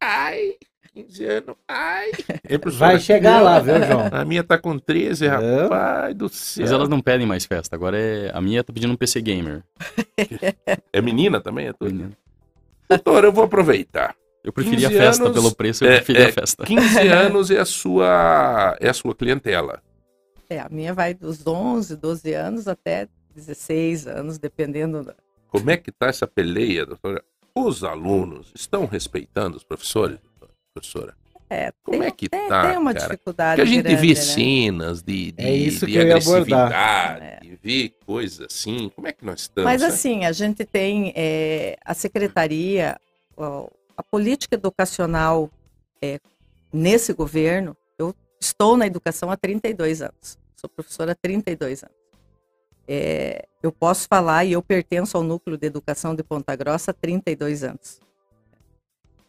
Ai, 0.00 0.54
15 0.94 1.24
anos. 1.24 1.56
Ai. 1.68 2.10
É, 2.48 2.58
Vai 2.58 3.00
chegar 3.00 3.40
lá, 3.42 3.58
viu, 3.58 3.74
João? 3.84 4.08
A 4.12 4.24
minha 4.24 4.44
tá 4.44 4.56
com 4.56 4.78
13, 4.78 5.26
Não. 5.28 5.34
rapaz 5.64 6.14
do 6.14 6.28
céu. 6.28 6.62
Mas 6.62 6.70
elas 6.72 6.88
não 6.88 7.00
pedem 7.00 7.26
mais 7.26 7.44
festa. 7.44 7.74
Agora 7.74 7.98
é. 7.98 8.30
A 8.32 8.40
minha 8.40 8.62
tá 8.62 8.72
pedindo 8.72 8.92
um 8.92 8.96
PC 8.96 9.20
Gamer. 9.20 9.64
É 10.92 11.00
menina 11.02 11.40
também? 11.40 11.66
É 11.66 11.72
tudo? 11.74 12.16
Doutor, 12.88 13.24
eu 13.24 13.32
vou 13.32 13.44
aproveitar. 13.44 14.14
Eu 14.46 14.52
preferia 14.52 14.86
a 14.86 14.90
15 14.90 15.02
festa 15.02 15.24
anos, 15.24 15.34
pelo 15.34 15.54
preço, 15.56 15.84
eu 15.84 15.90
é, 15.90 15.96
preferia 15.96 16.22
é, 16.22 16.28
a 16.28 16.32
festa. 16.32 16.64
15 16.64 16.98
anos 17.10 17.50
é 17.50 17.58
a 17.58 17.64
sua, 17.64 18.76
é 18.80 18.88
a 18.88 18.94
sua 18.94 19.12
clientela. 19.12 19.82
É, 20.48 20.60
a 20.60 20.68
minha 20.70 20.94
vai 20.94 21.14
dos 21.14 21.44
11, 21.44 21.96
12 21.96 22.32
anos 22.32 22.68
até 22.68 23.08
16 23.34 24.06
anos, 24.06 24.38
dependendo 24.38 25.02
da, 25.02 25.16
Como 25.48 25.68
é 25.68 25.76
que 25.76 25.90
tá 25.90 26.06
essa 26.06 26.28
peleia, 26.28 26.86
doutora? 26.86 27.24
Os 27.56 27.82
alunos 27.82 28.52
estão 28.54 28.86
respeitando 28.86 29.56
os 29.56 29.64
professores, 29.64 30.20
professora? 30.72 31.16
É, 31.50 31.72
Como 31.82 31.98
tem, 31.98 32.06
é 32.06 32.10
que 32.12 32.28
tem, 32.28 32.48
tá, 32.48 32.68
tem 32.70 32.78
uma 32.78 32.94
cara? 32.94 33.06
dificuldade 33.06 33.60
Porque 33.60 33.72
a 33.72 33.74
gente 33.74 33.84
grande, 33.84 34.00
vê 34.00 34.14
né? 34.14 34.14
cenas 34.14 35.02
de, 35.02 35.32
de, 35.32 35.44
É 35.44 35.56
isso 35.56 35.86
de 35.86 35.92
que 35.92 35.98
agressividade, 35.98 37.58
vê 37.60 37.92
coisas 38.06 38.46
assim. 38.48 38.90
Como 38.94 39.08
é 39.08 39.12
que 39.12 39.24
nós 39.24 39.40
estamos? 39.40 39.68
Mas 39.68 39.82
né? 39.82 39.88
assim, 39.88 40.24
a 40.24 40.30
gente 40.30 40.64
tem 40.64 41.12
é, 41.16 41.76
a 41.84 41.94
secretaria, 41.94 42.96
a 43.96 44.02
política 44.02 44.54
educacional 44.54 45.50
é, 46.02 46.20
nesse 46.72 47.12
governo, 47.12 47.76
eu 47.98 48.14
estou 48.40 48.76
na 48.76 48.86
educação 48.86 49.30
há 49.30 49.36
32 49.36 50.02
anos, 50.02 50.38
sou 50.56 50.68
professora 50.68 51.12
há 51.12 51.14
32 51.14 51.82
anos. 51.82 51.96
É, 52.88 53.48
eu 53.62 53.72
posso 53.72 54.06
falar 54.06 54.44
e 54.44 54.52
eu 54.52 54.62
pertenço 54.62 55.16
ao 55.16 55.22
núcleo 55.22 55.56
de 55.56 55.66
educação 55.66 56.14
de 56.14 56.22
Ponta 56.22 56.54
Grossa 56.54 56.92
há 56.92 56.94
32 56.94 57.64
anos. 57.64 58.00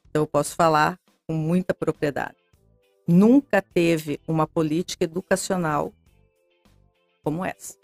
Então 0.09 0.23
eu 0.23 0.27
posso 0.27 0.55
falar 0.55 0.99
com 1.25 1.33
muita 1.33 1.73
propriedade. 1.73 2.35
Nunca 3.07 3.61
teve 3.61 4.19
uma 4.27 4.45
política 4.45 5.05
educacional 5.05 5.93
como 7.23 7.43
essa. 7.43 7.75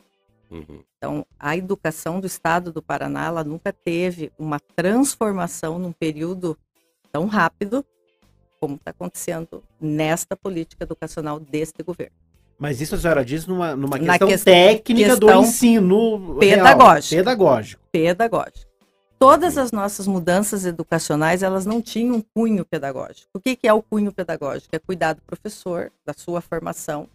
Uhum. 0.52 0.84
Então, 0.98 1.26
a 1.40 1.58
educação 1.58 2.20
do 2.20 2.28
estado 2.28 2.72
do 2.72 2.82
Paraná, 2.82 3.26
ela 3.26 3.44
nunca 3.44 3.74
teve 3.74 4.32
uma 4.38 4.60
transformação 4.60 5.80
num 5.80 5.92
período 5.92 6.58
tão 7.14 7.28
rápido 7.28 7.86
como 8.60 8.76
está 8.76 8.92
acontecendo 8.92 9.64
nesta 9.80 10.36
política 10.36 10.84
educacional 10.84 11.40
deste 11.40 11.84
governo. 11.84 12.16
Mas 12.58 12.82
isso 12.82 12.96
a 12.96 12.98
senhora 12.98 13.24
diz 13.24 13.46
numa, 13.46 13.76
numa 13.76 14.00
questão 14.00 14.28
técnica 14.44 15.16
do 15.18 15.28
questão 15.28 15.44
ensino 15.44 16.38
pedagógico. 16.40 17.14
real, 17.14 17.24
pedagógico. 17.24 17.82
Pedagógico. 17.92 18.72
Todas 19.20 19.58
as 19.58 19.72
nossas 19.72 20.08
mudanças 20.08 20.66
educacionais, 20.66 21.44
elas 21.44 21.66
não 21.66 21.82
tinham 21.82 22.16
um 22.16 22.22
cunho 22.22 22.66
pedagógico. 22.66 23.30
O 23.34 23.40
que, 23.40 23.56
que 23.56 23.68
é 23.68 23.74
o 23.74 23.82
cunho 23.82 24.12
pedagógico? 24.12 24.76
É 24.76 24.80
cuidar 24.80 25.14
do 25.14 25.22
professor, 25.22 25.92
da 26.06 26.14
sua 26.14 26.42
formação 26.42 27.08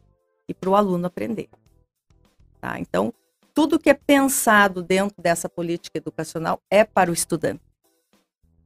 e 0.48 0.54
para 0.54 0.70
o 0.70 0.74
aluno 0.74 1.06
aprender. 1.06 1.48
Tá? 2.60 2.78
Então, 2.78 3.12
tudo 3.54 3.78
que 3.78 3.90
é 3.90 3.94
pensado 3.94 4.82
dentro 4.82 5.20
dessa 5.20 5.48
política 5.48 5.98
educacional 5.98 6.60
é 6.70 6.84
para 6.84 7.10
o 7.10 7.14
estudante. 7.14 7.60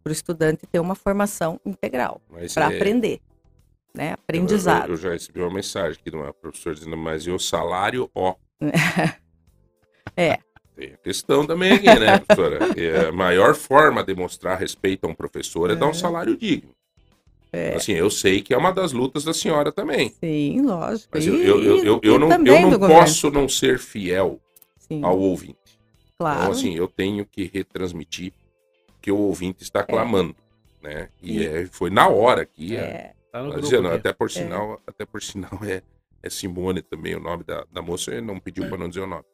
Para 0.02 0.10
o 0.10 0.12
estudante 0.12 0.66
ter 0.66 0.80
uma 0.80 0.94
formação 0.94 1.60
integral, 1.64 2.20
para 2.54 2.72
é- 2.72 2.76
aprender. 2.76 3.20
Né? 3.94 4.10
Eu, 4.10 4.14
Aprendizado. 4.14 4.90
eu 4.90 4.96
já 4.96 5.10
recebi 5.12 5.40
uma 5.40 5.52
mensagem 5.52 5.98
aqui 6.00 6.10
de 6.10 6.16
uma 6.16 6.32
professora 6.32 6.74
dizendo, 6.74 6.96
mas 6.96 7.26
e 7.26 7.30
o 7.30 7.38
salário, 7.38 8.10
ó. 8.14 8.34
É. 10.16 10.38
Tem 10.74 10.92
a 10.92 10.96
questão 10.98 11.46
também 11.46 11.72
aqui, 11.72 11.86
né, 11.86 12.18
professora? 12.18 12.58
É, 12.76 13.08
a 13.08 13.12
maior 13.12 13.54
forma 13.54 14.02
de 14.02 14.14
mostrar 14.14 14.56
respeito 14.56 15.06
a 15.06 15.08
um 15.08 15.14
professor 15.14 15.70
é, 15.70 15.74
dar 15.76 15.86
um 15.86 15.94
salário 15.94 16.36
digno. 16.36 16.70
É. 17.52 17.74
Assim, 17.76 17.92
eu 17.92 18.10
sei 18.10 18.42
que 18.42 18.52
é 18.52 18.58
uma 18.58 18.72
das 18.72 18.92
lutas 18.92 19.24
da 19.24 19.32
senhora 19.34 19.70
também. 19.70 20.10
Sim, 20.20 20.62
lógico. 20.62 21.08
Mas 21.14 21.26
eu, 21.26 21.34
eu, 21.36 21.62
eu, 21.62 21.84
eu, 21.84 22.00
eu 22.02 22.18
não, 22.18 22.30
eu 22.30 22.60
não 22.60 22.70
governo. 22.70 22.88
posso 22.88 23.30
não 23.30 23.48
ser 23.48 23.78
fiel 23.78 24.40
Sim, 24.78 25.02
ao 25.04 25.18
ouvinte. 25.18 25.78
claro. 26.18 26.40
Então, 26.40 26.52
assim, 26.52 26.74
eu 26.74 26.88
tenho 26.88 27.24
que 27.26 27.50
retransmitir 27.52 28.32
que 29.02 29.10
o 29.10 29.18
ouvinte 29.18 29.62
está 29.62 29.82
clamando, 29.82 30.34
né? 30.80 31.08
E 31.20 31.38
E- 31.40 31.46
é, 31.46 31.66
foi 31.66 31.90
na 31.90 32.08
hora 32.08 32.46
que... 32.46 32.76
É, 32.76 33.12
Tá 33.32 33.38
no 33.42 33.46
Tá 33.48 33.52
grupo 33.54 33.66
dizendo, 33.66 33.88
aqui. 33.88 33.96
até 33.96 34.12
por 34.12 34.30
sinal, 34.30 34.80
até 34.86 35.06
por 35.06 35.22
sinal 35.22 35.58
é, 35.64 35.80
é 36.22 36.28
Simone 36.30 36.82
também 36.82 37.14
o 37.16 37.20
nome 37.20 37.42
da, 37.44 37.64
da 37.72 37.80
moça, 37.80 38.10
ele 38.12 38.20
não 38.20 38.38
pediu 38.38 38.68
para 38.68 38.76
não 38.76 38.90
dizer 38.90 39.00
o 39.00 39.06
nome. 39.06 39.24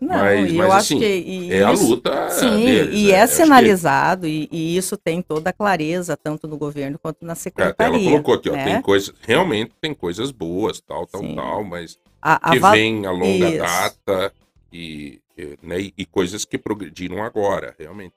não, 0.00 0.08
Mas- 0.16 0.52
e 0.52 0.54
mas, 0.54 0.66
eu 0.68 0.72
assim, 0.72 0.94
acho 0.94 0.98
que 1.04 1.18
e 1.18 1.52
É 1.52 1.62
a 1.64 1.70
luta 1.72 2.30
Sim, 2.30 2.64
deles. 2.64 2.94
e 2.96 3.06
né? 3.06 3.10
é 3.10 3.22
Acho 3.22 3.32
que- 3.36 3.42
sinalizado, 3.42 4.26
e, 4.28 4.48
e 4.52 4.76
isso 4.76 4.96
tem 4.96 5.20
toda 5.22 5.50
a 5.50 5.52
clareza, 5.52 6.16
tanto 6.16 6.46
no 6.46 6.56
governo 6.56 7.00
quanto 7.00 7.24
na 7.24 7.30
É, 7.30 7.32
Até 7.32 7.40
secretaria. 7.40 7.96
ela 7.96 8.10
colocou 8.10 8.34
aqui, 8.34 8.48
ó, 8.48 8.52
né? 8.52 8.64
tem 8.64 8.80
coisas, 8.82 9.12
realmente 9.20 9.72
tem 9.80 9.92
coisas 9.92 10.30
boas, 10.30 10.80
tal, 10.80 11.04
tal, 11.08 11.20
Sim. 11.20 11.34
tal, 11.34 11.64
mas 11.64 11.98
a, 12.22 12.50
a 12.50 12.52
que 12.52 12.60
val- 12.60 12.72
vem 12.74 13.06
a 13.06 13.10
longa 13.10 13.48
Isso. 13.48 13.58
data 13.58 14.32
e, 14.72 15.20
e, 15.36 15.58
né, 15.60 15.80
e- 15.80 15.92
e 15.98 16.06
coisas 16.06 16.44
que 16.44 16.56
progrediram 16.56 17.24
agora, 17.24 17.74
realmente. 17.76 18.14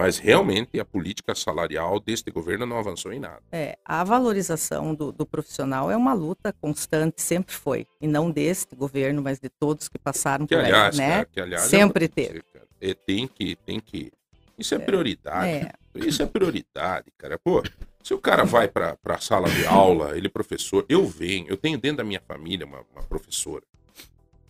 Mas 0.00 0.16
realmente 0.16 0.80
a 0.80 0.84
política 0.84 1.34
salarial 1.34 2.00
deste 2.00 2.30
governo 2.30 2.64
não 2.64 2.78
avançou 2.78 3.12
em 3.12 3.20
nada. 3.20 3.42
É, 3.52 3.76
a 3.84 4.02
valorização 4.02 4.94
do, 4.94 5.12
do 5.12 5.26
profissional 5.26 5.90
é 5.90 5.96
uma 5.96 6.14
luta 6.14 6.54
constante, 6.54 7.20
sempre 7.20 7.54
foi. 7.54 7.86
E 8.00 8.08
não 8.08 8.30
deste 8.30 8.74
governo, 8.74 9.20
mas 9.20 9.38
de 9.38 9.50
todos 9.50 9.88
que 9.88 9.98
passaram 9.98 10.46
Que 10.46 10.56
por 10.56 10.64
aí, 10.64 10.72
aliás, 10.72 10.96
né? 10.96 11.10
cara, 11.10 11.24
que 11.26 11.38
aliás, 11.38 11.64
Sempre 11.64 12.06
vou 12.06 12.14
teve. 12.14 12.42
é, 12.80 12.94
tem 12.94 13.28
que, 13.28 13.56
tem 13.56 13.78
que. 13.78 14.10
Isso 14.58 14.74
é, 14.74 14.78
prioridade. 14.78 15.48
É, 15.50 15.72
Isso 15.96 16.22
é 16.22 16.26
prioridade, 16.26 17.12
cara. 17.18 17.38
Pô, 17.38 17.62
se 18.02 18.14
o 18.14 18.18
cara 18.18 18.42
vai 18.44 18.68
pra, 18.68 18.96
pra 18.96 19.18
sala 19.18 19.50
de 19.50 19.66
aula, 19.66 20.16
ele 20.16 20.28
é 20.28 20.30
professor, 20.30 20.86
eu 20.88 21.06
venho, 21.06 21.46
eu 21.46 21.58
tenho 21.58 21.76
dentro 21.78 21.98
da 21.98 22.04
minha 22.04 22.22
família 22.26 22.64
uma, 22.64 22.80
uma 22.94 23.02
professora, 23.02 23.64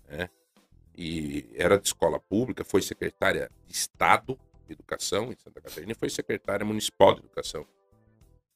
né? 0.09 0.31
E 0.97 1.45
era 1.57 1.77
de 1.77 1.89
escola 1.89 2.21
pública, 2.21 2.63
foi 2.65 2.83
secretária 2.83 3.51
de 3.67 3.75
Estado 3.75 4.39
de 4.71 4.75
Educação 4.75 5.33
em 5.33 5.37
Santa 5.37 5.61
Catarina 5.61 5.93
e 5.93 5.95
foi 5.95 6.09
secretária 6.09 6.65
municipal 6.65 7.13
de 7.15 7.21
Educação. 7.21 7.67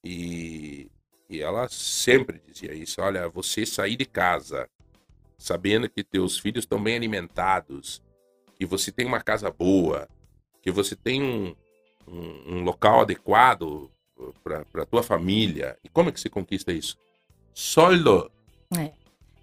E, 0.02 0.90
e 1.28 1.40
ela 1.42 1.68
sempre 1.68 2.40
dizia 2.46 2.72
isso, 2.74 3.00
olha, 3.00 3.28
você 3.28 3.66
sair 3.66 3.96
de 3.96 4.04
casa 4.06 4.68
sabendo 5.36 5.88
que 5.90 6.04
teus 6.04 6.38
filhos 6.38 6.62
estão 6.64 6.82
bem 6.82 6.96
alimentados, 6.96 8.00
que 8.56 8.64
você 8.64 8.92
tem 8.92 9.04
uma 9.06 9.20
casa 9.20 9.50
boa, 9.50 10.08
que 10.62 10.70
você 10.70 10.94
tem 10.94 11.22
um, 11.22 11.54
um, 12.06 12.56
um 12.58 12.62
local 12.62 13.00
adequado 13.00 13.90
para 14.42 14.86
tua 14.86 15.02
família. 15.02 15.76
E 15.82 15.88
como 15.88 16.08
é 16.08 16.12
que 16.12 16.20
se 16.20 16.30
conquista 16.30 16.72
isso? 16.72 16.96
Soldo. 17.52 18.30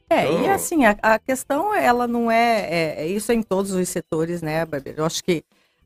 É, 0.10 0.26
e 0.26 0.34
Então- 0.34 0.52
assim, 0.53 0.85
a, 0.85 0.98
a 1.02 1.19
questão, 1.19 1.73
ela 1.73 2.07
não 2.07 2.30
é, 2.31 2.61
é- 2.69 3.02
é 3.03 3.07
isso 3.07 3.31
é 3.31 3.35
em 3.35 3.43
todos 3.43 3.72
os 3.72 3.88
setores, 3.89 4.41
né, 4.41 4.65
Barbeiro? 4.65 5.02
Eu 5.02 5.06
acho 5.06 5.23
que 5.23 5.43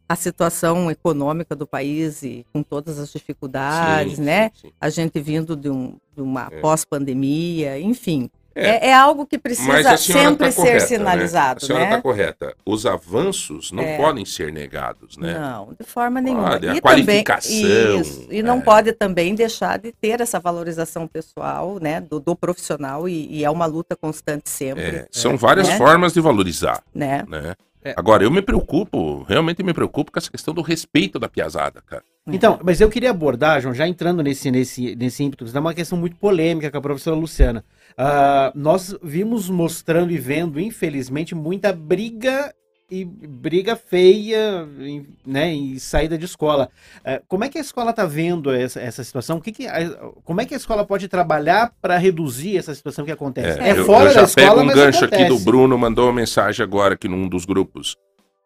a 0.08 0.16
situação 0.16 0.90
econômica 0.92 1.56
do 1.56 1.66
país 1.66 2.22
e 2.24 2.46
com 2.54 2.62
todas 2.62 3.00
as 3.00 3.12
dificuldades, 3.12 4.18
Sim, 4.18 4.22
né? 4.24 4.52
sim, 4.54 4.68
sim. 4.68 4.74
A 4.80 4.90
gente 4.90 5.20
vindo 5.20 5.56
de, 5.56 5.70
um, 5.70 5.98
de 6.16 6.22
uma 6.22 6.48
É. 6.52 6.60
pós-pandemia, 6.60 7.80
enfim. 7.80 8.30
É. 8.58 8.88
É, 8.88 8.88
é 8.88 8.94
algo 8.94 9.26
que 9.26 9.38
precisa 9.38 9.92
a 9.92 9.98
sempre 9.98 10.46
tá 10.46 10.52
ser 10.52 10.56
correta, 10.62 10.80
sinalizado, 10.88 11.60
né? 11.60 11.64
A 11.64 11.68
senhora 11.68 11.86
né? 11.86 11.90
está 11.90 12.02
correta. 12.02 12.56
Os 12.66 12.86
avanços 12.86 13.70
não 13.74 13.84
É. 13.84 13.98
podem 13.98 14.24
ser 14.24 14.54
negados, 14.54 15.18
né? 15.18 15.38
Não, 15.38 15.74
de 15.78 15.86
forma 15.86 16.22
nenhuma. 16.22 16.52
Pode, 16.52 16.70
a 16.70 16.76
e 16.76 16.80
qualificação, 16.80 17.52
também, 17.52 18.00
isso, 18.00 18.28
e 18.32 18.42
não 18.42 18.60
é. 18.60 18.62
pode 18.62 18.94
também 18.94 19.36
deixar 19.36 19.78
de 19.78 19.92
ter 19.92 20.22
essa 20.22 20.40
valorização 20.40 21.06
pessoal, 21.06 21.80
né, 21.82 22.00
do, 22.00 22.18
do 22.18 22.34
profissional, 22.34 23.10
e, 23.10 23.28
e 23.30 23.44
é 23.44 23.50
uma 23.50 23.66
luta 23.66 23.94
constante 23.94 24.50
sempre, 24.50 24.84
É, 24.84 25.08
são 25.12 25.36
várias 25.36 25.68
né? 25.68 25.78
formas 25.78 26.14
de 26.14 26.22
valorizar, 26.22 26.82
né? 26.94 27.26
né? 27.28 27.56
É. 27.86 27.94
Agora, 27.96 28.24
eu 28.24 28.32
me 28.32 28.42
preocupo, 28.42 29.22
realmente 29.30 29.62
me 29.62 29.72
preocupo 29.72 30.12
com 30.12 30.18
essa 30.18 30.32
questão 30.32 30.56
do 30.56 30.64
respeito 30.64 31.20
da 31.20 31.30
piazada, 31.30 31.84
cara. 31.86 32.04
Então, 32.26 32.60
mas 32.64 32.82
eu 32.82 32.90
queria 32.90 33.12
abordar, 33.12 33.62
João, 33.62 33.76
já 33.76 33.88
entrando 33.88 34.24
nesse, 34.24 34.50
nesse, 34.50 34.96
nesse 34.96 35.24
ímpeto, 35.24 35.46
é 35.54 35.60
uma 35.60 35.76
questão 35.76 35.96
muito 35.96 36.16
polêmica 36.16 36.72
com 36.72 36.78
a 36.80 36.82
professora 36.82 37.16
Luciana. 37.16 37.64
Ah, 37.96 38.52
nós 38.56 38.98
vimos 39.04 39.48
mostrando 39.48 40.12
e 40.12 40.18
vendo, 40.18 40.60
infelizmente, 40.60 41.36
muita 41.36 41.72
briga 41.72 42.52
e 42.90 43.04
briga 43.04 43.76
feia, 43.76 44.68
em- 44.80 45.08
né, 45.26 45.52
em 45.52 45.80
saída 45.80 46.18
de 46.18 46.26
escola. 46.26 46.70
Ah, 47.04 47.22
como 47.28 47.44
é 47.44 47.50
que 47.50 47.58
a 47.58 47.62
escola 47.62 47.90
está 47.90 48.06
vendo 48.06 48.52
essa, 48.52 48.80
essa 48.80 49.04
situação? 49.04 49.38
O 49.38 49.42
que 49.42 49.52
que 49.52 49.68
a- 49.68 50.12
como 50.24 50.40
é 50.42 50.46
que 50.46 50.54
a 50.54 50.58
escola 50.58 50.86
pode 50.86 51.08
trabalhar 51.08 51.74
para 51.82 51.98
reduzir 51.98 52.58
essa 52.58 52.76
situação 52.76 53.04
que 53.04 53.12
acontece? 53.12 53.60
É, 53.60 53.72
eu, 53.80 53.86
fora 53.86 54.06
eu 54.10 54.14
já 54.14 54.22
da 54.22 54.28
escola, 54.28 54.48
pego 54.50 54.62
um 54.62 54.66
mas 54.66 54.76
gancho 54.76 55.06
aqui 55.06 55.18
do 55.18 55.24
acontece. 55.24 55.46
Bruno, 55.46 55.78
mandou 55.78 56.06
uma 56.06 56.14
mensagem 56.14 56.64
agora 56.64 56.94
aqui 56.94 57.08
num 57.08 57.28
dos 57.28 57.46
grupos. 57.46 57.96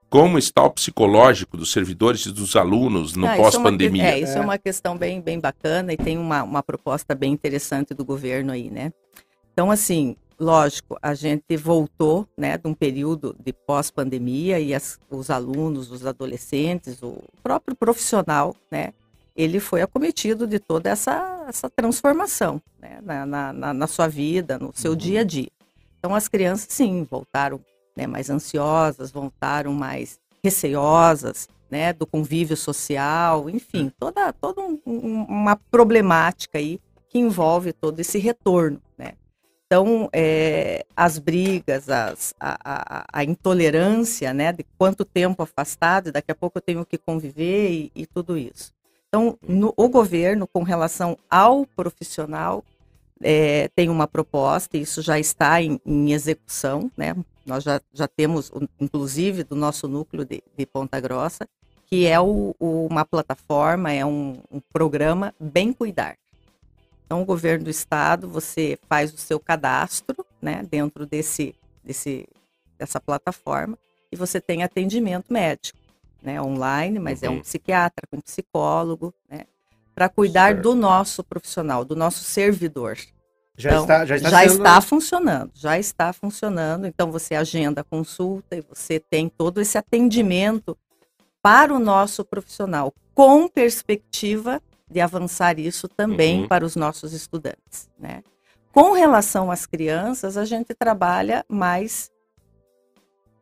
Como 0.09 0.39
está 0.39 0.63
o 0.63 0.71
psicológico 0.71 1.55
dos 1.55 1.71
servidores 1.71 2.25
e 2.25 2.31
dos 2.31 2.55
alunos 2.55 3.15
no 3.15 3.27
Ah, 3.27 3.33
isso 3.33 3.41
é 3.41 3.43
pós-pandemia? 3.43 4.03
É, 4.05 4.19
isso 4.19 4.33
é. 4.33 4.37
É. 4.37 4.41
uma 4.41 4.57
questão 4.57 4.97
bem, 4.97 5.21
bem 5.21 5.39
bacana 5.39 5.93
e 5.93 5.97
tem 5.97 6.17
uma, 6.17 6.41
uma 6.43 6.63
proposta 6.63 7.13
bem 7.13 7.31
interessante 7.31 7.93
do 7.93 8.03
governo 8.03 8.51
aí, 8.51 8.71
né? 8.71 8.91
Então, 9.53 9.69
assim, 9.69 10.15
lógico, 10.39 10.97
a 11.01 11.13
gente 11.13 11.57
voltou, 11.57 12.27
né, 12.37 12.57
de 12.57 12.67
um 12.67 12.73
período 12.73 13.35
de 13.43 13.51
pós-pandemia 13.51 14.59
e 14.59 14.73
as- 14.73 14.97
os 15.09 15.29
alunos, 15.29 15.91
os 15.91 16.05
adolescentes, 16.05 17.01
o 17.03 17.17
próprio 17.43 17.75
profissional, 17.75 18.55
né, 18.71 18.93
ele 19.35 19.59
foi 19.59 19.81
acometido 19.81 20.47
de 20.47 20.59
toda 20.59 20.89
essa, 20.89 21.45
essa 21.47 21.69
transformação, 21.69 22.61
né, 22.81 22.99
na, 23.03 23.25
na, 23.53 23.73
na- 23.73 23.87
sua 23.87 24.07
vida, 24.07 24.57
no 24.57 24.71
seu 24.73 24.95
dia 24.95 25.21
a 25.21 25.23
dia. 25.23 25.49
Então, 25.97 26.15
as 26.15 26.27
crianças, 26.27 26.67
sim, 26.69 27.05
voltaram 27.09 27.59
né, 27.95 28.07
mais 28.07 28.29
ansiosas, 28.29 29.11
voltaram 29.11 29.73
mais 29.73 30.17
receosas, 30.41 31.49
né, 31.69 31.91
do 31.93 32.05
convívio 32.07 32.55
social, 32.55 33.49
enfim, 33.49 33.91
toda, 33.99 34.31
toda 34.33 34.61
um- 34.61 34.79
um- 34.85 35.23
uma 35.25 35.55
problemática 35.69 36.57
aí 36.57 36.79
que 37.09 37.19
envolve 37.19 37.73
todo 37.73 37.99
esse 37.99 38.17
retorno. 38.17 38.81
Então, 39.71 40.09
é, 40.11 40.83
as 40.97 41.19
brigas, 41.19 41.87
as, 41.89 42.33
a, 42.39 42.57
a- 42.63 43.05
a 43.13 43.23
intolerância, 43.23 44.33
né, 44.33 44.51
de 44.51 44.65
quanto 44.79 45.05
tempo 45.05 45.43
afastado, 45.43 46.11
daqui 46.11 46.31
a 46.31 46.35
pouco 46.35 46.57
eu 46.57 46.61
tenho 46.63 46.83
que 46.83 46.97
conviver 46.97 47.69
e, 47.69 47.91
e 47.95 48.07
tudo 48.07 48.35
isso. 48.35 48.73
Então, 49.07 49.37
no- 49.47 49.71
o 49.77 49.87
governo, 49.87 50.47
com 50.47 50.63
relação 50.63 51.15
ao 51.29 51.67
profissional, 51.67 52.63
é, 53.21 53.67
tem 53.75 53.89
uma 53.89 54.07
proposta, 54.07 54.75
e 54.75 54.81
isso 54.81 55.03
já 55.03 55.19
está 55.19 55.61
em, 55.61 55.79
em 55.85 56.13
execução, 56.13 56.89
né? 56.97 57.15
Nós 57.45 57.63
já, 57.63 57.79
já 57.93 58.07
temos, 58.07 58.51
inclusive, 58.81 59.43
do 59.43 59.55
nosso 59.55 59.87
núcleo 59.87 60.25
de, 60.25 60.41
de 60.57 60.65
Ponta 60.65 60.99
Grossa, 60.99 61.47
que 61.85 62.07
é 62.07 62.19
o- 62.19 62.55
o- 62.59 62.87
uma 62.89 63.05
plataforma, 63.05 63.91
é 63.93 64.03
um, 64.03 64.41
um 64.51 64.59
programa 64.73 65.31
Bem 65.39 65.71
Cuidar. 65.71 66.17
Então, 67.09 67.23
o 67.23 67.25
governo 67.25 67.63
do 67.63 67.71
estado, 67.71 68.29
você 68.29 68.77
faz 68.87 69.11
o 69.11 69.17
seu 69.17 69.39
cadastro, 69.39 70.23
né, 70.39 70.61
dentro 70.69 71.07
desse, 71.07 71.55
desse, 71.83 72.27
dessa 72.77 73.01
plataforma, 73.01 73.75
e 74.11 74.15
você 74.15 74.39
tem 74.39 74.61
atendimento 74.61 75.33
médico, 75.33 75.79
né, 76.21 76.39
online, 76.39 76.99
mas 76.99 77.23
é 77.23 77.29
um 77.29 77.37
Uhum. 77.37 77.41
psiquiatra, 77.41 78.05
com 78.11 78.21
psicólogo, 78.21 79.11
né, 79.27 79.45
para 79.95 80.07
cuidar 80.07 80.49
Certo. 80.53 80.61
do 80.61 80.75
nosso 80.75 81.23
profissional, 81.23 81.83
do 81.83 81.95
nosso 81.95 82.23
servidor. 82.23 82.95
Já 83.57 83.71
Então, 83.71 83.81
está, 83.81 84.05
já 84.05 84.15
está, 84.15 84.29
já 84.29 84.39
sendo- 84.41 84.53
está 84.53 84.79
funcionando, 84.81 85.51
já 85.55 85.79
está 85.79 86.13
funcionando. 86.13 86.85
Então 86.85 87.11
você 87.11 87.33
agenda 87.33 87.81
a 87.81 87.83
consulta 87.83 88.55
e 88.55 88.61
você 88.61 88.99
tem 88.99 89.27
todo 89.27 89.59
esse 89.59 89.79
atendimento 89.79 90.77
para 91.41 91.73
o 91.73 91.79
nosso 91.79 92.23
profissional, 92.23 92.93
com 93.15 93.47
perspectiva 93.49 94.61
de 94.89 94.99
avançar 94.99 95.59
isso 95.59 95.87
também 95.87 96.41
Uhum. 96.41 96.47
para 96.47 96.65
os 96.65 96.75
nossos 96.75 97.13
estudantes. 97.13 97.89
Né? 97.97 98.23
Com 98.71 98.91
relação 98.93 99.51
às 99.51 99.65
crianças, 99.65 100.35
a 100.37 100.45
gente 100.45 100.73
trabalha 100.73 101.45
mais 101.47 102.09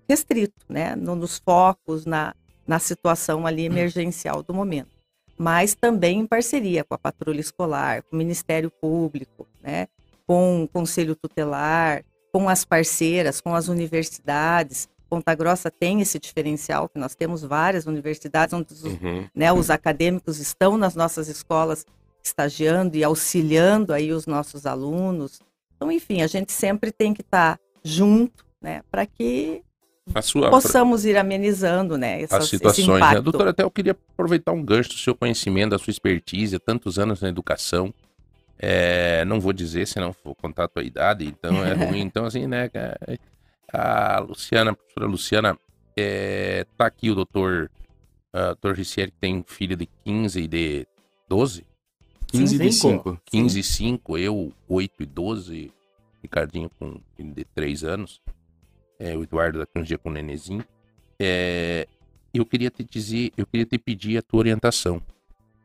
restrito, 0.08 0.66
né? 0.70 0.96
No- 0.96 1.16
nos 1.16 1.38
focos, 1.38 2.06
na, 2.06 2.34
na 2.66 2.80
situação 2.80 3.46
ali 3.46 3.66
emergencial 3.66 4.42
do 4.44 4.54
momento. 4.54 4.96
Mas 5.38 5.76
também 5.76 6.20
em 6.20 6.26
parceria 6.28 6.84
com 6.84 6.96
a 6.96 6.98
patrulha 6.98 7.40
escolar, 7.40 8.02
com 8.04 8.16
o 8.16 8.18
Ministério 8.18 8.72
Público, 8.72 9.48
né? 9.62 9.88
com 10.26 10.64
o 10.64 10.68
Conselho 10.68 11.16
Tutelar, 11.16 12.04
com 12.34 12.50
as 12.50 12.66
parceiras, 12.66 13.40
com 13.40 13.54
as 13.56 13.68
universidades. 13.68 14.90
Ponta 15.10 15.34
Grossa 15.34 15.72
tem 15.72 16.02
esse 16.02 16.20
diferencial, 16.20 16.88
que 16.90 17.00
nós 17.00 17.16
temos 17.16 17.42
várias 17.42 17.86
universidades 17.86 18.54
onde 18.54 18.74
os, 18.74 18.84
Uhum. 18.84 19.28
né, 19.34 19.52
os 19.54 19.70
acadêmicos 19.70 20.40
estão 20.40 20.78
nas 20.78 20.96
nossas 20.96 21.28
escolas 21.28 21.86
estagiando 22.24 22.98
e 22.98 23.04
auxiliando 23.04 23.94
aí 23.94 24.12
os 24.12 24.26
nossos 24.28 24.66
alunos. 24.66 25.40
Então, 25.76 25.92
enfim, 25.92 26.22
a 26.22 26.28
gente 26.28 26.52
sempre 26.52 26.92
tem 26.92 27.14
que 27.14 27.22
estar 27.22 27.58
junto, 27.84 28.44
né, 28.62 28.82
para 28.92 29.06
que 29.06 29.62
sua 30.22 30.50
possamos 30.50 31.06
ir 31.06 31.18
amenizando, 31.18 31.98
né? 31.98 32.16
as 32.18 32.24
essas- 32.24 32.44
esse 32.46 32.50
situações. 32.58 33.00
Né? 33.14 33.22
Doutora, 33.22 33.50
até 33.52 33.64
eu 33.64 33.72
queria 33.72 33.92
aproveitar 34.14 34.52
um 34.54 34.64
gancho 34.64 34.90
do 34.90 34.96
seu 34.96 35.14
conhecimento, 35.16 35.72
da 35.72 35.78
sua 35.78 35.92
expertise, 35.92 36.56
há 36.56 36.60
tantos 36.60 36.98
anos 36.98 37.22
na 37.22 37.28
educação. 37.30 37.94
É, 38.60 39.24
não 39.26 39.40
vou 39.40 39.54
dizer, 39.54 39.86
senão 39.86 40.16
vou 40.24 40.34
contar 40.34 40.64
a 40.64 40.68
tua 40.68 40.84
idade, 40.84 41.26
então 41.26 41.64
é 41.64 41.74
ruim. 41.74 42.02
Então, 42.08 42.26
assim, 42.26 42.48
né, 42.48 42.70
cara, 42.70 42.98
a 43.74 44.20
Luciana, 44.20 44.72
a 44.72 44.76
professora 44.76 45.06
Luciana, 45.08 45.60
é, 45.96 46.66
tá 46.78 46.86
aqui 46.86 47.10
o 47.10 47.16
doutor, 47.16 47.72
ah, 48.32 48.48
doutor 48.48 48.76
Rissieri, 48.76 49.12
que 49.12 49.18
tem 49.18 49.44
filho 49.46 49.76
de 49.76 49.88
15 50.06 50.42
e 50.42 50.48
de 50.48 50.88
12? 51.28 51.66
15 52.28 52.58
de 52.58 52.72
Cinco. 52.72 53.10
5. 53.12 53.22
15 53.26 53.60
e 53.60 53.64
5, 53.64 54.18
eu 54.18 54.54
8 54.68 55.04
e 55.04 55.06
12, 55.06 55.72
Ricardinho 56.22 56.70
com 56.78 57.00
filho 57.16 57.34
de 57.34 57.46
3 57.46 57.84
anos, 57.84 58.22
é, 59.00 59.16
o 59.16 59.24
Eduardo 59.24 59.60
daqui 59.60 59.80
uns 59.80 59.88
dias 59.88 60.00
com 60.02 60.10
o 60.10 60.14
nenenzinho. 60.14 60.64
É, 61.20 61.88
eu 62.34 62.46
queria 62.46 62.70
te 62.70 62.84
dizer, 62.84 63.32
eu 63.38 63.46
queria 63.46 63.66
te 63.66 63.78
pedir 63.78 64.18
a 64.18 64.22
tua 64.22 64.40
orientação. 64.40 65.02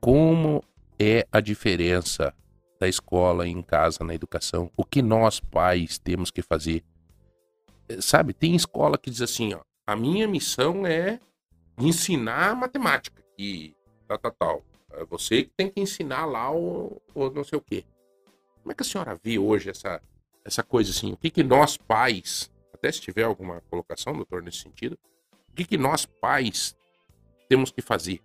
Como 0.01 0.63
é 0.99 1.27
a 1.31 1.41
diferença 1.41 2.33
da 2.81 2.89
escola 2.89 3.47
em 3.47 3.61
casa 3.63 4.05
na 4.05 4.15
educação? 4.15 4.71
O 4.77 4.85
que 4.85 5.03
nós 5.03 5.41
pais 5.41 5.99
temos 5.99 6.31
que 6.31 6.43
fazer? 6.43 6.83
É, 7.89 8.01
Sabe, 8.01 8.33
tem 8.33 8.55
escola 8.55 8.99
que 8.99 9.11
diz 9.11 9.23
assim, 9.23 9.55
ó, 9.55 9.61
a 9.87 9.97
minha 9.97 10.27
missão 10.29 10.87
é 10.87 11.19
ensinar 11.79 12.55
matemática 12.55 13.23
e 13.39 13.75
tal, 14.07 14.19
tal, 14.19 14.33
tal. 14.33 14.65
É 14.93 15.05
você 15.05 15.45
que 15.45 15.51
tem 15.57 15.71
que 15.71 15.81
ensinar 15.81 16.27
lá 16.27 16.53
o, 16.53 17.01
o 17.15 17.31
não 17.31 17.45
sei 17.45 17.59
o 17.59 17.63
quê. 17.63 17.85
Como 18.63 18.73
é 18.73 18.75
que 18.75 18.83
a 18.83 18.85
senhora 18.87 19.19
vê 19.23 19.39
hoje 19.39 19.71
essa, 19.71 20.01
essa 20.45 20.63
coisa 20.63 20.91
assim? 20.91 21.13
O 21.13 21.17
que, 21.17 21.31
que 21.31 21.43
nós 21.43 21.77
pais, 21.77 22.51
até 22.73 22.93
se 22.93 23.01
tiver 23.01 23.25
alguma 23.25 23.61
colocação, 23.63 24.15
doutor, 24.15 24.43
nesse 24.43 24.59
sentido, 24.59 24.99
o 25.51 25.55
que, 25.55 25.65
que 25.65 25.77
nós 25.77 26.07
pais 26.07 26.77
temos 27.49 27.71
que 27.71 27.83
fazer 27.83 28.21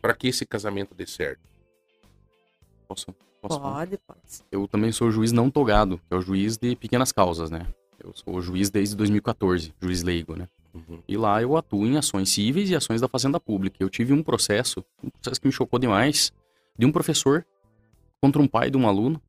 para 0.00 0.14
que 0.14 0.28
esse 0.28 0.46
casamento 0.46 0.94
dê 0.94 1.06
certo? 1.06 1.40
Posso, 2.88 3.06
posso 3.40 3.60
falar? 3.60 3.86
Pode, 3.86 3.98
pode. 3.98 4.20
Eu 4.50 4.66
também 4.68 4.92
sou 4.92 5.10
juiz 5.10 5.32
não 5.32 5.50
togado, 5.50 5.98
que 5.98 6.14
é 6.14 6.16
o 6.16 6.22
juiz 6.22 6.56
de 6.56 6.76
pequenas 6.76 7.12
causas, 7.12 7.50
né? 7.50 7.66
Eu 8.04 8.12
sou 8.14 8.40
juiz 8.42 8.68
desde 8.68 8.94
2014, 8.94 9.74
juiz 9.80 10.02
leigo, 10.02 10.36
né? 10.36 10.46
Uhum. 10.74 11.02
E 11.08 11.16
lá 11.16 11.40
eu 11.40 11.56
atuo 11.56 11.86
em 11.86 11.96
ações 11.96 12.28
cíveis 12.28 12.68
e 12.68 12.76
ações 12.76 13.00
da 13.00 13.08
Fazenda 13.08 13.40
Pública. 13.40 13.78
Eu 13.80 13.88
tive 13.88 14.12
um 14.12 14.22
processo, 14.22 14.84
um 15.02 15.08
processo 15.08 15.40
que 15.40 15.46
me 15.46 15.52
chocou 15.52 15.78
demais, 15.78 16.30
de 16.78 16.84
um 16.84 16.92
professor 16.92 17.46
contra 18.20 18.42
um 18.42 18.46
pai 18.46 18.70
de 18.70 18.76
um 18.76 18.86
aluno, 18.86 19.22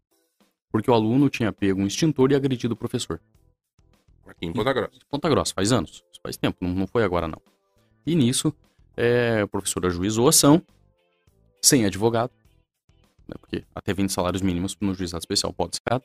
porque 0.70 0.92
o 0.92 0.94
aluno 0.94 1.30
tinha 1.30 1.54
pego 1.54 1.82
um 1.82 1.88
extintor 1.88 2.32
e 2.32 2.36
agredido 2.36 2.74
o 2.74 2.78
professor. 2.78 3.22
Aqui 4.28 4.48
em 4.48 4.52
Ponta 4.52 4.74
Grossa. 4.74 5.00
Ponta 5.10 5.30
Grossa, 5.30 5.54
faz 5.54 5.72
anos, 5.72 6.04
faz 6.22 6.36
tempo, 6.36 6.58
não, 6.60 6.74
não 6.74 6.88
foi 6.88 7.04
agora 7.04 7.30
não. 7.30 7.42
E 8.06 8.14
nisso, 8.14 8.54
é, 8.98 9.42
o 9.44 9.48
professor 9.48 9.86
ajuizou 9.86 10.26
a 10.26 10.30
ação, 10.30 10.62
sem 11.62 11.86
advogado, 11.86 12.32
né, 13.28 13.36
porque 13.40 13.64
até 13.74 13.94
20 13.94 14.12
salários 14.12 14.42
mínimos 14.42 14.76
no 14.82 14.94
juizado 14.94 15.22
especial 15.22 15.54
pode 15.54 15.78
ser 15.78 15.82
dado. 15.90 16.04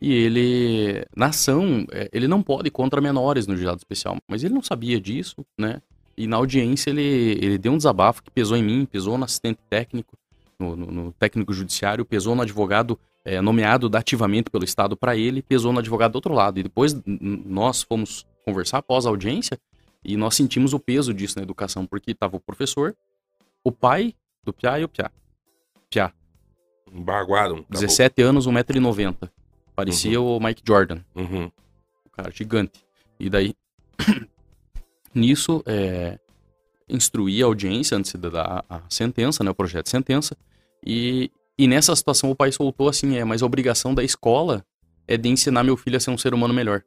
E 0.00 0.12
ele, 0.12 1.04
na 1.14 1.26
ação, 1.26 1.84
é, 1.92 2.08
ele 2.12 2.26
não 2.26 2.42
pode 2.42 2.70
contra 2.70 3.00
menores 3.00 3.46
no 3.46 3.54
juizado 3.56 3.78
especial, 3.78 4.16
mas 4.28 4.42
ele 4.42 4.54
não 4.54 4.62
sabia 4.62 4.98
disso, 5.00 5.44
né? 5.58 5.82
E 6.16 6.26
na 6.26 6.36
audiência 6.36 6.90
ele, 6.90 7.02
ele 7.02 7.58
deu 7.58 7.72
um 7.72 7.76
desabafo 7.76 8.22
que 8.22 8.30
pesou 8.30 8.56
em 8.56 8.62
mim, 8.62 8.86
pesou 8.86 9.16
no 9.18 9.24
assistente 9.24 9.58
técnico, 9.68 10.16
no, 10.58 10.74
no- 10.76 10.86
no 10.90 11.12
técnico 11.12 11.52
judiciário, 11.52 12.04
pesou 12.04 12.34
no 12.34 12.42
advogado 12.42 12.98
é, 13.24 13.40
nomeado 13.42 13.88
dativamente 13.88 14.50
pelo 14.50 14.64
Estado 14.64 14.96
para 14.96 15.14
ele, 15.16 15.42
pesou 15.42 15.72
no 15.72 15.78
advogado 15.78 16.12
do 16.12 16.16
outro 16.16 16.32
lado. 16.34 16.58
E 16.58 16.62
depois 16.62 16.96
nós 17.06 17.82
fomos 17.82 18.26
conversar 18.44 18.78
após 18.78 19.04
a 19.04 19.10
audiência 19.10 19.58
e 20.02 20.16
nós 20.16 20.34
sentimos 20.34 20.72
o 20.72 20.80
peso 20.80 21.12
disso 21.12 21.36
na 21.36 21.42
educação, 21.42 21.84
porque 21.86 22.12
estava 22.12 22.36
o 22.36 22.40
professor, 22.40 22.96
o 23.62 23.70
pai 23.70 24.14
do 24.42 24.52
Piá 24.52 24.80
e 24.80 24.84
o 24.84 24.88
Piá. 24.88 25.10
Piá, 25.90 26.12
Um 26.90 27.02
baguado, 27.02 27.54
um 27.54 27.56
caboclo. 27.58 27.72
17 27.80 28.22
anos, 28.22 28.46
1,90m. 28.48 29.28
Parecia 29.84 30.20
o 30.20 30.38
Mike 30.40 30.62
Jordan, 30.66 31.00
Uhum. 31.14 31.50
o 32.04 32.10
cara 32.10 32.30
gigante. 32.30 32.84
E 33.18 33.28
daí, 33.30 33.54
nisso, 35.14 35.62
é, 35.66 36.18
instruí 36.88 37.42
a 37.42 37.46
audiência 37.46 37.96
antes 37.96 38.12
de 38.12 38.30
dar 38.30 38.64
a 38.68 38.80
sentença, 38.88 39.42
né, 39.44 39.50
o 39.50 39.54
projeto 39.54 39.84
de 39.84 39.90
sentença. 39.90 40.36
E, 40.84 41.30
e 41.58 41.66
nessa 41.66 41.94
situação 41.94 42.30
o 42.30 42.34
pai 42.34 42.52
soltou 42.52 42.88
assim, 42.88 43.16
é, 43.16 43.24
mas 43.24 43.42
a 43.42 43.46
obrigação 43.46 43.94
da 43.94 44.02
escola 44.04 44.64
é 45.06 45.16
de 45.16 45.28
ensinar 45.28 45.62
meu 45.62 45.76
filho 45.76 45.96
a 45.96 46.00
ser 46.00 46.10
um 46.10 46.18
ser 46.18 46.32
humano 46.34 46.54
melhor. 46.54 46.82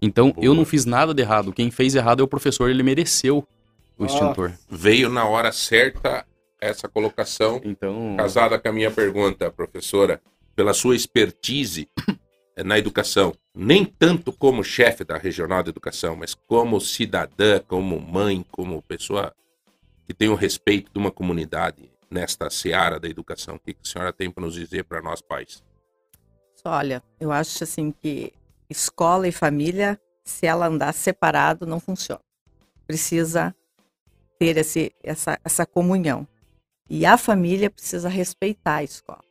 Então, 0.00 0.28
eu 0.36 0.52
Boa. 0.52 0.54
não 0.56 0.64
fiz 0.64 0.84
nada 0.84 1.14
de 1.14 1.22
errado. 1.22 1.52
Quem 1.52 1.70
fez 1.70 1.94
errado 1.94 2.20
é 2.20 2.24
o 2.24 2.28
professor, 2.28 2.68
ele 2.68 2.82
mereceu 2.82 3.46
o 3.96 4.04
extintor. 4.04 4.52
Veio 4.68 5.08
na 5.08 5.24
hora 5.24 5.52
certa 5.52 6.26
essa 6.60 6.88
colocação, 6.88 7.60
Então, 7.64 8.16
casada 8.16 8.58
com 8.58 8.68
a 8.68 8.72
minha 8.72 8.90
pergunta, 8.90 9.50
professora, 9.50 10.20
pela 10.54 10.74
sua 10.74 10.96
expertise 10.96 11.88
eh, 12.56 12.64
na 12.64 12.78
educação, 12.78 13.34
nem 13.54 13.84
tanto 13.84 14.32
como 14.32 14.62
chefe 14.64 15.04
da 15.04 15.16
regional 15.16 15.62
de 15.62 15.70
educação, 15.70 16.16
mas 16.16 16.34
como 16.34 16.80
cidadã, 16.80 17.60
como 17.60 18.00
mãe, 18.00 18.44
como 18.50 18.82
pessoa 18.82 19.34
que 20.06 20.14
tem 20.14 20.28
o 20.28 20.34
respeito 20.34 20.92
de 20.92 20.98
uma 20.98 21.10
comunidade 21.10 21.90
nesta 22.10 22.50
seara 22.50 23.00
da 23.00 23.08
educação. 23.08 23.56
O 23.56 23.58
que 23.58 23.72
a 23.72 23.88
senhora 23.88 24.12
tem 24.12 24.30
para 24.30 24.44
nos 24.44 24.54
dizer 24.54 24.84
para 24.84 25.00
nós 25.00 25.20
pais? 25.20 25.62
Olha, 26.64 27.02
eu 27.18 27.32
acho 27.32 27.64
assim 27.64 27.90
que 27.90 28.32
escola 28.70 29.26
e 29.26 29.32
família, 29.32 30.00
se 30.24 30.46
ela 30.46 30.66
andar 30.66 30.92
separado, 30.92 31.66
não 31.66 31.80
funciona. 31.80 32.20
Precisa 32.86 33.54
ter 34.38 34.56
esse, 34.56 34.92
essa, 35.02 35.38
essa 35.44 35.66
comunhão. 35.66 36.26
E 36.88 37.06
a 37.06 37.16
família 37.16 37.70
precisa 37.70 38.08
respeitar 38.08 38.76
a 38.76 38.84
escola. 38.84 39.24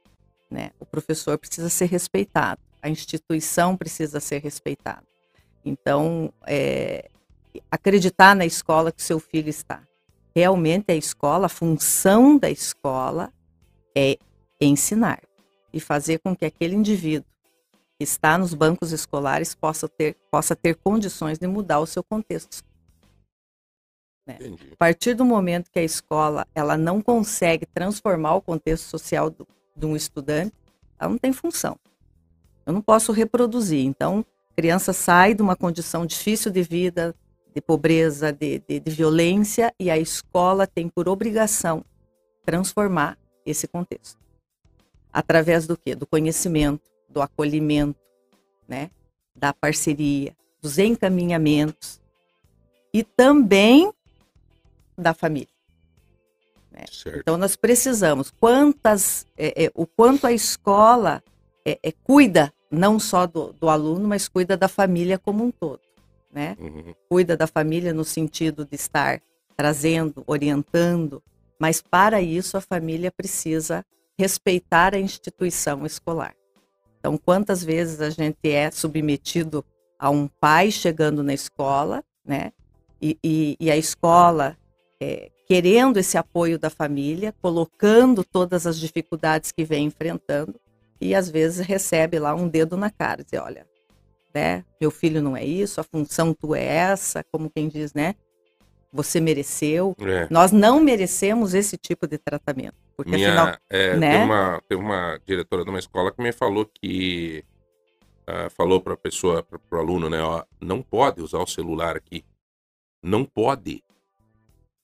Né? 0.52 0.72
O 0.80 0.86
professor 0.86 1.38
precisa 1.38 1.70
ser 1.70 1.86
respeitado. 1.86 2.62
A 2.82 2.90
instituição 2.90 3.78
precisa 3.78 4.20
ser 4.20 4.42
respeitada. 4.42 5.08
Então, 5.64 6.34
é, 6.46 7.10
acreditar 7.70 8.36
na 8.36 8.46
escola 8.46 8.92
que 8.92 9.02
seu 9.02 9.20
filho 9.20 9.50
está. 9.50 9.82
Realmente 10.36 10.92
a 10.92 10.96
escola, 10.96 11.46
a 11.46 11.50
função 11.50 12.38
da 12.38 12.50
escola 12.50 13.32
é 13.96 14.18
ensinar 14.60 15.22
e 15.74 15.80
fazer 15.80 16.20
com 16.20 16.36
que 16.36 16.46
aquele 16.46 16.76
indivíduo 16.76 17.30
que 17.98 18.04
está 18.04 18.38
nos 18.38 18.54
bancos 18.54 18.92
escolares 18.92 19.54
possa 19.54 19.88
ter, 19.88 20.16
possa 20.30 20.56
ter 20.56 20.76
condições 20.76 21.38
de 21.38 21.48
mudar 21.48 21.80
o 21.80 21.86
seu 21.86 22.04
contexto. 22.04 22.64
Entendi. 24.28 24.70
A 24.74 24.76
partir 24.76 25.14
do 25.14 25.26
momento 25.26 25.70
que 25.72 25.80
a 25.80 25.84
escola 25.84 26.48
ela 26.54 26.78
não 26.78 27.02
consegue 27.02 27.66
transformar 27.66 28.36
o 28.36 28.42
contexto 28.42 28.86
social 28.86 29.30
do, 29.30 29.48
de 29.76 29.86
um 29.86 29.96
estudante, 29.96 30.54
ela 31.00 31.10
não 31.10 31.18
tem 31.18 31.34
função. 31.34 31.78
Eu 32.66 32.74
não 32.74 32.82
posso 32.82 33.12
reproduzir. 33.12 33.86
Então, 33.86 34.26
a 34.52 34.56
criança 34.56 34.94
sai 34.94 35.34
de 35.34 35.42
uma 35.42 35.56
condição 35.56 36.06
difícil 36.06 36.52
de 36.52 36.62
vida, 36.64 37.16
de 37.54 37.62
pobreza, 37.62 38.32
de, 38.32 38.60
de, 38.68 38.80
de 38.80 38.92
violência, 38.92 39.74
e 39.80 39.90
a 39.90 39.98
escola 39.98 40.68
tem 40.68 40.88
por 40.88 41.10
obrigação 41.10 41.84
transformar 42.46 43.18
esse 43.46 43.68
contexto. 43.68 44.20
Através 45.12 45.68
do 45.68 45.78
quê? 45.78 45.96
Do 45.96 46.08
conhecimento, 46.08 46.90
do 47.10 47.22
acolhimento, 47.22 48.00
né? 48.68 48.90
da 49.36 49.54
parceria, 49.54 50.36
dos 50.62 50.78
encaminhamentos 50.78 52.00
e 52.94 53.04
também 53.04 53.92
da 54.98 55.14
família. 55.14 55.48
Certo. 56.92 57.20
Então 57.20 57.38
nós 57.38 57.56
precisamos 57.56 58.32
quantas 58.32 59.26
é, 59.38 59.66
é, 59.66 59.72
o 59.76 59.86
quanto 59.86 60.26
a 60.26 60.32
escola 60.32 61.24
é, 61.66 61.80
é, 61.84 61.92
cuida 61.92 62.54
não 62.70 63.00
só 63.00 63.28
do, 63.28 63.54
do 63.54 63.70
aluno, 63.70 64.08
mas 64.08 64.28
cuida 64.28 64.56
da 64.56 64.68
família 64.68 65.20
como 65.20 65.44
um 65.44 65.52
todo, 65.52 65.82
né? 66.32 66.56
Uhum. 66.60 66.94
Cuida 67.10 67.36
da 67.36 67.46
família 67.46 67.94
no 67.94 68.06
sentido 68.06 68.66
de 68.66 68.76
estar 68.76 69.22
trazendo, 69.58 70.24
orientando, 70.26 71.22
mas 71.60 71.82
para 71.82 72.22
isso 72.22 72.56
a 72.58 72.62
família 72.62 73.12
precisa 73.12 73.86
respeitar 74.18 74.96
a 74.96 75.00
instituição 75.00 75.86
escolar. 75.86 76.34
Então, 77.00 77.18
quantas 77.18 77.64
vezes 77.64 78.00
a 78.00 78.10
gente 78.10 78.50
é 78.50 78.70
submetido 78.72 79.66
a 80.00 80.10
um 80.10 80.28
pai 80.28 80.72
chegando 80.72 81.24
na 81.24 81.34
escola, 81.34 82.04
né? 82.24 82.54
E, 83.02 83.18
e, 83.24 83.58
e 83.60 83.72
a 83.72 83.76
escola 83.76 84.56
é, 85.02 85.32
querendo 85.48 85.98
esse 85.98 86.18
apoio 86.18 86.58
da 86.58 86.70
família, 86.70 87.34
colocando 87.42 88.24
todas 88.24 88.66
as 88.66 88.80
dificuldades 88.80 89.52
que 89.52 89.64
vem 89.64 89.86
enfrentando, 89.86 90.56
e 91.00 91.16
às 91.16 91.30
vezes 91.30 91.66
recebe 91.66 92.20
lá 92.20 92.36
um 92.36 92.48
dedo 92.48 92.78
na 92.78 92.90
cara, 92.90 93.24
dizer, 93.24 93.40
olha, 93.40 93.66
né, 94.34 94.64
meu 94.80 94.92
filho 94.92 95.22
não 95.22 95.36
é 95.36 95.44
isso, 95.44 95.82
a 95.82 95.84
função 95.84 96.34
tu 96.34 96.56
é 96.56 96.64
essa, 96.64 97.24
como 97.32 97.50
quem 97.50 97.68
diz, 97.68 97.94
né? 97.94 98.16
Você 98.94 99.22
mereceu. 99.22 99.96
É. 100.00 100.28
Nós 100.30 100.52
não 100.52 100.82
merecemos 100.82 101.54
esse 101.54 101.78
tipo 101.78 102.06
de 102.06 102.18
tratamento. 102.18 102.76
Porque 102.96 103.12
Minha, 103.12 103.30
afinal, 103.30 103.58
é, 103.70 103.96
né? 103.96 104.18
tem, 104.18 104.26
uma, 104.26 104.62
tem 104.68 104.78
uma 104.78 105.20
diretora 105.26 105.64
de 105.64 105.70
uma 105.70 105.80
escola 105.80 106.12
que 106.12 106.22
me 106.22 106.34
falou 106.34 106.66
que 106.66 107.44
ah, 108.28 108.50
falou 108.50 108.80
para 108.80 108.94
a 108.94 108.98
pessoa, 108.98 109.44
para 109.44 109.60
o 109.72 109.78
aluno, 109.78 110.10
né? 110.10 110.22
Ó, 110.22 110.44
não 110.60 110.82
pode 110.82 111.22
usar 111.22 111.40
o 111.40 111.48
celular 111.48 111.98
aqui. 111.98 112.24
Não 113.04 113.26
pode. 113.26 113.84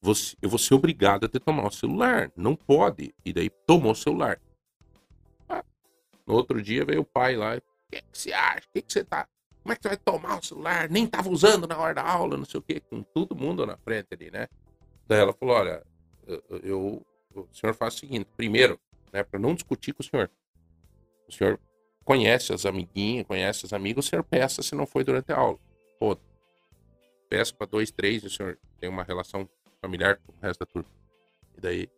Você, 0.07 0.37
eu 0.41 0.49
vou 0.49 0.57
ser 0.57 0.73
obrigado 0.73 1.25
a 1.25 1.39
tomar 1.39 1.67
o 1.67 1.71
celular. 1.71 2.31
Não 2.33 2.55
pode. 2.55 3.13
E 3.25 3.33
daí 3.33 3.49
tomou 3.49 3.91
o 3.91 3.95
celular. 3.95 4.39
Ah, 5.49 5.61
no 6.25 6.33
outro 6.33 6.61
dia 6.61 6.85
veio 6.85 7.01
o 7.01 7.05
pai 7.05 7.35
lá. 7.35 7.57
O 7.57 7.61
que, 7.91 8.01
que 8.01 8.07
você 8.17 8.31
acha? 8.31 8.65
O 8.69 8.71
que, 8.73 8.81
que 8.83 8.93
você 8.93 9.03
tá. 9.03 9.27
Como 9.61 9.73
é 9.73 9.75
que 9.75 9.81
você 9.83 9.89
vai 9.89 9.97
tomar 9.97 10.39
o 10.39 10.45
celular? 10.45 10.89
Nem 10.89 11.05
tava 11.05 11.29
usando 11.29 11.67
na 11.67 11.77
hora 11.77 11.93
da 11.95 12.03
aula, 12.03 12.37
não 12.37 12.45
sei 12.45 12.57
o 12.57 12.63
quê, 12.63 12.79
com 12.79 13.03
todo 13.03 13.35
mundo 13.35 13.65
na 13.65 13.75
frente 13.75 14.07
ali, 14.13 14.31
né? 14.31 14.47
Daí 15.05 15.19
ela 15.19 15.33
falou: 15.33 15.55
olha, 15.55 15.85
eu, 16.25 16.41
eu- 16.63 17.05
o 17.35 17.47
senhor 17.53 17.73
faz 17.75 17.95
o 17.95 17.97
seguinte: 17.97 18.29
primeiro, 18.37 18.79
né, 19.11 19.23
para 19.23 19.37
não 19.37 19.53
discutir 19.53 19.91
com 19.91 20.01
o 20.01 20.05
senhor, 20.05 20.31
o 21.27 21.33
senhor 21.33 21.59
conhece 22.05 22.53
as 22.53 22.65
amiguinhas, 22.65 23.27
conhece 23.27 23.65
os 23.65 23.73
amigos, 23.73 24.05
o 24.05 24.09
senhor 24.09 24.23
peça 24.23 24.63
se 24.63 24.73
não 24.73 24.85
foi 24.87 25.03
durante 25.03 25.33
a 25.33 25.37
aula. 25.37 25.59
Pô, 25.99 26.17
peça 27.27 27.53
para 27.53 27.67
dois, 27.67 27.91
três, 27.91 28.23
o 28.23 28.29
senhor 28.29 28.57
tem 28.79 28.89
uma 28.89 29.03
relação 29.03 29.49
familiar 29.81 30.17
com 30.17 30.31
o 30.31 30.35
resto 30.41 30.59
da 30.59 30.65
turma. 30.65 30.89
E 31.57 31.61
daí 31.61 31.89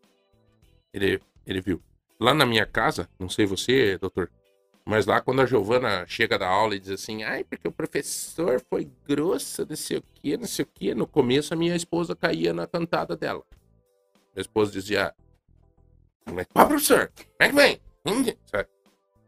ele, 0.94 1.22
ele 1.46 1.62
viu. 1.62 1.82
Lá 2.20 2.34
na 2.34 2.46
minha 2.46 2.66
casa, 2.66 3.10
não 3.18 3.30
sei 3.30 3.46
você, 3.46 3.98
doutor, 3.98 4.30
mas 4.86 5.06
lá 5.06 5.22
quando 5.22 5.42
a 5.42 5.46
Giovana 5.46 6.06
chega 6.08 6.38
da 6.38 6.48
aula 6.48 6.76
e 6.76 6.80
diz 6.80 6.90
assim, 6.90 7.24
ai, 7.24 7.44
porque 7.44 7.68
o 7.68 7.72
professor 7.72 8.60
foi 8.70 8.92
grosso, 9.08 9.66
não 9.70 9.76
sei 9.76 9.98
o 9.98 10.04
que, 10.16 10.36
não 10.36 10.48
sei 10.48 10.66
o 10.66 10.68
que, 10.68 10.96
no 10.96 11.06
começo 11.06 11.54
a 11.54 11.58
minha 11.58 11.76
esposa 11.76 12.16
caía 12.16 12.54
na 12.54 12.66
cantada 12.66 13.16
dela. 13.16 13.44
Minha 14.34 14.42
esposa 14.42 14.72
dizia, 14.72 15.14
como 16.26 16.40
é 16.40 16.46
que, 16.46 16.52
professor, 16.54 17.12
como 17.16 17.36
é 17.40 17.50
que 17.50 17.56
vem? 17.56 17.82
Sabe? 18.46 18.68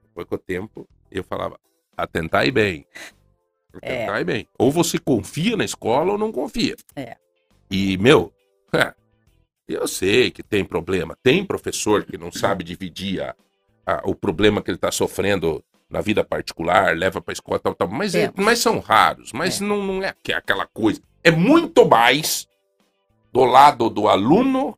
Depois 0.03 0.27
com 0.27 0.35
o 0.35 0.39
tempo, 0.39 0.89
eu 1.11 1.23
falava, 1.23 1.59
atentar 1.95 2.45
e 2.45 2.51
bem. 2.51 2.85
Atentar 3.73 4.19
e 4.19 4.23
bem. 4.23 4.47
Ou 4.57 4.71
você 4.71 4.97
confia 4.97 5.55
na 5.55 5.63
escola 5.63 6.11
ou 6.11 6.17
não 6.17 6.31
confia. 6.31 6.75
É. 6.95 7.17
E, 7.69 7.97
meu, 7.97 8.33
é, 8.77 8.93
eu 9.67 9.87
sei 9.87 10.31
que 10.31 10.43
tem 10.43 10.63
problema. 10.65 11.15
Tem 11.23 11.45
professor 11.45 12.03
que 12.03 12.17
não 12.17 12.31
sabe 12.31 12.63
dividir 12.63 13.21
a- 13.21 13.35
a- 13.85 14.01
o 14.05 14.13
problema 14.15 14.61
que 14.61 14.69
ele 14.71 14.77
está 14.77 14.91
sofrendo 14.91 15.63
na 15.89 16.01
vida 16.01 16.23
particular, 16.23 16.95
leva 16.97 17.21
para 17.21 17.33
escola, 17.33 17.59
tal, 17.59 17.75
tal. 17.75 17.87
Mas, 17.87 18.15
é- 18.15 18.31
mas 18.35 18.59
são 18.59 18.79
raros. 18.79 19.31
Mas 19.33 19.59
não, 19.59 19.83
não 19.83 20.03
é 20.03 20.13
que- 20.23 20.31
aquela 20.33 20.65
coisa. 20.65 21.01
É 21.23 21.31
muito 21.31 21.85
mais 21.87 22.47
do 23.31 23.43
lado 23.45 23.89
do 23.89 24.07
aluno 24.07 24.77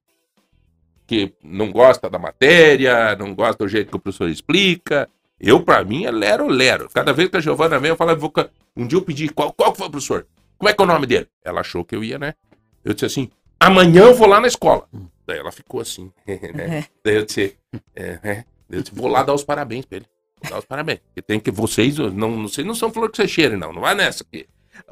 que 1.06 1.34
não 1.44 1.72
gosta 1.72 2.10
da 2.10 2.18
matéria, 2.18 3.16
não 3.16 3.36
gosta 3.36 3.64
do 3.64 3.68
jeito 3.70 3.90
que 3.90 3.96
o 3.98 4.00
professor 4.00 4.30
explica. 4.30 5.10
Eu, 5.40 5.62
para 5.62 5.84
mim, 5.84 6.06
é 6.06 6.12
lero-lero. 6.12 6.90
Cada 6.94 7.12
vez 7.12 7.30
que 7.30 7.38
a 7.38 7.42
Giovana 7.42 7.78
vem, 7.80 7.90
eu 7.90 7.96
falo, 7.98 8.12
"Eu 8.12 8.18
vou 8.20 8.32
ca- 8.32 8.50
um 8.76 8.88
dia 8.88 8.98
eu 8.98 9.02
pedi, 9.04 9.28
qual, 9.30 9.52
qual 9.54 9.72
que 9.72 9.78
foi 9.80 9.88
o 9.88 9.92
professor? 9.92 10.26
Como 10.58 10.70
é 10.70 10.74
que 10.74 10.82
é 10.82 10.86
o 10.86 10.88
nome 10.88 11.06
dele? 11.06 11.28
Ela 11.44 11.60
achou 11.62 11.84
que 11.84 11.96
eu 11.96 12.04
ia, 12.04 12.18
né? 12.18 12.34
Eu 12.84 12.94
disse 12.94 13.06
assim, 13.06 13.30
amanhã 13.68 14.04
eu 14.04 14.14
vou 14.16 14.28
lá 14.28 14.40
na 14.40 14.48
escola. 14.48 14.88
Daí 15.26 15.38
ela 15.40 15.52
ficou 15.52 15.80
assim, 15.82 16.12
né? 16.54 16.86
Daí 17.04 17.16
eu 17.16 17.26
disse, 17.26 17.56
é, 17.96 18.20
é. 18.24 18.34
Daí 18.70 18.80
eu 18.80 18.82
disse, 18.84 18.96
vou 18.96 19.08
lá 19.08 19.24
dar 19.24 19.34
os 19.34 19.44
parabéns 19.44 19.86
pra 19.86 19.98
ele. 19.98 20.06
Vou 20.42 20.52
dar 20.52 20.60
os 20.60 20.66
parabéns. 20.66 21.00
Porque 21.00 21.22
tem 21.22 21.40
que, 21.40 21.50
vocês, 21.52 21.98
não, 21.98 22.44
vocês 22.48 22.66
não 22.68 22.76
são 22.76 22.92
flor 22.92 23.10
que 23.10 23.18
você 23.18 23.28
cheire, 23.28 23.56
não. 23.56 23.72
Não 23.72 23.82
vai 23.82 23.96
nessa 23.96 24.24
aqui. 24.24 24.46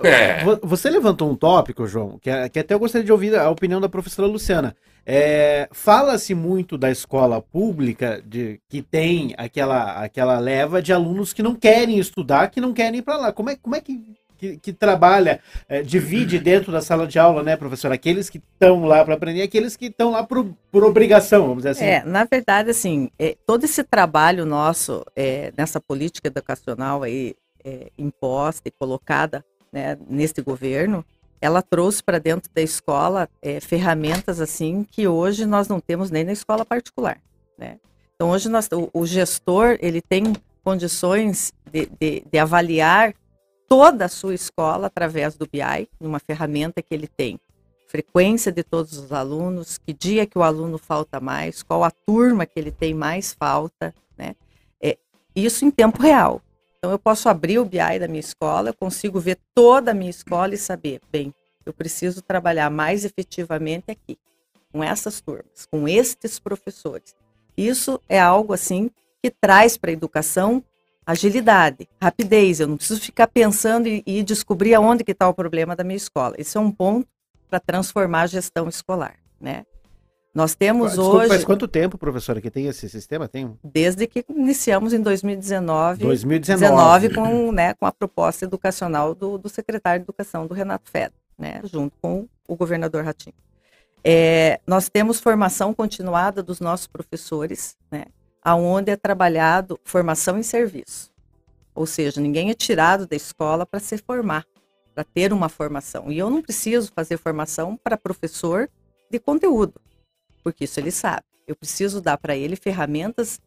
É. 0.03 0.43
Vo- 0.43 0.59
Você 0.63 0.89
levantou 0.89 1.29
um 1.29 1.35
tópico, 1.35 1.85
João, 1.87 2.17
que, 2.19 2.29
é- 2.29 2.47
que 2.47 2.59
até 2.59 2.73
eu 2.73 2.79
gostaria 2.79 3.03
de 3.05 3.11
ouvir 3.11 3.35
a 3.35 3.49
opinião 3.49 3.81
da 3.81 3.89
professora 3.89 4.27
Luciana. 4.27 4.75
É, 5.05 5.67
Fala-se 5.71 6.35
muito 6.35 6.77
da 6.77 6.91
escola 6.91 7.41
pública 7.41 8.21
de, 8.25 8.61
que 8.69 8.81
tem 8.83 9.33
aquela, 9.37 10.03
aquela 10.03 10.37
leva 10.39 10.81
de 10.81 10.93
alunos 10.93 11.33
que 11.33 11.41
não 11.41 11.55
querem 11.55 11.97
estudar, 11.97 12.49
que 12.51 12.61
não 12.61 12.71
querem 12.71 12.99
ir 12.99 13.01
para 13.01 13.17
lá. 13.17 13.31
Como 13.33 13.49
é, 13.49 13.55
como 13.55 13.75
é 13.75 13.81
que, 13.81 13.99
que, 14.41 14.57
que 14.57 14.73
trabalha, 14.73 15.39
é, 15.69 15.83
divide 15.83 16.39
dentro 16.39 16.71
da 16.71 16.81
sala 16.81 17.05
de 17.05 17.19
aula, 17.19 17.43
né, 17.43 17.55
professor? 17.55 17.91
Aqueles 17.91 18.27
que 18.27 18.39
estão 18.39 18.85
lá 18.85 19.05
para 19.05 19.13
aprender 19.13 19.43
aqueles 19.43 19.75
que 19.75 19.85
estão 19.85 20.09
lá 20.09 20.23
por, 20.23 20.51
por 20.71 20.83
obrigação, 20.83 21.41
vamos 21.43 21.57
dizer 21.57 21.69
assim. 21.69 21.85
É, 21.85 22.03
na 22.03 22.23
verdade, 22.23 22.71
assim, 22.71 23.11
é, 23.19 23.37
todo 23.45 23.65
esse 23.65 23.83
trabalho 23.83 24.43
nosso 24.43 25.05
é, 25.15 25.53
nessa 25.55 25.79
política 25.79 26.27
educacional 26.27 27.03
aí 27.03 27.35
é, 27.63 27.91
imposta 27.95 28.67
e 28.67 28.71
colocada 28.71 29.45
né, 29.71 29.95
neste 30.09 30.41
governo, 30.41 31.05
ela 31.39 31.61
trouxe 31.61 32.01
para 32.01 32.17
dentro 32.17 32.49
da 32.51 32.63
escola 32.63 33.29
é, 33.43 33.59
ferramentas 33.59 34.41
assim 34.41 34.83
que 34.89 35.07
hoje 35.07 35.45
nós 35.45 35.67
não 35.67 35.79
temos 35.79 36.09
nem 36.09 36.23
na 36.23 36.31
escola 36.31 36.65
particular, 36.65 37.19
né? 37.57 37.77
Então 38.15 38.31
hoje 38.31 38.49
nós, 38.49 38.67
o, 38.71 38.89
o 38.91 39.05
gestor 39.05 39.77
ele 39.81 40.01
tem 40.01 40.33
condições 40.63 41.51
de, 41.71 41.89
de, 41.99 42.23
de 42.31 42.39
avaliar 42.39 43.13
toda 43.71 44.03
a 44.03 44.09
sua 44.09 44.35
escola 44.35 44.87
através 44.87 45.35
do 45.35 45.47
BI, 45.47 45.87
numa 45.97 46.19
ferramenta 46.19 46.81
que 46.81 46.93
ele 46.93 47.07
tem 47.07 47.39
frequência 47.87 48.51
de 48.51 48.63
todos 48.63 48.97
os 48.97 49.13
alunos, 49.13 49.77
que 49.77 49.93
dia 49.93 50.25
que 50.25 50.37
o 50.37 50.43
aluno 50.43 50.77
falta 50.77 51.21
mais, 51.21 51.63
qual 51.63 51.81
a 51.85 51.89
turma 51.89 52.45
que 52.45 52.59
ele 52.59 52.69
tem 52.69 52.93
mais 52.93 53.31
falta, 53.31 53.95
né? 54.17 54.35
É, 54.81 54.97
isso 55.33 55.63
em 55.63 55.71
tempo 55.71 56.01
real. 56.01 56.41
Então 56.77 56.91
eu 56.91 56.99
posso 56.99 57.29
abrir 57.29 57.59
o 57.59 57.65
BI 57.65 57.97
da 57.97 58.09
minha 58.09 58.19
escola, 58.19 58.71
eu 58.71 58.73
consigo 58.73 59.21
ver 59.21 59.39
toda 59.55 59.91
a 59.91 59.93
minha 59.93 60.09
escola 60.09 60.53
e 60.53 60.57
saber, 60.57 60.99
bem, 61.09 61.33
eu 61.65 61.71
preciso 61.71 62.21
trabalhar 62.21 62.69
mais 62.69 63.05
efetivamente 63.05 63.89
aqui, 63.89 64.17
com 64.69 64.83
essas 64.83 65.21
turmas, 65.21 65.65
com 65.71 65.87
estes 65.87 66.39
professores. 66.39 67.15
Isso 67.55 68.01
é 68.09 68.19
algo 68.19 68.51
assim 68.51 68.91
que 69.23 69.31
traz 69.31 69.77
para 69.77 69.91
a 69.91 69.93
educação 69.93 70.61
agilidade, 71.11 71.87
rapidez. 72.01 72.59
Eu 72.59 72.67
não 72.67 72.77
preciso 72.77 73.01
ficar 73.01 73.27
pensando 73.27 73.87
e, 73.87 74.03
e 74.05 74.23
descobrir 74.23 74.73
aonde 74.73 75.03
que 75.03 75.11
está 75.11 75.27
o 75.27 75.33
problema 75.33 75.75
da 75.75 75.83
minha 75.83 75.97
escola. 75.97 76.35
Isso 76.37 76.57
é 76.57 76.61
um 76.61 76.71
ponto 76.71 77.07
para 77.49 77.59
transformar 77.59 78.21
a 78.21 78.27
gestão 78.27 78.67
escolar, 78.69 79.15
né? 79.39 79.65
Nós 80.33 80.55
temos 80.55 80.91
Desculpa, 80.91 81.17
hoje, 81.17 81.27
Faz 81.27 81.43
quanto 81.43 81.67
tempo, 81.67 81.97
professora, 81.97 82.39
que 82.39 82.49
tem 82.49 82.67
esse 82.67 82.87
sistema? 82.87 83.27
Tem 83.27 83.53
desde 83.61 84.07
que 84.07 84.23
iniciamos 84.29 84.93
em 84.93 85.01
2019, 85.01 85.99
2019. 86.05 86.61
19 86.61 87.13
com, 87.13 87.51
né, 87.51 87.73
com 87.73 87.85
a 87.85 87.91
proposta 87.91 88.45
educacional 88.45 89.13
do, 89.13 89.37
do 89.37 89.49
secretário 89.49 89.99
de 89.99 90.05
Educação, 90.05 90.47
do 90.47 90.53
Renato 90.53 90.89
Fed, 90.89 91.11
né, 91.37 91.59
junto 91.65 91.97
com 92.01 92.29
o 92.47 92.55
governador 92.55 93.03
Ratinho. 93.03 93.35
É, 94.03 94.61
nós 94.65 94.87
temos 94.87 95.19
formação 95.19 95.73
continuada 95.73 96.41
dos 96.41 96.61
nossos 96.61 96.87
professores, 96.87 97.75
né, 97.91 98.05
aonde 98.41 98.91
é 98.91 98.95
trabalhado 98.95 99.79
formação 99.83 100.37
em 100.37 100.43
serviço. 100.43 101.11
Ou 101.73 101.85
seja, 101.85 102.19
ninguém 102.19 102.49
é 102.49 102.53
tirado 102.53 103.07
da 103.07 103.15
escola 103.15 103.65
para 103.65 103.79
se 103.79 103.97
formar, 103.97 104.45
para 104.93 105.03
ter 105.03 105.31
uma 105.31 105.47
formação. 105.47 106.11
E 106.11 106.17
eu 106.17 106.29
não 106.29 106.41
preciso 106.41 106.91
fazer 106.93 107.17
formação 107.17 107.77
para 107.77 107.97
professor 107.97 108.69
de 109.09 109.19
conteúdo, 109.19 109.79
porque 110.43 110.65
isso 110.65 110.79
ele 110.79 110.91
sabe. 110.91 111.23
Eu 111.47 111.55
preciso 111.55 112.01
dar 112.01 112.17
para 112.17 112.35
ele 112.35 112.55
ferramentas 112.55 113.39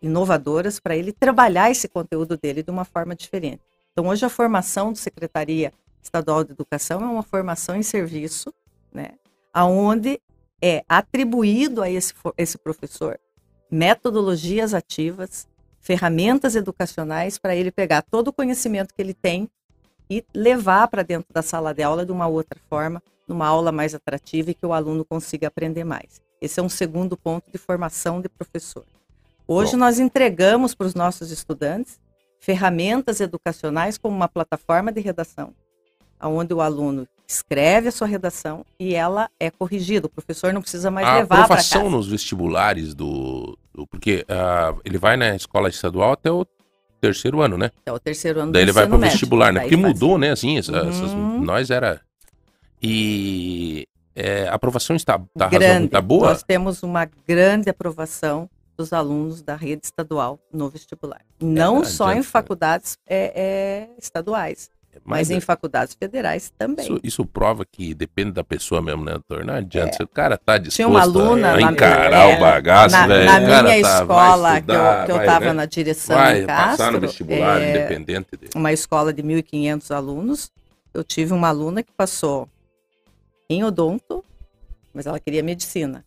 inovadoras 0.00 0.78
para 0.78 0.96
ele 0.96 1.12
trabalhar 1.12 1.70
esse 1.70 1.88
conteúdo 1.88 2.36
dele 2.36 2.62
de 2.62 2.70
uma 2.70 2.84
forma 2.84 3.14
diferente. 3.14 3.62
Então, 3.92 4.06
hoje 4.06 4.24
a 4.24 4.28
formação 4.28 4.92
do 4.92 4.98
Secretaria 4.98 5.72
Estadual 6.00 6.44
de 6.44 6.52
Educação 6.52 7.00
é 7.00 7.06
uma 7.06 7.22
formação 7.22 7.74
em 7.74 7.82
serviço, 7.82 8.54
né, 8.92 9.10
aonde 9.52 10.20
é 10.62 10.84
atribuído 10.88 11.82
a 11.82 11.90
esse, 11.90 12.14
esse 12.36 12.56
professor 12.58 13.18
metodologias 13.70 14.74
ativas, 14.74 15.46
ferramentas 15.80 16.54
educacionais 16.54 17.38
para 17.38 17.54
ele 17.54 17.70
pegar 17.70 18.02
todo 18.02 18.28
o 18.28 18.32
conhecimento 18.32 18.94
que 18.94 19.00
ele 19.00 19.14
tem 19.14 19.48
e 20.10 20.24
levar 20.34 20.88
para 20.88 21.02
dentro 21.02 21.32
da 21.32 21.42
sala 21.42 21.74
de 21.74 21.82
aula 21.82 22.04
de 22.04 22.12
uma 22.12 22.26
outra 22.26 22.58
forma, 22.68 23.02
numa 23.26 23.46
aula 23.46 23.70
mais 23.70 23.94
atrativa 23.94 24.50
e 24.50 24.54
que 24.54 24.64
o 24.64 24.72
aluno 24.72 25.04
consiga 25.04 25.48
aprender 25.48 25.84
mais. 25.84 26.20
Esse 26.40 26.60
é 26.60 26.62
um 26.62 26.68
segundo 26.68 27.16
ponto 27.16 27.50
de 27.50 27.58
formação 27.58 28.20
de 28.20 28.28
professor. 28.28 28.84
Hoje 29.46 29.72
Bom. 29.72 29.78
nós 29.78 29.98
entregamos 29.98 30.74
para 30.74 30.86
os 30.86 30.94
nossos 30.94 31.30
estudantes 31.30 32.00
ferramentas 32.38 33.20
educacionais 33.20 33.98
como 33.98 34.14
uma 34.14 34.28
plataforma 34.28 34.92
de 34.92 35.00
redação, 35.00 35.52
onde 36.20 36.52
o 36.54 36.60
aluno 36.60 37.06
escreve 37.26 37.88
a 37.88 37.92
sua 37.92 38.06
redação 38.06 38.64
e 38.80 38.94
ela 38.94 39.28
é 39.38 39.50
corrigida. 39.50 40.06
O 40.06 40.10
professor 40.10 40.52
não 40.52 40.62
precisa 40.62 40.90
mais 40.90 41.06
a 41.06 41.14
levar 41.16 41.26
para 41.28 41.44
aprovação 41.44 41.82
casa. 41.84 41.96
nos 41.96 42.08
vestibulares 42.08 42.94
do. 42.94 43.58
do- 43.74 43.86
porque 43.86 44.24
ah, 44.28 44.74
ele 44.84 44.96
vai 44.98 45.16
na 45.16 45.36
escola 45.36 45.68
estadual 45.68 46.12
até 46.12 46.30
o 46.30 46.46
terceiro 47.00 47.40
ano, 47.42 47.56
né? 47.58 47.70
É 47.86 47.92
o 47.92 47.98
terceiro 47.98 48.40
ano 48.40 48.50
Daí 48.52 48.62
ele 48.62 48.72
vai 48.72 48.86
pro 48.86 48.96
médio. 48.98 49.12
vestibular, 49.12 49.52
né? 49.52 49.60
Porque 49.60 49.76
faz. 49.76 49.86
mudou, 49.86 50.16
né? 50.18 50.30
Assim, 50.30 50.58
essa- 50.58 50.76
essas, 50.78 51.12
Uhum. 51.12 51.40
nós 51.40 51.70
era. 51.70 52.00
E 52.82 53.86
é, 54.14 54.48
a 54.48 54.54
aprovação 54.54 54.96
está, 54.96 55.20
tá 55.36 55.48
grande. 55.48 55.88
tá 55.88 56.00
boa? 56.00 56.28
Nós 56.30 56.42
temos 56.42 56.82
uma 56.82 57.08
grande 57.26 57.68
aprovação 57.68 58.48
dos 58.76 58.92
alunos 58.92 59.42
da 59.42 59.56
rede 59.56 59.82
estadual 59.84 60.38
no 60.52 60.68
vestibular. 60.70 61.20
Não 61.40 61.76
não 61.76 61.84
só 61.84 62.06
em 62.06 62.10
adianta. 62.12 62.28
faculdades 62.28 62.96
é, 63.06 63.32
é, 63.34 63.88
estaduais, 64.00 64.70
Mas 65.04 65.30
em 65.30 65.40
faculdades 65.40 65.94
federais 65.94 66.52
também. 66.56 66.84
isso, 66.84 67.00
isso 67.02 67.24
prova 67.26 67.64
que 67.64 67.94
depende 67.94 68.32
da 68.32 68.44
pessoa 68.44 68.80
mesmo, 68.82 69.04
né, 69.04 69.12
doutor? 69.12 69.44
Não 69.44 69.54
adianta. 69.54 69.96
Se 69.96 70.02
o 70.02 70.08
cara 70.08 70.36
tá 70.36 70.58
disposto 70.58 70.76
Tinha 70.76 70.88
uma 70.88 71.00
aluna 71.02 71.54
a 71.54 71.62
encarar 71.62 72.28
é, 72.30 72.36
o 72.36 72.40
bagaço, 72.40 72.96
na, 72.96 73.06
velho. 73.06 73.24
na 73.26 73.40
minha 73.40 73.62
tá- 73.62 73.78
escola, 73.78 74.50
que 74.52 74.58
estudar, 74.58 75.00
eu, 75.00 75.06
que 75.06 75.12
eu 75.12 75.26
tava 75.26 75.44
né? 75.46 75.52
na 75.52 75.64
direção 75.66 76.16
Vai 76.16 76.42
em 76.42 76.46
Castro, 76.46 76.76
passar 76.76 76.92
no 76.92 77.00
vestibular, 77.00 77.60
é, 77.60 77.70
independente 77.70 78.36
dele. 78.36 78.52
uma 78.54 78.72
escola 78.72 79.12
de 79.12 79.22
1.500 79.22 79.90
alunos, 79.94 80.50
eu 80.92 81.04
tive 81.04 81.32
uma 81.32 81.48
aluna 81.48 81.82
que 81.82 81.92
passou 81.92 82.48
em 83.48 83.64
odonto, 83.64 84.24
mas 84.92 85.06
ela 85.06 85.18
queria 85.18 85.42
medicina. 85.42 86.04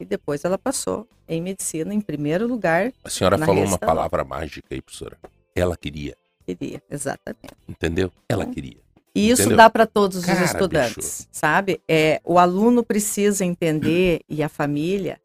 E 0.00 0.04
depois 0.04 0.44
ela 0.44 0.58
passou 0.58 1.06
em 1.28 1.40
medicina 1.40 1.94
em 1.94 2.00
primeiro 2.00 2.46
lugar, 2.46 2.92
A 3.04 3.08
senhora 3.10 3.38
falou 3.38 3.64
uma 3.64 3.78
palavra 3.78 4.24
mágica 4.24 4.66
aí, 4.70 4.82
professora. 4.82 5.16
Ela 5.54 5.76
queria, 5.76 6.16
queria, 6.54 6.82
exatamente. 6.90 7.54
entendeu? 7.68 8.10
Ela 8.28 8.42
Então, 8.42 8.54
queria. 8.54 8.76
E 9.14 9.28
isso 9.28 9.42
Entendeu? 9.42 9.58
dá 9.58 9.68
para 9.68 9.86
todos 9.86 10.24
Cara, 10.24 10.42
os 10.42 10.50
estudantes, 10.50 11.28
sabe? 11.30 11.82
É, 11.86 12.18
o 12.24 12.38
aluno 12.38 12.82
precisa 12.82 13.44
entender 13.44 14.22
e 14.28 14.42
a 14.42 14.48
família 14.48 15.20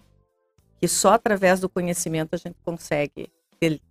que 0.81 0.87
só 0.89 1.13
através 1.13 1.59
do 1.61 1.69
conhecimento 1.69 2.33
a 2.33 2.37
gente 2.37 2.57
consegue 2.65 3.29
se- 3.63 3.81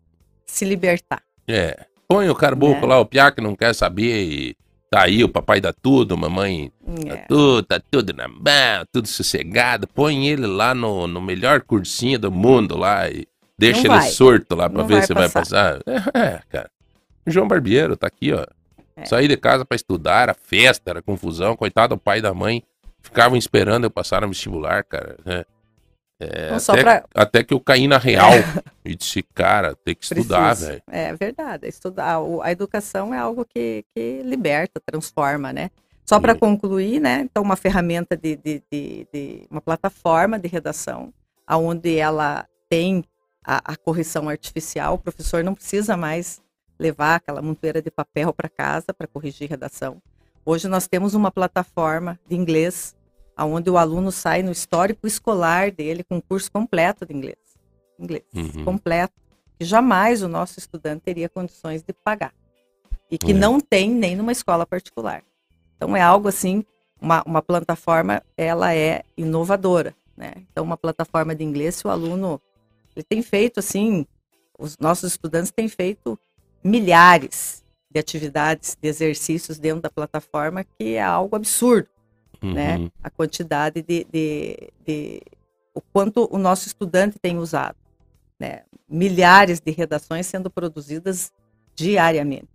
se 0.45 0.65
libertar. 0.67 1.23
É. 1.49 1.87
Põe 2.07 2.29
o 2.29 2.35
carbuco 2.35 2.85
É. 2.85 2.87
lá, 2.89 3.01
o 3.01 3.07
piá 3.07 3.33
que 3.33 3.41
não 3.41 3.57
quer 3.57 3.75
saber 3.75 4.23
e 4.23 4.57
tá 4.91 5.03
aí, 5.05 5.25
o 5.25 5.29
papai 5.31 5.61
dá 5.63 5.73
tudo, 5.73 6.15
mamãe 6.17 6.71
É. 7.07 7.17
tudo, 7.27 7.63
tá 7.63 7.81
tudo 7.91 8.13
na 8.13 8.29
mão, 8.29 8.87
tudo 8.93 9.09
sossegado. 9.09 9.89
Põe 9.89 10.29
ele 10.29 10.47
lá 10.47 10.75
no, 10.75 11.07
no 11.07 11.21
melhor 11.23 11.63
cursinho 11.63 12.19
do 12.19 12.31
mundo 12.31 12.77
lá 12.77 13.09
e 13.11 13.27
deixa 13.59 13.83
Não 13.89 13.95
ele 13.95 14.03
vai. 14.03 14.11
surto 14.11 14.55
lá 14.55 14.69
Não 14.69 14.87
ver 14.87 14.99
vai 14.99 15.07
se 15.07 15.15
vai 15.15 15.29
passar. 15.31 15.81
É, 16.15 16.41
cara. 16.51 16.71
O 17.27 17.31
João 17.31 17.49
Barbeiro 17.49 17.97
tá 17.97 18.07
aqui, 18.07 18.33
ó. 18.33 18.47
É. 18.97 19.05
Saí 19.05 19.29
de 19.29 19.37
casa 19.37 19.65
pra 19.65 19.75
estudar, 19.77 20.23
era 20.23 20.35
festa, 20.35 20.91
era 20.91 21.03
confusão. 21.03 21.57
Coitado 21.57 21.95
do 21.95 22.01
pai 22.01 22.19
e 22.19 22.23
da 22.23 22.33
mãe. 22.33 22.63
Ficavam 23.03 23.37
esperando 23.37 23.85
eu 23.85 23.91
passar 23.91 24.23
no 24.23 24.29
vestibular, 24.29 24.83
cara. 24.85 25.17
É. 25.27 25.45
É, 26.19 26.59
só 26.59 26.73
até, 26.73 26.83
pra- 26.83 27.05
até 27.15 27.45
que 27.45 27.53
eu 27.53 27.61
caí 27.61 27.87
na 27.87 27.99
real 27.99 28.31
e 28.83 28.95
disse, 28.95 29.23
cara, 29.23 29.77
tem 29.85 29.95
que 29.95 30.03
estudar, 30.03 30.55
velho. 30.55 30.83
É 30.91 31.15
verdade. 31.15 31.69
Estudar, 31.69 32.21
o- 32.21 32.41
a 32.41 32.51
educação 32.51 33.13
é 33.13 33.19
algo 33.19 33.45
que, 33.45 33.85
que 33.95 34.23
liberta, 34.25 34.81
transforma, 34.85 35.53
né? 35.53 35.71
Só 36.07 36.19
para 36.19 36.35
concluir, 36.35 37.01
né? 37.01 37.21
Então, 37.23 37.43
uma 37.43 37.57
ferramenta 37.57 38.17
de, 38.17 38.35
de, 38.37 38.63
de- 38.73 39.07
de- 39.13 39.47
uma 39.51 39.61
plataforma 39.61 40.39
de 40.39 40.49
redação, 40.49 41.13
aonde 41.47 41.97
ela 41.99 42.47
tem 42.71 43.05
a, 43.45 43.73
a 43.73 43.77
correção 43.77 44.27
artificial. 44.29 44.95
O 44.95 44.99
professor 44.99 45.45
não 45.45 45.55
precisa 45.55 45.99
mais 45.99 46.41
levar 46.79 47.17
aquela 47.17 47.41
montoeira 47.43 47.81
de 47.81 47.91
papel 47.91 48.33
para 48.33 48.49
casa 48.49 48.93
para 48.97 49.07
corrigir 49.07 49.49
redação. 49.49 50.01
Hoje 50.45 50.69
nós 50.69 50.87
temos 50.87 51.15
uma 51.15 51.31
plataforma 51.31 52.19
de 52.29 52.37
inglês, 52.37 52.95
aonde 53.37 53.69
o 53.71 53.77
aluno 53.79 54.13
sai 54.13 54.43
no 54.43 54.53
histórico 54.53 55.07
escolar 55.07 55.71
dele 55.71 56.05
com 56.05 56.17
um 56.17 56.21
curso 56.21 56.51
completo 56.51 57.05
de 57.07 57.15
inglês. 57.15 57.39
Inglês, 57.99 58.25
Uhum. 58.35 58.65
completo, 58.65 59.15
que 59.59 59.65
jamais 59.65 60.23
o 60.23 60.29
nosso 60.29 60.59
estudante 60.59 61.03
teria 61.03 61.29
condições 61.29 61.83
de 61.83 61.93
pagar. 61.93 62.33
E 63.11 63.17
que 63.19 63.33
É. 63.33 63.35
não 63.35 63.59
tem 63.61 63.91
nem 63.91 64.15
numa 64.15 64.33
escola 64.33 64.67
particular. 64.67 65.23
Então 65.77 65.97
é 65.97 66.01
algo 66.03 66.29
assim, 66.29 66.65
uma, 67.01 67.23
uma 67.27 67.43
plataforma, 67.43 68.23
ela 68.37 68.75
é 68.75 69.03
inovadora, 69.17 69.95
né? 70.17 70.33
Então 70.51 70.63
uma 70.65 70.77
plataforma 70.77 71.35
de 71.35 71.43
inglês, 71.45 71.77
se 71.77 71.87
o 71.87 71.91
aluno, 71.91 72.41
ele 72.95 73.03
tem 73.05 73.23
feito 73.23 73.61
assim, 73.61 74.07
os 74.59 74.77
nossos 74.79 75.13
estudantes 75.13 75.51
têm 75.51 75.69
feito 75.69 76.19
milhares 76.67 77.65
de 77.91 77.99
atividades, 77.99 78.77
de 78.81 78.89
exercícios 78.89 79.59
dentro 79.59 79.83
da 79.83 79.91
plataforma, 79.91 80.65
que 80.65 80.95
é 80.95 81.03
algo 81.03 81.37
absurdo 81.37 81.89
né? 82.43 82.77
Uhum. 82.77 82.91
A 83.03 83.11
quantidade 83.11 83.83
de, 83.83 84.07
de, 84.13 84.71
de- 84.87 85.23
o 85.75 85.81
quanto 85.81 86.29
o 86.31 86.39
nosso 86.39 86.67
estudante 86.67 87.19
tem 87.19 87.37
usado, 87.39 87.77
né? 88.39 88.63
Milhares 88.89 89.61
de 89.61 89.73
redações 89.73 90.27
sendo 90.27 90.49
produzidas 90.49 91.33
diariamente. 91.75 92.49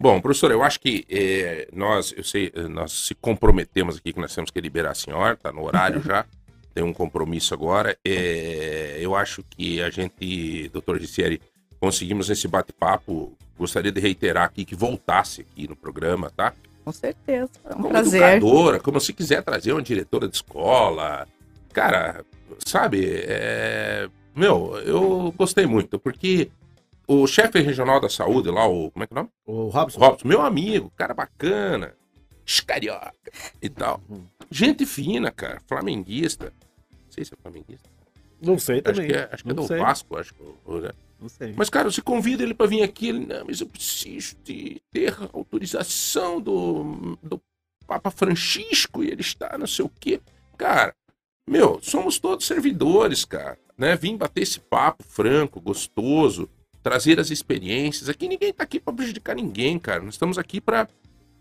Bom, 0.00 0.20
professor, 0.20 0.50
eu 0.50 0.62
acho 0.62 0.80
que 0.80 1.06
eh, 1.08 1.68
nós, 1.72 2.12
eu 2.16 2.24
sei, 2.24 2.52
eh, 2.54 2.62
nós 2.62 2.92
se 3.06 3.14
comprometemos 3.14 3.96
aqui 3.96 4.12
que 4.12 4.20
nós 4.20 4.34
temos 4.34 4.50
que 4.50 4.60
liberar 4.60 4.90
a 4.90 4.94
senhora, 4.94 5.36
tá 5.36 5.52
no 5.52 5.62
horário 5.64 6.02
já, 6.04 6.26
tem 6.74 6.82
um 6.82 6.92
compromisso 6.92 7.54
agora. 7.54 7.96
Eh, 8.04 8.98
eu 9.00 9.14
acho 9.14 9.44
que 9.44 9.80
a 9.80 9.88
gente, 9.88 10.68
doutor 10.70 10.98
Ricieri, 10.98 11.40
conseguimos 11.80 12.30
esse 12.30 12.46
bate-papo. 12.48 13.36
Gostaria 13.58 13.90
de 13.90 14.00
reiterar 14.00 14.44
aqui 14.44 14.64
que 14.64 14.76
voltasse 14.76 15.40
aqui 15.40 15.66
no 15.66 15.74
programa, 15.74 16.30
tá? 16.30 16.54
Com 16.84 16.92
certeza, 16.92 17.50
é 17.64 17.70
um 17.70 17.76
como 17.76 17.88
prazer. 17.88 18.22
educadora, 18.22 18.80
como 18.80 19.00
se 19.00 19.12
quiser 19.12 19.42
trazer 19.42 19.72
uma 19.72 19.82
diretora 19.82 20.28
de 20.28 20.36
escola. 20.36 21.26
Cara, 21.72 22.24
sabe, 22.64 23.04
é... 23.24 24.08
meu, 24.34 24.78
eu 24.84 25.34
gostei 25.36 25.66
muito, 25.66 25.98
porque 25.98 26.50
o 27.06 27.26
chefe 27.26 27.60
regional 27.60 28.00
da 28.00 28.08
saúde 28.08 28.50
lá, 28.50 28.66
o. 28.66 28.90
Como 28.90 29.02
é 29.02 29.06
que 29.06 29.12
é 29.12 29.16
o 29.16 29.20
nome? 29.20 29.30
O 29.46 29.68
Robson. 29.68 29.98
Robson, 29.98 30.28
meu 30.28 30.40
amigo, 30.40 30.92
cara 30.96 31.14
bacana, 31.14 31.94
escarioca 32.46 33.12
e 33.60 33.68
tal. 33.68 34.00
Gente 34.50 34.86
fina, 34.86 35.30
cara, 35.30 35.60
flamenguista. 35.66 36.52
Não 36.90 37.10
sei 37.10 37.24
se 37.24 37.34
é 37.34 37.36
flamenguista. 37.42 37.88
Não 38.40 38.58
sei 38.58 38.76
Acho 38.76 38.84
também. 38.84 39.08
que 39.08 39.16
é, 39.16 39.28
acho 39.32 39.42
que 39.44 39.50
é 39.50 39.54
do 39.54 39.66
sei. 39.66 39.78
Vasco, 39.78 40.16
acho 40.16 40.34
que. 40.34 40.42
Não 41.20 41.28
sei. 41.28 41.52
Mas, 41.56 41.68
cara, 41.68 41.90
você 41.90 42.00
convida 42.00 42.42
ele 42.42 42.54
pra 42.54 42.66
vir 42.66 42.82
aqui, 42.82 43.08
ele, 43.08 43.26
não, 43.26 43.44
mas 43.46 43.60
eu 43.60 43.66
preciso 43.66 44.36
de 44.44 44.80
ter 44.92 45.14
autorização 45.32 46.40
do, 46.40 47.18
do 47.22 47.40
Papa 47.86 48.10
Francisco 48.10 49.02
e 49.02 49.08
ele 49.10 49.20
está 49.22 49.56
não 49.58 49.66
sei 49.66 49.84
o 49.84 49.90
quê. 50.00 50.20
Cara, 50.56 50.94
meu, 51.48 51.78
somos 51.82 52.18
todos 52.18 52.46
servidores, 52.46 53.24
cara, 53.24 53.58
né? 53.76 53.96
Vim 53.96 54.16
bater 54.16 54.42
esse 54.42 54.60
papo 54.60 55.02
franco, 55.02 55.60
gostoso, 55.60 56.48
trazer 56.82 57.18
as 57.18 57.30
experiências. 57.30 58.08
Aqui 58.08 58.28
ninguém 58.28 58.52
tá 58.52 58.62
aqui 58.64 58.78
pra 58.78 58.92
prejudicar 58.92 59.34
ninguém, 59.34 59.78
cara. 59.78 60.02
Nós 60.02 60.14
estamos 60.14 60.38
aqui 60.38 60.60
pra 60.60 60.88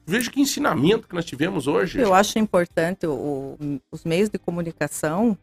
Veja 0.09 0.31
que 0.31 0.39
ensinamento 0.39 1.05
que 1.05 1.13
nós 1.13 1.25
tivemos 1.25 1.67
hoje. 1.67 1.99
Eu 1.99 2.13
acho 2.13 2.39
importante 2.39 3.05
o- 3.05 3.57
os 3.91 4.05
meios 4.05 4.29
de 4.29 4.39
comunicação 4.39 5.37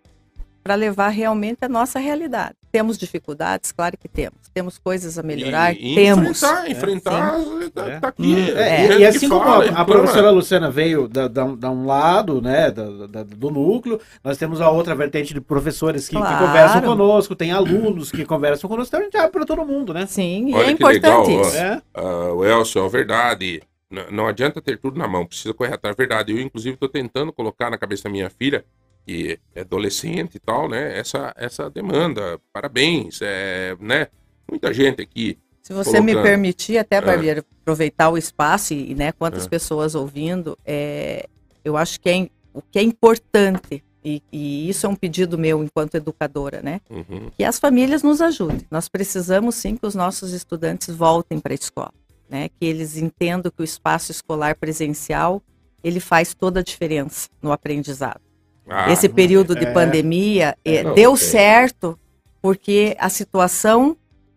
para 0.65 0.75
levar 0.75 1.11
realmente 1.11 1.59
a 1.61 1.69
nossa 1.69 1.99
realidade. 1.99 2.55
Temos 2.73 2.97
dificuldades? 2.97 3.71
Claro 3.71 3.99
que 3.99 4.09
temos. 4.09 4.39
Temos 4.53 4.79
coisas 4.79 5.19
a 5.19 5.23
melhorar? 5.23 5.75
E- 5.75 5.93
e 5.93 5.95
temos. 5.95 6.43
Enfrentar, 6.43 6.71
enfrentar, 6.71 7.41
tá, 7.75 7.87
É. 7.89 8.01
tá 8.01 8.09
aqui. 8.09 8.51
É, 8.53 8.77
gente 8.79 8.91
e, 8.91 8.95
e 8.95 8.97
que 8.97 9.05
assim 9.05 9.29
como 9.29 9.45
a, 9.45 9.65
a 9.67 9.85
professora 9.85 10.31
Luciana 10.31 10.71
veio 10.71 11.07
da, 11.07 11.29
da, 11.29 11.45
da 11.55 11.71
um 11.71 11.85
lado, 11.85 12.41
né, 12.41 12.71
da- 12.71 13.07
da- 13.07 13.23
do 13.23 13.51
núcleo, 13.51 14.01
nós 14.25 14.39
temos 14.39 14.61
a 14.63 14.71
outra 14.71 14.95
vertente 14.95 15.35
de 15.35 15.41
professores 15.41 16.09
que, 16.09 16.17
que 16.17 16.23
Claro. 16.23 16.47
conversam 16.47 16.81
conosco, 16.81 17.37
tem 17.37 17.53
alunos 17.53 18.11
que 18.11 18.25
conversam 18.25 18.69
conosco, 18.69 18.89
então 18.89 19.01
a 19.01 19.05
gente 19.05 19.17
abre 19.19 19.31
para 19.33 19.45
todo 19.45 19.67
mundo, 19.67 19.93
né? 19.93 20.07
Sim, 20.07 20.49
e 20.49 20.55
Olha 20.55 20.71
é 20.71 20.75
que 20.75 20.83
legal, 20.83 21.21
importante 21.25 21.37
ó. 21.37 21.41
isso. 21.49 21.57
É. 21.59 21.83
Ah, 21.93 22.33
o 22.33 22.43
Elcio, 22.45 22.85
é 22.85 22.89
verdade. 22.89 23.63
N- 23.91 24.07
não 24.11 24.27
adianta 24.27 24.63
ter 24.63 24.79
tudo 24.79 24.99
na 24.99 25.07
mão, 25.07 25.27
precisa 25.27 25.53
correr 25.53 25.75
atrás. 25.75 25.95
É 25.95 25.97
verdade. 25.97 26.33
Eu, 26.33 26.41
inclusive, 26.41 26.73
estou 26.75 26.89
tentando 26.89 27.33
colocar 27.33 27.71
na 27.71 27.77
cabeça 27.79 28.05
da 28.05 28.11
minha 28.11 28.31
filha, 28.31 28.65
que 29.07 29.39
é 29.55 29.61
adolescente 29.61 30.37
e 30.37 30.39
tal, 30.41 30.69
né? 30.69 30.99
Essa, 30.99 31.33
essa 31.37 31.69
demanda. 31.71 32.39
Parabéns. 32.53 33.21
É, 33.23 33.77
né? 33.81 34.09
Muita 34.49 34.73
gente 34.73 35.03
aqui. 35.03 35.39
Se 35.63 35.73
você 35.73 36.01
me 36.01 36.13
colocando. 36.13 36.23
permitir, 36.31 36.77
até, 36.79 36.97
É. 36.97 37.01
Barbeiro, 37.01 37.45
aproveitar 37.63 38.11
o 38.11 38.19
espaço 38.19 38.75
e 38.75 38.95
né, 38.95 39.13
quantas 39.13 39.47
É. 39.47 39.49
pessoas 39.49 39.95
ouvindo, 39.95 40.59
é, 40.65 41.27
eu 41.65 41.77
acho 41.77 41.99
que 42.01 42.09
é, 42.11 42.29
o 42.53 42.61
que 42.61 42.79
é 42.79 42.83
importante, 42.83 43.83
e, 44.05 44.23
e 44.31 44.69
isso 44.69 44.85
é 44.85 44.89
um 44.89 44.95
pedido 44.95 45.39
meu 45.39 45.65
enquanto 45.65 45.95
educadora, 45.95 46.61
né? 46.63 46.81
Uhum. 46.91 47.31
que 47.35 47.43
as 47.43 47.59
famílias 47.59 48.03
nos 48.03 48.21
ajudem. 48.21 48.61
Nós 48.71 48.87
precisamos 48.89 49.55
sim 49.55 49.77
que 49.77 49.87
os 49.87 49.95
nossos 49.95 50.33
estudantes 50.35 50.95
voltem 50.95 51.41
para 51.41 51.55
a 51.55 51.57
escola, 51.57 51.95
né? 52.29 52.51
Que 52.61 52.67
eles 52.67 52.99
entendam 52.99 53.51
que 53.51 53.63
o 53.63 53.65
espaço 53.65 54.11
escolar 54.13 54.57
presencial 54.57 55.43
ele 55.83 56.01
faz 56.01 56.35
toda 56.35 56.61
a 56.61 56.63
diferença 56.63 57.29
no 57.43 57.51
aprendizado. 57.53 58.21
Ah, 58.69 58.91
Esse 58.93 59.09
período 59.09 59.55
de 59.55 59.67
é. 59.67 59.73
pandemia 59.73 60.57
eh, 60.65 60.83
Não, 60.83 60.95
deu 60.95 61.13
é. 61.15 61.17
certo 61.17 61.99
porque 62.41 62.97
a 62.99 63.09
situação 63.09 63.97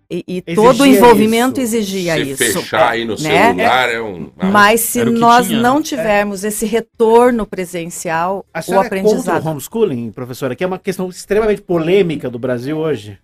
e, 0.10 0.24
e 0.26 0.38
Exigia 0.48 0.56
todo 0.56 0.82
o 0.82 0.86
envolvimento 0.86 1.60
isso. 1.60 1.76
exigia 1.76 2.16
se 2.16 2.32
isso. 2.32 2.62
fechar 2.62 2.91
aí 2.91 3.04
no 3.04 3.16
né? 3.20 3.48
celular 3.54 3.90
é 3.90 4.02
um. 4.02 4.32
ah, 4.38 4.45
Mas 4.45 4.80
se 4.82 5.04
nós 5.04 5.48
tinha, 5.48 5.62
não 5.62 5.82
tivermos 5.82 6.45
esse 6.45 6.66
retorno 6.66 7.45
presencial, 7.45 8.45
A 8.54 8.60
o 8.60 8.64
senhora 8.64 8.86
é 8.86 8.88
aprendizado. 8.88 9.45
o 9.45 9.49
homeschooling, 9.49 10.12
professora, 10.12 10.56
que 10.56 10.64
é 10.64 10.68
uma 10.68 10.80
questão 10.80 11.10
extremamente 11.10 11.62
polêmica 11.62 12.30
do 12.30 12.40
Brasil 12.40 12.78
hoje. 12.78 13.20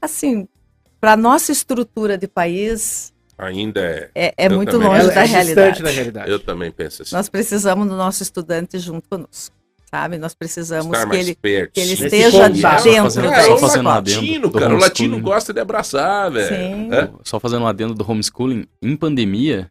Assim, 0.00 0.48
para 0.98 1.16
nossa 1.18 1.52
estrutura 1.52 2.16
de 2.16 2.26
país, 2.26 3.12
ainda 3.36 3.80
é. 3.80 4.10
é, 4.14 4.34
é 4.38 4.48
muito 4.48 4.78
longe 4.78 5.06
da 5.08 5.22
é 5.22 5.26
realidade. 5.26 5.82
da 5.82 5.90
realidade. 5.90 6.30
Eu 6.30 6.38
também 6.38 6.70
penso 6.70 7.02
assim. 7.02 7.14
Nós 7.14 7.28
precisamos 7.28 7.86
do 7.86 7.94
nosso 7.96 8.22
estudante 8.22 8.78
junto 8.78 9.06
conosco, 9.06 9.54
sabe? 9.90 10.18
Nós 10.18 10.34
precisamos 10.34 10.96
que 11.04 11.16
ele, 11.16 11.34
perto. 11.34 11.72
que 11.72 11.80
ele 11.80 11.92
esteja 11.94 12.48
contato. 12.50 12.82
dentro 12.84 13.02
Fazendo- 13.02 13.24
da 13.24 13.30
Cara, 13.30 13.42
é 13.42 13.46
só 13.46 13.58
fazendo 13.58 13.86
um 13.86 13.90
adendo 13.90 14.16
latino, 14.20 14.48
do 14.48 14.58
cara. 14.58 14.74
O 14.74 14.78
latino 14.78 15.20
gosta 15.20 15.52
de 15.52 15.60
abraçar, 15.60 16.30
velho. 16.30 16.48
Sim. 16.48 16.88
É? 16.94 17.10
Só 17.24 17.40
fazendo 17.40 17.62
um 17.62 17.66
adendo 17.66 17.94
do 17.94 18.08
homeschooling, 18.10 18.66
em 18.82 18.96
pandemia, 18.96 19.70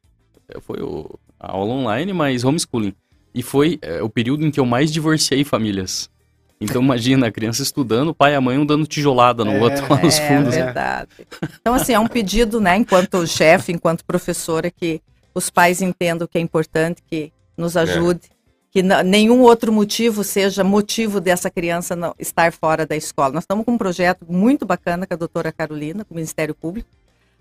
foi 0.62 0.82
o, 0.82 1.10
a 1.40 1.52
aula 1.52 1.74
online, 1.74 2.12
mas 2.14 2.44
homeschooling. 2.44 2.94
E 3.34 3.42
foi 3.44 3.78
é, 3.82 4.02
o 4.02 4.10
período 4.10 4.46
em 4.46 4.52
que 4.52 4.60
eu 4.60 4.66
mais 4.66 4.92
divorciei 4.92 5.44
famílias. 5.44 6.10
Então 6.62 6.82
imagina, 6.82 7.28
a 7.28 7.32
criança 7.32 7.64
estudando, 7.64 8.10
o 8.10 8.14
pai 8.14 8.34
e 8.34 8.36
a 8.36 8.42
mãe 8.42 8.58
um 8.58 8.66
dando 8.66 8.86
tijolada 8.86 9.46
no 9.46 9.52
É, 9.54 9.60
outro 9.62 9.86
lá 9.90 10.02
nos 10.02 10.20
é 10.20 10.28
fundos. 10.28 10.54
verdade. 10.56 11.08
Então, 11.62 11.74
assim, 11.74 11.94
é 11.94 12.00
um 12.00 12.08
pedido, 12.08 12.60
né, 12.60 12.76
enquanto 12.76 13.26
chefe, 13.26 13.72
enquanto 13.72 14.04
professora, 14.04 14.70
que 14.70 15.00
os 15.34 15.50
pais 15.50 15.82
entendam 15.82 16.28
que 16.28 16.38
é 16.38 16.42
importante, 16.42 17.02
que 17.10 17.32
nos 17.58 17.78
ajude, 17.78 18.22
que 18.72 18.84
nenhum 18.84 19.42
outro 19.42 19.72
motivo 19.72 20.24
seja 20.24 20.64
motivo 20.64 21.20
dessa 21.20 21.50
criança 21.50 21.96
não 21.96 22.14
estar 22.20 22.52
fora 22.54 22.86
da 22.86 22.96
escola. 22.96 23.34
Nós 23.34 23.44
estamos 23.44 23.66
com 23.66 23.72
um 23.72 23.78
projeto 23.78 24.26
muito 24.30 24.66
bacana 24.66 25.08
com 25.08 25.14
a 25.14 25.18
doutora 25.18 25.52
Carolina, 25.52 26.06
com 26.06 26.14
o 26.14 26.18
Ministério 26.18 26.54
Público, 26.54 26.88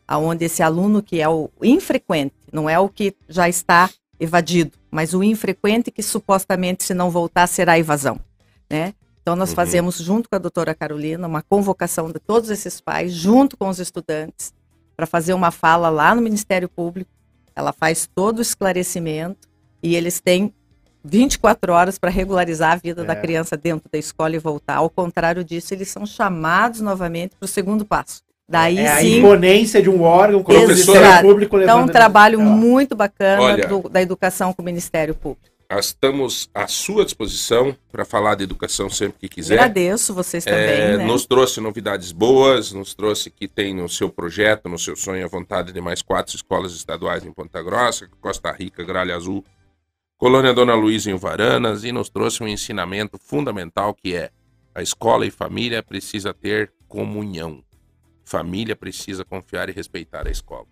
aonde 0.07 0.47
esse 0.47 0.63
aluno 0.63 1.03
que 1.03 1.21
é 1.21 1.29
o 1.29 1.51
infrequente, 1.63 2.35
não 2.51 2.69
é 2.69 2.79
o 2.79 2.89
que 2.89 3.15
já 3.29 3.47
está 3.49 3.91
evadido, 4.19 4.73
mas 4.91 5.13
o 5.13 5.23
infrequente 5.23 5.91
que 5.91 6.03
supostamente, 6.03 6.83
se 6.83 6.95
não 6.95 7.11
voltar, 7.11 7.47
será 7.47 7.79
evasão, 7.79 8.19
né? 8.69 8.95
Então, 9.23 9.37
nós 9.37 9.51
Uhum. 9.51 9.57
fazemos, 9.57 9.99
junto 9.99 10.31
com 10.31 10.37
a 10.37 10.39
doutora 10.39 10.75
Carolina, 10.75 11.29
uma 11.29 11.43
convocação 11.43 12.11
de 12.11 12.19
todos 12.19 12.49
esses 12.49 12.81
pais, 12.81 13.13
junto 13.13 13.59
com 13.59 13.69
os 13.69 13.79
estudantes, 13.79 14.55
para 14.97 15.07
fazer 15.07 15.35
uma 15.35 15.51
fala 15.51 15.91
lá 15.91 16.15
no 16.15 16.23
Ministério 16.23 16.69
Público. 16.69 17.11
Ela 17.55 17.73
faz 17.73 18.09
todo 18.13 18.39
o 18.39 18.43
esclarecimento 18.43 19.47
e 19.83 19.95
eles 19.95 20.19
têm 20.21 20.53
24 21.05 21.73
horas 21.73 21.99
para 21.99 22.11
regularizar 22.11 22.73
a 22.73 22.77
vida 22.77 23.05
da 23.05 23.12
É. 23.12 23.16
criança 23.16 23.57
dentro 23.57 23.89
da 23.91 23.99
escola 23.99 24.35
e 24.35 24.39
voltar. 24.39 24.77
Ao 24.77 24.91
contrário 24.91 25.45
disso, 25.45 25.73
eles 25.75 25.89
são 25.89 26.05
chamados 26.05 26.81
novamente 26.81 27.35
para 27.39 27.47
o 27.47 27.49
segundo 27.49 27.85
passo. 27.85 28.23
Daí 28.51 28.79
é 28.79 28.89
a 28.93 28.97
sim, 29.01 29.19
imponência 29.19 29.83
de 29.83 29.91
um 29.91 30.03
órgão 30.03 30.43
como 30.43 30.59
o 30.59 30.65
Professora- 30.65 31.01
Ministério 31.01 31.29
Público 31.29 31.61
então, 31.61 31.83
um 31.83 31.87
trabalho 31.87 32.41
muito 32.41 32.97
bacana 32.97 33.43
Olha. 33.43 33.66
do- 33.69 33.89
da 33.91 34.01
educação 34.01 34.53
com 34.55 34.62
o 34.62 34.65
Ministério 34.65 35.15
Público. 35.15 35.49
Nós 35.70 35.89
estamos 35.89 36.49
à 36.55 36.66
sua 36.66 37.05
disposição 37.05 37.77
para 37.93 38.03
falar 38.07 38.37
de 38.37 38.45
educação 38.45 38.89
sempre 38.89 39.19
que 39.20 39.29
quiser. 39.29 39.57
Agradeço 39.59 40.15
vocês 40.15 40.43
também, 40.43 40.61
É, 40.61 40.97
né? 40.97 41.05
Nos 41.05 41.27
trouxe 41.27 41.61
novidades 41.61 42.11
boas, 42.11 42.73
nos 42.73 42.95
trouxe 42.95 43.29
que 43.31 43.47
tem 43.47 43.75
no 43.75 43.87
seu 43.87 44.09
projeto, 44.09 44.66
no 44.66 44.79
seu 44.79 44.97
sonho, 44.97 45.23
a 45.23 45.29
vontade 45.29 45.70
de 45.70 45.81
mais 45.83 46.01
quatro 46.01 46.35
escolas 46.35 46.73
estaduais 46.73 47.23
em 47.23 47.31
Ponta 47.31 47.62
Grossa, 47.62 48.09
Costa 48.19 48.51
Rica, 48.51 48.83
Gralha 48.83 49.15
Azul, 49.15 49.45
Colônia 50.19 50.53
Dona 50.53 50.74
Luísa 50.74 51.12
em 51.12 51.15
Varanas, 51.15 51.85
e 51.85 51.93
nos 51.93 52.11
trouxe 52.11 52.43
um 52.43 52.49
ensinamento 52.49 53.16
fundamental 53.16 53.95
que 53.95 54.16
é 54.16 54.32
a 54.74 54.82
escola 54.82 55.24
e 55.24 55.31
família 55.31 55.81
precisa 55.81 56.35
ter 56.35 56.73
comunhão. 56.89 57.62
Família 58.24 58.74
precisa 58.74 59.24
confiar 59.24 59.69
e 59.69 59.73
respeitar 59.73 60.27
a 60.27 60.31
escola. 60.31 60.66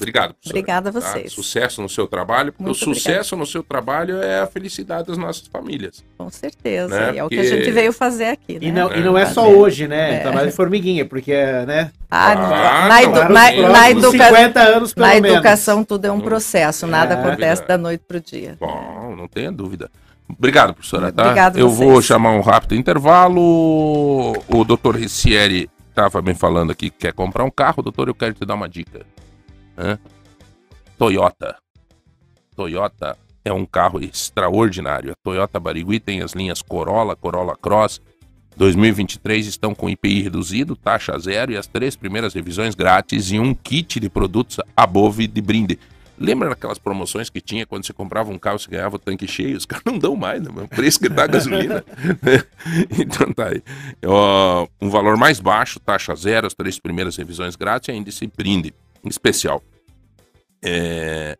Obrigado, 0.00 0.34
professora. 0.34 0.58
Obrigada 0.58 0.90
a 0.90 0.92
tá? 0.92 1.00
vocês. 1.00 1.32
Sucesso 1.32 1.82
no 1.82 1.88
seu 1.88 2.06
trabalho, 2.06 2.52
porque 2.52 2.62
Muito 2.64 2.76
o 2.76 2.94
sucesso 2.94 3.34
no 3.36 3.44
seu 3.44 3.62
trabalho 3.62 4.22
é 4.22 4.40
a 4.40 4.46
felicidade 4.46 5.08
das 5.08 5.18
nossas 5.18 5.48
famílias. 5.48 6.04
Com 6.16 6.30
certeza. 6.30 6.88
Né? 7.12 7.18
É 7.18 7.24
o 7.24 7.28
que 7.28 7.38
a 7.40 7.44
gente 7.44 7.70
veio 7.70 7.92
fazer 7.92 8.26
aqui, 8.26 8.54
né? 8.54 8.58
E 8.62 8.70
não, 8.72 8.90
É. 8.92 8.98
e 8.98 9.02
não 9.02 9.18
é 9.18 9.26
só 9.26 9.44
Fazer. 9.44 9.56
hoje, 9.56 9.88
né? 9.88 10.14
É. 10.16 10.18
Trabalho 10.20 10.50
de 10.50 10.54
formiguinha, 10.56 11.04
porque, 11.04 11.32
né? 11.66 11.90
Ah, 12.10 12.32
Ah, 12.32 12.88
na, 12.88 13.02
edu- 13.02 13.12
para 13.12 13.28
na- 13.28 13.50
na 13.68 13.90
educa- 13.90 14.10
50 14.10 14.60
anos, 14.60 14.94
pelo 14.94 15.06
na 15.06 15.14
menos. 15.14 15.30
educação 15.32 15.82
tudo 15.84 16.04
é 16.06 16.12
um 16.12 16.20
processo, 16.20 16.86
nada 16.86 17.14
É. 17.14 17.18
acontece 17.20 17.66
da 17.66 17.76
noite 17.76 18.02
pro 18.06 18.20
dia. 18.20 18.56
Bom, 18.60 19.14
não 19.16 19.26
tenha 19.28 19.50
dúvida. 19.50 19.90
Obrigado, 20.28 20.74
professora. 20.74 21.10
Tá? 21.10 21.22
Obrigado 21.24 21.58
Eu 21.58 21.68
vocês. 21.70 21.90
vou 21.90 22.00
chamar 22.02 22.30
um 22.32 22.40
rápido 22.40 22.74
intervalo. 22.74 24.32
O 24.48 24.64
doutor 24.64 24.94
Ricieri 24.96 25.68
estava 25.90 26.20
me 26.22 26.34
falando 26.34 26.70
aqui 26.70 26.90
que 26.90 26.98
quer 26.98 27.12
comprar 27.12 27.44
um 27.44 27.50
carro. 27.50 27.82
Doutor, 27.82 28.08
eu 28.08 28.14
quero 28.14 28.34
te 28.34 28.44
dar 28.44 28.54
uma 28.54 28.68
dica. 28.68 29.00
Hã? 29.78 29.96
Toyota. 30.98 31.56
Toyota 32.56 33.16
é 33.44 33.52
um 33.52 33.64
carro 33.64 34.00
extraordinário. 34.02 35.12
A 35.12 35.14
Toyota 35.22 35.60
Barigui 35.60 36.00
tem 36.00 36.20
as 36.20 36.32
linhas 36.32 36.60
Corolla, 36.60 37.14
Corolla 37.14 37.56
Cross. 37.56 38.00
2023 38.56 39.46
estão 39.46 39.72
com 39.72 39.88
IPI 39.88 40.22
reduzido, 40.22 40.74
taxa 40.74 41.16
zero 41.16 41.52
e 41.52 41.56
as 41.56 41.68
três 41.68 41.94
primeiras 41.94 42.34
revisões 42.34 42.74
grátis 42.74 43.30
e 43.30 43.38
um 43.38 43.54
kit 43.54 44.00
de 44.00 44.10
produtos 44.10 44.56
Above 44.76 45.28
de 45.28 45.40
brinde. 45.40 45.78
Lembra 46.18 46.48
daquelas 46.48 46.80
promoções 46.80 47.30
que 47.30 47.40
tinha 47.40 47.64
quando 47.64 47.86
você 47.86 47.92
comprava 47.92 48.32
um 48.32 48.38
carro, 48.38 48.58
você 48.58 48.68
ganhava 48.68 48.96
o 48.96 48.98
tanque 48.98 49.28
cheio? 49.28 49.56
Os 49.56 49.64
caras 49.64 49.84
não 49.86 49.96
dão 49.96 50.16
mais, 50.16 50.42
né? 50.42 50.50
O 50.50 50.66
preço 50.66 50.98
que 50.98 51.08
dá 51.08 51.22
a 51.22 51.26
gasolina. 51.28 51.84
então 52.98 53.32
tá 53.32 53.50
aí. 53.50 53.62
Um 54.82 54.90
valor 54.90 55.16
mais 55.16 55.38
baixo, 55.38 55.78
taxa 55.78 56.16
zero, 56.16 56.48
as 56.48 56.54
três 56.54 56.80
primeiras 56.80 57.16
revisões 57.16 57.54
grátis 57.54 57.88
e 57.88 57.92
ainda 57.92 58.08
esse 58.08 58.26
brinde 58.26 58.74
especial. 59.04 59.62
É, 60.62 61.36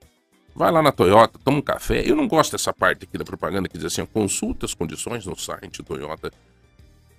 Vai 0.58 0.72
lá 0.72 0.82
na 0.82 0.90
Toyota, 0.90 1.38
toma 1.44 1.58
um 1.58 1.62
café. 1.62 2.02
Eu 2.04 2.16
não 2.16 2.26
gosto 2.26 2.50
dessa 2.50 2.72
parte 2.72 3.04
aqui 3.04 3.16
da 3.16 3.24
propaganda 3.24 3.68
que 3.68 3.78
diz 3.78 3.86
assim: 3.86 4.04
consulta 4.04 4.66
as 4.66 4.74
condições 4.74 5.24
no 5.24 5.36
site 5.38 5.84
Toyota. 5.84 6.32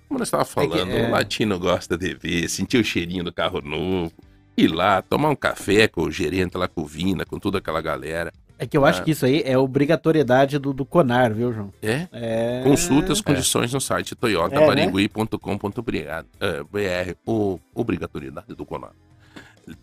Como 0.06 0.18
nós 0.18 0.28
estava 0.28 0.44
falando, 0.44 0.92
é. 0.92 1.08
o 1.08 1.10
latino 1.10 1.58
gosta 1.58 1.96
de 1.96 2.12
ver, 2.12 2.50
sentir 2.50 2.76
o 2.76 2.84
cheirinho 2.84 3.24
do 3.24 3.32
carro 3.32 3.62
novo, 3.62 4.12
ir 4.58 4.68
lá, 4.68 5.00
tomar 5.00 5.30
um 5.30 5.34
café 5.34 5.88
com 5.88 6.02
o 6.02 6.10
gerente 6.10 6.58
lá 6.58 6.68
com 6.68 6.82
o 6.82 6.84
Vina, 6.84 7.24
com 7.24 7.38
toda 7.38 7.56
aquela 7.56 7.80
galera. 7.80 8.30
É 8.58 8.66
que 8.66 8.76
eu 8.76 8.84
acho 8.84 9.00
Ah. 9.00 9.04
que 9.04 9.12
isso 9.12 9.24
aí 9.24 9.42
é 9.46 9.56
obrigatoriedade 9.56 10.58
do, 10.58 10.74
do 10.74 10.84
CONAR, 10.84 11.32
viu, 11.32 11.50
João? 11.50 11.72
É? 11.80 12.08
É... 12.12 12.60
Consulta 12.62 13.10
as 13.10 13.22
condições 13.22 13.72
no 13.72 13.80
site 13.80 14.12
É, 14.12 14.16
toyotabarigui.com.br. 14.16 15.96
É, 16.38 16.62
BR, 16.64 17.16
o, 17.24 17.58
obrigatoriedade 17.74 18.54
do 18.54 18.66
Conar. 18.66 18.92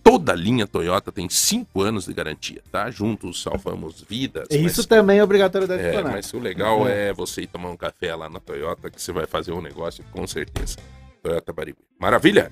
Toda 0.03 0.33
a 0.33 0.35
linha 0.35 0.65
Toyota 0.67 1.11
tem 1.11 1.29
5 1.29 1.81
anos 1.81 2.05
de 2.05 2.13
garantia, 2.13 2.61
tá? 2.71 2.89
Juntos 2.89 3.41
salvamos 3.41 4.03
vidas. 4.07 4.47
Isso 4.51 4.79
mas- 4.79 4.85
também 4.85 5.19
é 5.19 5.23
obrigatoriedade 5.23 5.81
do 5.81 5.87
É, 5.87 6.01
mas 6.03 6.33
o 6.33 6.39
legal 6.39 6.87
é 6.87 7.13
você 7.13 7.41
ir 7.41 7.47
tomar 7.47 7.69
um 7.69 7.77
café 7.77 8.15
lá 8.15 8.29
na 8.29 8.39
Toyota, 8.39 8.89
que 8.89 9.01
você 9.01 9.11
vai 9.11 9.25
fazer 9.25 9.51
um 9.51 9.61
negócio 9.61 10.03
com 10.11 10.25
certeza. 10.27 10.77
Toyota 11.23 11.51
Barigui. 11.53 11.77
Maravilha? 11.99 12.51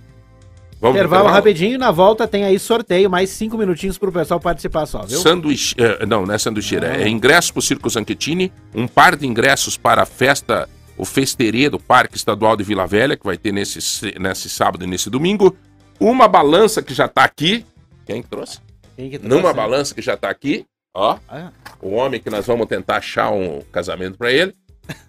Vamos 0.82 0.98
Intervalo 0.98 1.30
rapidinho, 1.30 1.80
na 1.80 1.90
volta 1.90 2.28
tem 2.28 2.44
aí 2.44 2.60
sorteio, 2.60 3.10
mais 3.10 3.30
cinco 3.30 3.58
minutinhos 3.58 3.98
pro 3.98 4.12
pessoal 4.12 4.40
participar 4.42 4.86
só, 4.86 5.04
viu? 5.04 5.20
Sanduíche, 5.20 5.74
é, 5.78 6.06
não, 6.06 6.26
não 6.26 6.34
é 6.36 6.38
sanduicheira, 6.38 7.02
é 7.02 7.08
ingresso 7.08 7.54
pro 7.54 7.62
Circo 7.62 7.90
Zanchettini, 7.90 8.52
um 8.74 8.86
par 8.86 9.16
de 9.16 9.26
ingressos 9.26 9.78
para 9.78 10.02
a 10.04 10.06
festa, 10.06 10.68
o 10.98 11.06
Festerê 11.06 11.70
do 11.70 11.80
Parque 11.80 12.18
Estadual 12.18 12.58
de 12.58 12.64
Vila 12.66 12.86
Velha, 12.86 13.16
que 13.16 13.26
vai 13.26 13.38
ter 13.38 13.54
nesse, 13.54 13.82
se- 13.82 14.16
nesse 14.20 14.50
sábado 14.50 14.84
e 14.84 14.88
nesse 14.88 15.10
domingo, 15.10 15.56
uma 16.00 16.28
balança 16.28 16.82
que 16.82 16.94
já 16.94 17.08
tá 17.08 17.24
aqui, 17.24 17.66
quem 18.06 18.22
que 18.22 18.30
trouxe? 18.30 18.60
Quem 18.96 19.10
que 19.10 19.20
trouxe, 19.20 19.36
Numa 19.36 19.54
balança 19.54 19.94
que 19.94 20.02
já 20.02 20.16
tá 20.16 20.30
aqui, 20.30 20.66
ó, 20.94 21.18
Ah, 21.28 21.52
o 21.82 21.92
homem 21.92 22.20
que 22.22 22.30
nós 22.30 22.46
vamos 22.46 22.68
tentar 22.68 22.98
achar 22.98 23.32
um 23.32 23.62
casamento 23.72 24.18
para 24.18 24.32
ele, 24.32 24.54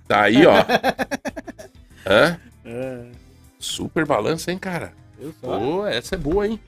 tá 0.06 0.22
aí, 0.22 0.44
ó. 0.46 0.54
Hã? 2.06 2.38
Super 3.58 4.06
balança, 4.06 4.50
hein, 4.50 4.58
cara? 4.58 4.92
só? 5.40 5.58
Pô, 5.58 5.86
essa 5.86 6.14
é 6.14 6.18
boa, 6.18 6.46
hein? 6.46 6.60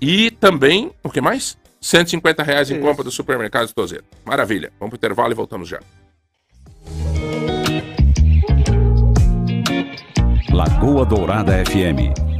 E 0.00 0.30
também, 0.32 0.90
o 1.02 1.10
que 1.10 1.20
mais? 1.20 1.56
150 1.80 2.42
reais 2.42 2.70
em 2.70 2.74
Isso. 2.74 2.82
compra 2.82 3.04
do 3.04 3.10
supermercado 3.10 3.72
Tozeto. 3.72 4.04
Maravilha. 4.24 4.72
Vamos 4.80 4.90
pro 4.90 4.96
intervalo 4.96 5.32
e 5.32 5.34
voltamos 5.34 5.68
já. 5.68 5.80
Lagoa 10.50 11.04
Dourada 11.04 11.64
FM. 11.64 12.33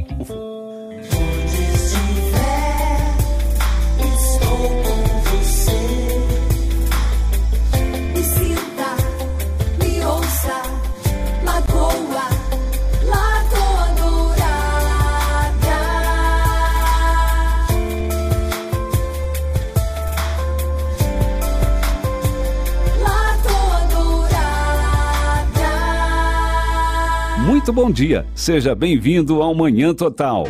Muito 27.65 27.73
bom 27.73 27.89
dia. 27.89 28.27
Seja 28.35 28.75
bem-vindo 28.75 29.41
ao 29.41 29.55
Manhã 29.55 29.91
Total. 29.91 30.47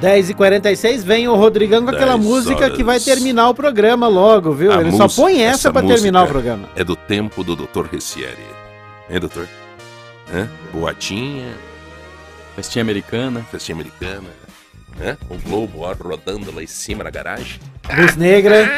10h46, 0.00 1.02
vem 1.02 1.26
o 1.26 1.34
Rodrigão 1.34 1.82
com 1.82 1.90
aquela 1.90 2.12
10 2.16 2.24
música 2.24 2.66
horas. 2.66 2.76
que 2.76 2.84
vai 2.84 3.00
terminar 3.00 3.48
o 3.48 3.54
programa 3.54 4.06
logo, 4.06 4.52
viu? 4.52 4.70
A 4.70 4.76
Ele 4.76 4.92
música- 4.92 5.08
só 5.08 5.22
põe 5.22 5.42
essa, 5.42 5.54
essa 5.54 5.72
pra 5.72 5.82
terminar 5.82 6.22
o 6.22 6.28
programa. 6.28 6.68
É 6.76 6.84
do 6.84 6.94
tempo 6.94 7.42
do 7.42 7.56
Dr. 7.56 7.86
Ressieri. 7.90 8.36
Hein, 9.10 9.18
doutor? 9.18 9.48
Hã? 10.32 10.48
Boatinha, 10.72 11.48
Festinha 12.54 12.84
americana. 12.84 13.44
festinha 13.50 13.74
americana. 13.74 14.28
Hã? 15.02 15.16
O 15.28 15.36
Globo 15.36 15.80
ó, 15.80 15.92
rodando 16.00 16.54
lá 16.54 16.62
em 16.62 16.66
cima 16.68 17.02
na 17.02 17.10
garagem. 17.10 17.58
Luz 17.98 18.14
Negra. 18.14 18.68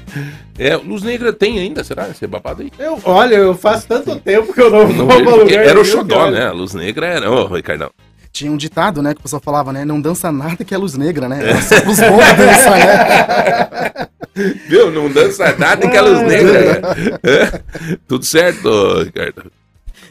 É, 0.58 0.74
Luz 0.76 1.02
Negra 1.02 1.32
tem 1.34 1.58
ainda, 1.58 1.84
será? 1.84 2.08
Esse 2.08 2.26
babado 2.26 2.62
aí? 2.62 2.72
Eu, 2.78 2.98
olha, 3.04 3.34
eu 3.34 3.54
faço 3.54 3.86
tanto 3.86 4.18
tempo 4.20 4.54
que 4.54 4.60
eu 4.62 4.70
não, 4.70 4.88
Não 4.88 5.06
vou 5.06 5.36
lugar 5.40 5.66
era 5.66 5.78
o 5.78 5.84
xodó, 5.84 6.16
cara. 6.20 6.30
né? 6.30 6.46
A 6.46 6.52
Luz 6.52 6.72
Negra 6.72 7.06
era. 7.06 7.30
Ô, 7.30 7.46
Ricardão. 7.46 7.90
Tinha 8.32 8.50
um 8.50 8.56
ditado, 8.56 9.02
né, 9.02 9.12
que 9.14 9.20
o 9.20 9.22
pessoal 9.22 9.40
falava, 9.42 9.72
né? 9.72 9.84
Não 9.84 10.00
dança 10.00 10.30
nada 10.32 10.62
que 10.64 10.74
é 10.74 10.78
luz 10.78 10.94
negra, 10.94 11.26
né? 11.28 11.38
Só 11.62 11.74
os 11.76 11.98
bons 11.98 12.24
que 12.30 12.36
dançam, 12.36 12.70
né? 12.72 14.08
Viu? 14.68 14.90
Não 14.90 15.10
dança 15.10 15.54
nada 15.58 15.88
que 15.88 15.96
a 15.96 16.02
luz 16.02 16.20
negra. 16.22 16.80
É. 17.22 17.96
Tudo 18.06 18.24
certo, 18.24 19.02
Ricardo? 19.02 19.50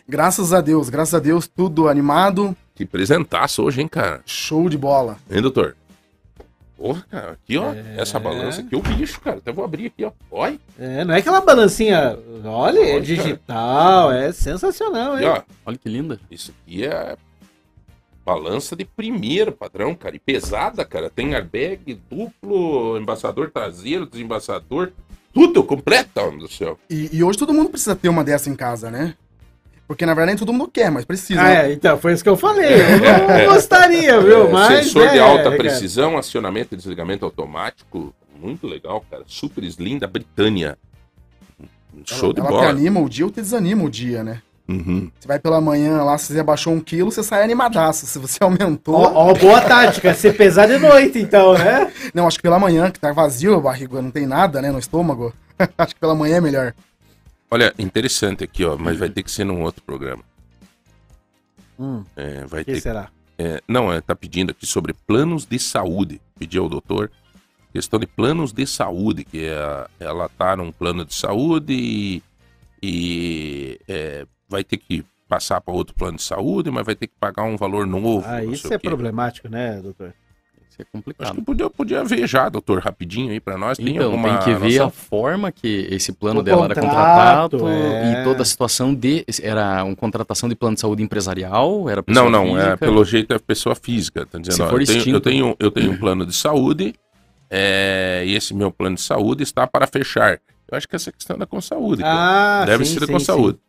Graças 0.08 0.54
a 0.54 0.62
Deus, 0.62 0.90
graças 0.90 1.14
a 1.16 1.20
Deus, 1.20 1.48
tudo 1.48 1.88
animado, 1.88 2.56
Que 2.76 2.86
presentaço 2.86 3.64
hoje, 3.64 3.82
hein, 3.82 3.88
cara? 3.88 4.22
show 4.26 4.70
de 4.70 4.78
bola. 4.78 5.18
Hein, 5.30 5.42
doutor? 5.42 5.76
Porra, 6.78 7.06
cara, 7.10 7.32
aqui, 7.32 7.58
ó. 7.58 7.74
Essa 7.98 8.20
balança 8.20 8.62
aqui 8.62 8.76
é 8.76 8.78
o 8.78 8.82
bicho, 8.82 9.22
cara. 9.22 9.38
Até 9.38 9.52
vou 9.52 9.64
abrir 9.64 9.88
aqui, 9.88 10.04
ó. 10.04 10.12
Olha. 10.30 10.60
É, 10.78 11.06
não 11.06 11.14
é 11.14 11.20
aquela 11.20 11.40
balancinha. 11.40 12.18
Olha, 12.44 12.80
é 12.80 12.94
Olha, 12.96 13.02
digital, 13.02 14.12
é 14.12 14.32
sensacional, 14.34 15.14
Aqui, 15.14 15.24
hein? 15.24 15.30
ó. 15.30 15.42
Olha 15.66 15.78
que 15.78 15.88
linda. 15.90 16.20
Isso 16.30 16.52
aqui 16.52 16.86
é 16.86 17.16
balança 18.26 18.76
de 18.76 18.84
primeiro 18.84 19.52
padrão, 19.52 19.96
cara. 19.96 20.16
E 20.16 20.20
pesada, 20.20 20.84
cara. 20.84 21.10
Tem 21.10 21.34
airbag, 21.34 22.00
duplo, 22.10 22.98
embaçador 22.98 23.52
traseiro, 23.52 24.06
desembaçador. 24.06 24.92
Tudo 25.34 25.64
completo, 25.64 26.20
homem 26.22 26.40
do 26.40 26.48
céu. 26.52 26.80
E, 26.90 27.10
e 27.12 27.24
hoje 27.24 27.38
todo 27.38 27.54
mundo 27.54 27.70
precisa 27.70 27.96
ter 27.96 28.10
uma 28.10 28.24
dessa 28.24 28.50
em 28.50 28.56
casa, 28.56 28.90
né? 28.90 29.16
Porque 29.88 30.06
na 30.06 30.14
verdade 30.14 30.32
nem 30.32 30.38
todo 30.38 30.52
mundo 30.52 30.70
quer, 30.72 30.90
mas 30.90 31.06
precisa. 31.06 31.42
Ah, 31.42 31.44
né? 31.44 31.70
é, 31.70 31.74
então, 31.74 31.98
foi 31.98 32.14
isso 32.14 32.24
que 32.24 32.30
eu 32.30 32.38
falei. 32.38 32.74
Eu 32.74 33.48
não 33.48 33.54
gostaria, 33.54 34.20
viu? 34.20 34.48
É, 34.48 34.52
Mas. 34.52 34.86
sensor 34.86 35.10
de 35.10 35.18
é, 35.18 35.22
alta 35.22 35.44
cara. 35.44 35.58
precisão, 35.58 36.18
acionamento 36.18 36.74
e 36.74 36.78
desligamento 36.78 37.24
automático. 37.24 38.14
Muito 38.42 38.68
legal, 38.68 39.06
cara. 39.10 39.24
Super 39.28 39.64
Slim 39.64 40.00
da 40.00 40.08
Britânia. 40.08 40.78
Show 42.04 42.34
de 42.34 42.40
ela 42.40 42.50
te 42.50 42.54
bola. 42.54 42.70
anima 42.70 43.00
o 43.00 43.08
dia 43.08 43.26
ou 43.26 43.32
te 43.32 43.42
desanima 43.42 43.84
o 43.84 43.90
dia, 43.90 44.24
né? 44.24 44.42
Uhum. 44.68 45.12
Você 45.20 45.28
vai 45.28 45.38
pela 45.38 45.62
manhã 45.62 46.02
lá, 46.02 46.18
se 46.18 46.34
você 46.34 46.40
abaixou 46.40 46.74
um 46.74 46.80
quilo, 46.80 47.12
você 47.12 47.22
sai 47.22 47.44
animadaço. 47.44 48.06
Se 48.08 48.18
você 48.18 48.40
aumentou. 48.44 48.96
Ó, 48.96 49.30
ó, 49.30 49.34
boa 49.34 49.62
tática, 49.62 50.14
ser 50.14 50.36
pesado 50.36 50.74
de 50.74 50.80
noite, 50.80 51.20
então, 51.20 51.54
né? 51.54 51.92
Não, 52.14 52.28
acho 52.28 52.38
que 52.38 52.44
pela 52.44 52.60
manhã, 52.60 52.90
que 52.90 53.00
tá 53.00 53.12
vazio 53.12 53.56
a 53.56 53.60
barriga, 53.60 54.02
não 54.02 54.12
tem 54.12 54.26
nada, 54.26 54.62
né, 54.62 54.72
no 54.72 54.80
estômago. 54.80 55.34
acho 55.78 55.94
que 55.94 56.02
pela 56.02 56.16
manhã 56.16 56.38
é 56.38 56.42
melhor. 56.42 56.74
Olha, 57.50 57.74
interessante 57.78 58.44
aqui, 58.44 58.64
ó, 58.66 58.78
mas 58.78 58.98
vai 58.98 59.10
ter 59.10 59.24
que 59.24 59.32
ser 59.32 59.44
num 59.44 59.62
outro 59.62 59.84
programa. 59.84 60.24
Hum, 61.80 62.04
É, 62.16 62.46
vai 62.46 62.62
o 62.62 62.66
que 62.66 62.74
ter 62.74 62.82
será? 62.82 63.10
É, 63.38 63.62
não, 63.68 63.92
é, 63.92 64.00
tá 64.02 64.16
pedindo 64.16 64.52
aqui 64.52 64.66
sobre 64.66 64.94
planos 64.94 65.46
de 65.46 65.60
saúde. 65.60 66.22
Pedi 66.40 66.58
ao 66.58 66.70
doutor 66.70 67.12
questão 67.74 68.00
de 68.00 68.08
planos 68.08 68.54
de 68.54 68.66
saúde, 68.66 69.26
que 69.26 69.46
é, 69.46 69.88
ela 70.00 70.30
tá 70.30 70.56
num 70.56 70.72
plano 70.72 71.04
de 71.04 71.14
saúde 71.14 71.74
e, 71.74 72.24
e, 72.82 73.78
é, 73.86 74.26
vai 74.48 74.64
ter 74.64 74.78
que 74.78 75.04
passar 75.28 75.60
para 75.60 75.74
outro 75.74 75.94
plano 75.94 76.16
de 76.16 76.24
saúde, 76.24 76.72
mas 76.72 76.86
vai 76.86 76.96
ter 76.96 77.08
que 77.08 77.16
pagar 77.20 77.44
um 77.44 77.58
valor 77.58 77.86
novo. 77.86 78.26
Ah, 78.26 78.44
isso 78.46 78.74
é 78.74 78.78
problemático, 78.78 79.50
né, 79.50 79.82
doutor? 79.82 80.14
Isso 80.76 80.82
é 80.82 80.84
Acho 80.84 80.92
complicado. 80.92 81.36
que 81.36 81.42
podia, 81.42 81.70
podia 81.70 82.04
ver 82.04 82.28
já, 82.28 82.50
doutor, 82.50 82.80
rapidinho 82.82 83.32
aí 83.32 83.40
para 83.40 83.58
nós. 83.58 83.78
Tem 83.78 83.96
Então, 83.96 84.08
alguma 84.08 84.38
tem 84.40 84.54
que 84.54 84.60
ver 84.60 84.66
noção? 84.74 84.88
a 84.88 84.90
forma 84.90 85.50
que 85.52 85.88
esse 85.90 86.12
plano 86.12 86.42
O 86.42 86.44
dela 86.44 86.66
era 86.66 86.76
contrato, 86.76 87.58
contratado 87.60 87.70
é. 87.70 88.22
e 88.22 88.24
toda 88.26 88.42
a 88.42 88.46
situação 88.46 88.94
de. 88.94 89.24
Era 89.42 89.84
uma 89.86 89.96
contratação 89.96 90.50
de 90.50 90.56
plano 90.56 90.76
de 90.76 90.82
saúde 90.82 91.02
empresarial? 91.02 91.90
Era 91.90 92.02
Não, 92.02 92.04
pessoa 92.04 92.30
não, 92.30 92.58
é, 92.58 92.62
física? 92.62 92.78
pelo 92.78 93.06
jeito 93.06 93.34
é 93.34 93.40
pessoa 93.40 93.74
física. 93.76 94.26
Tá 94.26 94.38
dizendo, 94.38 94.56
Se 94.56 94.62
ó, 94.62 94.70
for 94.70 94.82
eu, 94.82 94.86
tenho, 94.86 95.16
eu, 95.16 95.22
tenho, 95.22 95.56
eu 95.60 95.72
tenho 95.72 95.92
um 95.94 95.98
plano 95.98 96.26
de 96.26 96.36
saúde 96.36 96.94
é, 97.50 98.24
e 98.26 98.36
esse 98.36 98.54
meu 98.54 98.70
plano 98.72 98.96
de 98.96 99.02
saúde 99.02 99.44
está 99.44 99.66
para 99.66 99.88
fechar. 99.88 100.40
Eu 100.70 100.78
acho 100.78 100.88
que 100.90 100.96
essa 100.96 101.12
questão 101.12 101.38
da 101.38 101.46
com 101.46 101.62
saúde. 101.62 102.02
cara. 102.02 102.62
Ah, 102.64 102.66
Deve 102.66 102.84
sim, 102.86 102.96
ser 103.00 103.06
sim, 103.06 103.12
com 103.14 103.20
sim. 103.20 103.26
saúde. 103.26 103.60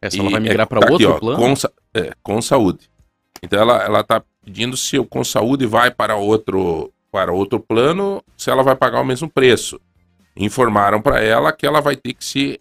Essa 0.00 0.16
E 0.16 0.20
ela 0.20 0.30
vai 0.30 0.40
é- 0.40 0.42
migrar 0.42 0.66
para 0.66 0.80
tá 0.80 0.86
aqui, 0.86 1.06
outro 1.06 1.14
ó, 1.16 1.20
plano? 1.20 1.38
Com, 1.56 1.68
é, 1.98 2.12
com 2.22 2.42
saúde. 2.42 2.90
Então 3.42 3.60
ela, 3.60 3.82
ela 3.82 4.04
tá 4.04 4.22
pedindo 4.44 4.76
se 4.76 4.98
o 4.98 5.04
com 5.04 5.24
saúde 5.24 5.66
vai 5.66 5.90
para 5.90 6.16
outro, 6.16 6.92
para 7.10 7.32
outro 7.32 7.58
plano, 7.58 8.22
se 8.36 8.50
ela 8.50 8.62
vai 8.62 8.76
pagar 8.76 9.00
o 9.00 9.04
mesmo 9.04 9.28
preço. 9.28 9.80
Informaram 10.36 11.02
para 11.02 11.20
ela 11.20 11.52
que 11.52 11.66
ela 11.66 11.80
vai 11.80 11.96
ter 11.96 12.14
que 12.14 12.24
se 12.24 12.60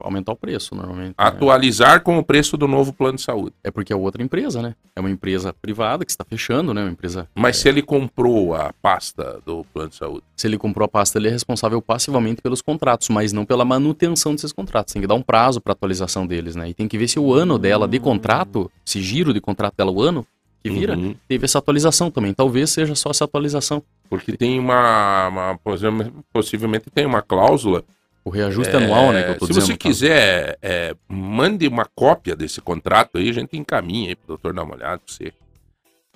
aumentar 0.00 0.32
o 0.32 0.36
preço, 0.36 0.74
normalmente. 0.74 1.08
né? 1.08 1.14
atualizar 1.16 2.02
com 2.02 2.18
o 2.18 2.24
preço 2.24 2.56
do 2.56 2.66
novo 2.68 2.92
plano 2.92 3.16
de 3.16 3.22
saúde. 3.22 3.54
É 3.64 3.70
porque 3.70 3.92
é 3.92 3.96
outra 3.96 4.22
empresa, 4.22 4.60
né? 4.62 4.74
É 4.94 5.00
uma 5.00 5.10
empresa 5.10 5.52
privada 5.52 6.04
que 6.04 6.10
está 6.10 6.24
fechando, 6.24 6.72
né? 6.74 6.82
Uma 6.82 6.90
empresa. 6.90 7.28
Mas 7.34 7.56
se 7.58 7.68
ele 7.68 7.82
comprou 7.82 8.54
a 8.54 8.72
pasta 8.80 9.40
do 9.44 9.64
plano 9.72 9.88
de 9.90 9.96
saúde, 9.96 10.22
Se 10.36 10.46
ele 10.46 10.58
comprou 10.58 10.84
a 10.84 10.88
pasta, 10.88 11.18
ele 11.18 11.28
é 11.28 11.30
responsável 11.30 11.80
passivamente 11.80 12.42
pelos 12.42 12.60
contratos, 12.60 13.08
mas 13.08 13.32
não 13.32 13.44
pela 13.44 13.64
manutenção 13.64 14.34
desses 14.34 14.52
contratos. 14.52 14.92
Tem 14.92 15.00
que 15.02 15.06
dar 15.08 15.14
um 15.14 15.22
prazo 15.22 15.60
para 15.60 15.72
atualização 15.72 16.26
deles, 16.26 16.56
né? 16.56 16.68
E 16.70 16.74
tem 16.74 16.88
que 16.88 16.98
ver 16.98 17.08
se 17.08 17.18
o 17.20 17.32
ano 17.32 17.58
dela 17.58 17.86
de 17.86 17.98
contrato, 18.00 18.70
esse 18.86 19.00
giro 19.00 19.32
de 19.32 19.40
contrato 19.40 19.74
dela, 19.76 19.90
o 19.92 20.00
ano 20.02 20.26
que 20.62 20.70
vira, 20.70 20.96
Uhum. 20.96 21.14
teve 21.28 21.44
essa 21.44 21.58
atualização 21.58 22.10
também. 22.10 22.32
Talvez 22.32 22.70
seja 22.70 22.94
só 22.94 23.10
essa 23.10 23.24
atualização. 23.24 23.82
porque 24.08 24.36
tem 24.36 24.58
uma, 24.60 25.28
uma- 25.28 25.58
possivelmente 26.32 26.90
tem 26.90 27.06
uma 27.06 27.22
cláusula 27.22 27.82
O 28.24 28.30
reajuste 28.30 28.74
anual, 28.76 29.12
né? 29.12 29.22
Que 29.24 29.30
eu 29.30 29.38
tô 29.38 29.44
É, 29.44 29.48
Se 29.48 29.52
dizendo. 29.54 29.66
você 29.66 29.72
caso. 29.72 29.78
quiser, 29.78 30.58
é, 30.62 30.94
mande 31.08 31.66
uma 31.66 31.84
cópia 31.94 32.36
desse 32.36 32.60
contrato 32.60 33.18
aí, 33.18 33.28
a 33.28 33.32
gente 33.32 33.56
encaminha 33.56 34.10
aí 34.10 34.14
pro 34.16 34.28
doutor 34.28 34.52
dar 34.54 34.62
uma 34.62 34.74
olhada 34.76 34.98
pra 35.04 35.12
você. 35.12 35.32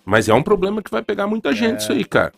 Mas 0.04 0.28
é 0.28 0.34
um 0.34 0.42
problema 0.42 0.80
que 0.82 0.90
vai 0.90 1.02
pegar 1.02 1.26
muita 1.26 1.52
gente 1.52 1.80
isso 1.80 1.90
aí, 1.92 2.04
cara. 2.04 2.32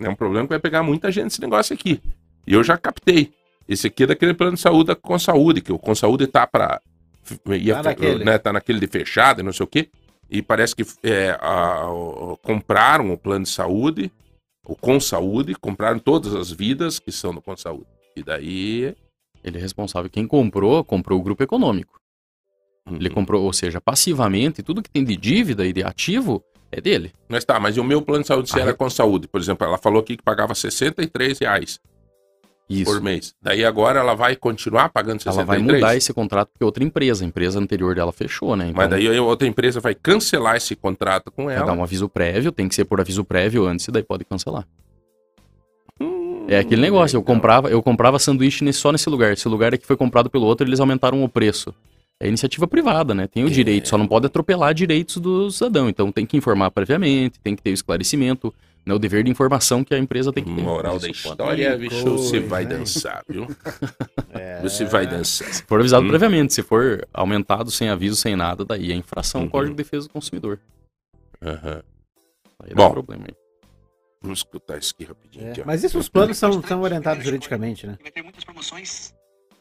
É 0.00 0.08
um 0.08 0.14
problema 0.16 0.46
que 0.46 0.50
vai 0.52 0.58
pegar 0.58 0.82
muita 0.82 1.12
gente 1.12 1.28
esse 1.28 1.40
negócio 1.40 1.72
aqui. 1.72 2.00
E 2.46 2.52
eu 2.54 2.64
já 2.64 2.76
captei. 2.76 3.32
Esse 3.68 3.86
aqui 3.86 4.02
é 4.02 4.06
daquele 4.08 4.34
plano 4.34 4.54
de 4.56 4.60
saúde 4.60 4.88
da 4.88 4.96
Com 4.96 5.16
Saúde, 5.18 5.60
que 5.60 5.72
o 5.72 5.78
Com 5.78 5.94
Saúde 5.94 6.26
tá 6.26 6.44
pra. 6.44 6.80
Ia, 7.48 7.76
Tá 7.76 7.82
naquele. 7.90 8.24
né, 8.24 8.38
tá 8.38 8.52
naquele 8.52 8.80
de 8.80 8.88
fechado 8.88 9.40
e 9.40 9.44
não 9.44 9.52
sei 9.52 9.62
o 9.62 9.68
quê. 9.68 9.88
E 10.28 10.42
parece 10.42 10.74
que 10.74 10.84
é, 11.04 11.38
a- 11.40 11.86
o- 11.88 12.36
compraram 12.42 13.12
o 13.12 13.18
plano 13.18 13.44
de 13.44 13.50
saúde, 13.50 14.10
o 14.66 14.74
Com 14.74 14.98
Saúde, 14.98 15.54
compraram 15.54 16.00
todas 16.00 16.34
as 16.34 16.50
vidas 16.50 16.98
que 16.98 17.12
são 17.12 17.32
do 17.32 17.40
Com 17.40 17.56
Saúde. 17.56 17.86
E 18.16 18.22
daí. 18.24 18.96
Ele 19.44 19.58
é 19.58 19.60
responsável. 19.60 20.10
Quem 20.10 20.26
comprou, 20.26 20.84
comprou 20.84 21.18
o 21.18 21.22
grupo 21.22 21.42
econômico. 21.42 22.00
Ele 22.90 23.08
Uhum. 23.08 23.14
comprou, 23.14 23.42
ou 23.44 23.52
seja, 23.52 23.80
passivamente, 23.80 24.62
tudo 24.62 24.82
que 24.82 24.90
tem 24.90 25.04
de 25.04 25.16
dívida 25.16 25.64
e 25.66 25.72
de 25.72 25.82
ativo 25.84 26.42
é 26.70 26.80
dele. 26.80 27.12
Mas 27.28 27.44
tá, 27.44 27.58
mas 27.60 27.76
e 27.76 27.80
o 27.80 27.84
meu 27.84 28.02
plano 28.02 28.22
de 28.22 28.28
saúde 28.28 28.50
se 28.50 28.58
Ah, 28.58 28.62
era 28.62 28.70
eu- 28.70 28.76
com 28.76 28.88
saúde? 28.90 29.28
Por 29.28 29.40
exemplo, 29.40 29.66
ela 29.66 29.78
falou 29.78 30.00
aqui 30.00 30.16
que 30.16 30.22
pagava 30.22 30.54
63 30.54 31.38
reais 31.38 31.78
Isso. 32.68 32.90
por 32.90 33.00
mês. 33.00 33.34
Daí 33.42 33.64
agora 33.64 34.00
ela 34.00 34.14
vai 34.14 34.34
continuar 34.34 34.88
pagando 34.88 35.20
63? 35.22 35.36
Ela 35.36 35.66
vai 35.68 35.74
mudar 35.76 35.96
esse 35.96 36.12
contrato 36.12 36.48
porque 36.52 36.64
outra 36.64 36.82
empresa, 36.82 37.24
a 37.24 37.28
empresa 37.28 37.60
anterior 37.60 37.94
dela 37.94 38.10
fechou, 38.12 38.56
né? 38.56 38.64
Então, 38.64 38.76
Mas 38.76 38.90
daí 38.90 39.18
outra 39.20 39.46
empresa 39.46 39.78
vai 39.80 39.94
cancelar 39.94 40.56
esse 40.56 40.74
contrato 40.74 41.30
com 41.30 41.44
vai 41.44 41.56
ela. 41.56 41.66
dar 41.66 41.72
um 41.74 41.82
aviso 41.84 42.08
prévio, 42.08 42.50
tem 42.50 42.68
que 42.68 42.74
ser 42.74 42.84
por 42.84 43.00
aviso 43.00 43.24
prévio 43.24 43.66
antes 43.66 43.86
e 43.86 43.90
daí 43.92 44.02
pode 44.02 44.24
cancelar. 44.24 44.66
Hum, 46.42 46.46
É 46.48 46.58
aquele 46.58 46.80
negócio, 46.80 47.16
eu 47.16 47.22
comprava, 47.22 47.70
eu 47.70 47.82
comprava 47.82 48.18
sanduíche 48.18 48.64
nesse- 48.64 48.80
só 48.80 48.92
nesse 48.92 49.08
lugar. 49.08 49.32
Esse 49.32 49.48
lugar 49.48 49.72
aqui 49.74 49.86
foi 49.86 49.96
comprado 49.96 50.28
pelo 50.28 50.44
outro, 50.46 50.66
eles 50.66 50.80
aumentaram 50.80 51.22
o 51.22 51.28
preço. 51.28 51.74
É 52.20 52.28
iniciativa 52.28 52.68
privada, 52.68 53.14
né? 53.14 53.26
Tem 53.26 53.44
o 53.44 53.50
direito, 53.50 53.88
só 53.88 53.98
não 53.98 54.06
pode 54.06 54.26
atropelar 54.26 54.72
direitos 54.74 55.16
do 55.16 55.50
cidadão. 55.50 55.88
Então 55.88 56.12
tem 56.12 56.24
que 56.24 56.36
informar 56.36 56.70
previamente, 56.70 57.40
tem 57.40 57.56
que 57.56 57.62
ter 57.62 57.70
o 57.70 57.74
esclarecimento, 57.74 58.54
né? 58.86 58.94
o 58.94 58.98
dever 58.98 59.24
de 59.24 59.30
informação 59.30 59.82
que 59.82 59.92
a 59.92 59.98
empresa 59.98 60.32
tem 60.32 60.44
que 60.44 60.54
ter. 60.54 60.62
Moral 60.62 61.00
da 61.00 61.08
história, 61.08 61.76
bicho, 61.76 62.04
você 62.18 62.38
vai 62.38 62.62
hein? 62.62 62.68
dançar, 62.68 63.22
viu? 63.28 63.46
É. 64.34 64.60
Você 64.62 64.84
vai 64.84 65.06
dançar. 65.06 65.52
Se 65.52 65.62
for 65.64 65.80
avisado 65.80 66.04
Hum. 66.06 66.08
previamente, 66.08 66.54
se 66.54 66.62
for 66.62 67.06
aumentado 67.12 67.70
sem 67.70 67.88
aviso, 67.88 68.16
sem 68.16 68.34
nada, 68.36 68.64
daí 68.64 68.90
é 68.92 68.94
infração 68.94 69.40
ao 69.40 69.44
Uhum. 69.46 69.50
Código 69.50 69.74
de 69.74 69.82
Defesa 69.82 70.06
do 70.06 70.12
Consumidor. 70.12 70.58
Aham. 71.42 71.82
Aí 72.62 72.70
dá 72.70 72.74
Bom. 72.76 72.90
problema 72.92 73.24
aí. 73.28 73.34
Vamos 74.22 74.38
escutar 74.38 74.78
isso 74.78 74.92
aqui 74.94 75.04
rapidinho. 75.04 75.48
É, 75.48 75.50
aqui. 75.50 75.62
Mas 75.64 75.82
isso 75.82 75.98
os 75.98 76.08
planos 76.08 76.38
são, 76.38 76.62
são 76.62 76.80
orientados 76.80 77.24
juridicamente, 77.24 77.86
né? 77.86 77.98
Vai 78.00 78.10
ter 78.10 78.22
muitas 78.22 78.44
promoções 78.44 79.12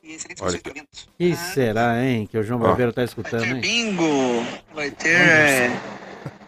e 0.03 0.13
excelentes 0.13 0.41
Olha 0.41 0.51
participamentos. 0.51 1.09
Que 1.17 1.35
será, 1.35 2.03
hein? 2.03 2.27
Que 2.27 2.37
o 2.37 2.43
João. 2.43 2.59
Barbeiro 2.59 2.93
tá 2.93 3.01
Vai 3.01 3.05
escutando, 3.05 3.41
ter 3.41 3.55
hein? 3.55 3.61
bingo, 3.61 4.45
vai 4.73 4.91
ter 4.91 5.71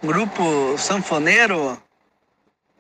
grupo 0.04 0.78
sanfoneiro, 0.78 1.78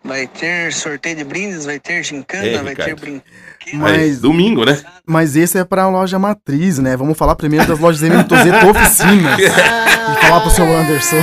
vai 0.03 0.27
ter 0.27 0.73
sorteio 0.73 1.15
de 1.15 1.23
brindes, 1.23 1.65
vai 1.65 1.79
ter 1.79 2.03
gincana, 2.03 2.45
É, 2.45 2.61
vai 2.61 2.75
ter 2.75 2.95
brinquedo. 2.95 3.23
Aí, 3.65 3.77
Mas, 3.77 4.19
domingo, 4.19 4.65
né? 4.65 4.77
mas 5.07 5.37
esse 5.37 5.57
é 5.57 5.63
pra 5.63 5.87
loja 5.87 6.19
matriz, 6.19 6.79
né? 6.79 6.97
Vamos 6.97 7.17
falar 7.17 7.33
primeiro 7.35 7.65
das 7.65 7.79
lojas 7.79 8.03
M 8.03 8.21
Tozeto 8.25 8.67
Oficinas. 8.67 9.39
e 9.39 10.21
falar 10.21 10.41
pro 10.41 10.49
seu 10.49 10.65
Anderson. 10.65 11.15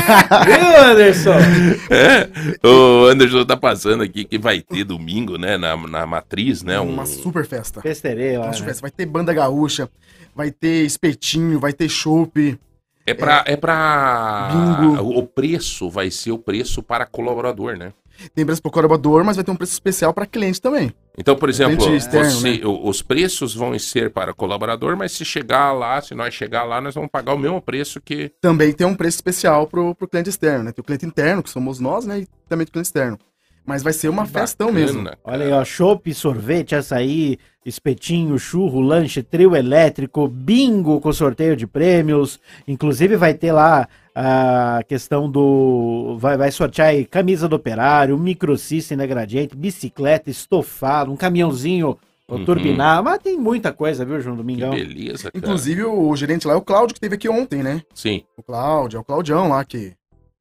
Viu, 0.46 0.84
Anderson? 0.84 1.34
É, 1.90 2.28
o 2.66 3.06
Anderson 3.08 3.44
tá 3.44 3.56
passando 3.56 4.02
aqui 4.02 4.24
que 4.24 4.38
vai 4.38 4.60
ter 4.62 4.84
domingo, 4.84 5.36
né? 5.36 5.58
Na, 5.58 5.76
na 5.76 6.06
matriz, 6.06 6.62
né? 6.62 6.80
Um, 6.80 6.94
Uma 6.94 7.04
super 7.04 7.44
festa. 7.44 7.82
Festerei 7.82 8.38
lá, 8.38 8.46
Uma 8.46 8.52
super 8.54 8.66
né? 8.66 8.68
festa. 8.70 8.82
Vai 8.82 8.90
ter 8.90 9.04
banda 9.06 9.34
gaúcha, 9.34 9.88
vai 10.34 10.50
ter 10.50 10.86
espetinho, 10.86 11.60
vai 11.60 11.74
ter 11.74 11.88
chopp. 11.90 12.58
É 13.06 13.12
pra. 13.12 13.44
É 13.46 13.56
pra... 13.56 14.48
Bingo. 14.52 15.18
O 15.18 15.26
preço 15.26 15.90
vai 15.90 16.10
ser 16.10 16.30
o 16.30 16.38
preço 16.38 16.82
para 16.82 17.04
colaborador, 17.04 17.76
né? 17.76 17.92
Tem 18.34 18.44
preço 18.44 18.60
pro 18.62 18.70
colaborador, 18.70 19.24
mas 19.24 19.36
vai 19.36 19.44
ter 19.44 19.50
um 19.50 19.56
preço 19.56 19.72
especial 19.72 20.12
para 20.12 20.26
cliente 20.26 20.60
também. 20.60 20.92
Então, 21.18 21.36
por 21.36 21.48
exemplo, 21.48 21.94
externo, 21.94 22.30
você- 22.30 22.58
né? 22.58 22.60
o- 22.64 22.88
os 22.88 23.02
preços 23.02 23.54
vão 23.54 23.76
ser 23.78 24.10
para 24.10 24.32
colaborador, 24.32 24.96
mas 24.96 25.12
se 25.12 25.24
chegar 25.24 25.72
lá, 25.72 26.00
se 26.00 26.14
nós 26.14 26.32
chegar 26.34 26.64
lá, 26.64 26.80
nós 26.80 26.94
vamos 26.94 27.10
pagar 27.10 27.34
o 27.34 27.38
mesmo 27.38 27.60
preço 27.60 28.00
que. 28.00 28.30
Também 28.40 28.72
tem 28.72 28.86
um 28.86 28.94
preço 28.94 29.16
especial 29.18 29.66
pro, 29.66 29.94
pro 29.94 30.08
cliente 30.08 30.30
externo, 30.30 30.64
né? 30.64 30.72
Tem 30.72 30.80
o 30.82 30.84
cliente 30.84 31.04
interno, 31.06 31.42
que 31.42 31.50
somos 31.50 31.78
nós, 31.80 32.04
né? 32.06 32.20
E 32.20 32.28
também 32.48 32.64
tem 32.66 32.70
o 32.70 32.72
cliente 32.72 32.86
externo. 32.86 33.18
Mas 33.66 33.82
vai 33.82 33.92
ser 33.92 34.08
uma 34.08 34.24
festão 34.24 34.68
Bacana, 34.68 34.86
mesmo. 34.86 35.04
cara. 35.04 35.18
Olha 35.22 35.44
aí, 35.46 35.52
ó, 35.52 35.64
chopp, 35.64 36.12
sorvete, 36.14 36.74
açaí, 36.74 37.38
espetinho, 37.64 38.38
churro, 38.38 38.80
lanche, 38.80 39.22
trio 39.22 39.54
elétrico, 39.54 40.26
bingo 40.26 40.98
com 41.00 41.12
sorteio 41.12 41.54
de 41.54 41.66
prêmios. 41.66 42.40
Inclusive 42.66 43.16
vai 43.16 43.34
ter 43.34 43.52
lá 43.52 43.86
a 44.14 44.82
questão 44.88 45.30
do... 45.30 46.16
Vai, 46.18 46.36
vai 46.36 46.50
sortear 46.50 46.88
aí 46.88 47.04
camisa 47.04 47.48
do 47.48 47.56
operário, 47.56 48.18
microsystem 48.18 48.96
na 48.96 49.06
gradiente, 49.06 49.56
bicicleta, 49.56 50.30
estofado, 50.30 51.12
um 51.12 51.16
caminhãozinho 51.16 51.98
Uhum. 52.28 52.44
turbinado. 52.44 53.02
Mas 53.02 53.18
tem 53.18 53.36
muita 53.36 53.72
coisa, 53.72 54.04
viu, 54.04 54.20
João 54.20 54.36
Que 54.36 54.42
Domingão? 54.42 54.70
beleza, 54.70 55.24
cara. 55.24 55.32
Inclusive, 55.34 55.82
o 55.82 56.14
gerente 56.14 56.46
lá 56.46 56.52
é 56.54 56.56
o 56.56 56.62
Cláudio, 56.62 56.94
que 56.94 57.00
teve 57.00 57.16
aqui 57.16 57.28
ontem, 57.28 57.60
né? 57.60 57.82
Sim, 57.92 58.22
O 58.36 58.42
Cláudio, 58.44 58.98
é 58.98 59.00
o 59.00 59.04
Claudião 59.04 59.48
lá 59.48 59.64
que. 59.64 59.94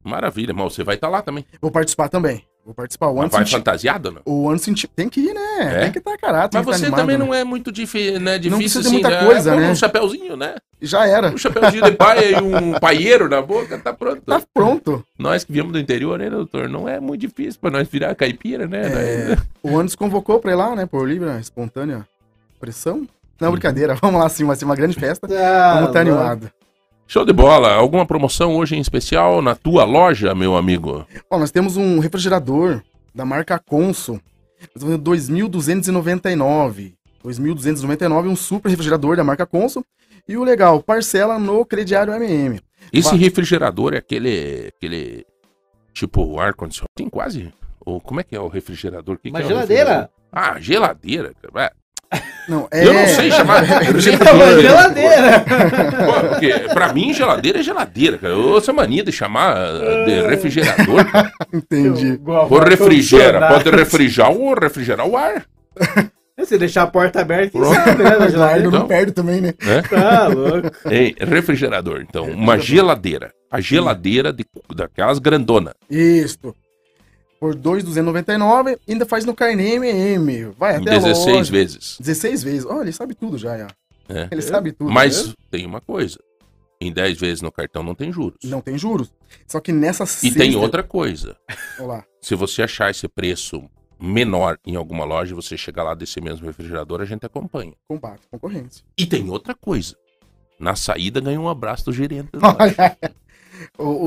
maravilha, 0.03 0.53
mas 0.53 0.71
você 0.73 0.83
vai 0.83 0.93
estar 0.95 1.09
lá 1.09 1.23
também. 1.23 1.43
Vou 1.59 1.71
participar 1.71 2.07
também. 2.07 2.43
Vou 2.69 2.75
participar. 2.75 3.07
O 3.07 3.15
Mas 3.15 3.23
ano 3.23 3.31
vai 3.31 3.45
fantasiado, 3.47 4.11
não? 4.11 4.21
O 4.23 4.47
ano. 4.47 4.59
Tem 4.95 5.09
que 5.09 5.21
ir, 5.21 5.33
né? 5.33 5.57
É? 5.59 5.79
Tem 5.85 5.91
que 5.91 5.97
estar 5.97 6.15
caráter. 6.19 6.55
Mas 6.55 6.67
que 6.67 6.71
você 6.71 6.81
tá 6.81 6.85
animado, 6.85 7.01
também 7.01 7.17
né? 7.17 7.25
não 7.25 7.33
é 7.33 7.43
muito 7.43 7.71
difí 7.71 8.19
né, 8.19 8.33
Não 8.33 8.39
difícil 8.39 8.57
precisa 8.59 8.81
de 8.81 8.87
assim, 8.87 8.93
muita 8.93 9.09
né? 9.09 9.25
coisa, 9.25 9.55
né? 9.55 9.71
Um 9.71 9.75
chapéuzinho, 9.75 10.37
né? 10.37 10.53
Já 10.79 11.07
era. 11.07 11.31
Um 11.31 11.37
chapéuzinho 11.37 11.83
de 11.83 11.93
paia 11.93 12.29
e 12.29 12.35
um 12.35 12.73
paieiro 12.79 13.27
na 13.27 13.41
boca, 13.41 13.79
tá 13.79 13.91
pronto. 13.91 14.21
Tá 14.21 14.39
pronto. 14.53 15.03
Nós 15.17 15.43
que 15.43 15.51
viemos 15.51 15.73
do 15.73 15.79
interior, 15.79 16.19
né, 16.19 16.29
doutor? 16.29 16.69
Não 16.69 16.87
é 16.87 16.99
muito 16.99 17.21
difícil 17.21 17.59
pra 17.59 17.71
nós 17.71 17.87
virar 17.87 18.13
caipira, 18.13 18.67
né? 18.67 18.81
É, 18.83 19.37
o 19.63 19.75
Anderson 19.75 19.97
convocou 19.97 20.39
pra 20.39 20.51
ir 20.51 20.55
lá, 20.55 20.75
né? 20.75 20.85
Por 20.85 21.09
livre, 21.09 21.27
espontânea 21.39 22.05
pressão. 22.59 23.07
Não, 23.41 23.51
brincadeira. 23.51 23.95
Vamos 23.99 24.21
lá, 24.21 24.29
sim. 24.29 24.45
Vai 24.45 24.55
ser 24.55 24.65
uma 24.65 24.75
grande 24.75 24.93
festa. 24.93 25.25
Ah, 25.25 25.73
Vamos 25.73 25.89
estar 25.89 26.05
louco. 26.05 26.19
animado. 26.19 26.51
Show 27.11 27.25
de 27.25 27.33
bola. 27.33 27.73
Alguma 27.73 28.05
promoção 28.05 28.55
hoje 28.55 28.75
em 28.75 28.79
especial 28.79 29.41
na 29.41 29.55
tua 29.55 29.83
loja, 29.83 30.35
meu 30.35 30.55
amigo? 30.55 31.07
Ó, 31.27 31.39
nós 31.39 31.49
temos 31.49 31.75
um 31.75 31.97
refrigerador 31.97 32.83
da 33.15 33.25
marca 33.25 33.57
Consul. 33.57 34.21
Nós 34.75 34.83
vamos 34.83 34.99
2.299. 34.99 36.93
2.299, 37.25 38.27
um 38.27 38.35
super 38.35 38.69
refrigerador 38.69 39.17
da 39.17 39.23
marca 39.23 39.43
Consul. 39.47 39.83
E 40.27 40.37
o 40.37 40.43
legal, 40.43 40.83
parcela 40.83 41.39
no 41.39 41.65
crediário 41.65 42.13
MM. 42.13 42.61
Esse 42.93 43.09
Va- 43.11 43.17
refrigerador 43.17 43.95
é 43.95 43.97
aquele. 43.97 44.67
aquele 44.77 45.25
tipo 45.91 46.39
ar-condicionado. 46.39 46.91
Tem 46.95 47.09
quase. 47.09 47.51
Ou 47.83 47.99
como 47.99 48.19
é 48.19 48.23
que 48.23 48.35
é 48.35 48.39
o 48.39 48.47
refrigerador? 48.47 49.17
Que 49.17 49.29
Uma 49.31 49.39
que 49.39 49.43
é 49.43 49.45
o 49.47 49.49
geladeira. 49.49 49.83
refrigerador? 49.83 50.09
Ah, 50.31 50.59
geladeira. 50.59 51.33
cara. 51.41 51.71
Não, 52.49 52.67
é... 52.71 52.85
Eu 52.85 52.93
não 52.93 53.07
sei 53.07 53.29
chamar 53.29 53.63
geladeira. 53.99 55.45
Pô, 56.05 56.29
porque 56.29 56.49
pra 56.73 56.91
mim, 56.91 57.13
geladeira 57.13 57.59
é 57.59 57.63
geladeira, 57.63 58.17
cara. 58.17 58.33
Eu 58.33 58.57
essa 58.57 58.73
mania 58.73 59.03
de 59.03 59.11
chamar 59.11 59.55
uh, 59.55 60.05
de 60.05 60.21
refrigerador. 60.27 61.05
Entendi. 61.53 62.19
Ou 62.25 62.59
refrigera. 62.59 63.47
Pode 63.47 63.69
refrigerar 63.69 64.31
ou 64.31 64.53
refrigerar 64.55 65.07
o 65.07 65.15
ar. 65.15 65.45
Se 66.45 66.57
deixar 66.57 66.83
a 66.83 66.87
porta 66.87 67.19
aberta, 67.19 67.51
Pronto. 67.51 67.75
sabe, 67.75 68.01
né, 68.01 68.29
geladeira? 68.29 68.67
Então. 68.67 68.79
não 68.79 68.87
perde 68.87 69.11
também, 69.11 69.41
né? 69.41 69.53
Né? 69.61 69.81
Tá 69.81 70.27
louco. 70.27 70.71
Ei, 70.89 71.13
refrigerador. 71.19 72.01
Então, 72.01 72.23
uma 72.23 72.57
geladeira. 72.57 73.33
A 73.51 73.59
geladeira 73.59 74.31
de, 74.31 74.45
daquelas 74.73 75.19
grandona. 75.19 75.73
Isso. 75.89 76.55
Por 77.39 77.55
2,299, 77.55 78.77
ainda 78.87 79.05
faz 79.05 79.23
no 79.23 79.33
carnê 79.33 79.75
MM. 79.75 80.51
Vai 80.57 80.75
até 80.75 80.95
a 80.95 80.99
16 80.99 81.25
loja. 81.25 81.51
vezes. 81.51 81.97
16 81.99 82.43
vezes. 82.43 82.65
Olha, 82.65 82.81
ele 82.81 82.91
sabe 82.91 83.15
tudo 83.15 83.37
já, 83.37 83.57
já. 83.57 83.67
É. 84.09 84.27
Ele 84.29 84.41
sabe 84.41 84.71
tudo. 84.73 84.91
Mas 84.91 85.27
né? 85.27 85.33
tem 85.49 85.65
uma 85.65 85.79
coisa. 85.79 86.17
Em 86.81 86.91
10 86.91 87.17
vezes 87.19 87.41
no 87.41 87.51
cartão 87.51 87.83
não 87.83 87.95
tem 87.95 88.11
juros. 88.11 88.39
Não 88.43 88.61
tem 88.61 88.77
juros. 88.77 89.11
Só 89.47 89.59
que 89.59 89.71
nessa 89.71 90.05
E 90.25 90.31
tem 90.31 90.55
outra 90.55 90.81
coisa. 90.83 91.37
Olha 91.77 91.87
lá. 91.87 92.05
Se 92.21 92.35
você 92.35 92.63
achar 92.63 92.89
esse 92.89 93.07
preço 93.07 93.63
menor 93.99 94.57
em 94.65 94.75
alguma 94.75 95.03
loja, 95.03 95.35
você 95.35 95.57
chegar 95.57 95.83
lá 95.83 95.93
desse 95.93 96.21
mesmo 96.21 96.45
refrigerador, 96.45 97.01
a 97.01 97.05
gente 97.05 97.25
acompanha. 97.25 97.73
Combate 97.87 98.21
concorrência. 98.31 98.83
E 98.97 99.05
tem 99.05 99.29
outra 99.29 99.53
coisa. 99.53 99.95
Na 100.57 100.75
saída 100.75 101.19
ganha 101.19 101.39
um 101.39 101.49
abraço 101.49 101.85
do 101.85 101.93
gerente. 101.93 102.29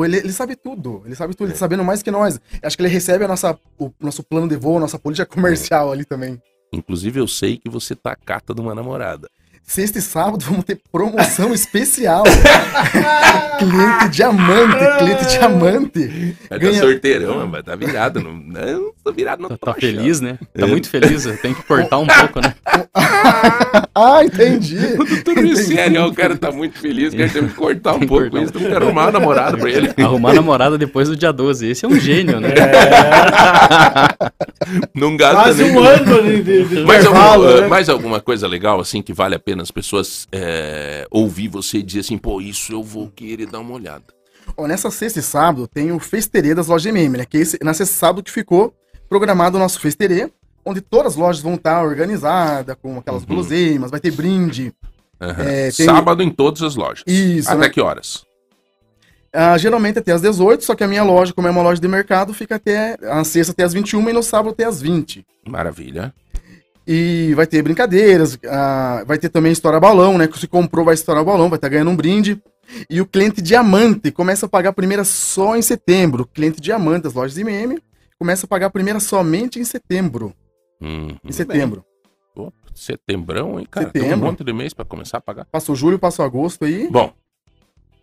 ele, 0.05 0.17
ele 0.19 0.33
sabe 0.33 0.57
tudo. 0.57 1.03
Ele 1.05 1.15
sabe 1.15 1.35
tudo. 1.35 1.49
É. 1.49 1.51
Ele 1.53 1.59
sabendo 1.59 1.85
mais 1.85 2.03
que 2.03 2.11
nós. 2.11 2.41
Acho 2.63 2.77
que 2.77 2.83
ele 2.83 2.89
recebe 2.93 3.25
a 3.25 3.29
nossa, 3.29 3.59
o 3.79 3.91
nosso 4.01 4.23
plano 4.23 4.49
de 4.49 4.57
voo, 4.57 4.77
a 4.77 4.81
nossa 4.81 4.99
política 4.99 5.27
comercial 5.27 5.93
ali 5.93 6.05
também. 6.05 6.41
Inclusive, 6.73 7.21
eu 7.21 7.29
sei 7.29 7.59
que 7.59 7.69
você 7.69 7.95
tá 7.95 8.13
a 8.13 8.17
cata 8.17 8.55
de 8.55 8.61
uma 8.61 8.75
namorada. 8.75 9.29
Sexta 9.65 9.99
e 9.99 10.03
sábado 10.03 10.45
vamos 10.45 10.65
ter 10.65 10.81
promoção 10.91 11.53
especial. 11.55 12.25
cliente 13.59 14.09
diamante, 14.11 14.99
cliente 14.99 15.27
diamante. 15.39 16.37
Tá 16.49 16.59
Ganha- 16.59 16.81
sorteirão, 16.81 17.47
mas 17.47 17.63
tá 17.63 17.77
virado. 17.77 18.21
Não, 18.21 18.33
não 18.35 18.93
tô 19.05 19.13
virado 19.13 19.43
no 19.43 19.51
Tá, 19.51 19.57
tá 19.59 19.75
feliz, 19.75 20.21
né? 20.21 20.39
Tá 20.53 20.67
É. 20.67 20.67
muito 20.67 20.89
feliz. 20.89 21.25
Tem 21.41 21.55
que 21.55 21.63
cortar 21.63 21.99
um 21.99 22.07
pouco, 22.07 22.41
né? 22.41 22.55
Ah, 23.95 24.25
entendi. 24.25 24.79
Tudo 25.23 25.45
isso 25.45 25.65
sério, 25.67 26.07
o 26.07 26.15
cara 26.15 26.37
tá 26.37 26.51
muito 26.51 26.79
feliz, 26.79 27.13
que 27.15 27.23
a 27.23 27.27
gente 27.27 27.39
tem 27.39 27.49
que 27.49 27.55
cortar 27.55 27.95
um 27.95 27.99
Tem 28.01 28.09
pouco 28.09 28.31
cortar. 28.31 28.43
isso, 28.43 28.53
tem 28.53 28.67
que 28.67 28.75
arrumar 28.75 29.03
uma 29.05 29.13
namorada 29.13 29.57
pra 29.59 29.71
ele. 29.71 29.93
Arrumar 30.03 30.33
namorada 30.35 30.79
depois 30.79 31.09
do 31.09 31.17
dia 31.17 31.33
12. 31.33 31.69
Esse 31.69 31.85
é 31.85 31.89
um 31.89 32.01
gênio, 32.01 32.41
né? 32.41 32.49
Não 34.95 35.17
gasta 35.17 35.43
Quase 35.43 35.65
um 35.65 35.79
ano 35.79 36.23
de, 36.23 36.43
de, 36.43 36.65
de 36.65 36.81
Mais, 36.85 37.05
intervalo, 37.05 37.45
alguma, 37.45 37.61
né? 37.61 37.69
mais 37.69 37.89
alguma 37.89 38.21
coisa 38.21 38.47
legal, 38.47 38.81
assim, 38.81 39.03
que 39.03 39.13
vale 39.13 39.35
a 39.35 39.39
pena 39.39 39.63
as 39.63 39.71
pessoas 39.71 40.27
é, 40.33 41.07
ouvir 41.11 41.49
você 41.49 41.79
e 41.79 41.83
dizer 41.83 42.01
assim, 42.01 42.17
pô, 42.17 42.41
isso 42.41 42.73
eu 42.73 42.83
vou 42.83 43.11
querer 43.15 43.47
dar 43.47 43.61
uma 43.61 43.75
olhada. 43.75 44.05
Nessa 44.59 44.91
sexta 44.91 45.19
e 45.19 45.23
sábado 45.23 45.67
tem 45.67 45.93
o 45.93 45.99
Festerê 45.99 46.55
das 46.55 46.67
lojas 46.67 46.87
MM, 46.87 47.19
né? 47.19 47.25
Que 47.29 47.39
é 47.39 47.41
esse, 47.41 47.59
na 47.63 47.75
sexta 47.75 47.95
e 47.95 47.99
sábado 47.99 48.23
que 48.23 48.31
ficou 48.31 48.75
programado 49.09 49.57
o 49.57 49.61
nosso 49.61 49.81
Festerê, 49.81 50.31
onde 50.65 50.81
todas 50.81 51.13
as 51.13 51.19
lojas 51.19 51.43
vão 51.43 51.55
estar 51.55 51.83
organizadas, 51.85 52.77
com 52.81 52.99
aquelas 52.99 53.23
Uhum. 53.23 53.29
guloseimas, 53.29 53.91
vai 53.91 54.01
ter 54.01 54.11
brinde. 54.13 54.73
Aham. 55.21 55.43
É, 55.43 55.71
tem- 55.71 55.87
Sábado 55.87 56.23
em 56.23 56.31
todas 56.31 56.63
as 56.63 56.75
lojas. 56.77 57.05
Isso, 57.07 57.49
Até 57.51 57.61
né? 57.61 57.69
que 57.69 57.81
horas? 57.81 58.25
Ah, 59.33 59.57
geralmente 59.57 59.99
até 59.99 60.13
às 60.13 60.21
18, 60.21 60.63
só 60.65 60.75
que 60.75 60.85
a 60.85 60.89
minha 60.89 61.03
loja, 61.03 61.33
como 61.33 61.49
é 61.49 61.51
uma 61.51 61.63
loja 61.63 61.81
de 61.81 61.89
mercado, 61.89 62.35
fica 62.35 62.57
até 62.57 62.97
a 63.03 63.25
sexta 63.25 63.53
até 63.53 63.63
às 63.65 63.73
21 63.73 64.09
e 64.11 64.13
no 64.13 64.23
sábado 64.23 64.51
até 64.51 64.65
às 64.65 64.81
20. 64.83 65.25
Maravilha. 65.49 66.13
E 66.87 67.33
vai 67.35 67.47
ter 67.47 67.63
brincadeiras, 67.63 68.37
ah, 68.49 69.05
vai 69.07 69.17
ter 69.17 69.29
também 69.31 69.53
estourar 69.53 69.81
balão, 69.81 70.19
né? 70.19 70.27
Que 70.27 70.39
se 70.39 70.47
comprou 70.49 70.85
vai 70.85 70.95
estourar 70.95 71.25
balão, 71.25 71.49
vai 71.49 71.57
estar 71.57 71.69
ganhando 71.69 71.91
um 71.91 71.97
brinde. 71.97 72.43
E 72.91 73.01
o 73.01 73.07
cliente 73.07 73.41
diamante 73.41 74.11
começa 74.11 74.47
a 74.47 74.49
pagar 74.49 74.71
a 74.71 74.73
primeira 74.73 75.05
só 75.05 75.57
em 75.57 75.63
setembro. 75.63 76.25
O 76.25 76.27
cliente 76.27 76.61
diamante 76.61 77.05
das 77.05 77.15
lojas 77.15 77.37
IMM 77.39 77.79
começa 78.19 78.45
a 78.47 78.49
pagar 78.49 78.67
a 78.67 78.71
primeira 78.71 79.01
somente 79.01 79.59
em 79.59 79.65
setembro. 79.65 80.35
Hum, 80.83 81.17
Em 81.25 81.33
setembro. 81.33 81.85
pô, 82.35 82.53
setembrão, 82.75 83.61
hein, 83.61 83.67
cara? 83.71 83.91
Tem 83.91 84.03
um 84.03 84.05
Setembro. 84.07 84.27
monte 84.27 84.43
de 84.45 84.53
mês 84.53 84.75
pra 84.75 84.85
começar 84.85 85.19
a 85.19 85.21
pagar. 85.21 85.45
Passou 85.45 85.75
julho, 85.77 85.99
passou 85.99 86.25
agosto 86.25 86.65
aí. 86.65 86.89
Bom, 86.91 87.13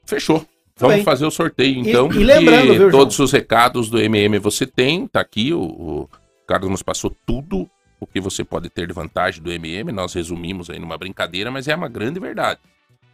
fechou. 0.06 0.46
Vamos 0.78 0.96
bem. 0.96 1.04
fazer 1.04 1.26
o 1.26 1.32
sorteio, 1.32 1.76
E- 1.76 1.90
então. 1.90 2.10
e 2.12 2.24
lembrando, 2.24 2.62
porque 2.68 2.78
viu, 2.80 2.90
João? 2.90 2.92
todos 3.04 3.20
os 3.20 3.32
recados 3.34 3.90
do 3.90 4.00
MM 4.00 4.40
você 4.40 4.66
tem, 4.66 5.06
tá 5.08 5.20
aqui. 5.20 5.54
O, 5.54 5.60
o 5.62 6.10
Carlos 6.48 6.70
nos 6.72 6.82
passou 6.82 7.14
tudo 7.26 7.70
o 8.00 8.08
que 8.08 8.22
você 8.22 8.46
pode 8.46 8.70
ter 8.70 8.88
de 8.88 8.94
vantagem 8.94 9.44
do 9.44 9.52
MM. 9.52 9.92
Nós 9.92 10.14
resumimos 10.14 10.70
aí 10.70 10.80
numa 10.80 10.98
brincadeira, 10.98 11.52
mas 11.52 11.68
é 11.68 11.76
uma 11.76 11.90
grande 11.90 12.18
verdade. 12.18 12.62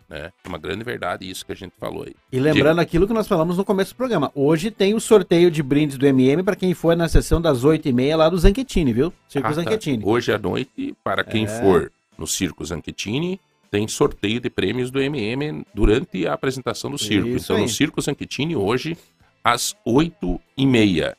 Né? 0.09 0.31
É 0.43 0.47
uma 0.47 0.57
grande 0.57 0.83
verdade 0.83 1.29
isso 1.29 1.45
que 1.45 1.51
a 1.51 1.55
gente 1.55 1.73
falou 1.79 2.03
aí. 2.03 2.15
E 2.31 2.39
lembrando 2.39 2.79
aquilo 2.79 3.07
que 3.07 3.13
nós 3.13 3.27
falamos 3.27 3.57
no 3.57 3.65
começo 3.65 3.93
do 3.93 3.97
programa. 3.97 4.31
Hoje 4.35 4.69
tem 4.69 4.93
o 4.93 4.99
sorteio 4.99 5.49
de 5.49 5.63
brindes 5.63 5.97
do 5.97 6.05
MM 6.05 6.43
para 6.43 6.55
quem 6.55 6.73
for 6.73 6.95
na 6.95 7.07
sessão 7.07 7.41
das 7.41 7.63
8h30 7.63 8.15
lá 8.15 8.29
do 8.29 8.37
Zanquetini, 8.37 8.93
viu? 8.93 9.11
Circo 9.27 9.47
Ah, 9.47 9.49
tá. 9.49 9.55
Zanquetini. 9.55 10.03
Hoje 10.05 10.31
à 10.31 10.37
noite, 10.37 10.95
para 11.03 11.23
quem 11.23 11.45
É. 11.45 11.47
for 11.47 11.91
no 12.17 12.27
Circo 12.27 12.63
Zanchettini, 12.63 13.39
tem 13.71 13.87
sorteio 13.87 14.39
de 14.39 14.49
prêmios 14.49 14.89
do 14.91 15.01
MM 15.01 15.65
durante 15.73 16.25
a 16.27 16.33
apresentação 16.33 16.89
do 16.91 16.97
circo. 16.97 17.27
Isso 17.27 17.45
então, 17.45 17.55
aí. 17.57 17.61
no 17.63 17.67
Circo 17.67 17.99
Zanchettini, 17.99 18.55
hoje, 18.55 18.95
às 19.43 19.75
8h30. 19.85 21.15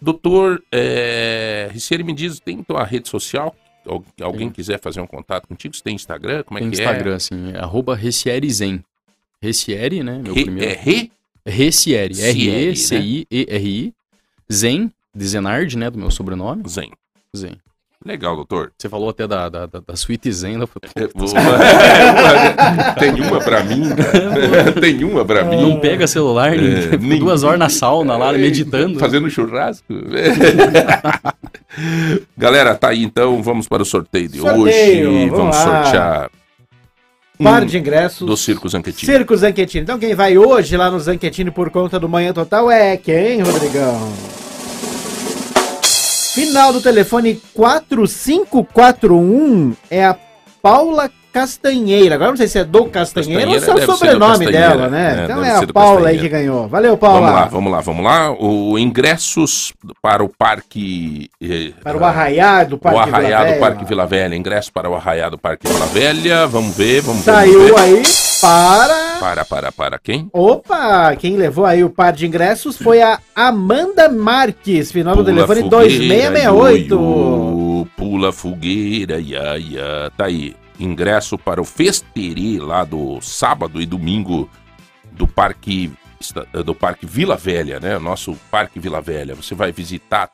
Doutor 0.00 0.62
é... 0.72 1.68
Ricieri 1.72 2.02
me 2.02 2.12
diz, 2.12 2.40
tem 2.40 2.62
tua 2.62 2.82
rede 2.82 3.08
social? 3.08 3.54
Al- 3.86 4.04
Alguém 4.20 4.50
quiser 4.50 4.78
fazer 4.80 5.00
um 5.00 5.06
contato 5.06 5.46
contigo? 5.48 5.74
Você 5.74 5.82
tem 5.82 5.94
Instagram? 5.94 6.42
Como 6.44 6.58
é 6.58 6.60
Tem 6.62 6.70
que 6.70 6.76
Instagram, 6.76 7.16
assim, 7.16 7.52
é 7.52 7.58
arroba 7.58 7.94
Recierizen. 7.94 8.82
Recieri, 9.40 10.02
né? 10.02 10.16
é? 10.16 10.18
Meu 10.22 10.34
Re- 10.34 10.44
primeiro. 10.44 10.70
É 10.70 10.74
Re? 10.74 11.10
Recieri. 11.44 12.14
Cieri, 12.14 12.46
né? 12.46 12.66
R-E-C-I-E-R-I. 12.68 13.92
Zen, 14.52 14.92
de 15.14 15.26
Zenard, 15.26 15.76
né? 15.76 15.90
Do 15.90 15.98
meu 15.98 16.10
sobrenome. 16.10 16.62
Zen. 16.68 16.90
Zen. 17.36 17.56
Legal, 18.04 18.34
doutor. 18.34 18.72
Você 18.76 18.88
falou 18.88 19.08
até 19.10 19.26
da, 19.28 19.48
da, 19.48 19.66
da, 19.66 19.80
da 19.86 19.94
Suíte 19.96 20.30
Zen. 20.32 20.60
Eu 20.60 20.66
falei, 20.66 20.90
É, 20.96 21.08
vou- 21.14 21.28
É, 21.38 22.92
tem 22.98 23.20
uma 23.20 23.38
pra 23.40 23.62
mim, 23.62 23.82
cara. 23.94 24.72
Tem 24.80 25.04
uma 25.04 25.24
pra 25.24 25.44
mim. 25.44 25.62
Não 25.62 25.78
pega 25.78 26.06
celular, 26.06 26.50
ninguém- 26.52 26.72
É, 26.78 26.82
fico 26.90 27.04
nem- 27.04 27.18
duas 27.20 27.44
horas 27.44 27.58
na 27.58 27.68
sauna 27.70 28.16
lá, 28.16 28.32
meditando. 28.32 28.98
Fazendo 28.98 29.30
churrasco. 29.30 29.84
Galera, 32.36 32.74
tá 32.74 32.88
aí 32.88 33.02
então. 33.02 33.42
Vamos 33.42 33.68
para 33.68 33.82
o 33.82 33.86
sorteio 33.86 34.28
de 34.28 34.38
Sorteio, 34.38 35.10
hoje. 35.10 35.28
vamos 35.30 35.38
Vamos 35.38 35.56
sortear 35.56 36.30
um 37.40 37.44
Par 37.44 37.64
de 37.64 37.78
ingressos. 37.78 38.26
do 38.26 38.36
Circo 38.36 38.68
Zanquetinho. 38.68 39.10
Circo 39.12 39.36
Zanquetini. 39.36 39.82
Então 39.82 39.98
quem 39.98 40.14
vai 40.14 40.36
hoje 40.38 40.76
lá 40.76 40.90
no 40.90 41.00
Zanquetini 41.00 41.50
por 41.50 41.70
conta 41.70 41.98
do 41.98 42.08
Manhã 42.08 42.32
Total 42.32 42.70
é 42.70 42.96
quem, 42.96 43.40
Rodrigão? 43.42 44.12
Final 46.34 46.72
do 46.72 46.80
telefone 46.80 47.40
4541 47.54 49.74
é 49.90 50.04
a 50.06 50.16
Paula 50.62 51.10
Castanheira. 51.32 52.14
Agora 52.14 52.30
não 52.30 52.36
sei 52.36 52.46
se 52.46 52.58
é 52.58 52.64
do 52.64 52.84
Castanheira, 52.86 53.50
ou 53.50 53.60
se 53.60 53.70
é 53.70 53.74
o 53.74 53.86
sobrenome 53.86 54.46
dela, 54.46 54.88
né? 54.88 55.20
É, 55.20 55.24
então 55.24 55.44
é 55.44 55.56
a 55.56 55.66
Paula 55.66 56.08
aí 56.08 56.18
que 56.18 56.28
ganhou. 56.28 56.68
Valeu, 56.68 56.96
Paula. 56.96 57.20
Vamos 57.20 57.34
lá, 57.34 57.44
vamos 57.46 57.72
lá, 57.72 57.80
vamos 57.80 58.04
lá. 58.04 58.30
O 58.32 58.78
ingressos 58.78 59.72
para 60.00 60.22
o 60.22 60.28
Parque. 60.28 61.30
eh, 61.40 61.72
Para 61.82 61.98
o 61.98 62.04
Arraiá 62.04 62.64
do 62.64 62.76
o 62.76 62.78
Parque 62.78 63.04
Vila 63.04 63.16
Arraiá 63.18 63.38
do 63.40 63.44
Velha. 63.46 63.60
Parque 63.60 63.84
Vila 63.84 64.06
Velha. 64.06 64.36
Ingresso 64.36 64.72
para 64.72 64.90
o 64.90 64.94
Arraiá 64.94 65.28
do 65.28 65.38
Parque 65.38 65.66
Vila 65.66 65.86
Velha. 65.86 66.46
Vamos 66.46 66.76
ver, 66.76 67.00
vamos 67.02 67.24
ver. 67.24 67.32
Saiu 67.32 67.74
ver. 67.74 67.78
aí 67.78 68.02
para... 68.42 69.20
Para, 69.20 69.44
para, 69.44 69.72
para 69.72 69.98
quem? 70.00 70.28
Opa, 70.32 71.14
quem 71.14 71.36
levou 71.36 71.64
aí 71.64 71.84
o 71.84 71.88
par 71.88 72.12
de 72.12 72.26
ingressos 72.26 72.76
foi 72.76 73.00
a 73.00 73.20
Amanda 73.36 74.08
Marques, 74.08 74.90
final 74.90 75.14
do 75.14 75.22
Pula 75.22 75.46
telefone 75.46 75.70
fogueira, 75.70 76.30
2668. 76.30 76.94
ioiô, 76.94 77.86
Pula 77.96 78.32
fogueira, 78.32 79.20
ia, 79.20 79.56
ia. 79.58 80.10
Tá 80.16 80.24
aí. 80.24 80.56
Ingresso 80.80 81.38
para 81.38 81.60
o 81.60 81.64
Festerê 81.64 82.58
lá 82.58 82.82
do 82.82 83.20
sábado 83.20 83.80
e 83.80 83.86
domingo 83.86 84.50
do 85.12 85.28
Parque 85.28 85.92
do 86.64 86.74
Parque 86.74 87.06
Vila 87.06 87.36
Velha, 87.36 87.78
né? 87.78 87.98
Nosso 87.98 88.36
Parque 88.50 88.80
Vila 88.80 89.00
Velha. 89.00 89.34
Você 89.36 89.54
vai 89.54 89.70
visitar 89.70 90.30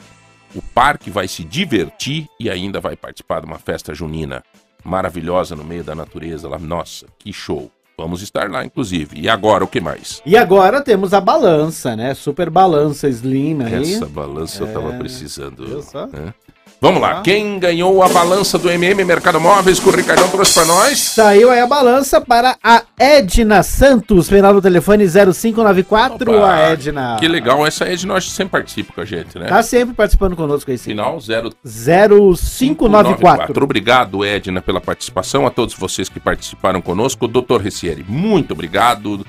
o 0.55 0.63
parque, 0.63 1.11
vai 1.11 1.29
se 1.29 1.45
divertir 1.45 2.27
e 2.41 2.49
ainda 2.49 2.81
vai 2.81 2.97
participar 2.97 3.41
de 3.41 3.47
uma 3.47 3.59
festa 3.59 3.95
junina 3.95 4.43
maravilhosa 4.85 5.55
no 5.55 5.65
meio 5.65 5.85
da 5.85 5.95
natureza 5.95 6.49
lá. 6.49 6.59
Nossa, 6.59 7.07
que 7.19 7.33
show. 7.33 7.71
Vamos 7.99 8.23
estar 8.23 8.49
lá, 8.49 8.65
inclusive. 8.65 9.19
E 9.21 9.29
agora, 9.29 9.65
o 9.65 9.67
que 9.67 9.81
mais? 9.81 10.23
E 10.25 10.37
agora 10.37 10.81
temos 10.81 11.13
a 11.13 11.21
balança, 11.21 11.97
né? 11.97 12.15
Super 12.15 12.49
balança 12.49 13.09
Slim 13.09 13.61
aí. 13.65 13.95
Essa 13.95 14.07
balança 14.07 14.63
eu 14.63 14.73
tava 14.73 14.95
É, 14.95 14.99
precisando. 14.99 15.67
viu 15.67 15.83
só? 15.83 16.07
né? 16.07 16.33
Vamos 16.81 17.03
lá, 17.03 17.23
quem 17.23 17.59
ganhou 17.59 18.05
a 18.05 18.09
balança 18.09 18.57
do 18.57 18.71
MM 18.71 19.05
Mercado 19.05 19.41
Móveis 19.41 19.81
que 19.81 19.89
o 19.89 19.93
Ricardão 19.93 20.29
trouxe 20.29 20.55
pra 20.55 20.65
nós? 20.65 21.01
Saiu 21.01 21.51
aí 21.51 21.59
a 21.59 21.67
balança 21.67 22.21
para 22.21 22.57
a 22.63 22.85
Edna 22.97 23.65
Santos, 23.65 24.29
final 24.29 24.55
do 24.55 24.63
telefone 24.63 25.05
0594, 25.09 26.31
Opa, 26.31 26.53
a 26.53 26.59
Edna. 26.71 27.17
Que 27.19 27.27
legal, 27.27 27.67
essa 27.67 27.85
Edna 27.85 28.15
acho 28.15 28.29
que 28.29 28.33
sempre 28.33 28.53
participa 28.53 28.93
com 28.93 29.01
a 29.01 29.05
gente, 29.05 29.37
né? 29.37 29.47
Tá 29.47 29.61
sempre 29.61 29.93
participando 29.93 30.37
conosco 30.37 30.71
aí 30.71 30.79
sim. 30.79 30.91
Final 30.91 31.21
0 31.21 31.53
0594. 31.65 33.65
Obrigado, 33.65 34.25
Edna, 34.25 34.63
pela 34.63 34.81
participação. 34.81 35.49
A 35.49 35.51
todos 35.51 35.75
vocês 35.75 36.09
que 36.09 36.21
participaram 36.21 36.81
conosco. 36.81 37.27
Doutor 37.27 37.61
Recieri, 37.61 38.07
muito 38.09 38.53
obrigado. 38.53 39.27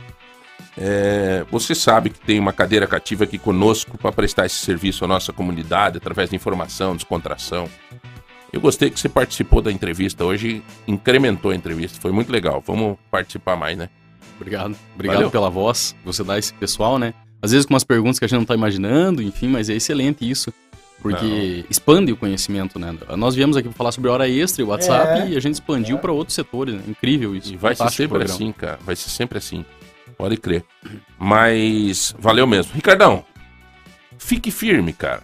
É, 0.82 1.46
você 1.52 1.76
sabe 1.76 2.10
que 2.10 2.20
tem 2.22 2.40
uma 2.40 2.54
cadeira 2.54 2.88
cativa 2.88 3.26
aqui 3.26 3.38
conosco 3.38 3.98
para 3.98 4.14
prestar 4.14 4.46
esse 4.46 4.56
serviço 4.56 5.04
à 5.04 5.08
nossa 5.10 5.34
comunidade 5.34 5.98
através 5.98 6.30
de 6.30 6.38
informação, 6.38 6.96
descontração. 6.96 7.68
Eu 8.52 8.62
gostei 8.62 8.90
que 8.90 8.98
você 8.98 9.10
participou 9.10 9.62
da 9.62 9.72
entrevista 9.72 10.24
hoje, 10.24 10.64
incrementou 10.88 11.52
a 11.52 11.56
entrevista, 11.56 12.00
foi 12.02 12.14
muito 12.14 12.32
legal. 12.32 12.64
Vamos 12.66 12.98
participar 13.12 13.58
mais, 13.58 13.78
né? 13.78 13.90
Obrigado. 14.38 14.74
Obrigado 14.96 15.16
Valeu. 15.18 15.32
pela 15.32 15.50
voz. 15.50 15.94
que 16.00 16.06
Você 16.06 16.24
dá 16.24 16.40
esse 16.40 16.54
pessoal, 16.54 16.98
né? 16.98 17.14
Às 17.42 17.52
vezes 17.52 17.66
com 17.66 17.74
umas 17.74 17.84
perguntas 17.84 18.18
que 18.18 18.24
a 18.26 18.28
gente 18.28 18.40
não 18.40 18.46
tá 18.46 18.56
imaginando, 18.56 19.22
enfim, 19.22 19.50
mas 19.50 19.70
é 19.70 19.74
excelente 19.76 20.28
isso. 20.30 20.54
Porque 21.02 21.64
expande 21.70 22.12
o 22.12 22.18
conhecimento, 22.18 22.78
né? 22.80 22.94
Nós 23.18 23.36
viemos 23.36 23.56
aqui 23.56 23.68
para 23.70 23.78
falar 23.78 23.92
sobre 23.92 24.10
hora 24.10 24.28
extra 24.28 24.62
e 24.62 24.66
WhatsApp 24.66 25.22
É. 25.22 25.30
e 25.30 25.38
a 25.38 25.40
gente 25.40 25.54
expandiu 25.56 25.98
para 25.98 26.12
outros 26.12 26.36
setores. 26.36 26.76
Né? 26.76 26.82
Incrível 26.88 27.36
isso. 27.36 27.54
E 27.54 27.58
vai 27.58 27.76
ser 27.76 27.90
sempre 27.90 28.08
programa. 28.08 28.34
assim, 28.34 28.52
cara. 28.52 28.80
Vai 28.86 28.96
ser 28.96 29.10
sempre 29.10 29.38
assim. 29.38 29.66
Pode 30.20 30.36
crer. 30.36 30.66
Mas 31.18 32.14
valeu 32.20 32.46
mesmo. 32.46 32.74
Ricardão, 32.74 33.24
fique 34.18 34.52
firme, 34.52 34.92
cara. 34.92 35.24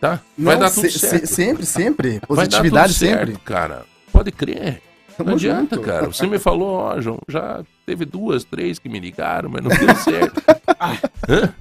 Tá? 0.00 0.20
Vai 0.38 0.54
Não, 0.54 0.60
dar 0.62 0.70
tudo 0.70 0.88
se- 0.88 0.98
certo. 1.00 1.26
se- 1.26 1.34
sempre, 1.34 1.66
sempre. 1.66 2.20
Positividade 2.20 2.92
tudo 2.94 2.98
certo, 3.08 3.26
sempre. 3.26 3.42
cara. 3.42 3.84
Pode 4.12 4.30
crer. 4.30 4.80
Tamo 5.16 5.30
não 5.30 5.36
adianta, 5.36 5.74
junto. 5.76 5.86
cara. 5.86 6.06
Você 6.06 6.26
me 6.28 6.38
falou, 6.38 6.74
ó, 6.76 7.00
João, 7.00 7.18
já 7.28 7.64
teve 7.84 8.04
duas, 8.04 8.44
três 8.44 8.78
que 8.78 8.88
me 8.88 9.00
ligaram, 9.00 9.48
mas 9.50 9.62
não 9.64 9.70
deu 9.70 9.94
certo. 9.96 10.40
Hã? 11.28 11.52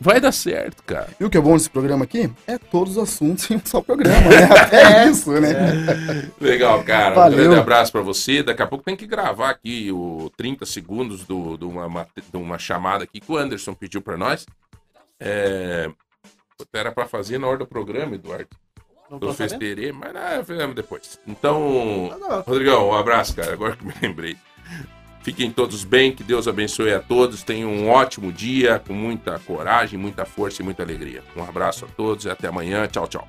Vai 0.00 0.20
dar 0.20 0.30
certo, 0.32 0.82
cara. 0.84 1.08
E 1.18 1.24
o 1.24 1.30
que 1.30 1.36
é 1.36 1.40
bom 1.40 1.54
desse 1.56 1.68
programa 1.68 2.04
aqui 2.04 2.30
é 2.46 2.56
todos 2.56 2.96
os 2.96 3.02
assuntos 3.02 3.50
em 3.50 3.56
um 3.56 3.60
só 3.64 3.80
programa, 3.80 4.28
né? 4.28 4.44
Até 4.44 5.06
isso, 5.10 5.30
né? 5.32 6.30
Legal, 6.40 6.84
cara. 6.84 7.14
Valeu. 7.16 7.38
Um 7.38 7.42
grande 7.42 7.60
abraço 7.60 7.90
pra 7.90 8.00
você. 8.00 8.42
Daqui 8.42 8.62
a 8.62 8.66
pouco 8.66 8.84
tem 8.84 8.94
que 8.96 9.06
gravar 9.06 9.50
aqui 9.50 9.90
o 9.90 10.30
30 10.36 10.64
segundos 10.66 11.24
do- 11.24 11.56
de 11.56 11.64
uma, 11.64 12.06
de 12.16 12.36
uma 12.36 12.58
chamada 12.58 13.02
aqui 13.04 13.18
que 13.18 13.32
o 13.32 13.36
Anderson 13.36 13.74
pediu 13.74 14.00
pra 14.00 14.16
nós. 14.16 14.46
É... 15.18 15.90
Era 16.72 16.92
pra 16.92 17.06
fazer 17.06 17.38
na 17.38 17.46
hora 17.48 17.58
do 17.58 17.66
programa, 17.66 18.14
Eduardo. 18.14 18.48
Não 19.10 19.18
Do? 19.18 19.32
Festerê, 19.32 19.90
mas 19.90 20.14
ah, 20.14 20.42
fizemos 20.44 20.76
depois. 20.76 21.18
Então, 21.26 22.08
Tá 22.10 22.18
bom. 22.18 22.42
Rodrigão, 22.46 22.88
um 22.90 22.94
abraço, 22.94 23.34
cara. 23.34 23.52
Agora 23.52 23.74
que 23.74 23.84
me 23.86 23.94
lembrei. 24.02 24.36
Fiquem 25.22 25.50
todos 25.50 25.84
bem, 25.84 26.12
que 26.12 26.22
Deus 26.22 26.48
abençoe 26.48 26.92
a 26.92 27.00
todos. 27.00 27.42
Tenham 27.42 27.70
um 27.70 27.88
ótimo 27.88 28.32
dia, 28.32 28.78
com 28.78 28.94
muita 28.94 29.38
coragem, 29.38 29.98
muita 29.98 30.24
força 30.24 30.62
e 30.62 30.64
muita 30.64 30.82
alegria. 30.82 31.22
Um 31.36 31.42
abraço 31.42 31.84
a 31.84 31.88
todos 31.88 32.24
e 32.24 32.30
até 32.30 32.48
amanhã. 32.48 32.86
Tchau, 32.86 33.06
tchau. 33.06 33.28